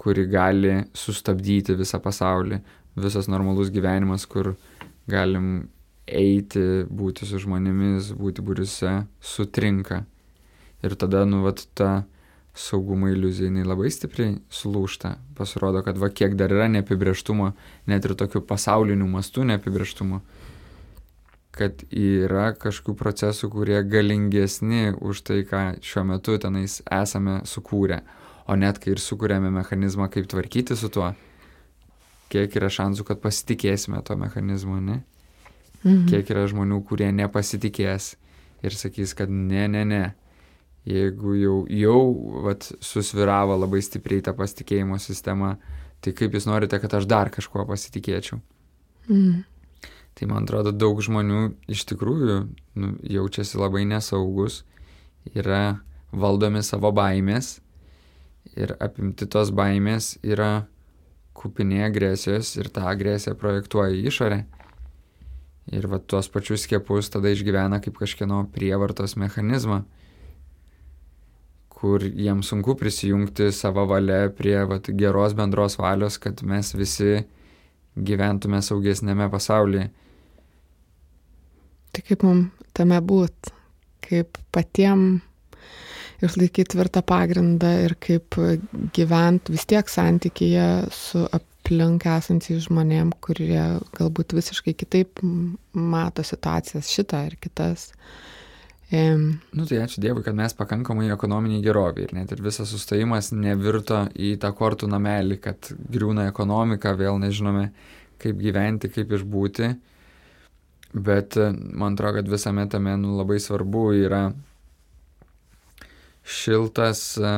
kuri 0.00 0.26
gali 0.30 0.78
sustabdyti 0.94 1.76
visą 1.78 2.00
pasaulį, 2.02 2.60
visas 2.98 3.30
normalus 3.30 3.70
gyvenimas, 3.74 4.26
kur 4.30 4.54
galim 5.10 5.68
eiti, 6.06 6.84
būti 6.86 7.26
su 7.26 7.40
žmonėmis, 7.42 8.12
būti 8.18 8.44
būriuose, 8.44 8.96
sutrinka. 9.24 10.04
Ir 10.84 10.98
tada, 11.00 11.24
nu, 11.24 11.40
vat, 11.46 11.62
ta 11.74 12.04
saugumo 12.54 13.08
iliuzija, 13.10 13.50
jinai 13.50 13.66
labai 13.66 13.90
stipriai 13.90 14.36
sulūšta. 14.54 15.16
Pasirodo, 15.34 15.82
kad 15.86 15.98
va, 15.98 16.10
kiek 16.14 16.36
dar 16.38 16.54
yra 16.54 16.68
neapibrieštumo, 16.70 17.50
net 17.90 18.06
ir 18.06 18.14
tokių 18.18 18.44
pasaulinių 18.46 19.08
mastų 19.10 19.48
neapibrieštumo, 19.50 20.20
kad 21.54 21.82
yra 21.90 22.52
kažkokių 22.58 22.94
procesų, 22.98 23.50
kurie 23.50 23.80
galingesni 23.86 24.94
už 24.94 25.24
tai, 25.26 25.42
ką 25.46 25.64
šiuo 25.82 26.06
metu 26.14 26.38
tenais 26.42 26.80
esame 26.86 27.40
sukūrę. 27.48 28.02
O 28.46 28.58
net 28.60 28.78
kai 28.78 28.94
ir 28.94 29.02
sukūrėme 29.02 29.50
mechanizmą, 29.54 30.10
kaip 30.12 30.28
tvarkyti 30.30 30.76
su 30.78 30.90
tuo, 30.92 31.12
kiek 32.30 32.54
yra 32.58 32.70
šansų, 32.70 33.06
kad 33.08 33.22
pasitikėsime 33.22 34.02
to 34.06 34.18
mechanizmu, 34.20 34.80
ne? 34.82 35.00
Mhm. 35.84 36.06
Kiek 36.10 36.30
yra 36.32 36.46
žmonių, 36.50 36.82
kurie 36.86 37.10
nepasitikės 37.12 38.14
ir 38.64 38.76
sakys, 38.76 39.14
kad 39.16 39.30
ne, 39.30 39.66
ne, 39.68 39.84
ne. 39.84 40.04
Jeigu 40.84 41.32
jau, 41.40 41.56
jau 41.72 42.00
vat, 42.44 42.66
susviravo 42.84 43.56
labai 43.56 43.80
stipriai 43.84 44.24
ta 44.24 44.34
pasitikėjimo 44.36 44.98
sistema, 45.00 45.54
tai 46.04 46.12
kaip 46.12 46.36
jūs 46.36 46.44
norite, 46.50 46.76
kad 46.80 46.98
aš 46.98 47.08
dar 47.08 47.30
kažkuo 47.32 47.64
pasitikėčiau? 47.68 48.40
Mhm. 49.08 49.42
Tai 50.14 50.28
man 50.30 50.44
atrodo, 50.44 50.70
daug 50.70 51.00
žmonių 51.02 51.40
iš 51.72 51.86
tikrųjų 51.90 52.36
nu, 52.78 52.90
jaučiasi 53.02 53.58
labai 53.58 53.82
nesaugus, 53.88 54.60
yra 55.34 55.80
valdomi 56.12 56.62
savo 56.62 56.92
baimės 56.94 57.58
ir 58.54 58.76
apimti 58.78 59.26
tos 59.26 59.50
baimės 59.50 60.14
yra 60.22 60.66
kupinė 61.34 61.82
agresijos 61.88 62.54
ir 62.60 62.70
tą 62.70 62.86
agresiją 62.92 63.34
projektuoja 63.40 63.96
į 63.96 64.04
išorę. 64.12 64.44
Ir 65.74 65.88
va 65.88 65.98
tuos 65.98 66.28
pačius 66.30 66.66
skiepus 66.68 67.08
tada 67.10 67.32
išgyvena 67.32 67.80
kaip 67.82 67.96
kažkieno 67.98 68.44
prievartos 68.54 69.16
mechanizmą, 69.18 69.82
kur 71.74 72.04
jiems 72.04 72.48
sunku 72.52 72.76
prisijungti 72.80 73.50
savo 73.52 73.84
valia 73.90 74.30
prie 74.32 74.56
vat, 74.70 74.88
geros 74.96 75.34
bendros 75.36 75.78
valios, 75.78 76.18
kad 76.22 76.40
mes 76.46 76.72
visi 76.74 77.18
gyventume 77.94 78.62
saugesnėme 78.64 79.28
pasaulyje. 79.30 79.90
Tai 81.94 82.02
kaip 82.08 82.24
mums 82.26 82.64
tame 82.74 82.98
būt, 83.06 83.52
kaip 84.02 84.38
patiem 84.54 85.22
išlaikyti 86.24 86.74
tvirtą 86.74 87.02
pagrindą 87.06 87.70
ir 87.84 87.94
kaip 88.02 88.38
gyventi 88.96 89.54
vis 89.54 89.66
tiek 89.70 89.90
santykyje 89.90 90.66
su 90.94 91.24
aplink 91.36 92.06
esančiais 92.10 92.66
žmonėm, 92.68 93.12
kurie 93.24 93.62
galbūt 93.98 94.34
visiškai 94.36 94.74
kitaip 94.78 95.22
mato 95.72 96.24
situacijas 96.26 96.90
šitą 96.92 97.24
ir 97.28 97.38
kitas. 97.40 97.92
Em, 98.92 99.40
Nu 99.56 99.64
tai 99.64 99.78
ačiū 99.80 100.02
Dievui, 100.04 100.22
kad 100.22 100.36
mes 100.36 100.52
pakankamai 100.52 101.08
ekonominiai 101.14 101.62
geroviai 101.64 102.04
ir 102.04 102.12
net 102.12 102.32
ir 102.34 102.42
visas 102.44 102.68
sustojimas 102.68 103.30
nevirto 103.32 104.02
į 104.12 104.34
tą 104.42 104.50
kortų 104.52 104.90
namelį, 104.92 105.38
kad 105.40 105.70
griūna 105.90 106.28
ekonomika, 106.28 106.92
vėl 106.98 107.16
nežinome, 107.22 107.70
kaip 108.20 108.36
gyventi, 108.42 108.90
kaip 108.92 109.14
išbūti. 109.16 109.72
Bet 110.94 111.36
e, 111.40 111.48
man 111.50 111.96
atrodo, 111.96 112.20
kad 112.20 112.28
visame 112.30 112.68
tame 112.70 112.94
nu, 113.00 113.16
labai 113.18 113.40
svarbu 113.42 113.86
yra 114.04 114.28
šiltas, 116.22 117.06
e, 117.18 117.34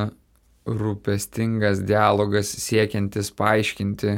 rūpestingas 0.67 1.79
dialogas 1.87 2.51
siekiantis 2.59 3.31
paaiškinti 3.39 4.17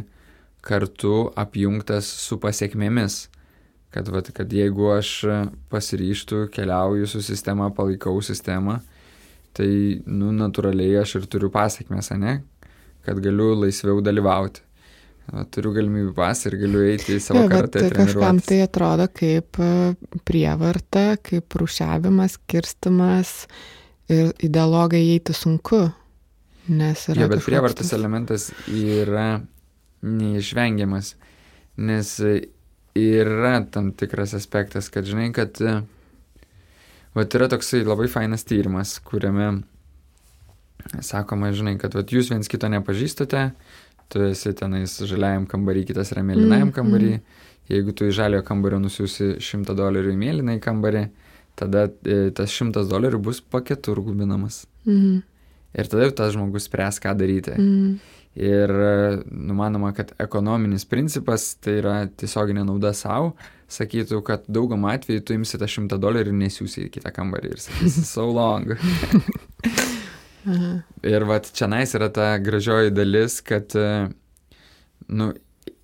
kartu 0.65 1.30
apjungtas 1.38 2.10
su 2.26 2.39
pasiekmėmis. 2.41 3.27
Kad, 3.90 4.07
vat, 4.14 4.30
kad 4.38 4.52
jeigu 4.53 4.91
aš 4.94 5.11
pasiryštų, 5.74 6.44
keliauju 6.53 7.07
su 7.10 7.24
sistema, 7.26 7.72
palaikau 7.74 8.20
sistemą, 8.22 8.80
tai, 9.57 9.70
nu, 10.06 10.30
natūraliai 10.36 10.99
aš 11.02 11.16
ir 11.18 11.26
turiu 11.32 11.49
pasiekmes, 11.53 12.11
ne? 12.22 12.36
Kad 13.06 13.18
galiu 13.24 13.56
laisviau 13.57 14.03
dalyvauti. 14.06 14.61
Va, 15.30 15.44
turiu 15.45 15.72
galimybę 15.76 16.14
pas 16.18 16.40
ir 16.49 16.56
galiu 16.57 16.84
eiti 16.90 17.16
į 17.18 17.22
savo 17.22 17.44
bet 17.45 17.52
karatę 17.53 17.90
kažkam 17.94 18.40
tai 18.41 18.61
atrodo 18.66 19.06
kaip 19.14 19.60
e, 19.61 19.68
prievarta, 20.26 21.03
kaip 21.22 21.53
rušiavimas, 21.61 22.40
kirstimas 22.49 23.34
ir 24.10 24.32
į 24.41 24.49
dialogą 24.53 24.98
įeiti 24.98 25.36
sunku. 25.38 25.84
Nes 26.70 27.06
yra 27.10 27.24
Jo, 27.24 27.30
bet 27.30 27.45
prievartas 27.45 27.90
tas- 27.91 27.98
elementas 27.98 28.48
yra 28.70 29.41
neišvengiamas, 30.06 31.14
nes 31.78 32.16
yra 33.21 33.59
tam 33.71 33.91
tikras 33.95 34.35
aspektas, 34.38 34.89
kad 34.93 35.07
žinai, 35.07 35.31
kad 35.35 35.59
vat 37.15 37.35
yra 37.35 37.49
toksai 37.51 37.84
labai 37.88 38.07
fainas 38.11 38.45
tyrimas, 38.47 38.97
kuriame 39.05 39.51
sakoma, 41.05 41.51
žinai, 41.55 41.77
kad 41.80 41.95
vat 41.97 42.11
jūs 42.13 42.31
viens 42.31 42.49
kito 42.49 42.69
nepažįstate, 42.71 43.49
tu 44.09 44.23
esi 44.30 44.53
tenais 44.57 44.95
žaliajam 45.05 45.45
kambarį, 45.49 45.85
kitas 45.91 46.13
yra 46.15 46.23
mėlynajam 46.26 46.69
Mm, 46.69 46.76
kambarį, 46.76 47.11
jeigu 47.69 47.93
tu 47.93 48.07
iš 48.09 48.15
žaliojo 48.17 48.45
kambario 48.47 48.80
nusiųsi 48.81 49.35
100 49.43 49.76
dolerių 49.77 50.15
į 50.15 50.19
mėlynąjį 50.23 50.61
kambarį, 50.65 51.03
tada 51.59 51.89
e, 52.05 52.31
tas 52.35 52.55
100 52.55 52.88
dolerių 52.89 53.19
bus 53.21 53.41
paketur 53.41 54.01
gubinamas. 54.01 54.65
Mhm. 54.85 55.19
Ir 55.77 55.85
tada 55.91 56.07
jau 56.07 56.15
tas 56.17 56.34
žmogus 56.34 56.65
spręs, 56.65 56.97
ką 57.03 57.13
daryti. 57.17 57.53
Mhm. 57.53 57.99
Ir 58.38 58.72
numanoma, 59.26 59.89
kad 59.97 60.14
ekonominis 60.22 60.85
principas, 60.88 61.56
tai 61.60 61.80
yra 61.80 61.95
tiesioginė 62.07 62.61
nauda 62.68 62.93
savo, 62.95 63.34
sakytų, 63.69 64.22
kad 64.26 64.45
daugam 64.49 64.85
atveju 64.89 65.23
tu 65.26 65.35
imsi 65.38 65.60
tą 65.61 65.68
šimtą 65.69 65.97
dolerių 66.01 66.34
ir 66.34 66.39
nesiūsi 66.43 66.85
į 66.85 66.91
kitą 66.97 67.11
kambarį 67.15 67.53
ir 67.56 67.64
sakysi, 67.64 68.06
so 68.07 68.30
long. 68.30 68.76
Ir 71.03 71.26
vat 71.27 71.49
čia 71.53 71.68
nais 71.69 71.91
yra 71.97 72.07
ta 72.14 72.31
gražioji 72.41 72.93
dalis, 72.95 73.39
kad, 73.45 73.76
e, 73.76 74.07
nu, 75.11 75.27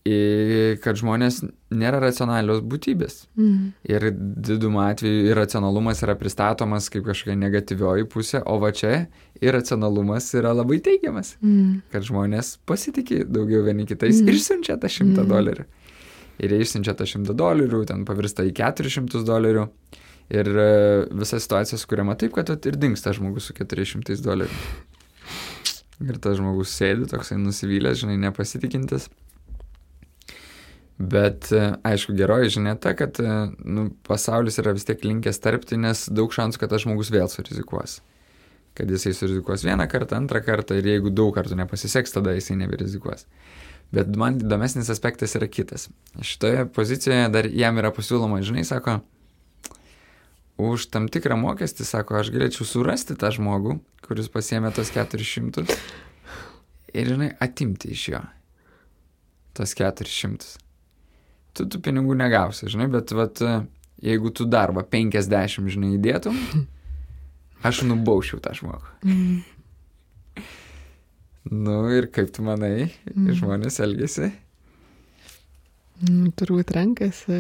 kad 0.06 1.00
žmonės 1.00 1.40
nėra 1.74 1.98
racionalios 2.04 2.60
būtybės. 2.62 3.24
Mhm. 3.36 3.72
Ir 3.90 4.06
didumą 4.46 4.84
atveju 4.92 5.32
irracionalumas 5.32 6.04
yra 6.06 6.14
pristatomas 6.20 6.92
kaip 6.94 7.08
kažkokia 7.08 7.34
negatyvioji 7.42 8.06
pusė, 8.14 8.44
o 8.46 8.60
va 8.62 8.70
čia 8.72 9.08
irracionalumas 9.42 10.30
yra 10.38 10.54
labai 10.54 10.78
teigiamas. 10.86 11.36
Mhm. 11.42 11.82
kad 11.92 12.04
žmonės 12.06 12.58
pasitikė 12.68 13.24
daugiau 13.26 13.64
vieni 13.66 13.86
kitais 13.90 14.22
Mhm. 14.22 14.30
ir 14.30 14.36
siunčia 14.36 14.78
tą 14.78 14.88
šimtą 14.88 15.26
Mhm. 15.26 15.30
dolerių. 15.30 15.66
Ir 16.40 16.50
jie 16.52 16.60
išsiunčia 16.62 16.94
tą 16.94 17.06
šimtą 17.08 17.34
dolerių, 17.34 17.86
ten 17.88 18.06
pavirsta 18.06 18.44
į 18.46 18.54
keturis 18.54 18.92
šimtus 18.94 19.24
dolerių. 19.26 19.70
Ir 20.30 20.46
e, 20.48 21.06
visa 21.14 21.38
situacija 21.40 21.78
skuriama 21.80 22.16
taip, 22.18 22.34
kad 22.34 22.50
ir 22.50 22.74
dinksta 22.74 23.14
žmogus 23.14 23.46
su 23.46 23.54
keturiais 23.54 23.88
šimtais 23.94 24.22
dolerių. 24.22 24.50
Ir 26.02 26.18
tas 26.20 26.38
žmogus 26.38 26.74
sėdi 26.76 27.08
toksai 27.08 27.38
nusivylęs, 27.38 28.02
žinai, 28.04 28.18
nepasitikintis. 28.20 29.08
Bet 30.96 31.50
e, 31.52 31.74
aišku, 31.84 32.16
geroji 32.16 32.54
žinia 32.56 32.78
ta, 32.80 32.94
kad 32.96 33.20
e, 33.20 33.32
nu, 33.68 33.90
pasaulis 34.08 34.62
yra 34.62 34.72
vis 34.78 34.88
tiek 34.88 35.02
linkęs 35.04 35.42
tarpti, 35.44 35.80
nes 35.82 36.06
daug 36.08 36.32
šansų, 36.32 36.62
kad 36.62 36.72
tas 36.72 36.86
žmogus 36.86 37.12
vėl 37.12 37.28
surizikuos 37.32 38.00
kad 38.76 38.92
jisai 38.92 39.14
surizikuos 39.16 39.64
vieną 39.64 39.88
kartą, 39.88 40.18
antrą 40.20 40.42
kartą 40.44 40.76
ir 40.76 40.88
jeigu 40.90 41.12
daug 41.16 41.32
kartų 41.36 41.56
nepasiseks, 41.62 42.12
tada 42.12 42.34
jisai 42.36 42.58
neberizikuos. 42.60 43.24
Bet 43.96 44.10
man 44.20 44.42
įdomesnis 44.42 44.90
aspektas 44.92 45.38
yra 45.40 45.48
kitas. 45.48 45.88
Šitoje 46.20 46.66
pozicijoje 46.76 47.30
dar 47.32 47.48
jam 47.48 47.80
yra 47.80 47.94
pasiūloma, 47.96 48.42
žinai, 48.44 48.66
sako, 48.68 48.98
už 50.60 50.90
tam 50.92 51.08
tikrą 51.12 51.38
mokestį, 51.40 51.88
sako, 51.88 52.20
aš 52.20 52.34
galėčiau 52.36 52.68
surasti 52.68 53.16
tą 53.20 53.32
žmogų, 53.36 53.78
kuris 54.04 54.28
pasiemė 54.34 54.74
tos 54.76 54.92
400 54.96 55.64
ir, 56.96 57.08
žinai, 57.14 57.32
atimti 57.40 57.94
iš 57.96 58.08
jo 58.12 58.24
tos 59.56 59.72
400. 59.80 60.65
Tu 61.56 61.66
tų 61.72 61.82
pinigų 61.86 62.18
negausi, 62.20 62.68
žinai, 62.72 62.90
bet, 62.92 63.14
vat, 63.16 63.40
jeigu 64.04 64.32
tu 64.36 64.48
darbą 64.50 64.84
50, 64.92 65.70
žinai, 65.72 65.94
įdėtum, 65.96 66.40
aš 67.68 67.86
nubaušiau 67.88 68.42
tą 68.44 68.56
žmogų. 68.60 68.96
Mhm. 69.08 69.44
Nu 71.46 71.84
ir 71.94 72.08
kaip 72.10 72.32
tu 72.34 72.42
manai, 72.42 72.88
mm. 73.12 73.28
žmonės 73.38 73.78
elgesi? 73.86 74.32
Nu, 76.02 76.32
turbūt 76.34 76.74
renkasi. 76.74 77.38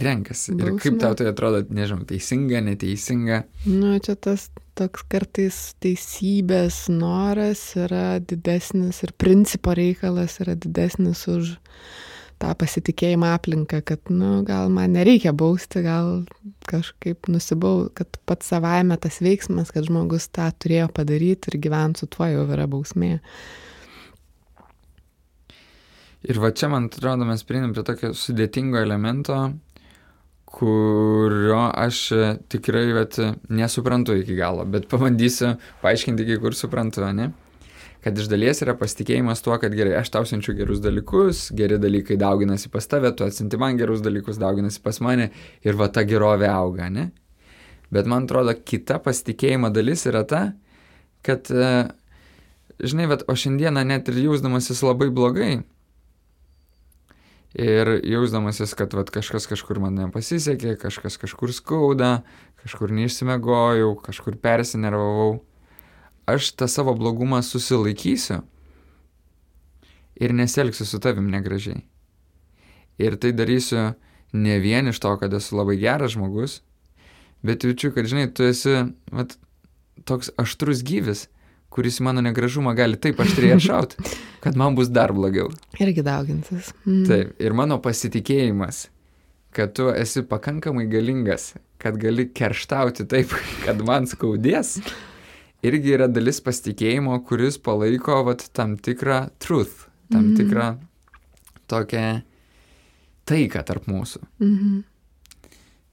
Renkasi. 0.00 0.54
Bausmę. 0.54 0.70
Ir 0.72 0.80
kaip 0.80 0.96
tau 1.02 1.16
tai 1.18 1.28
atrodo, 1.28 1.60
nežinau, 1.76 2.06
teisinga, 2.08 2.62
neteisinga? 2.64 3.42
Nu, 3.68 3.92
čia 4.00 4.16
tas 4.16 4.48
toks 4.76 5.04
kartais 5.12 5.58
teisybės 5.84 6.86
noras 6.92 7.62
yra 7.76 8.16
didesnis 8.20 9.02
ir 9.04 9.12
principo 9.20 9.76
reikalas 9.76 10.40
yra 10.44 10.56
didesnis 10.56 11.26
už 11.32 11.54
tą 12.42 12.52
pasitikėjimą 12.60 13.30
aplinką, 13.36 13.80
kad, 13.86 14.10
nu, 14.12 14.40
gal 14.46 14.72
man 14.72 14.96
nereikia 14.96 15.32
bausti, 15.36 15.82
gal 15.84 16.24
kažkaip 16.68 17.30
nusibau, 17.32 17.86
kad 17.96 18.18
pats 18.28 18.50
savaime 18.52 18.98
tas 19.00 19.20
veiksmas, 19.24 19.72
kad 19.74 19.86
žmogus 19.88 20.28
tą 20.34 20.50
turėjo 20.60 20.90
padaryti 20.96 21.52
ir 21.52 21.60
gyventi 21.64 22.04
su 22.04 22.10
tuo 22.12 22.28
jau 22.28 22.44
yra 22.52 22.68
bausmė. 22.70 23.14
Ir 26.26 26.40
va 26.42 26.50
čia, 26.50 26.68
man 26.72 26.90
atrodo, 26.90 27.26
mes 27.28 27.44
prieinam 27.46 27.72
prie 27.72 27.84
tokio 27.86 28.10
sudėtingo 28.16 28.80
elemento, 28.82 29.38
kurio 30.56 31.60
aš 31.70 32.00
tikrai 32.50 32.86
vet, 32.96 33.18
nesuprantu 33.52 34.16
iki 34.18 34.36
galo, 34.38 34.64
bet 34.68 34.88
pabandysiu 34.90 35.54
paaiškinti, 35.84 36.26
iki 36.26 36.40
kur 36.42 36.56
suprantu, 36.58 37.06
ne? 37.14 37.30
Kad 38.06 38.18
iš 38.22 38.28
dalies 38.30 38.60
yra 38.62 38.76
pasitikėjimas 38.78 39.40
tuo, 39.42 39.56
kad 39.58 39.72
gerai, 39.74 39.96
aš 39.98 40.12
tau 40.14 40.22
siunčiu 40.30 40.52
gerus 40.54 40.78
dalykus, 40.78 41.48
geri 41.58 41.74
dalykai 41.82 42.14
dauginasi 42.20 42.70
pas 42.70 42.86
tave, 42.86 43.10
tu 43.10 43.26
atsinti 43.26 43.58
man 43.58 43.74
gerus 43.80 43.98
dalykus, 44.04 44.38
dauginasi 44.38 44.78
pas 44.84 45.00
mane 45.02 45.32
ir 45.66 45.74
va 45.74 45.88
ta 45.90 46.04
gerovė 46.06 46.46
auga, 46.46 46.86
ne? 46.86 47.08
Bet 47.90 48.06
man 48.06 48.28
atrodo, 48.28 48.54
kita 48.54 49.00
pasitikėjimo 49.02 49.72
dalis 49.74 50.06
yra 50.06 50.22
ta, 50.22 50.42
kad, 51.26 51.50
e, 51.50 51.72
žinai, 52.78 53.08
bet, 53.10 53.26
o 53.26 53.34
šiandieną 53.34 53.82
net 53.90 54.12
ir 54.14 54.22
jausdamasis 54.28 54.84
labai 54.86 55.10
blogai, 55.10 55.50
ir 57.58 57.92
jausdamasis, 58.06 58.78
kad 58.78 58.94
vat, 58.94 59.10
kažkas 59.18 59.50
kažkur 59.50 59.82
man 59.82 59.98
nepasisekė, 59.98 60.76
kažkas 60.78 61.18
kažkur 61.26 61.50
skauda, 61.58 62.20
kažkur 62.62 62.94
neišsimegojau, 63.02 63.96
kažkur 64.06 64.38
persinervavau, 64.46 65.40
aš 66.26 66.52
tą 66.58 66.68
savo 66.68 66.94
blogumą 66.98 67.42
susilaikysiu 67.42 68.42
ir 70.20 70.32
nesielgsiu 70.34 70.86
su 70.86 71.00
tavim 71.02 71.30
negražiai. 71.30 71.82
Ir 72.98 73.16
tai 73.20 73.32
darysiu 73.36 73.92
ne 74.32 74.58
vien 74.60 74.88
iš 74.88 75.00
to, 75.00 75.12
kad 75.20 75.32
esu 75.36 75.58
labai 75.58 75.76
geras 75.80 76.14
žmogus, 76.16 76.60
bet 77.44 77.64
jaučiu, 77.64 77.92
kad, 77.94 78.08
žinai, 78.08 78.30
tu 78.32 78.46
esi 78.48 78.74
vat, 79.12 79.36
toks 80.08 80.32
aštrus 80.40 80.82
gyvis, 80.86 81.26
kuris 81.72 82.00
mano 82.00 82.22
negražumą 82.24 82.72
gali 82.76 82.96
taip 83.00 83.20
aštriai 83.20 83.54
atšauti, 83.58 84.00
kad 84.40 84.56
man 84.56 84.76
bus 84.78 84.88
dar 84.88 85.12
blogiau. 85.16 85.50
Irgi 85.80 86.04
daugintis. 86.06 86.72
Mm. 86.86 87.04
Taip, 87.10 87.34
ir 87.42 87.56
mano 87.56 87.78
pasitikėjimas, 87.84 88.86
kad 89.56 89.76
tu 89.76 89.90
esi 89.92 90.24
pakankamai 90.26 90.86
galingas, 90.88 91.54
kad 91.80 91.98
gali 92.00 92.30
kerštauti 92.32 93.06
taip, 93.08 93.32
kad 93.64 93.80
man 93.84 94.08
skaudės, 94.08 94.78
irgi 95.66 95.94
yra 95.96 96.08
dalis 96.10 96.40
pasitikėjimo, 96.44 97.18
kuris 97.28 97.58
palaiko 97.62 98.22
vat, 98.28 98.44
tam 98.56 98.76
tikrą 98.78 99.26
truth, 99.42 99.86
tam 100.12 100.30
mm 100.30 100.36
tikrą 100.40 100.66
tokią 101.66 102.04
taiką 103.26 103.62
tarp 103.66 103.88
mūsų. 103.90 104.20
Mm 104.40 104.56
-hmm. 104.56 104.82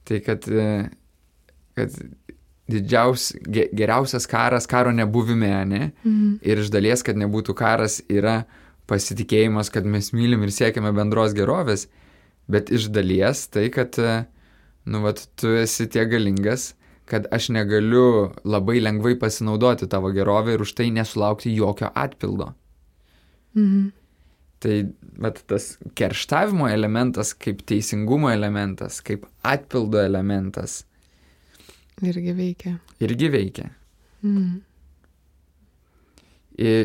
Tai 0.04 0.20
kad, 0.20 0.48
e, 0.48 0.90
kad 1.74 1.90
didžiaus, 2.70 3.32
geriausias 3.72 4.26
karas 4.26 4.66
karo 4.66 4.92
nebuvime, 4.92 5.64
ne? 5.64 5.90
Mhm. 6.04 6.38
Ir 6.42 6.62
iš 6.62 6.70
dalies, 6.72 7.02
kad 7.02 7.16
nebūtų 7.16 7.54
karas, 7.54 8.00
yra 8.08 8.44
pasitikėjimas, 8.86 9.70
kad 9.72 9.84
mes 9.84 10.12
mylim 10.12 10.42
ir 10.44 10.52
siekiame 10.52 10.92
bendros 10.92 11.34
gerovės, 11.36 11.88
bet 12.48 12.70
iš 12.70 12.90
dalies 12.92 13.46
tai, 13.48 13.68
kad, 13.72 13.98
e, 13.98 14.24
nu, 14.84 15.00
vat, 15.00 15.26
tu 15.40 15.54
esi 15.56 15.86
tiek 15.88 16.08
galingas, 16.08 16.74
kad 17.04 17.26
aš 17.30 17.48
negaliu 17.52 18.32
labai 18.44 18.80
lengvai 18.80 19.14
pasinaudoti 19.20 19.88
tavo 19.88 20.12
gerovę 20.12 20.54
ir 20.54 20.62
už 20.64 20.72
tai 20.72 20.90
nesulaukti 20.90 21.54
jokio 21.56 21.90
atpildo. 21.94 22.54
Mhm. 23.54 23.92
Tai 24.58 24.76
bet 25.20 25.42
tas 25.46 25.76
kerštavimo 25.94 26.68
elementas 26.68 27.34
kaip 27.34 27.60
teisingumo 27.66 28.30
elementas, 28.30 29.00
kaip 29.04 29.26
atpildo 29.42 30.00
elementas. 30.00 30.84
Irgi 32.02 32.32
veikia. 32.32 32.78
Irgi 33.00 33.28
veikia. 33.28 33.68
Mhm. 34.22 34.62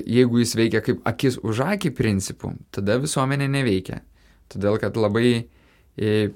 Jeigu 0.10 0.42
jis 0.42 0.56
veikia 0.58 0.82
kaip 0.82 1.02
akis 1.06 1.38
už 1.46 1.62
akį 1.62 1.94
principų, 1.96 2.56
tada 2.74 2.98
visuomenė 3.00 3.48
neveikia. 3.48 4.02
Todėl, 4.50 4.80
kad 4.82 4.98
labai 4.98 5.46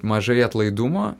mažai 0.06 0.38
atlaidumo 0.46 1.16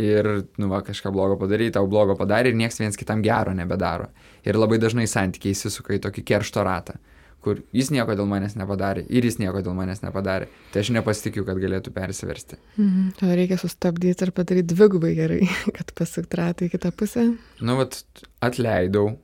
ir, 0.00 0.28
nu, 0.60 0.70
va, 0.70 0.80
kažką 0.86 1.12
blogo 1.14 1.36
padarai, 1.40 1.70
tau 1.74 1.88
blogo 1.90 2.16
padarė 2.18 2.52
ir 2.52 2.58
nieks 2.58 2.80
viens 2.80 2.98
kitam 2.98 3.22
gero 3.24 3.52
nebedaro. 3.56 4.10
Ir 4.46 4.58
labai 4.58 4.80
dažnai 4.80 5.06
santykiai 5.10 5.54
įsisuka 5.56 5.96
į 5.96 6.02
tokį 6.06 6.24
keršto 6.30 6.64
ratą, 6.66 6.96
kur 7.44 7.60
jis 7.76 7.90
nieko 7.94 8.16
dėl 8.16 8.28
manęs 8.30 8.56
nepadarė 8.58 9.04
ir 9.08 9.26
jis 9.28 9.38
nieko 9.40 9.62
dėl 9.64 9.76
manęs 9.76 10.02
nepadarė. 10.04 10.50
Tai 10.72 10.84
aš 10.84 10.92
nepasitikiu, 10.96 11.44
kad 11.48 11.60
galėtų 11.60 11.92
persiversti. 11.96 12.60
Mhm. 12.76 13.10
O 13.24 13.32
reikia 13.40 13.60
sustabdyti 13.60 14.26
ir 14.26 14.34
padaryti 14.36 14.74
dvigubai 14.74 15.14
gerai, 15.18 15.42
kad 15.78 15.92
pasukti 15.96 16.40
ratą 16.40 16.68
į 16.68 16.74
kitą 16.76 16.92
pusę. 16.96 17.26
Nu, 17.60 17.76
vat, 17.80 18.00
atleidau, 18.44 19.18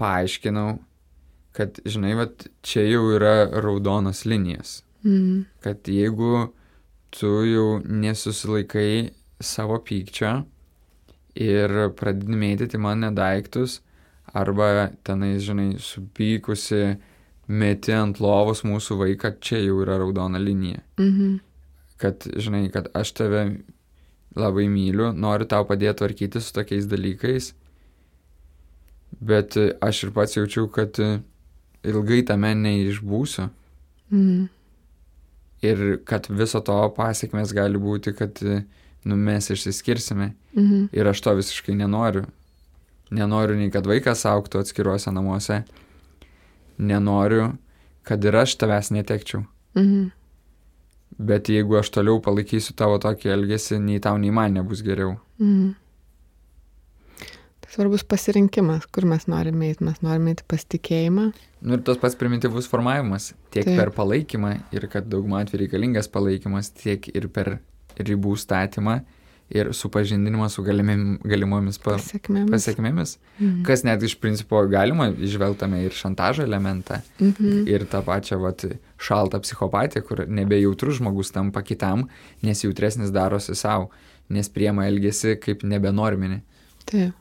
paaiškinau, 0.00 0.68
kad, 1.56 1.80
žinai, 1.86 2.16
vat, 2.18 2.48
čia 2.66 2.84
jau 2.88 3.06
yra 3.16 3.36
raudonos 3.54 4.24
linijos. 4.28 4.82
Mhm. 5.04 5.44
Kad 5.64 5.88
jeigu 5.88 6.48
tu 7.14 7.30
jau 7.46 7.68
nesusilaikai 7.84 9.12
savo 9.40 9.78
pykčio 9.82 10.44
ir 11.34 11.74
pradedi 11.98 12.36
mėtyti 12.38 12.78
mane 12.78 13.10
daiktus, 13.14 13.80
arba 14.34 14.90
tenai, 15.06 15.38
žinai, 15.42 15.74
supykusi 15.78 16.96
meti 17.48 17.92
ant 17.94 18.20
lovos 18.22 18.64
mūsų 18.64 18.98
vaiką, 19.02 19.34
čia 19.40 19.60
jau 19.60 19.80
yra 19.84 19.98
raudona 20.00 20.40
linija. 20.40 20.82
Mhm. 20.98 21.36
Kad, 22.00 22.26
žinai, 22.26 22.66
kad 22.74 22.88
aš 22.96 23.12
tave 23.14 23.42
labai 24.34 24.66
myliu, 24.68 25.12
noriu 25.14 25.46
tau 25.46 25.66
padėti 25.68 26.00
tvarkyti 26.00 26.42
su 26.42 26.54
tokiais 26.56 26.88
dalykais, 26.90 27.52
bet 29.22 29.56
aš 29.84 30.02
ir 30.06 30.14
pats 30.16 30.34
jaučiu, 30.36 30.66
kad 30.74 30.98
ilgai 31.84 32.24
tame 32.26 32.54
neišbūsiu. 32.58 33.48
Mhm. 34.10 34.48
Ir 35.64 35.84
kad 36.04 36.26
viso 36.28 36.60
to 36.60 36.76
pasiekmes 36.96 37.54
gali 37.56 37.78
būti, 37.80 38.12
kad 38.16 38.40
nu 39.04 39.16
mes 39.16 39.50
išsiskirsime. 39.50 40.32
Mhm. 40.56 40.88
Ir 40.92 41.08
aš 41.08 41.20
to 41.20 41.34
visiškai 41.34 41.74
nenoriu. 41.74 42.24
Nenoriu 43.10 43.56
nei 43.56 43.70
kad 43.70 43.86
vaikas 43.86 44.24
auktų 44.26 44.64
atskiruose 44.64 45.12
namuose. 45.12 45.62
Nenoriu, 46.78 47.52
kad 48.02 48.24
ir 48.24 48.36
aš 48.36 48.56
tavęs 48.58 48.90
netekčiau. 48.90 49.44
Mhm. 49.76 50.10
Bet 51.18 51.48
jeigu 51.48 51.78
aš 51.78 51.92
toliau 51.94 52.18
palaikysiu 52.22 52.74
tavo 52.74 52.98
tokį 52.98 53.30
elgesį, 53.36 53.78
nei 53.78 54.00
tau, 54.02 54.18
nei 54.18 54.32
man 54.34 54.56
nebus 54.56 54.82
geriau. 54.82 55.18
Mhm. 55.38 55.74
Svarbus 57.74 58.04
pasirinkimas, 58.06 58.84
kur 58.86 59.02
mes 59.10 59.24
norime 59.26 59.66
eiti. 59.66 59.82
Mes 59.82 59.98
norime 60.04 60.30
eiti 60.30 60.44
pasitikėjimą. 60.46 61.24
Nu 61.66 61.74
ir 61.74 61.80
tas 61.82 61.98
pats 61.98 62.14
primityvus 62.14 62.68
formavimas. 62.70 63.32
Tiek 63.50 63.66
Taip. 63.66 63.78
per 63.80 63.90
palaikymą 63.96 64.52
ir 64.76 64.86
kad 64.92 65.08
daugumą 65.10 65.40
atveju 65.42 65.64
reikalingas 65.64 66.06
palaikymas, 66.12 66.70
tiek 66.70 67.08
ir 67.10 67.26
per 67.34 67.56
ribų 67.98 68.36
statymą 68.40 69.00
ir 69.54 69.70
supažindinimą 69.76 70.48
su 70.48 70.62
galimim, 70.64 71.18
galimomis 71.24 71.76
pa, 71.78 71.98
pasiekmėmis, 71.98 72.50
pasiekmėmis 72.50 73.10
mhm. 73.18 73.58
kas 73.66 73.84
net 73.84 74.02
iš 74.06 74.16
principo 74.22 74.62
galima 74.70 75.10
išvelgtame 75.12 75.82
ir 75.84 75.94
šantažo 75.94 76.46
elementą, 76.46 77.02
mhm. 77.20 77.66
ir 77.70 77.84
tą 77.90 78.00
pačią 78.06 78.40
vat, 78.42 78.64
šaltą 79.04 79.42
psichopatiją, 79.44 80.04
kur 80.06 80.24
nebejautrus 80.28 80.98
žmogus 81.00 81.34
tampa 81.34 81.62
kitam, 81.66 82.08
nes 82.42 82.64
jautresnis 82.64 83.12
darosi 83.14 83.56
savo, 83.58 83.90
nes 84.32 84.48
priema 84.48 84.88
elgesi 84.88 85.36
kaip 85.40 85.66
nebenorminį. 85.68 86.40
Taip. 86.88 87.20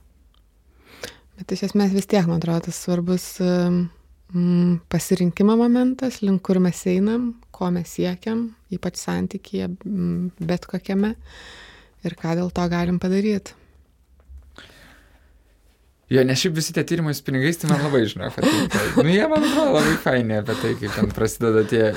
Bet 1.40 1.52
iš 1.56 1.68
esmės 1.68 1.92
vis 1.92 2.08
tiek, 2.08 2.24
man 2.30 2.40
atrodo, 2.40 2.70
tas 2.70 2.78
svarbus 2.86 3.26
mm, 3.42 4.84
pasirinkimo 4.92 5.58
momentas, 5.60 6.22
link 6.24 6.44
kur 6.46 6.62
mes 6.64 6.80
einam, 6.88 7.34
ko 7.64 7.72
mes 7.72 7.96
siekiam, 7.96 8.50
ypač 8.76 9.00
santykėje, 9.00 9.72
bet 10.44 10.68
kokiame 10.70 11.16
ir 12.04 12.20
ką 12.20 12.36
dėl 12.40 12.52
to 12.52 12.70
galim 12.72 13.00
padaryti. 13.00 13.56
Jo, 16.12 16.22
nes 16.28 16.38
šiaip 16.38 16.58
visi 16.60 16.74
tie 16.76 16.84
tyrimai 16.86 17.14
su 17.16 17.24
pinigais, 17.26 17.58
tai 17.58 17.70
man 17.72 17.80
labai 17.88 18.04
žinau, 18.12 18.28
patinka. 18.36 18.82
Nu, 19.00 19.08
jie 19.10 19.24
man 19.32 19.46
atrodo 19.48 19.72
labai 19.80 19.96
faini 20.04 20.36
apie 20.42 20.54
tai, 20.60 20.74
kaip 20.78 20.92
ten 20.94 21.08
prasideda 21.16 21.64
tie 21.72 21.88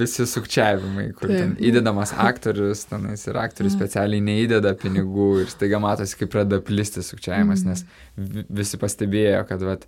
visi 0.00 0.24
sukčiavimai, 0.30 1.08
kur 1.18 1.32
ten 1.34 1.56
įdedamas 1.60 2.14
aktorius, 2.24 2.86
tenais 2.88 3.26
ir 3.26 3.36
aktorius 3.42 3.74
mm. 3.74 3.80
specialiai 3.82 4.24
neįdeda 4.30 4.72
pinigų 4.80 5.28
ir 5.42 5.52
staiga 5.52 5.82
matosi, 5.82 6.16
kaip 6.22 6.32
pradeda 6.32 6.62
plisti 6.64 7.04
sukčiavimas, 7.04 7.66
mm. 7.66 7.74
nes 7.74 8.46
visi 8.62 8.80
pastebėjo, 8.80 9.42
kad 9.50 9.66
vat, 9.66 9.84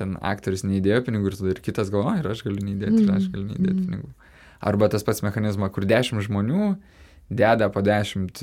ten 0.00 0.16
aktorius 0.32 0.64
neįdėjo 0.66 1.04
pinigų 1.06 1.30
ir 1.30 1.38
tada 1.38 1.54
ir 1.54 1.62
kitas 1.68 1.92
galvoja, 1.94 2.22
ir 2.24 2.32
aš 2.32 2.42
galiu 2.48 2.64
neįdėti, 2.64 3.04
ir 3.04 3.12
aš 3.12 3.28
Mhm. 3.28 3.32
galiu 3.36 3.48
neįdėti 3.52 3.84
pinigų. 3.84 4.10
Arba 4.60 4.88
tas 4.88 5.04
pats 5.06 5.22
mechanizmas, 5.22 5.70
kur 5.72 5.84
10 5.86 6.20
žmonių 6.26 6.76
deda 7.30 7.68
po 7.70 7.82
10 7.84 8.40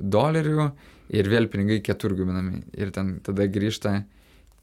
dolerių 0.00 0.72
ir 1.14 1.28
vėl 1.30 1.46
pinigai 1.48 1.80
keturguminami. 1.84 2.64
Ir 2.76 2.90
ten 2.90 3.20
tada 3.24 3.46
grįžta 3.46 4.04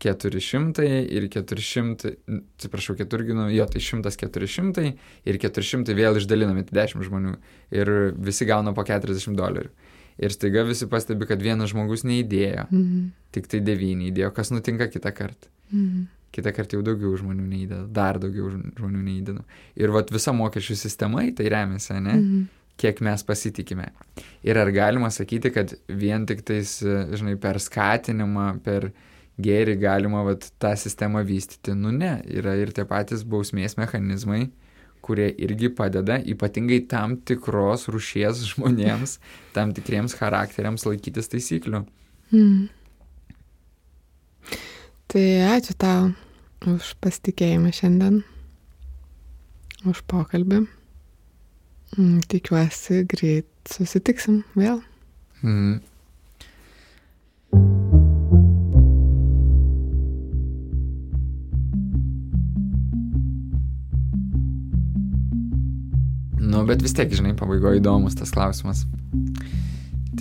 400 0.01 0.83
ir 1.13 1.27
400, 1.29 2.15
atsiprašau, 2.57 2.95
keturginami, 2.97 3.53
jo, 3.55 3.67
tai 3.69 3.81
100, 3.85 4.09
400 4.17 4.87
ir 5.29 5.37
400 5.41 5.93
vėl 5.97 6.17
išdalinami 6.17 6.65
10 6.73 7.05
žmonių 7.05 7.35
ir 7.77 7.91
visi 8.17 8.47
gauna 8.49 8.73
po 8.73 8.83
40 8.87 9.37
dolerių. 9.37 9.69
Ir 10.21 10.33
staiga 10.33 10.65
visi 10.67 10.85
pastebi, 10.91 11.25
kad 11.29 11.41
vienas 11.41 11.71
žmogus 11.71 12.03
neįdėjo, 12.05 12.67
Mhm. 12.69 13.11
tik 13.31 13.47
tai 13.47 13.59
9 13.61 14.09
įdėjo. 14.11 14.33
Kas 14.33 14.51
nutinka 14.51 14.87
kitą 14.91 15.13
kartą? 15.13 15.47
Mhm. 15.71 16.07
Kitą 16.31 16.53
kartą 16.55 16.79
jau 16.79 16.85
daugiau 16.87 17.11
žmonių 17.19 17.43
neįdeda, 17.43 17.85
dar 17.91 18.19
daugiau 18.21 18.53
žmonių 18.53 19.03
neįdeda. 19.03 19.43
Ir 19.79 19.91
vat 19.91 20.13
visa 20.13 20.31
mokesčių 20.35 20.77
sistema 20.79 21.25
į 21.27 21.33
tai 21.35 21.49
remiasi, 21.51 21.97
ne? 21.99 22.15
Mhm. 22.15 22.49
Kiek 22.81 23.01
mes 23.03 23.21
pasitikime. 23.27 23.89
Ir 24.47 24.57
ar 24.57 24.71
galima 24.73 25.11
sakyti, 25.13 25.51
kad 25.53 25.75
vien 25.85 26.23
tik 26.25 26.41
tais, 26.47 26.79
žinai, 26.81 27.35
per 27.37 27.59
skatinimą, 27.61 28.47
per 28.65 28.87
gėrį 29.43 29.75
galima 29.83 30.23
vat, 30.25 30.47
tą 30.61 30.71
sistemą 30.79 31.21
vystyti? 31.27 31.75
Nu 31.77 31.91
ne, 31.93 32.15
yra 32.25 32.55
ir 32.57 32.71
tie 32.73 32.87
patys 32.89 33.25
bausmės 33.27 33.77
mechanizmai, 33.77 34.47
kurie 35.03 35.27
irgi 35.45 35.69
padeda 35.75 36.17
ypatingai 36.33 36.79
tam 36.89 37.19
tikros 37.27 37.89
rušies 37.91 38.45
žmonėms, 38.53 39.19
tam 39.53 39.75
tikriems 39.77 40.15
charakteriams 40.17 40.87
laikytis 40.87 41.29
taisyklių. 41.35 41.83
Mhm. 42.31 42.69
Tai 45.11 45.27
ačiū 45.43 45.73
tau 45.75 46.13
už 46.71 46.93
pasitikėjimą 47.03 47.73
šiandien, 47.75 48.21
už 49.83 49.99
pokalbį. 50.07 50.61
Mm, 51.97 52.21
Tikiuosi, 52.31 53.01
greit 53.11 53.49
susitiksim 53.67 54.45
vėl. 54.55 54.79
Mhm. 55.43 55.81
Nu, 66.39 66.63
bet 66.71 66.79
vis 66.87 66.95
tiek, 66.95 67.11
žinai, 67.11 67.35
pabaigoje 67.35 67.83
įdomus 67.83 68.15
tas 68.15 68.31
klausimas. 68.31 68.85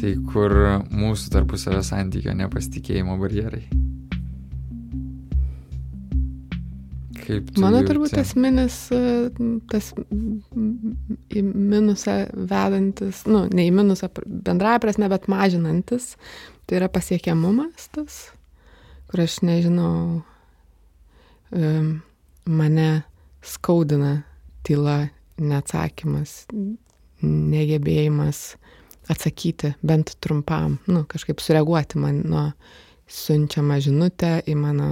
Tai 0.03 0.17
kur 0.35 0.57
mūsų 0.91 1.31
tarpusavio 1.37 1.87
santykio 1.87 2.35
nepasitikėjimo 2.43 3.15
barjerai? 3.23 3.69
Kaip 7.21 7.53
Mano 7.61 7.83
turbūt 7.87 8.17
esminis, 8.21 8.77
e, 8.95 9.31
tas 9.71 9.93
į 11.31 11.43
minusą 11.45 12.17
vedantis, 12.33 13.25
nu, 13.31 13.45
ne 13.53 13.67
į 13.69 13.75
minusą 13.77 14.11
bendrąja 14.25 14.81
prasme, 14.83 15.11
bet 15.13 15.29
mažinantis, 15.31 16.15
tai 16.67 16.81
yra 16.81 16.91
pasiekiamumas 16.93 17.91
tas, 17.95 18.21
kur 19.11 19.25
aš 19.27 19.41
nežinau, 19.47 20.23
mane 22.47 22.91
skaudina 23.43 24.21
tyla, 24.67 25.09
neatsakymas, 25.41 26.45
negebėjimas 27.25 28.43
atsakyti 29.11 29.75
bent 29.83 30.15
trumpam, 30.23 30.79
nu, 30.87 31.05
kažkaip 31.09 31.41
sureaguoti 31.43 31.99
man 31.99 32.23
nuo 32.31 32.45
siunčiamą 33.11 33.81
žinutę 33.83 34.37
į 34.47 34.55
mano 34.61 34.91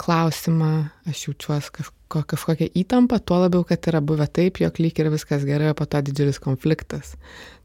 klausimą, 0.00 0.72
aš 1.10 1.26
jaučiuosi 1.28 1.72
kažko, 1.76 2.24
kažkokią 2.32 2.70
įtampą, 2.82 3.20
tuo 3.20 3.42
labiau, 3.44 3.64
kad 3.68 3.84
yra 3.90 4.00
buvę 4.04 4.26
taip, 4.32 4.62
jog 4.62 4.80
lyg 4.80 4.98
ir 5.02 5.10
viskas 5.12 5.44
gerai, 5.48 5.70
o 5.72 5.76
po 5.78 5.86
to 5.86 6.00
didžiulis 6.06 6.40
konfliktas. 6.42 7.14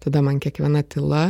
Tada 0.03 0.23
man 0.25 0.41
kiekviena 0.43 0.83
tyla 0.83 1.25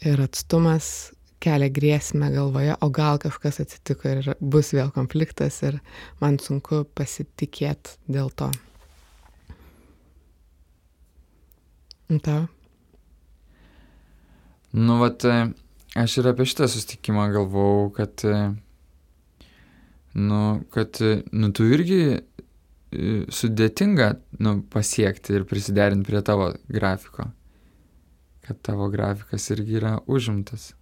ir 0.00 0.22
atstumas 0.24 1.10
kelia 1.40 1.70
grėsmę 1.72 2.30
galvoje, 2.34 2.74
o 2.80 2.88
gal 2.92 3.20
kažkas 3.20 3.60
atsitiko 3.64 4.08
ir 4.08 4.32
bus 4.40 4.72
vėl 4.76 4.92
konfliktas 4.92 5.60
ir 5.64 5.80
man 6.20 6.40
sunku 6.40 6.84
pasitikėti 6.96 7.96
dėl 8.08 8.32
to. 8.36 8.50
O 12.10 12.18
Tau? 12.18 12.48
Nu, 14.72 14.96
vat, 14.98 15.22
e, 15.24 15.52
aš 15.98 16.16
ir 16.18 16.28
apie 16.30 16.46
šitą 16.46 16.66
susitikimą 16.70 17.28
galvau, 17.34 17.90
kad, 17.94 18.22
e, 18.26 18.50
nu, 20.14 20.62
kad, 20.74 20.98
nu, 21.32 21.50
tu 21.54 21.66
irgi 21.70 22.00
e, 22.16 22.20
sudėtinga, 23.30 24.10
nu, 24.42 24.56
pasiekti 24.72 25.36
ir 25.38 25.44
prisiderinti 25.50 26.08
prie 26.10 26.22
tavo 26.26 26.50
grafiko. 26.68 27.28
Kad 28.46 28.62
tavo 28.66 28.88
grafikas 28.90 29.50
irgi 29.54 29.78
yra 29.78 29.98
užimtas. 30.10 30.72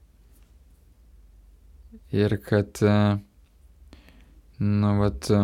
Ir 2.17 2.39
kad, 2.45 2.81
e, 2.81 3.19
nu, 4.65 4.95
vat, 5.03 5.29
e, 5.31 5.43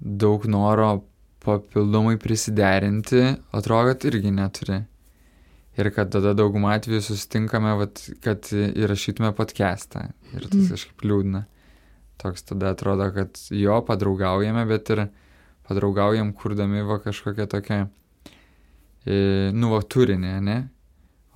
daug 0.00 0.44
noro 0.48 0.90
papildomai 1.40 2.18
prisiderinti, 2.20 3.22
atrodo, 3.56 3.94
kad 3.94 4.04
irgi 4.10 4.32
neturi. 4.36 4.82
Ir 5.80 5.88
kad 5.96 6.10
tada 6.12 6.34
daugumą 6.36 6.74
atvejų 6.76 7.00
susitinkame, 7.06 7.72
vat, 7.80 8.02
kad 8.24 8.50
įrašytume 8.52 9.30
podcastą. 9.38 10.10
Ir 10.34 10.44
tas 10.44 10.58
Mhm. 10.60 10.68
kažkaip 10.74 11.04
liūdna. 11.08 11.44
Toks 12.20 12.44
tada 12.50 12.74
atrodo, 12.74 13.06
kad 13.16 13.38
jo 13.54 13.78
padraugaujame, 13.86 14.66
bet 14.68 14.92
ir 14.92 15.06
padraugaujam 15.68 16.34
kurdami 16.36 16.84
va 16.84 16.98
kažkokią 17.00 17.46
tokią, 17.48 17.80
e, 19.06 19.16
nu, 19.56 19.72
va 19.72 19.80
turinį, 19.80 20.34
ne? 20.44 20.58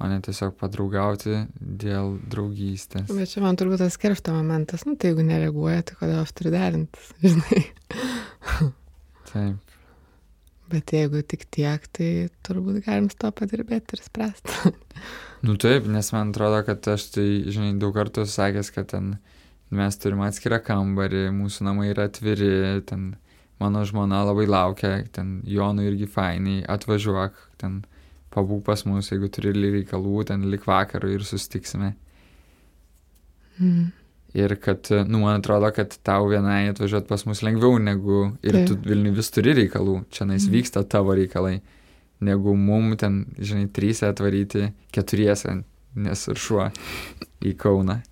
O 0.03 0.09
ne 0.11 0.19
tiesiog 0.21 0.57
padraugauti 0.59 1.45
dėl 1.55 2.17
draugystės. 2.31 3.07
Bet 3.15 3.31
čia 3.31 3.45
man 3.45 3.57
turbūt 3.57 3.81
tas 3.85 3.97
keršto 4.01 4.35
momentas, 4.35 4.83
nu 4.89 4.97
tai 4.99 5.13
jeigu 5.13 5.25
nereaguoja, 5.25 5.85
tai 5.87 5.99
kodėl 6.01 6.25
aš 6.25 6.33
turiu 6.35 6.53
derintis, 6.53 7.13
žinai. 7.23 7.63
Taip. 9.31 9.77
Bet 10.75 10.91
jeigu 10.97 11.21
tik 11.29 11.45
tiek, 11.53 11.87
tai 11.95 12.09
turbūt 12.47 12.83
galim 12.85 13.07
su 13.13 13.21
to 13.21 13.31
padirbėti 13.39 13.97
ir 13.97 14.05
spręsti. 14.05 14.75
Nu 15.45 15.59
taip, 15.61 15.85
nes 15.93 16.09
man 16.15 16.31
atrodo, 16.33 16.63
kad 16.65 16.87
aš 16.89 17.03
tai, 17.13 17.25
žinai, 17.53 17.75
daug 17.77 17.93
kartų 17.93 18.23
sakęs, 18.33 18.71
kad 18.73 18.87
ten 18.95 19.11
mes 19.77 19.99
turim 20.01 20.23
atskirą 20.25 20.61
kambarį, 20.65 21.27
mūsų 21.35 21.67
namai 21.69 21.91
yra 21.93 22.09
atviri, 22.09 22.81
ten 22.89 23.15
mano 23.61 23.85
žmona 23.87 24.23
labai 24.27 24.47
laukia, 24.51 24.97
ten 25.15 25.41
Jonui 25.49 25.87
irgi 25.91 26.09
fainai, 26.11 26.63
atvažiuok, 26.69 27.37
ten 27.61 27.83
pabūk 28.35 28.65
pas 28.67 28.83
mus, 28.89 29.11
jeigu 29.13 29.29
turi 29.31 29.53
reikalų, 29.55 30.25
ten 30.31 30.47
lik 30.51 30.67
vakarų 30.67 31.13
ir 31.15 31.27
susitiksime. 31.27 31.93
Mm. 33.59 33.93
Ir 34.35 34.57
kad, 34.59 34.89
nu, 35.07 35.21
man 35.23 35.39
atrodo, 35.39 35.69
kad 35.71 35.95
tau 36.03 36.27
vienai 36.27 36.65
atvažiuoti 36.73 37.07
pas 37.07 37.23
mus 37.29 37.45
lengviau 37.47 37.79
negu, 37.79 38.33
ir 38.43 38.57
Taip. 38.59 38.67
tu 38.73 38.79
Vilniui 38.89 39.15
vis 39.15 39.31
turi 39.31 39.55
reikalų, 39.55 40.01
čia 40.11 40.27
nais 40.27 40.49
Mhm. 40.49 40.55
vyksta 40.57 40.83
tavo 40.91 41.15
reikalai, 41.15 41.61
negu 42.21 42.57
mum 42.57 42.97
ten, 42.97 43.27
žinai, 43.39 43.69
trysia 43.71 44.11
atvaryti 44.11 44.73
keturiese, 44.91 45.63
nes 45.95 46.27
ir 46.29 46.35
šuo 46.35 46.73
į 47.43 47.55
Kauną. 47.55 48.03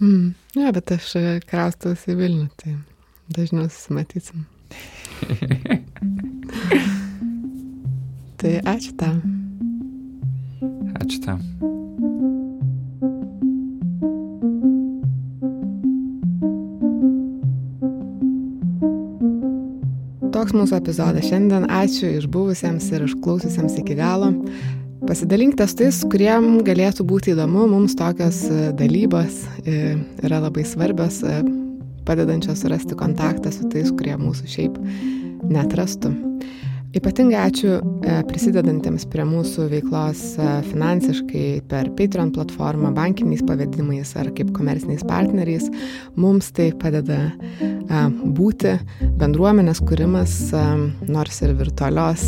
Mm. 0.00 0.34
Ja, 0.56 0.72
bet 0.72 0.92
aš 0.92 1.16
e, 1.16 1.40
kraustausi 1.48 2.12
į 2.12 2.18
Vilnių, 2.18 2.48
tai 2.60 2.76
dažniau 3.32 3.68
susimatysim. 3.70 4.46
tai 8.40 8.52
ačiū 8.72 8.92
tam. 9.00 9.22
Ačiū 11.02 11.18
tau. 11.24 11.38
Toks 20.32 20.54
mūsų 20.56 20.74
epizodas 20.80 21.28
šiandien. 21.28 21.68
Ačiū 21.70 22.08
išbuvusiems 22.18 22.88
ir 22.96 23.04
išklaususiems 23.06 23.76
iki 23.78 23.94
galo. 23.98 24.32
Pasidalinkite 25.02 25.64
su 25.66 25.76
tais, 25.80 25.96
kuriem 26.06 26.60
galėtų 26.62 27.02
būti 27.10 27.32
įdomu. 27.32 27.64
Mums 27.72 27.96
tokios 27.98 28.36
e, 28.46 28.68
dalybos 28.78 29.40
e, 29.66 29.96
yra 30.22 30.38
labai 30.44 30.62
svarbios, 30.68 31.18
e, 31.26 31.40
padedančios 32.06 32.62
surasti 32.62 32.94
kontaktą 32.98 33.50
su 33.50 33.66
tais, 33.72 33.90
kurie 33.98 34.14
mūsų 34.20 34.50
šiaip 34.52 34.78
netrastų. 35.50 36.12
Ypatingai 36.92 37.38
ačiū 37.48 37.78
e, 37.80 38.14
prisidedantiems 38.28 39.06
prie 39.08 39.24
mūsų 39.24 39.64
veiklos 39.70 40.20
e, 40.36 40.48
finansiškai 40.66 41.44
per 41.70 41.88
Patreon 41.96 42.34
platformą, 42.34 42.90
bankiniais 42.92 43.40
pavedimais 43.48 44.10
ar 44.20 44.28
kaip 44.36 44.50
komerciniais 44.52 45.00
partneriais. 45.08 45.70
Mums 46.20 46.50
tai 46.52 46.68
padeda 46.76 47.16
e, 47.30 48.02
būti 48.36 48.74
bendruomenės 49.22 49.80
kūrimas, 49.88 50.36
nors 51.08 51.40
ir 51.40 51.56
virtualios, 51.56 52.26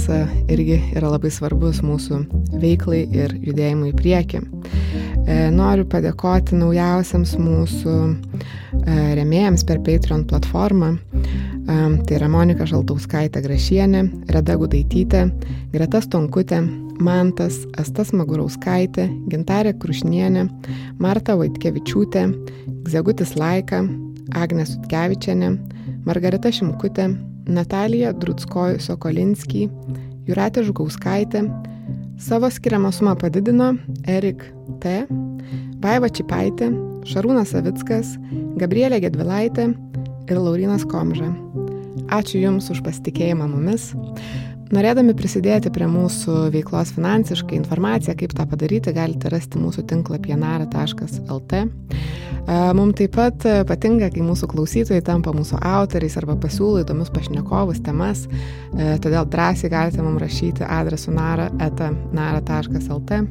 irgi 0.49 0.81
yra 0.97 1.12
labai 1.12 1.35
svarbus 1.35 1.82
mūsų 1.85 2.23
veiklai 2.62 3.05
ir 3.12 3.36
judėjimui 3.45 3.93
į 3.93 3.99
priekį. 4.01 4.45
Noriu 5.53 5.85
padėkoti 5.89 6.57
naujausiams 6.57 7.36
mūsų 7.41 7.95
remėjams 9.19 9.65
per 9.69 9.81
Patreon 9.85 10.27
platformą. 10.28 10.95
Tai 11.65 12.16
yra 12.19 12.27
Monika 12.28 12.66
Žaltauskaitė 12.69 13.41
Grašienė, 13.41 14.03
Reda 14.35 14.59
Gudaitytė, 14.61 15.23
Greta 15.73 16.03
Stonkutė, 16.05 16.59
Mantas, 17.01 17.57
Astas 17.81 18.11
Magurauskaitė, 18.12 19.07
Gintarė 19.32 19.73
Krušnienė, 19.81 20.45
Marta 21.01 21.39
Vaitkevičiūtė, 21.41 22.27
Gzegutis 22.85 23.32
Laika, 23.41 23.81
Agnė 24.36 24.66
Sutkevičianė, 24.69 25.55
Margarita 26.05 26.53
Šimkutė, 26.53 27.09
Natalija 27.49 28.12
Drutskoj 28.12 28.77
Sokolinskij, 28.85 29.70
Juratė 30.28 30.66
Žugauskaitė, 30.69 31.47
savo 32.20 32.53
skiriamą 32.53 32.93
sumą 32.93 33.16
padidino 33.20 33.73
Erik 34.05 34.45
T, 34.85 35.01
Vaiva 35.81 36.12
Čipaitė, 36.12 36.69
Šarūnas 37.09 37.57
Savickas, 37.57 38.15
Gabrielė 38.61 39.01
Gedvilaitė 39.09 39.73
ir 40.29 40.41
Laurinas 40.41 40.85
Komža. 40.89 41.31
Ačiū 42.13 42.41
Jums 42.43 42.69
už 42.73 42.83
pasitikėjimą 42.85 43.47
mumis. 43.49 43.93
Norėdami 44.75 45.15
prisidėti 45.17 45.71
prie 45.73 45.87
mūsų 45.91 46.49
veiklos 46.55 46.95
finansiškai, 46.97 47.59
informaciją, 47.61 48.17
kaip 48.19 48.33
tą 48.35 48.47
padaryti, 48.49 48.95
galite 48.97 49.31
rasti 49.33 49.61
mūsų 49.61 49.85
tinklapyje 49.91 50.39
nara.lt. 50.41 51.61
Mums 52.77 52.99
taip 52.99 53.15
pat 53.17 53.47
patinka, 53.69 54.11
kai 54.13 54.25
mūsų 54.25 54.49
klausytojai 54.53 55.05
tampa 55.05 55.33
mūsų 55.37 55.61
autoriais 55.65 56.17
arba 56.21 56.37
pasiūlo 56.41 56.83
įdomius 56.83 57.13
pašnekovus, 57.15 57.81
temas, 57.85 58.27
todėl 58.75 59.29
drąsiai 59.33 59.73
galite 59.73 60.05
mums 60.05 60.25
rašyti 60.25 60.67
adresu 60.69 61.15
nara.lt. 61.15 63.23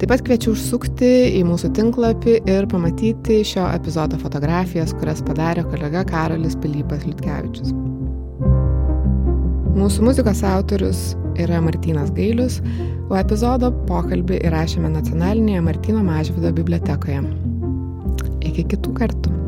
Taip 0.00 0.10
pat 0.12 0.24
kviečiu 0.26 0.54
užsukti 0.54 1.10
į 1.38 1.42
mūsų 1.48 1.72
tinklapį 1.76 2.38
ir 2.50 2.68
pamatyti 2.72 3.42
šio 3.46 3.66
epizodo 3.74 4.18
fotografijas, 4.20 4.94
kurias 4.96 5.22
padarė 5.26 5.66
kolega 5.70 6.04
Karolis 6.08 6.58
Pilypas 6.62 7.06
Liutkevičius. 7.08 7.72
Mūsų 9.76 10.06
muzikos 10.06 10.40
autorius 10.48 11.00
yra 11.36 11.60
Martinas 11.60 12.12
Gailius, 12.16 12.62
o 13.10 13.18
epizodo 13.18 13.70
pokalbį 13.88 14.40
įrašėme 14.48 14.88
nacionalinėje 14.94 15.64
Martino 15.68 16.04
Mažvido 16.06 16.52
bibliotekoje. 16.56 17.20
Iki 18.46 18.70
kitų 18.72 18.94
kartų. 18.96 19.45